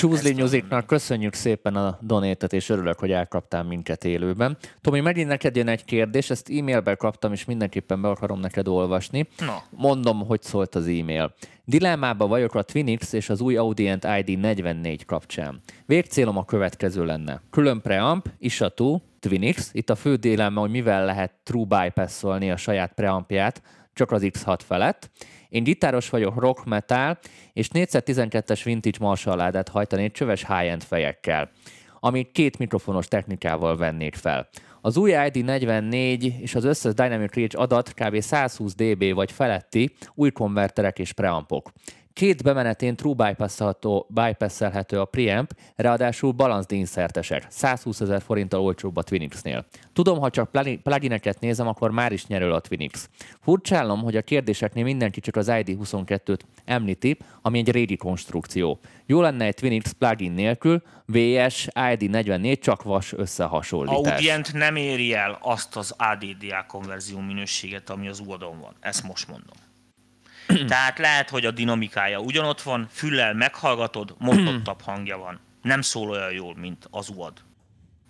Musicnak 0.01 0.85
köszönjük 0.85 1.33
szépen 1.33 1.75
a 1.75 1.97
donétet, 2.01 2.53
és 2.53 2.69
örülök, 2.69 2.99
hogy 2.99 3.11
elkaptál 3.11 3.63
minket 3.63 4.03
élőben. 4.03 4.57
Tomi, 4.81 4.99
megint 4.99 5.27
neked 5.27 5.55
jön 5.55 5.67
egy 5.67 5.85
kérdés, 5.85 6.29
ezt 6.29 6.49
e-mailben 6.49 6.97
kaptam, 6.97 7.31
és 7.31 7.45
mindenképpen 7.45 8.01
be 8.01 8.09
akarom 8.09 8.39
neked 8.39 8.67
olvasni. 8.67 9.27
No. 9.39 9.53
Mondom, 9.69 10.25
hogy 10.25 10.41
szólt 10.41 10.75
az 10.75 10.87
e-mail. 10.87 11.33
Dilemmában 11.65 12.29
vagyok 12.29 12.55
a 12.55 12.61
Twinix 12.61 13.13
és 13.13 13.29
az 13.29 13.41
új 13.41 13.57
Audient 13.57 14.07
ID 14.19 14.39
44 14.39 15.05
kapcsán. 15.05 15.61
Végcélom 15.85 16.37
a 16.37 16.45
következő 16.45 17.05
lenne. 17.05 17.41
Külön 17.49 17.81
preamp, 17.81 18.29
ISA2, 18.41 18.99
Twinix. 19.19 19.69
Itt 19.73 19.89
a 19.89 19.95
fő 19.95 20.15
dilemma, 20.15 20.59
hogy 20.59 20.69
mivel 20.69 21.05
lehet 21.05 21.33
true 21.43 21.65
bypass 21.65 22.23
a 22.23 22.57
saját 22.57 22.93
preampját, 22.93 23.61
csak 23.93 24.11
az 24.11 24.21
X6 24.25 24.59
felett 24.65 25.09
én 25.53 25.63
gitáros 25.63 26.09
vagyok, 26.09 26.39
rock, 26.39 26.65
metal, 26.65 27.19
és 27.53 27.67
4x12-es 27.73 28.61
vintage 28.63 28.97
Marshall 28.99 29.37
ládát 29.37 29.69
hajtanék 29.69 30.11
csöves 30.11 30.45
high-end 30.47 30.83
fejekkel, 30.83 31.51
amit 31.99 32.31
két 32.31 32.57
mikrofonos 32.57 33.07
technikával 33.07 33.77
vennék 33.77 34.15
fel. 34.15 34.49
Az 34.81 34.97
új 34.97 35.11
ID44 35.15 36.39
és 36.39 36.55
az 36.55 36.63
összes 36.63 36.93
Dynamic 36.93 37.35
Range 37.35 37.57
adat 37.57 37.93
kb. 37.93 38.19
120 38.19 38.75
dB 38.75 39.13
vagy 39.13 39.31
feletti 39.31 39.93
új 40.15 40.31
konverterek 40.31 40.99
és 40.99 41.11
preampok. 41.11 41.71
Két 42.13 42.43
bemenetén 42.43 42.95
true 42.95 43.35
bypass-elhető 44.07 44.99
a 44.99 45.05
preamp, 45.05 45.53
ráadásul 45.75 46.31
balance 46.31 46.75
insertesek, 46.75 47.45
120 47.49 48.01
ezer 48.01 48.21
forinttal 48.21 48.61
olcsóbb 48.61 48.97
a 48.97 49.03
Twinix-nél. 49.03 49.65
Tudom, 49.93 50.19
ha 50.19 50.29
csak 50.29 50.51
plugineket 50.83 51.39
nézem, 51.39 51.67
akkor 51.67 51.91
már 51.91 52.11
is 52.11 52.27
nyerő 52.27 52.51
a 52.51 52.59
Twinix. 52.59 53.09
Furcsálom, 53.41 54.01
hogy 54.01 54.15
a 54.15 54.21
kérdéseknél 54.21 54.83
mindenki 54.83 55.19
csak 55.19 55.35
az 55.35 55.47
ID22-t 55.49 56.39
említi, 56.65 57.17
ami 57.41 57.59
egy 57.59 57.71
régi 57.71 57.95
konstrukció. 57.95 58.79
Jó 59.05 59.21
lenne 59.21 59.45
egy 59.45 59.55
Twinix 59.55 59.91
plugin 59.91 60.31
nélkül, 60.31 60.81
VS 61.05 61.67
ID44 61.73 62.59
csak 62.59 62.83
vas 62.83 63.13
összehasonlítás. 63.13 64.13
Audient 64.13 64.53
nem 64.53 64.75
éri 64.75 65.13
el 65.13 65.37
azt 65.41 65.75
az 65.75 65.95
ADDA 65.97 66.65
konverzió 66.67 67.19
minőséget, 67.19 67.89
ami 67.89 68.07
az 68.07 68.19
UAD-on 68.19 68.59
van. 68.59 68.75
Ezt 68.79 69.03
most 69.03 69.27
mondom. 69.27 69.55
Tehát 70.67 70.97
lehet, 70.97 71.29
hogy 71.29 71.45
a 71.45 71.51
dinamikája 71.51 72.19
ugyanott 72.19 72.61
van, 72.61 72.87
füllel 72.91 73.33
meghallgatod, 73.33 74.15
motottabb 74.17 74.81
hangja 74.91 75.17
van. 75.17 75.39
Nem 75.61 75.81
szól 75.81 76.09
olyan 76.09 76.31
jól, 76.31 76.55
mint 76.55 76.87
az 76.91 77.09
UAD. 77.09 77.41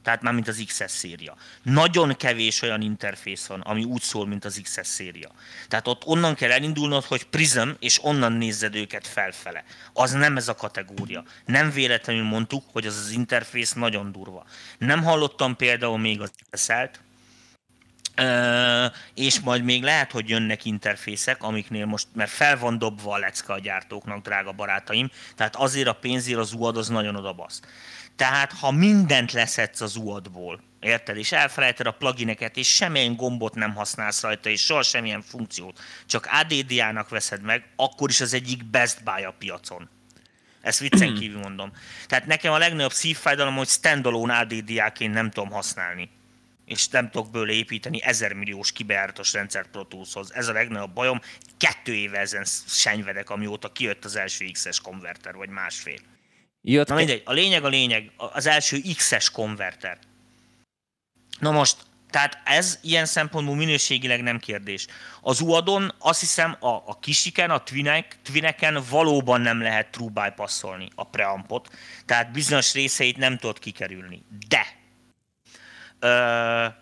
Tehát 0.04 0.22
már 0.22 0.34
mint 0.34 0.48
az 0.48 0.64
XS 0.68 0.92
széria. 0.92 1.36
Nagyon 1.62 2.16
kevés 2.16 2.62
olyan 2.62 2.82
interfész 2.82 3.46
van, 3.46 3.62
ami 3.62 3.84
úgy 3.84 4.02
szól, 4.02 4.28
mint 4.28 4.46
az 4.46 4.60
XS 4.64 4.88
széria. 4.88 5.32
Tehát 5.68 5.88
ott 5.88 6.06
onnan 6.06 6.36
kell 6.36 6.52
elindulnod, 6.52 7.04
hogy 7.04 7.24
Prism, 7.24 7.70
és 7.80 8.04
onnan 8.04 8.32
nézzed 8.32 8.76
őket 8.76 9.08
felfele. 9.08 9.64
Az 9.94 10.12
nem 10.12 10.38
ez 10.38 10.48
a 10.48 10.56
kategória. 10.56 11.24
Nem 11.46 11.72
véletlenül 11.72 12.24
mondtuk, 12.24 12.64
hogy 12.72 12.86
az 12.86 12.98
az 12.98 13.12
interfész 13.12 13.74
nagyon 13.74 14.12
durva. 14.12 14.46
Nem 14.78 15.04
hallottam 15.04 15.56
például 15.56 15.98
még 15.98 16.22
az 16.22 16.32
SL-t, 16.52 17.03
és 19.14 19.40
majd 19.40 19.64
még 19.64 19.84
lehet, 19.84 20.12
hogy 20.12 20.30
jönnek 20.30 20.66
interfészek, 20.66 21.44
amiknél 21.44 21.86
most, 21.86 22.08
mert 22.14 22.32
fel 22.32 22.58
van 22.58 22.78
dobva 22.78 23.14
a 23.14 23.18
lecke 23.18 23.54
a 23.54 23.60
gyártóknak, 23.60 24.24
drága 24.24 24.52
barátaim, 24.52 25.10
tehát 25.36 25.56
azért 25.56 25.88
a 25.88 25.94
pénzért 25.94 26.40
az 26.40 26.54
UAD 26.54 26.78
az 26.78 26.88
nagyon 26.88 27.16
odabasz. 27.16 27.62
Tehát, 28.16 28.52
ha 28.52 28.72
mindent 28.72 29.32
leszedsz 29.32 29.82
az 29.82 29.96
UAD-ból, 29.96 30.62
érted, 30.80 31.18
és 31.18 31.32
elfelejted 31.32 31.88
a 31.88 31.92
plugineket, 31.92 32.58
és 32.58 32.76
semmilyen 32.76 33.16
gombot 33.16 33.56
nem 33.56 33.76
használsz 33.76 34.22
rajta, 34.22 34.50
és 34.50 34.62
soha 34.62 34.84
semmilyen 34.84 35.22
funkciót, 35.22 35.80
csak 36.06 36.28
ADDA-nak 36.32 37.10
veszed 37.10 37.42
meg, 37.42 37.64
akkor 37.76 38.10
is 38.10 38.22
az 38.22 38.34
egyik 38.34 38.66
best 38.66 39.04
buy 39.04 39.24
a 39.24 39.36
piacon. 39.40 39.90
Ezt 40.62 40.80
viccen 40.80 41.16
kívül 41.16 41.40
mondom. 41.40 41.72
Tehát 42.08 42.26
nekem 42.26 42.54
a 42.54 42.58
legnagyobb 42.58 42.92
szívfájdalom, 42.92 43.56
hogy 43.56 43.68
standalone 43.68 44.38
ADDA-ként 44.38 45.14
nem 45.14 45.30
tudom 45.30 45.52
használni 45.52 46.10
és 46.66 46.88
nem 46.88 47.10
tudok 47.10 47.32
bőle 47.32 47.52
építeni 47.52 48.04
1000 48.04 48.34
milliós 48.34 48.72
kibejáratos 48.72 49.34
rendszert 49.34 49.70
Pro 49.70 49.84
Tools-hoz. 49.84 50.34
Ez 50.34 50.48
a 50.48 50.54
legnagyobb 50.54 50.94
bajom. 50.94 51.22
Kettő 51.58 51.94
éve 51.94 52.20
ezen 52.20 52.46
senyvedek, 52.68 53.30
amióta 53.30 53.72
kijött 53.72 54.06
az 54.06 54.16
első 54.16 54.46
X-es 54.52 54.82
konverter, 54.82 55.36
vagy 55.36 55.50
másfél. 55.50 56.00
Jött 56.62 56.88
Na 56.88 56.96
mindegy, 56.96 57.22
a 57.26 57.32
lényeg 57.32 57.64
a 57.64 57.68
lényeg, 57.68 58.12
az 58.18 58.46
első 58.46 58.82
X-es 58.96 59.30
konverter. 59.30 59.98
Na 61.40 61.52
most, 61.52 61.78
tehát 62.10 62.42
ez 62.46 62.80
ilyen 62.82 63.06
szempontból 63.06 63.56
minőségileg 63.56 64.22
nem 64.22 64.40
kérdés. 64.40 64.88
Az 65.22 65.42
UAD-on 65.42 65.94
azt 66.00 66.20
hiszem 66.20 66.56
a, 66.60 66.68
a 66.68 66.98
kisiken, 67.02 67.50
a 67.50 67.64
twinek, 67.64 68.18
twineken 68.22 68.84
valóban 68.90 69.42
nem 69.42 69.62
lehet 69.62 69.92
true 69.92 70.10
bypassolni 70.10 70.90
a 70.96 71.04
preampot, 71.04 71.70
tehát 72.06 72.32
bizonyos 72.32 72.74
részeit 72.74 73.18
nem 73.18 73.38
tudod 73.38 73.60
kikerülni. 73.60 74.24
De 74.48 74.83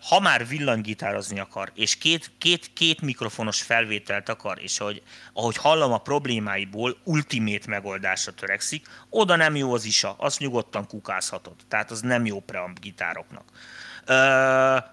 ha 0.00 0.20
már 0.20 0.46
villanygitározni 0.46 1.40
akar, 1.40 1.72
és 1.74 1.96
két, 1.96 2.30
két, 2.38 2.72
két 2.72 3.00
mikrofonos 3.00 3.62
felvételt 3.62 4.28
akar, 4.28 4.58
és 4.62 4.80
ahogy, 4.80 5.02
ahogy 5.32 5.56
hallom 5.56 5.92
a 5.92 5.98
problémáiból, 5.98 6.96
ultimate 7.04 7.68
megoldásra 7.68 8.32
törekszik, 8.32 8.86
oda 9.10 9.36
nem 9.36 9.56
jó 9.56 9.74
az 9.74 9.84
isa, 9.84 10.14
azt 10.18 10.38
nyugodtan 10.38 10.86
kukázhatod. 10.86 11.54
Tehát 11.68 11.90
az 11.90 12.00
nem 12.00 12.26
jó 12.26 12.40
preamp 12.40 12.80
gitároknak. 12.80 13.44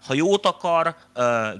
Ha 0.05 0.13
jót 0.13 0.45
akar 0.45 0.95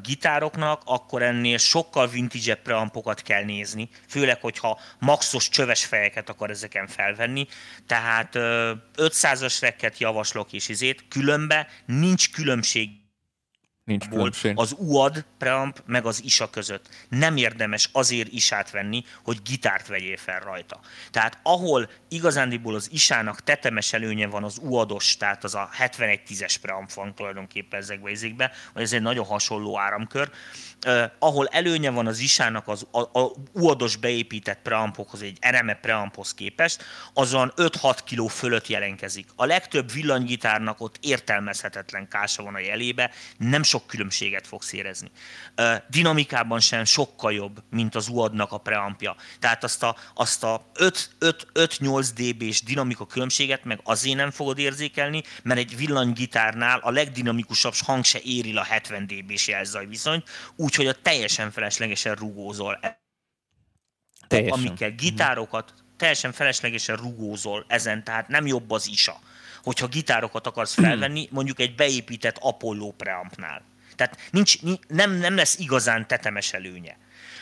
gitároknak, 0.02 0.82
akkor 0.86 1.22
ennél 1.22 1.58
sokkal 1.58 2.08
vintage 2.08 2.56
preampokat 2.56 3.22
kell 3.22 3.44
nézni, 3.44 3.90
főleg, 4.08 4.42
hogyha 4.42 4.80
maxos 5.00 5.50
csöves 5.50 5.86
fejeket 5.86 6.30
akar 6.30 6.50
ezeken 6.50 6.88
felvenni. 6.88 7.48
Tehát 7.88 8.30
500-as 8.98 9.58
rekket 9.60 9.98
javaslok 9.98 10.54
és 10.54 10.68
izét, 10.68 11.06
különbe 11.08 11.68
nincs 11.86 12.32
különbség 12.32 12.90
Nincs 13.90 14.08
különbség. 14.08 14.54
az 14.56 14.76
UAD 14.78 15.26
preamp 15.38 15.84
meg 15.86 16.06
az 16.06 16.24
ISA 16.24 16.50
között. 16.50 16.90
Nem 17.10 17.38
érdemes 17.38 17.90
azért 17.92 18.32
isát 18.32 18.72
venni, 18.72 19.04
hogy 19.24 19.42
gitárt 19.42 19.88
vegyél 19.88 20.18
fel 20.18 20.40
rajta. 20.40 20.80
Tehát 21.12 21.40
ahol 21.44 21.90
igazándiból 22.08 22.76
az 22.76 22.90
isának 22.92 23.44
tetemes 23.44 23.94
előnye 23.94 24.28
van 24.28 24.44
az 24.44 24.58
UAD-os, 24.62 25.18
tehát 25.18 25.44
az 25.44 25.56
a 25.56 25.70
71-10-es 25.80 26.56
preamp 26.62 26.94
van 26.94 27.16
tulajdonképpen 27.16 27.80
ezekbe 27.80 28.10
ezekbe, 28.10 28.52
vagy 28.74 28.84
ez 28.84 28.94
egy 28.94 29.02
nagyon 29.02 29.26
hasonló 29.26 29.80
áramkör, 29.80 30.32
Uh, 30.88 31.04
ahol 31.20 31.48
előnye 31.48 31.90
van 31.90 32.08
az 32.08 32.20
isának 32.20 32.68
az 32.68 32.88
a, 32.92 33.20
a 33.20 33.32
UAD-os 33.54 33.96
beépített 33.96 34.60
preampokhoz, 34.62 35.22
egy 35.22 35.38
RME 35.50 35.74
preamphoz 35.74 36.34
képest, 36.34 36.84
azon 37.14 37.54
5-6 37.56 37.98
kg 38.06 38.30
fölött 38.30 38.68
jelenkezik. 38.68 39.28
A 39.36 39.46
legtöbb 39.46 39.92
villanygitárnak 39.92 40.82
ott 40.82 40.98
értelmezhetetlen 41.02 42.08
kása 42.08 42.44
van 42.44 42.56
a 42.56 42.60
jelébe, 42.60 43.12
nem 43.38 43.64
sok 43.64 43.79
különbséget 43.86 44.48
fogsz 44.48 44.74
érezni. 44.74 45.12
Dinamikában 45.90 46.60
sem 46.60 46.84
sokkal 46.84 47.34
jobb, 47.34 47.64
mint 47.70 47.96
az 47.96 48.08
UAD-nak 48.08 48.52
a 48.52 48.58
preampja. 48.58 49.16
Tehát 49.40 49.64
azt 49.64 49.84
a, 49.84 49.96
azt 50.14 50.44
a 50.44 50.72
5-8 50.76 52.10
dB-s 52.16 52.62
dinamika 52.64 53.06
különbséget 53.06 53.64
meg 53.64 53.80
azért 53.84 54.18
nem 54.18 54.32
fogod 54.32 54.58
érzékelni, 54.58 55.24
mert 55.44 55.60
egy 55.60 55.78
villanygitárnál 55.78 56.80
a 56.80 56.92
legdinamikusabb 56.92 57.74
hang 57.86 58.04
se 58.04 58.20
éri 58.24 58.56
a 58.56 58.64
70 58.64 59.08
dB-s 59.08 59.48
jelzaj 59.48 59.86
viszonyt, 59.86 60.30
úgyhogy 60.56 60.88
a 60.88 61.02
teljesen 61.02 61.52
feleslegesen 61.52 62.16
rugózol. 62.16 62.80
Teljesen. 64.28 64.58
Amikkel 64.58 64.92
gitárokat 64.92 65.74
teljesen 65.98 66.32
feleslegesen 66.32 66.96
rugózol 66.96 67.66
ezen, 67.68 68.04
tehát 68.04 68.28
nem 68.28 68.48
jobb 68.48 68.72
az 68.72 68.88
isa. 68.88 69.20
Hogyha 69.64 69.88
gitárokat 69.88 70.48
akarsz 70.48 70.74
felvenni, 70.74 71.28
mondjuk 71.32 71.60
egy 71.60 71.76
beépített 71.76 72.38
Apollo 72.40 72.92
preampnál. 72.92 73.62
Tehát 73.96 74.18
nincs, 74.32 74.58
nem, 74.88 75.12
nem 75.12 75.36
lesz 75.36 75.58
igazán 75.58 76.08
tetemes 76.08 76.54
előnye. 76.54 76.98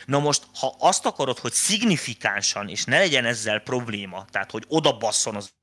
Na 0.06 0.20
most, 0.20 0.44
ha 0.60 0.76
azt 0.80 1.06
akarod, 1.06 1.40
hogy 1.40 1.52
szignifikánsan, 1.52 2.70
és 2.70 2.84
ne 2.84 2.98
legyen 2.98 3.26
ezzel 3.26 3.60
probléma, 3.60 4.26
tehát 4.32 4.52
hogy 4.52 4.64
oda 4.68 4.98
basszon 4.98 5.36
az 5.36 5.56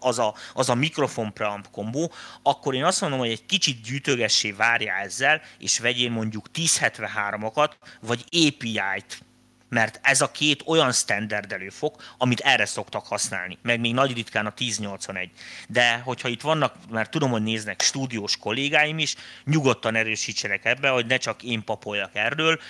az 0.00 0.18
a, 0.18 0.34
az 0.54 0.68
a 0.68 0.74
mikrofon 0.74 1.32
preamp 1.32 1.70
kombó, 1.70 2.12
akkor 2.42 2.74
én 2.74 2.84
azt 2.84 3.00
mondom, 3.00 3.18
hogy 3.18 3.30
egy 3.30 3.46
kicsit 3.46 3.82
gyűjtögessé 3.82 4.52
várja 4.52 4.94
ezzel, 4.94 5.40
és 5.58 5.78
vegyél 5.78 6.10
mondjuk 6.10 6.46
1073-akat, 6.54 7.72
vagy 8.00 8.24
API-t, 8.24 9.25
mert 9.68 10.00
ez 10.02 10.20
a 10.20 10.30
két 10.30 10.62
olyan 10.66 10.92
standard 10.92 11.52
előfok, 11.52 12.14
amit 12.18 12.40
erre 12.40 12.66
szoktak 12.66 13.06
használni, 13.06 13.58
meg 13.62 13.80
még 13.80 13.94
nagy 13.94 14.14
ritkán 14.14 14.46
a 14.46 14.52
1081. 14.56 15.30
De 15.68 16.00
hogyha 16.04 16.28
itt 16.28 16.40
vannak, 16.40 16.74
mert 16.90 17.10
tudom, 17.10 17.30
hogy 17.30 17.42
néznek 17.42 17.82
stúdiós 17.82 18.36
kollégáim 18.36 18.98
is, 18.98 19.14
nyugodtan 19.44 19.94
erősítsenek 19.94 20.64
ebbe, 20.64 20.88
hogy 20.88 21.06
ne 21.06 21.16
csak 21.16 21.42
én 21.42 21.64
papoljak 21.64 22.14
erről, 22.14 22.60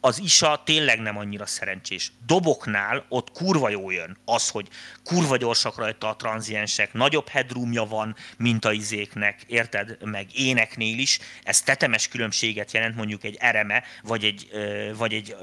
az 0.00 0.18
ISA 0.18 0.62
tényleg 0.64 1.00
nem 1.00 1.16
annyira 1.16 1.46
szerencsés. 1.46 2.12
Doboknál 2.26 3.04
ott 3.08 3.30
kurva 3.30 3.68
jó 3.68 3.90
jön 3.90 4.16
az, 4.24 4.48
hogy 4.48 4.68
kurva 5.04 5.36
gyorsak 5.36 5.76
rajta 5.76 6.08
a 6.08 6.16
tranziensek, 6.16 6.92
nagyobb 6.92 7.28
headroomja 7.28 7.84
van, 7.84 8.16
mint 8.36 8.64
a 8.64 8.72
izéknek, 8.72 9.42
érted? 9.46 9.96
Meg 10.04 10.26
éneknél 10.34 10.98
is. 10.98 11.18
Ez 11.42 11.62
tetemes 11.62 12.08
különbséget 12.08 12.72
jelent 12.72 12.96
mondjuk 12.96 13.24
egy 13.24 13.36
ereme, 13.40 13.82
vagy 14.02 14.24
egy, 14.24 14.50
vagy 14.96 15.12
egy 15.12 15.36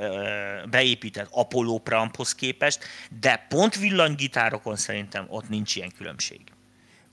beépített 0.69 1.27
Apollo 1.31 1.77
preamphoz 1.77 2.35
képest, 2.35 2.79
de 3.19 3.45
pont 3.49 3.75
villanygitárokon 3.75 4.75
szerintem 4.75 5.25
ott 5.29 5.49
nincs 5.49 5.75
ilyen 5.75 5.91
különbség. 5.97 6.41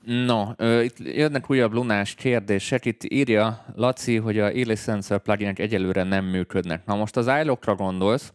No, 0.05 0.49
itt 0.81 0.97
jönnek 0.99 1.49
újabb 1.49 1.73
lunás 1.73 2.13
kérdések. 2.13 2.85
Itt 2.85 3.03
írja 3.03 3.65
Laci, 3.75 4.15
hogy 4.15 4.39
a 4.39 4.49
e 4.49 4.75
Sensor 4.75 5.19
pluginek 5.19 5.59
egyelőre 5.59 6.03
nem 6.03 6.25
működnek. 6.25 6.85
Na 6.85 6.95
most 6.95 7.17
az 7.17 7.31
iLock-ra 7.41 7.75
gondolsz, 7.75 8.33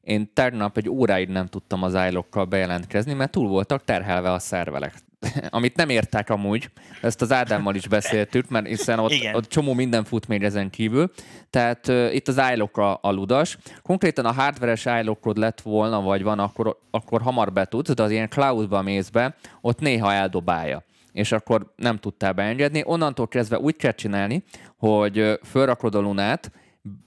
én 0.00 0.30
tegnap 0.34 0.76
egy 0.76 0.88
óráig 0.88 1.28
nem 1.28 1.46
tudtam 1.46 1.82
az 1.82 1.94
iLock-kal 2.08 2.44
bejelentkezni, 2.44 3.12
mert 3.12 3.30
túl 3.30 3.48
voltak 3.48 3.84
terhelve 3.84 4.32
a 4.32 4.38
szervelek. 4.38 4.94
Amit 5.50 5.76
nem 5.76 5.88
értek 5.88 6.30
amúgy, 6.30 6.70
ezt 7.02 7.22
az 7.22 7.32
Ádámmal 7.32 7.74
is 7.74 7.88
beszéltük, 7.88 8.48
mert 8.48 8.66
hiszen 8.66 8.98
ott, 8.98 9.12
ott 9.32 9.48
csomó 9.48 9.74
minden 9.74 10.04
fut 10.04 10.28
még 10.28 10.42
ezen 10.42 10.70
kívül. 10.70 11.10
Tehát 11.50 11.88
uh, 11.88 12.14
itt 12.14 12.28
az 12.28 12.40
iLock 12.54 12.76
a, 12.76 12.98
a 13.02 13.10
ludas. 13.10 13.58
Konkrétan 13.82 14.24
a 14.24 14.32
hardveres 14.32 14.84
iLockod 14.84 15.36
lett 15.36 15.60
volna, 15.60 16.00
vagy 16.00 16.22
van, 16.22 16.38
akkor, 16.38 16.78
akkor 16.90 17.22
hamar 17.22 17.52
betudsz, 17.52 17.94
de 17.94 18.02
az 18.02 18.10
ilyen 18.10 18.28
cloudba 18.28 18.82
mész 18.82 19.08
be, 19.08 19.34
ott 19.60 19.80
néha 19.80 20.12
eldobálja 20.12 20.84
és 21.12 21.32
akkor 21.32 21.72
nem 21.76 21.98
tudtál 21.98 22.32
beengedni. 22.32 22.82
Onnantól 22.84 23.28
kezdve 23.28 23.58
úgy 23.58 23.76
kell 23.76 23.92
csinálni, 23.92 24.44
hogy 24.76 25.38
fölrakod 25.42 25.94
a 25.94 26.00
lunát, 26.00 26.52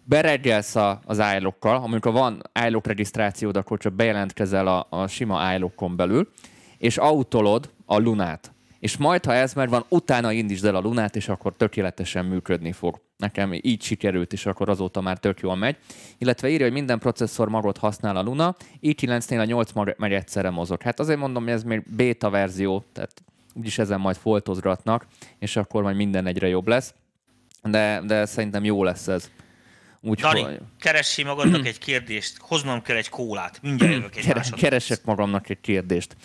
bereggelsz 0.04 0.76
az 1.06 1.22
iLock-kal, 1.38 1.76
amikor 1.76 2.12
van 2.12 2.42
iLock 2.68 2.88
regisztrációd, 2.88 3.58
akkor 3.58 3.78
csak 3.80 3.94
bejelentkezel 3.94 4.68
a, 4.68 4.88
a 4.90 5.08
sima 5.08 5.56
iLock-on 5.56 5.96
belül, 5.96 6.32
és 6.78 6.98
autolod 6.98 7.70
a 7.86 7.98
lunát. 7.98 8.56
És 8.80 8.98
majd, 8.98 9.26
ha 9.26 9.34
ez 9.34 9.54
már 9.54 9.70
van, 9.70 9.86
utána 9.90 10.32
indítsd 10.32 10.66
el 10.66 10.76
a 10.76 10.80
lunát, 10.80 11.16
és 11.16 11.30
akkor 11.30 11.54
tökéletesen 11.58 12.26
működni 12.26 12.72
fog. 12.72 13.02
Nekem 13.18 13.54
így 13.54 13.82
sikerült, 13.82 14.34
és 14.34 14.46
akkor 14.46 14.70
azóta 14.70 15.02
már 15.02 15.18
tök 15.18 15.40
jól 15.40 15.56
megy. 15.56 15.78
Illetve 16.18 16.50
írja, 16.50 16.66
hogy 16.66 16.74
minden 16.74 17.00
processzor 17.00 17.50
magot 17.50 17.78
használ 17.78 18.16
a 18.16 18.22
Luna, 18.22 18.56
i9-nél 18.82 19.40
a 19.40 19.46
8 19.46 19.72
mag 19.72 19.96
megy 19.98 20.14
egyszerre 20.14 20.50
mozog. 20.50 20.82
Hát 20.82 21.00
azért 21.00 21.20
mondom, 21.20 21.44
hogy 21.44 21.52
ez 21.52 21.64
még 21.64 21.84
beta 21.96 22.30
verzió, 22.30 22.84
tehát 22.94 23.24
úgyis 23.56 23.78
ezen 23.78 24.00
majd 24.00 24.16
foltozgatnak, 24.16 25.06
és 25.40 25.56
akkor 25.56 25.84
majd 25.84 25.96
minden 25.96 26.26
egyre 26.28 26.48
jobb 26.48 26.68
lesz. 26.68 26.94
De, 27.64 28.02
de 28.06 28.26
szerintem 28.26 28.64
jó 28.64 28.84
lesz 28.84 29.08
ez. 29.08 29.30
Úgy, 30.02 30.20
Dani, 30.20 30.42
hogy... 30.42 30.60
keressi 30.80 31.24
magadnak 31.24 31.66
egy 31.66 31.78
kérdést, 31.78 32.38
hoznom 32.40 32.82
kell 32.82 32.96
egy 32.96 33.10
kólát, 33.10 33.62
mindjárt 33.62 33.94
jövök 33.94 34.16
egy 34.16 34.26
Keres, 34.26 34.50
Keresek 34.50 35.04
magamnak 35.04 35.50
egy 35.50 35.62
kérdést. 35.62 36.16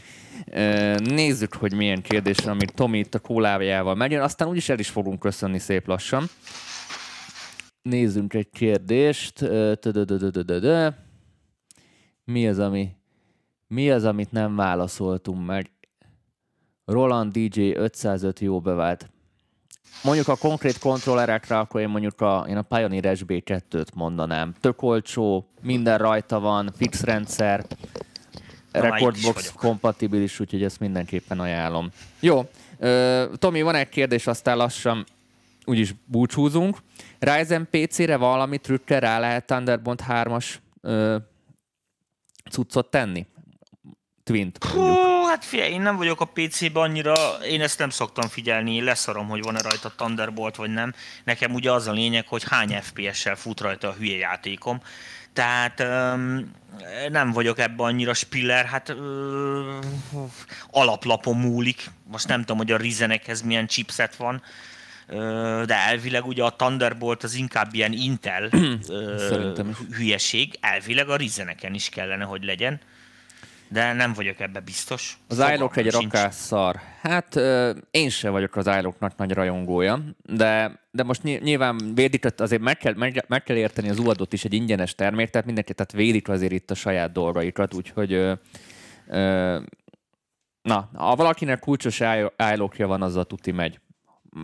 Nézzük, 0.97 1.55
hogy 1.55 1.75
milyen 1.75 2.03
kérdés, 2.03 2.39
amit 2.39 2.75
Tomi 2.75 2.99
itt 2.99 3.15
a 3.15 3.19
kólájával 3.19 3.95
megy, 3.95 4.15
aztán 4.15 4.49
úgyis 4.49 4.69
el 4.69 4.79
is 4.79 4.89
fogunk 4.89 5.19
köszönni 5.19 5.59
szép 5.59 5.87
lassan. 5.87 6.27
Nézzünk 7.83 8.35
egy 8.35 8.51
kérdést. 8.51 9.41
Mi 12.25 12.49
az, 12.49 12.59
ami, 12.59 12.89
mi 13.67 13.91
az, 13.91 14.05
amit 14.05 14.33
nem 14.33 14.57
válaszoltunk 14.57 15.47
meg? 15.47 15.71
Roland 16.91 17.33
DJ 17.33 17.73
505 17.75 18.41
jó 18.41 18.61
bevált. 18.61 19.11
Mondjuk 20.03 20.29
a 20.29 20.37
konkrét 20.37 20.79
kontrollerekre, 20.79 21.59
akkor 21.59 21.81
én 21.81 21.89
mondjuk 21.89 22.21
a, 22.21 22.47
én 22.49 22.57
a 22.57 22.63
Pioneer 22.63 23.17
SB2-t 23.19 23.95
mondanám. 23.95 24.55
Tök 24.61 24.83
olcsó, 24.83 25.49
minden 25.63 25.99
rajta 25.99 26.41
van, 26.41 26.73
fix 26.77 27.03
rendszer, 27.03 27.67
Recordbox 28.73 29.53
kompatibilis, 29.53 30.41
úgyhogy 30.41 30.63
ezt 30.63 30.81
mindenképpen 30.81 31.41
ajánlom. 31.41 31.91
Jó, 32.21 32.49
Tomi, 33.35 33.63
van 33.63 33.75
egy 33.75 33.89
kérdés, 33.89 34.27
aztán 34.27 34.57
lassan 34.57 35.05
úgyis 35.65 35.95
búcsúzunk. 36.05 36.79
Ryzen 37.19 37.69
PC-re 37.71 38.17
valami 38.17 38.59
trükkel 38.59 39.01
rá 39.01 39.19
lehet 39.19 39.47
Thunderbolt 39.47 40.03
3-as 40.09 40.55
uh, 40.83 41.17
cuccot 42.51 42.91
tenni? 42.91 43.27
Mondjuk. 44.31 44.65
Hú, 44.65 45.25
hát 45.27 45.45
figyelj, 45.45 45.73
én 45.73 45.81
nem 45.81 45.97
vagyok 45.97 46.21
a 46.21 46.25
PC-ben 46.25 46.83
annyira, 46.83 47.15
én 47.49 47.61
ezt 47.61 47.79
nem 47.79 47.91
szoktam 47.91 48.29
figyelni, 48.29 48.83
leszarom, 48.83 49.29
hogy 49.29 49.43
van-e 49.43 49.61
rajta 49.63 49.93
Thunderbolt 49.97 50.57
vagy 50.57 50.71
nem. 50.71 50.95
Nekem 51.25 51.55
ugye 51.55 51.73
az 51.73 51.87
a 51.87 51.93
lényeg, 51.93 52.27
hogy 52.29 52.45
hány 52.49 52.79
FPS-sel 52.83 53.37
fut 53.37 53.61
rajta 53.61 53.89
a 53.89 53.95
hülye 53.99 54.17
játékom. 54.17 54.81
Tehát 55.33 55.81
um, 55.81 56.51
nem 57.11 57.33
vagyok 57.33 57.59
ebben 57.59 57.87
annyira 57.87 58.15
spiller, 58.15 58.65
hát 58.65 58.89
uh, 58.89 58.97
alaplapon 60.71 61.37
múlik. 61.37 61.91
Most 62.11 62.29
nem 62.29 62.41
tudom, 62.41 62.57
hogy 62.57 62.73
a 62.73 62.77
Rizenekhez 62.77 63.43
milyen 63.43 63.67
chipset 63.67 64.17
van, 64.17 64.43
de 65.67 65.75
elvileg 65.75 66.27
ugye 66.27 66.43
a 66.45 66.57
Thunderbolt 66.57 67.23
az 67.23 67.35
inkább 67.35 67.75
ilyen 67.75 67.93
Intel 67.93 68.49
hülyeség, 69.97 70.59
elvileg 70.61 71.09
a 71.09 71.17
Rizeneken 71.17 71.75
is 71.75 71.89
kellene, 71.89 72.25
hogy 72.25 72.45
legyen 72.45 72.81
de 73.73 73.93
nem 73.93 74.13
vagyok 74.13 74.41
ebbe 74.41 74.61
biztos. 74.61 75.19
Az 75.29 75.45
iLock 75.55 75.77
egy 75.77 75.91
rakásszar. 75.91 76.81
Hát 77.01 77.37
euh, 77.37 77.77
én 77.91 78.09
sem 78.09 78.33
vagyok 78.33 78.57
az 78.57 78.67
iLocknak 78.67 79.17
nagy 79.17 79.33
rajongója, 79.33 79.99
de, 80.23 80.81
de 80.91 81.03
most 81.03 81.23
nyilván 81.23 81.95
védik, 81.95 82.27
azért 82.37 82.63
meg 82.63 82.77
kell, 82.77 82.95
meg, 82.95 83.25
meg 83.29 83.43
kell 83.43 83.57
érteni 83.57 83.89
az 83.89 83.99
uadot 83.99 84.33
is 84.33 84.45
egy 84.45 84.53
ingyenes 84.53 84.95
termék, 84.95 85.31
tehát 85.31 85.47
mindenki, 85.47 85.75
tehát 85.75 85.93
védik 85.93 86.29
azért 86.29 86.53
itt 86.53 86.71
a 86.71 86.75
saját 86.75 87.13
dolgaikat, 87.13 87.75
úgyhogy 87.75 88.13
euh, 88.13 88.39
euh, 89.07 89.63
na, 90.63 90.91
ha 90.95 91.17
valakinek 91.17 91.59
kulcsos 91.59 92.01
iLockja 92.55 92.87
van, 92.87 93.03
az 93.03 93.17
a 93.17 93.25
tuti 93.25 93.51
megy. 93.51 93.81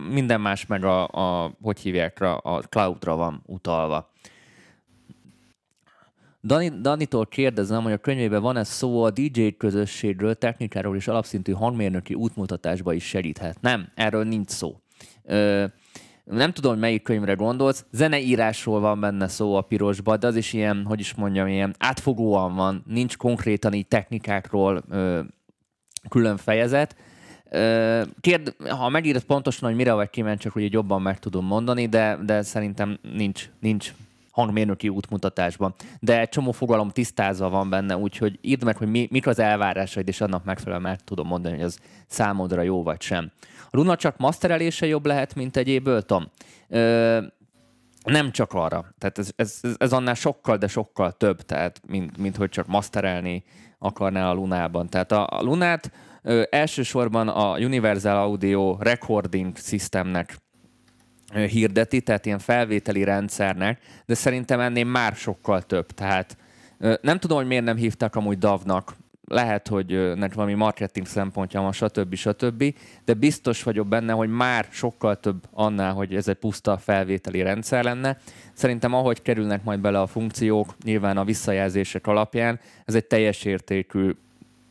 Minden 0.09 0.41
más 0.41 0.65
meg 0.65 0.83
a, 0.83 1.07
a 1.07 1.51
hogy 1.61 1.79
hívják, 1.79 2.21
a 2.21 2.63
cloudra 2.69 3.15
van 3.15 3.43
utalva. 3.45 4.11
Dani, 6.43 6.71
Danitól 6.81 7.25
kérdezem, 7.25 7.83
hogy 7.83 7.91
a 7.91 7.97
könyvében 7.97 8.41
van-e 8.41 8.63
szó 8.63 9.03
a 9.03 9.11
DJ 9.11 9.47
közösségről, 9.57 10.35
technikáról 10.35 10.95
és 10.95 11.07
alapszintű 11.07 11.51
hangmérnöki 11.51 12.13
útmutatásba 12.13 12.93
is 12.93 13.03
segíthet. 13.03 13.61
Nem, 13.61 13.87
erről 13.95 14.23
nincs 14.23 14.49
szó. 14.49 14.79
Ö, 15.23 15.65
nem 16.23 16.51
tudom, 16.51 16.71
hogy 16.71 16.79
melyik 16.79 17.01
könyvre 17.01 17.33
gondolsz, 17.33 17.85
zeneírásról 17.91 18.79
van 18.79 18.99
benne 18.99 19.27
szó 19.27 19.55
a 19.55 19.61
pirosba, 19.61 20.17
de 20.17 20.27
az 20.27 20.35
is 20.35 20.53
ilyen, 20.53 20.85
hogy 20.85 20.99
is 20.99 21.13
mondjam, 21.13 21.47
ilyen 21.47 21.75
átfogóan 21.77 22.55
van, 22.55 22.83
nincs 22.87 23.17
konkrétan 23.17 23.73
így 23.73 23.87
technikákról 23.87 24.83
ö, 24.89 25.19
külön 26.09 26.37
fejezet. 26.37 26.95
Ö, 27.49 28.01
kérd, 28.21 28.55
ha 28.69 28.89
megírod 28.89 29.23
pontosan, 29.23 29.67
hogy 29.67 29.77
mire 29.77 29.93
vagy 29.93 30.09
kíváncsi, 30.09 30.49
hogy 30.49 30.73
jobban 30.73 31.01
meg 31.01 31.19
tudom 31.19 31.45
mondani, 31.45 31.87
de, 31.87 32.17
de 32.25 32.41
szerintem 32.41 32.99
nincs, 33.13 33.49
nincs 33.59 33.93
hangmérnöki 34.37 34.89
útmutatásban. 34.89 35.73
De 35.99 36.19
egy 36.19 36.29
csomó 36.29 36.51
fogalom 36.51 36.89
tisztázva 36.89 37.49
van 37.49 37.69
benne, 37.69 37.97
úgyhogy 37.97 38.39
írd 38.41 38.63
meg, 38.63 38.77
hogy 38.77 38.87
mi, 38.87 39.07
mik 39.11 39.27
az 39.27 39.39
elvárásaid, 39.39 40.07
és 40.07 40.21
annak 40.21 40.43
megfelelően 40.43 40.81
meg 40.81 41.03
tudom 41.03 41.27
mondani, 41.27 41.55
hogy 41.55 41.63
az 41.63 41.79
számodra 42.07 42.61
jó 42.61 42.83
vagy 42.83 43.01
sem. 43.01 43.31
A 43.69 43.77
Luna 43.77 43.95
csak 43.95 44.17
masterelése 44.17 44.85
jobb 44.85 45.05
lehet, 45.05 45.35
mint 45.35 45.57
egy 45.57 45.75
Ableton? 45.75 46.31
Ö, 46.67 47.19
nem 48.03 48.31
csak 48.31 48.53
arra. 48.53 48.93
Tehát 48.97 49.17
ez, 49.17 49.31
ez, 49.35 49.61
ez 49.77 49.93
annál 49.93 50.13
sokkal, 50.13 50.57
de 50.57 50.67
sokkal 50.67 51.11
több, 51.11 51.41
tehát 51.41 51.81
mint, 51.87 52.17
mint 52.17 52.35
hogy 52.35 52.49
csak 52.49 52.67
masterelni 52.67 53.43
akarnál 53.79 54.29
a 54.29 54.33
Lunában. 54.33 54.89
Tehát 54.89 55.11
a, 55.11 55.27
a 55.29 55.41
Lunát 55.41 55.91
ö, 56.21 56.43
elsősorban 56.49 57.27
a 57.27 57.57
Universal 57.57 58.17
Audio 58.17 58.77
Recording 58.79 59.57
Systemnek 59.57 60.37
hirdeti, 61.33 62.01
tehát 62.01 62.25
ilyen 62.25 62.39
felvételi 62.39 63.03
rendszernek, 63.03 63.79
de 64.05 64.13
szerintem 64.13 64.59
ennél 64.59 64.85
már 64.85 65.13
sokkal 65.15 65.61
több. 65.61 65.91
Tehát 65.91 66.37
nem 67.01 67.19
tudom, 67.19 67.37
hogy 67.37 67.47
miért 67.47 67.63
nem 67.63 67.75
hívták 67.75 68.15
amúgy 68.15 68.37
DAV-nak, 68.37 68.95
lehet, 69.29 69.67
hogy 69.67 70.15
nek 70.15 70.33
valami 70.33 70.53
marketing 70.53 71.07
szempontja 71.07 71.61
van, 71.61 71.71
stb. 71.71 72.15
stb. 72.15 72.75
De 73.05 73.13
biztos 73.13 73.63
vagyok 73.63 73.87
benne, 73.87 74.13
hogy 74.13 74.29
már 74.29 74.67
sokkal 74.71 75.19
több 75.19 75.43
annál, 75.51 75.93
hogy 75.93 76.15
ez 76.15 76.27
egy 76.27 76.35
puszta 76.35 76.77
felvételi 76.77 77.41
rendszer 77.41 77.83
lenne. 77.83 78.17
Szerintem 78.53 78.93
ahogy 78.93 79.21
kerülnek 79.21 79.63
majd 79.63 79.79
bele 79.79 80.01
a 80.01 80.07
funkciók, 80.07 80.75
nyilván 80.83 81.17
a 81.17 81.23
visszajelzések 81.23 82.07
alapján, 82.07 82.59
ez 82.85 82.95
egy 82.95 83.05
teljes 83.05 83.43
értékű 83.43 84.11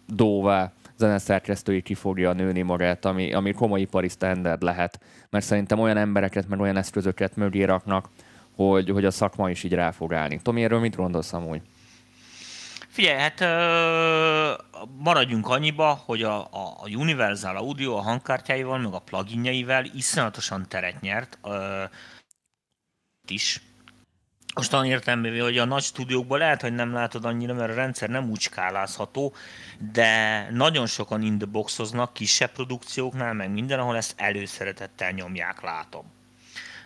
dóvá 0.06 0.72
zeneszerkesztői 0.96 1.82
ki 1.82 1.94
fogja 1.94 2.32
nőni 2.32 2.62
magát, 2.62 3.04
ami, 3.04 3.32
ami 3.32 3.52
komoly 3.52 3.80
ipari 3.80 4.08
standard 4.08 4.62
lehet. 4.62 5.00
Mert 5.30 5.44
szerintem 5.44 5.78
olyan 5.78 5.96
embereket, 5.96 6.48
meg 6.48 6.60
olyan 6.60 6.76
eszközöket 6.76 7.36
mögé 7.36 7.62
raknak, 7.62 8.08
hogy, 8.56 8.90
hogy 8.90 9.04
a 9.04 9.10
szakma 9.10 9.50
is 9.50 9.62
így 9.62 9.72
rá 9.72 9.90
fog 9.90 10.14
állni. 10.14 10.40
Tomi, 10.42 10.64
erről 10.64 10.80
mit 10.80 10.96
gondolsz 10.96 11.32
amúgy? 11.32 11.60
Figyelj, 12.88 13.18
hát 13.18 13.40
ö, 13.40 14.80
maradjunk 14.98 15.48
annyiba, 15.48 16.02
hogy 16.04 16.22
a, 16.22 16.40
a, 16.40 16.88
Universal 16.96 17.56
Audio 17.56 17.96
a 17.96 18.00
hangkártyáival, 18.00 18.78
meg 18.78 18.92
a 18.92 18.98
pluginjeivel 18.98 19.84
iszonyatosan 19.84 20.66
teret 20.68 21.00
nyert 21.00 21.38
ö, 21.44 21.84
is. 23.28 23.60
Most 24.56 24.72
olyan 24.72 24.84
értelmévé, 24.84 25.38
hogy 25.38 25.58
a 25.58 25.64
nagy 25.64 25.82
stúdiókban 25.82 26.38
lehet, 26.38 26.60
hogy 26.60 26.74
nem 26.74 26.92
látod 26.92 27.24
annyira, 27.24 27.54
mert 27.54 27.70
a 27.70 27.74
rendszer 27.74 28.08
nem 28.08 28.30
úgy 28.30 28.40
skálázható, 28.40 29.34
de 29.92 30.48
nagyon 30.50 30.86
sokan 30.86 31.22
in 31.22 31.38
the 31.38 31.46
boxoznak 31.46 32.12
kisebb 32.12 32.52
produkcióknál, 32.52 33.32
meg 33.32 33.50
minden, 33.50 33.78
ahol 33.78 33.96
ezt 33.96 34.14
előszeretettel 34.16 35.10
nyomják, 35.10 35.60
látom. 35.62 36.12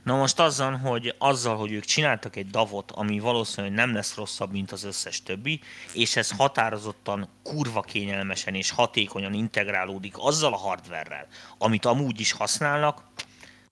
Na 0.03 0.17
most 0.17 0.41
azzal, 0.41 0.77
hogy 0.77 1.15
azzal, 1.19 1.57
hogy 1.57 1.73
ők 1.73 1.85
csináltak 1.85 2.37
egy 2.37 2.47
davot, 2.47 2.91
ami 2.91 3.19
valószínűleg 3.19 3.77
nem 3.77 3.95
lesz 3.95 4.15
rosszabb, 4.15 4.53
mint 4.53 4.73
az 4.73 4.85
összes 4.85 5.23
többi, 5.23 5.61
és 5.95 6.17
ez 6.17 6.31
határozottan 6.31 7.29
kurva 7.43 7.81
kényelmesen 7.81 8.55
és 8.55 8.71
hatékonyan 8.71 9.33
integrálódik 9.33 10.15
azzal 10.17 10.53
a 10.53 10.57
hardverrel, 10.57 11.27
amit 11.59 11.85
amúgy 11.85 12.21
is 12.21 12.33
használnak, 12.33 13.03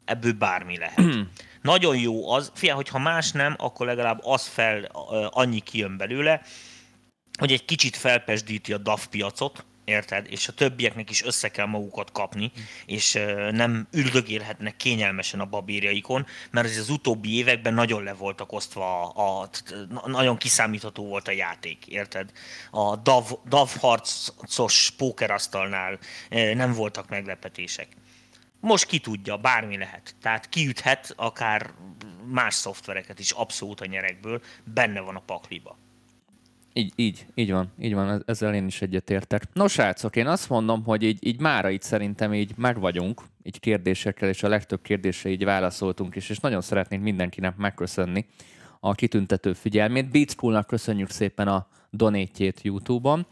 ebből 0.04 0.32
bármi 0.32 0.78
lehet. 0.78 1.00
Nagyon 1.62 1.96
jó 1.96 2.30
az, 2.30 2.52
fia, 2.54 2.74
hogyha 2.74 2.98
más 2.98 3.32
nem, 3.32 3.54
akkor 3.58 3.86
legalább 3.86 4.20
az 4.22 4.46
fel, 4.46 4.84
annyi 5.30 5.60
kijön 5.60 5.96
belőle, 5.96 6.42
hogy 7.38 7.52
egy 7.52 7.64
kicsit 7.64 7.96
felpesdíti 7.96 8.72
a 8.72 8.78
DAF 8.78 9.06
piacot, 9.06 9.64
érted? 9.88 10.26
És 10.30 10.48
a 10.48 10.52
többieknek 10.52 11.10
is 11.10 11.24
össze 11.24 11.48
kell 11.48 11.66
magukat 11.66 12.12
kapni, 12.12 12.52
és 12.86 13.18
nem 13.50 13.88
üldögélhetnek 13.92 14.76
kényelmesen 14.76 15.40
a 15.40 15.44
babírjaikon, 15.44 16.26
mert 16.50 16.66
az, 16.66 16.76
az 16.76 16.88
utóbbi 16.90 17.36
években 17.36 17.74
nagyon 17.74 18.02
le 18.02 18.12
voltak 18.12 18.52
osztva, 18.52 19.08
a, 19.08 19.40
a, 19.42 20.08
nagyon 20.08 20.36
kiszámítható 20.36 21.06
volt 21.06 21.28
a 21.28 21.32
játék, 21.32 21.86
érted? 21.86 22.30
A 22.70 22.96
DAV, 22.96 23.24
DAV 23.48 23.70
harcos 23.80 24.90
pókerasztalnál 24.96 25.98
nem 26.30 26.72
voltak 26.72 27.08
meglepetések. 27.08 27.88
Most 28.60 28.86
ki 28.86 28.98
tudja, 28.98 29.36
bármi 29.36 29.78
lehet. 29.78 30.14
Tehát 30.22 30.48
kiüthet 30.48 31.12
akár 31.16 31.70
más 32.24 32.54
szoftvereket 32.54 33.18
is 33.18 33.30
abszolút 33.30 33.80
a 33.80 33.86
nyerekből, 33.86 34.42
benne 34.74 35.00
van 35.00 35.16
a 35.16 35.22
pakliba. 35.26 35.76
Így, 36.72 36.92
így, 36.96 37.26
így 37.34 37.50
van, 37.50 37.72
így 37.80 37.94
van, 37.94 38.22
ezzel 38.26 38.54
én 38.54 38.66
is 38.66 38.82
egyetértek. 38.82 39.42
Nos, 39.52 39.72
srácok, 39.72 40.16
én 40.16 40.26
azt 40.26 40.48
mondom, 40.48 40.84
hogy 40.84 41.02
így, 41.02 41.26
így 41.26 41.40
mára 41.40 41.70
itt 41.70 41.82
szerintem 41.82 42.34
így 42.34 42.52
meg 42.56 42.80
vagyunk, 42.80 43.22
így 43.42 43.60
kérdésekkel, 43.60 44.28
és 44.28 44.42
a 44.42 44.48
legtöbb 44.48 44.82
kérdésre 44.82 45.30
így 45.30 45.44
válaszoltunk 45.44 46.16
is, 46.16 46.30
és 46.30 46.38
nagyon 46.38 46.60
szeretnénk 46.60 47.02
mindenkinek 47.02 47.56
megköszönni 47.56 48.26
a 48.80 48.94
kitüntető 48.94 49.52
figyelmét. 49.52 50.10
Beatspoolnak 50.10 50.66
köszönjük 50.66 51.10
szépen 51.10 51.48
a 51.48 51.66
donétjét 51.90 52.60
YouTube-on. 52.62 53.26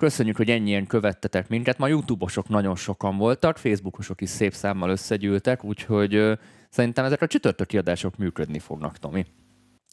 Köszönjük, 0.00 0.36
hogy 0.36 0.50
ennyien 0.50 0.86
követtetek 0.86 1.48
minket. 1.48 1.78
Ma 1.78 1.88
YouTube-osok 1.88 2.48
nagyon 2.48 2.76
sokan 2.76 3.16
voltak, 3.16 3.56
Facebookosok 3.56 4.20
is 4.20 4.28
szép 4.28 4.52
számmal 4.52 4.90
összegyűltek, 4.90 5.64
úgyhogy 5.64 6.38
szerintem 6.68 7.04
ezek 7.04 7.22
a 7.22 7.26
csütörtöki 7.26 7.78
adások 7.78 8.16
működni 8.16 8.58
fognak, 8.58 8.98
Tomi. 8.98 9.26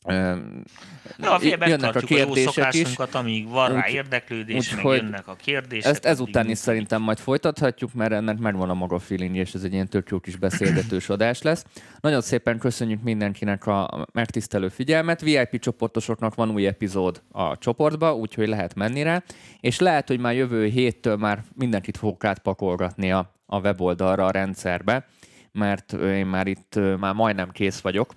Ja, 0.06 1.38
jönnek 1.41 1.95
a 1.95 1.99
kérdések 1.99 2.74
is. 2.74 2.95
amíg 3.11 3.49
van 3.49 3.74
rá 3.74 3.88
érdeklődés, 3.88 4.74
úgy, 4.74 4.84
meg 4.84 4.95
jönnek 4.95 5.28
a 5.28 5.36
kérdések. 5.36 5.91
Ezt 5.91 6.06
ezután 6.06 6.49
is 6.49 6.57
szerintem 6.57 7.02
majd 7.02 7.18
folytathatjuk, 7.18 7.94
mert 7.94 8.11
ennek 8.11 8.38
megvan 8.38 8.69
a 8.69 8.74
maga 8.74 8.99
feeling, 8.99 9.36
és 9.36 9.53
ez 9.53 9.64
egy 9.64 9.74
ilyen 9.74 9.88
tök 9.90 10.10
jó 10.10 10.19
kis 10.19 10.36
beszélgetős 10.36 11.10
adás 11.10 11.41
lesz. 11.41 11.65
Nagyon 11.99 12.22
szépen 12.22 12.60
köszönjük 12.60 13.02
mindenkinek 13.03 13.65
a 13.65 14.07
megtisztelő 14.14 14.69
figyelmet. 14.69 15.22
VIP 15.22 15.60
csoportosoknak 15.60 16.36
van 16.36 16.49
új 16.49 16.68
epizód 16.68 17.22
a 17.32 17.57
csoportba, 17.57 18.15
úgyhogy 18.15 18.48
lehet 18.48 18.76
menni 18.76 19.02
rá, 19.02 19.24
és 19.60 19.80
lehet, 19.80 20.07
hogy 20.07 20.19
már 20.19 20.34
jövő 20.34 20.65
héttől 20.65 21.15
már 21.15 21.44
mindenkit 21.56 21.98
fogok 21.98 22.24
átpakolgatni 22.24 23.11
a, 23.11 23.34
a 23.45 23.60
weboldalra, 23.60 24.26
a 24.26 24.32
rendszerbe, 24.32 25.06
mert 25.52 25.94
én 25.94 26.26
már 26.26 26.48
itt 26.48 26.80
már 26.99 27.14
majdnem 27.14 27.52
kész 27.52 27.80
vagyok 27.80 28.14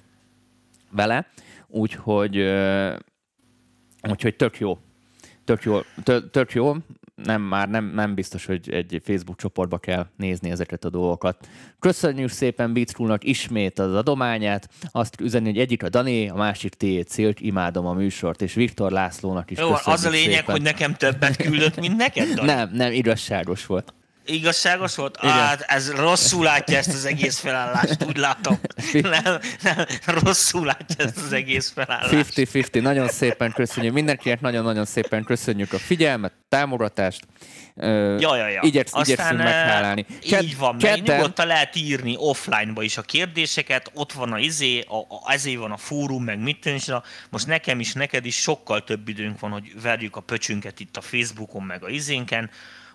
vele 0.91 1.27
úgyhogy, 1.71 2.37
úgyhogy 4.09 4.37
tök 4.37 4.59
jó. 4.59 4.79
Tök 5.45 5.63
jó, 5.63 5.81
tök, 6.03 6.31
tök 6.31 6.53
jó. 6.53 6.75
Nem, 7.15 7.43
már 7.43 7.69
nem, 7.69 7.85
nem 7.95 8.15
biztos, 8.15 8.47
hogy 8.47 8.71
egy 8.71 9.01
Facebook 9.05 9.39
csoportba 9.39 9.79
kell 9.79 10.07
nézni 10.17 10.51
ezeket 10.51 10.85
a 10.85 10.91
dolgokat. 10.91 11.49
Köszönjük 11.79 12.31
szépen 12.31 12.73
Beatschoolnak 12.73 13.25
ismét 13.25 13.79
az 13.79 13.95
adományát. 13.95 14.69
Azt 14.91 15.21
üzeni, 15.21 15.45
hogy 15.45 15.59
egyik 15.59 15.83
a 15.83 15.89
Dani, 15.89 16.29
a 16.29 16.35
másik 16.35 16.75
T. 16.75 17.09
Cilt, 17.09 17.41
imádom 17.41 17.87
a 17.87 17.93
műsort, 17.93 18.43
és 18.43 18.55
Viktor 18.55 18.91
Lászlónak 18.91 19.51
is 19.51 19.59
Jó, 19.59 19.73
az 19.85 20.05
a 20.05 20.11
lényeg, 20.11 20.31
szépen. 20.31 20.55
hogy 20.55 20.63
nekem 20.63 20.95
többet 20.95 21.37
küldött, 21.37 21.81
mint 21.81 21.97
neked, 21.97 22.29
Dani. 22.35 22.47
Nem, 22.47 22.71
nem, 22.73 22.93
igazságos 22.93 23.67
volt. 23.67 23.95
Igazságos 24.31 24.97
volt? 24.97 25.19
Igen. 25.23 25.35
Hát 25.35 25.61
ez 25.61 25.91
rosszul 25.91 26.45
látja 26.45 26.79
ezt 26.79 26.95
az 26.95 27.05
egész 27.05 27.39
felállást, 27.39 28.05
úgy 28.07 28.17
látom. 28.17 28.61
Nem, 28.93 29.39
nem, 29.63 29.85
rosszul 30.07 30.65
látja 30.65 31.05
ezt 31.05 31.17
az 31.17 31.33
egész 31.33 31.73
felállást. 31.75 32.33
50-50, 32.35 32.83
nagyon 32.83 33.09
szépen 33.09 33.53
köszönjük. 33.53 33.93
Mindenkinek 33.93 34.41
nagyon-nagyon 34.41 34.85
szépen 34.85 35.25
köszönjük 35.25 35.73
a 35.73 35.79
figyelmet, 35.79 36.33
támogatást. 36.49 37.27
Ja, 37.77 38.37
ja, 38.37 38.49
ja. 38.49 38.61
Igyeksz, 38.63 38.95
Aztán 38.95 39.37
meghálálni. 39.37 40.07
Ked, 40.21 40.43
így 40.43 40.57
van, 40.57 40.79
kedden... 40.79 41.03
meg 41.07 41.17
nyugodtan 41.17 41.47
lehet 41.47 41.77
írni 41.77 42.15
offline-ba 42.19 42.83
is 42.83 42.97
a 42.97 43.03
kérdéseket, 43.03 43.91
ott 43.95 44.13
van 44.13 44.33
a 44.33 44.39
izé, 44.39 44.81
a, 44.81 44.97
a, 44.97 45.33
ezé 45.33 45.57
van 45.57 45.71
a 45.71 45.77
fórum, 45.77 46.25
meg 46.25 46.39
mit 46.39 46.65
is. 46.65 46.87
Most 47.31 47.47
nekem 47.47 47.81
is, 47.81 47.93
neked 47.93 48.27
is 48.27 48.37
sokkal 48.37 48.85
több 48.85 49.09
időnk 49.09 49.41
van, 49.41 49.51
hogy 49.51 49.73
verjük 49.83 50.17
a 50.17 50.21
pöcsünket 50.21 50.81
itt 50.81 50.97
a 50.97 51.01
Facebookon, 51.01 51.63
meg 51.63 51.85
a 51.85 51.89
izénken 51.89 52.51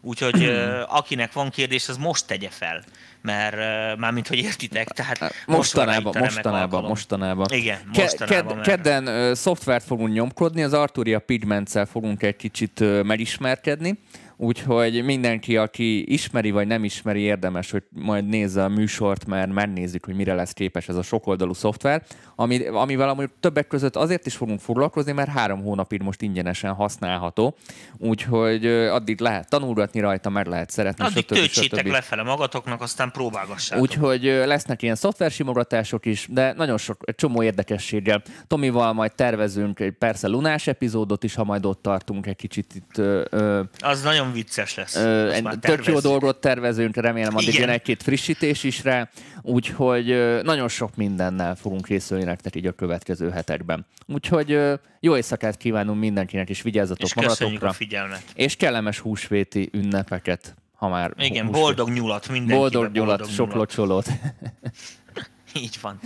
Úgyhogy 0.06 0.52
akinek 0.88 1.34
van 1.34 1.50
kérdés, 1.50 1.90
az 1.90 1.98
most 1.98 2.28
tegye 2.28 2.50
fel, 2.50 2.84
mert 3.22 3.56
mármint, 3.98 4.28
hogy 4.28 4.38
értitek, 4.38 4.88
tehát 4.88 5.18
hát, 5.18 5.34
mostanában, 5.46 6.14
most 6.18 6.34
mostanában, 6.34 6.84
mostanában. 6.84 7.46
Igen, 7.52 7.80
mostanában. 7.94 8.62
Ke- 8.62 8.66
kedden 8.66 9.36
szoftvert 9.36 9.86
fogunk 9.86 10.14
nyomkodni, 10.14 10.64
az 10.64 10.74
Arturia 10.74 11.20
Pigmentsel 11.20 11.86
fogunk 11.86 12.24
egy 12.24 12.36
kicsit 12.36 13.04
megismerkedni, 13.04 14.00
Úgyhogy 14.38 15.04
mindenki, 15.04 15.58
aki 15.58 16.14
ismeri 16.14 16.52
vagy 16.52 16.68
nem 16.68 16.84
ismeri, 16.84 17.20
érdemes, 17.20 17.72
hogy 17.72 17.84
majd 17.90 18.28
nézze 18.28 18.64
a 18.64 18.70
műsort, 18.70 19.26
mert 19.26 19.52
megnézzük, 19.52 20.06
hogy 20.06 20.16
mire 20.16 20.34
lesz 20.34 20.52
képes 20.52 20.88
ez 20.88 20.96
a 20.96 21.02
sokoldalú 21.02 21.54
szoftver, 21.54 22.04
ami, 22.36 22.66
amivel 22.68 23.10
amúgy 23.10 23.30
többek 23.40 23.68
között 23.68 23.96
azért 23.96 24.26
is 24.26 24.36
fogunk 24.36 24.60
foglalkozni, 24.60 25.12
mert 25.12 25.30
három 25.30 25.62
hónapig 25.62 26.02
most 26.02 26.22
ingyenesen 26.22 26.74
használható, 26.74 27.56
úgyhogy 27.98 28.66
addig 28.66 29.20
lehet 29.20 29.50
tanulgatni 29.50 30.00
rajta, 30.00 30.30
meg 30.30 30.48
lehet 30.48 30.70
szeretni. 30.70 31.06
Addig 31.06 31.26
töltsétek 31.26 31.88
lefele 31.88 32.24
magatoknak, 32.24 32.82
aztán 32.82 33.12
próbálgassátok. 33.12 33.84
Úgyhogy 33.84 34.24
lesznek 34.24 34.82
ilyen 34.82 34.96
szoftversimogatások 34.96 36.06
is, 36.06 36.28
de 36.30 36.54
nagyon 36.54 36.78
sok, 36.78 37.02
egy 37.06 37.16
csomó 37.16 37.44
érdekességgel. 37.44 38.22
Tomival 38.48 38.94
majd 38.94 39.16
tervezünk 39.16 39.80
egy 39.80 39.92
persze 39.92 40.28
lunás 40.28 40.68
epizódot 40.68 41.24
is, 41.24 41.36
ha 41.36 41.44
majd 41.44 41.66
ott 41.66 41.82
tartunk 41.82 42.26
egy 42.26 42.36
kicsit 42.36 42.74
itt. 42.76 42.98
Ö, 42.98 43.64
az 43.80 44.02
nagyon 44.02 44.25
vicces 44.32 44.76
lesz. 44.76 44.96
Ö, 44.96 45.38
tök 45.60 45.86
jó 45.86 46.00
dolgot 46.00 46.42
tervezünk, 46.42 46.96
remélem 46.96 47.36
addig 47.36 47.54
jön 47.54 47.70
egy-két 47.70 48.04
frissítés 48.04 48.64
is 48.64 48.84
rá, 48.84 49.10
úgyhogy 49.42 50.06
nagyon 50.44 50.68
sok 50.68 50.96
mindennel 50.96 51.56
fogunk 51.56 51.86
készülni 51.86 52.24
nektek 52.24 52.56
így 52.56 52.66
a 52.66 52.72
következő 52.72 53.30
hetekben. 53.30 53.86
Úgyhogy 54.08 54.60
jó 55.00 55.16
éjszakát 55.16 55.58
kívánunk 55.58 56.00
mindenkinek, 56.00 56.50
és 56.50 56.62
vigyázzatok 56.62 57.08
és 57.08 57.14
magatokra. 57.14 57.70
a 57.70 57.74
figyelmet. 57.74 58.24
És 58.34 58.56
kellemes 58.56 59.00
húsvéti 59.00 59.70
ünnepeket 59.72 60.56
ha 60.76 60.88
már... 60.88 61.14
Igen, 61.18 61.52
boldog 61.52 61.90
nyulat 61.90 62.28
mindenkinek. 62.28 62.72
Boldog 62.72 62.92
nyulat, 62.92 63.18
boldog 63.18 63.36
sok 63.36 63.48
nyulat. 63.48 63.58
locsolót. 63.58 64.08
Így 65.64 65.78
van. 65.82 66.00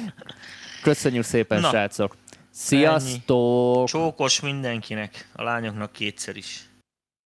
Köszönjük 0.81 1.23
szépen, 1.23 1.61
Na, 1.61 1.69
srácok! 1.69 2.15
Sziasztok! 2.51 3.77
Ennyi. 3.77 3.85
Csókos 3.85 4.39
mindenkinek, 4.39 5.29
a 5.33 5.43
lányoknak 5.43 5.91
kétszer 5.91 6.35
is. 6.35 6.68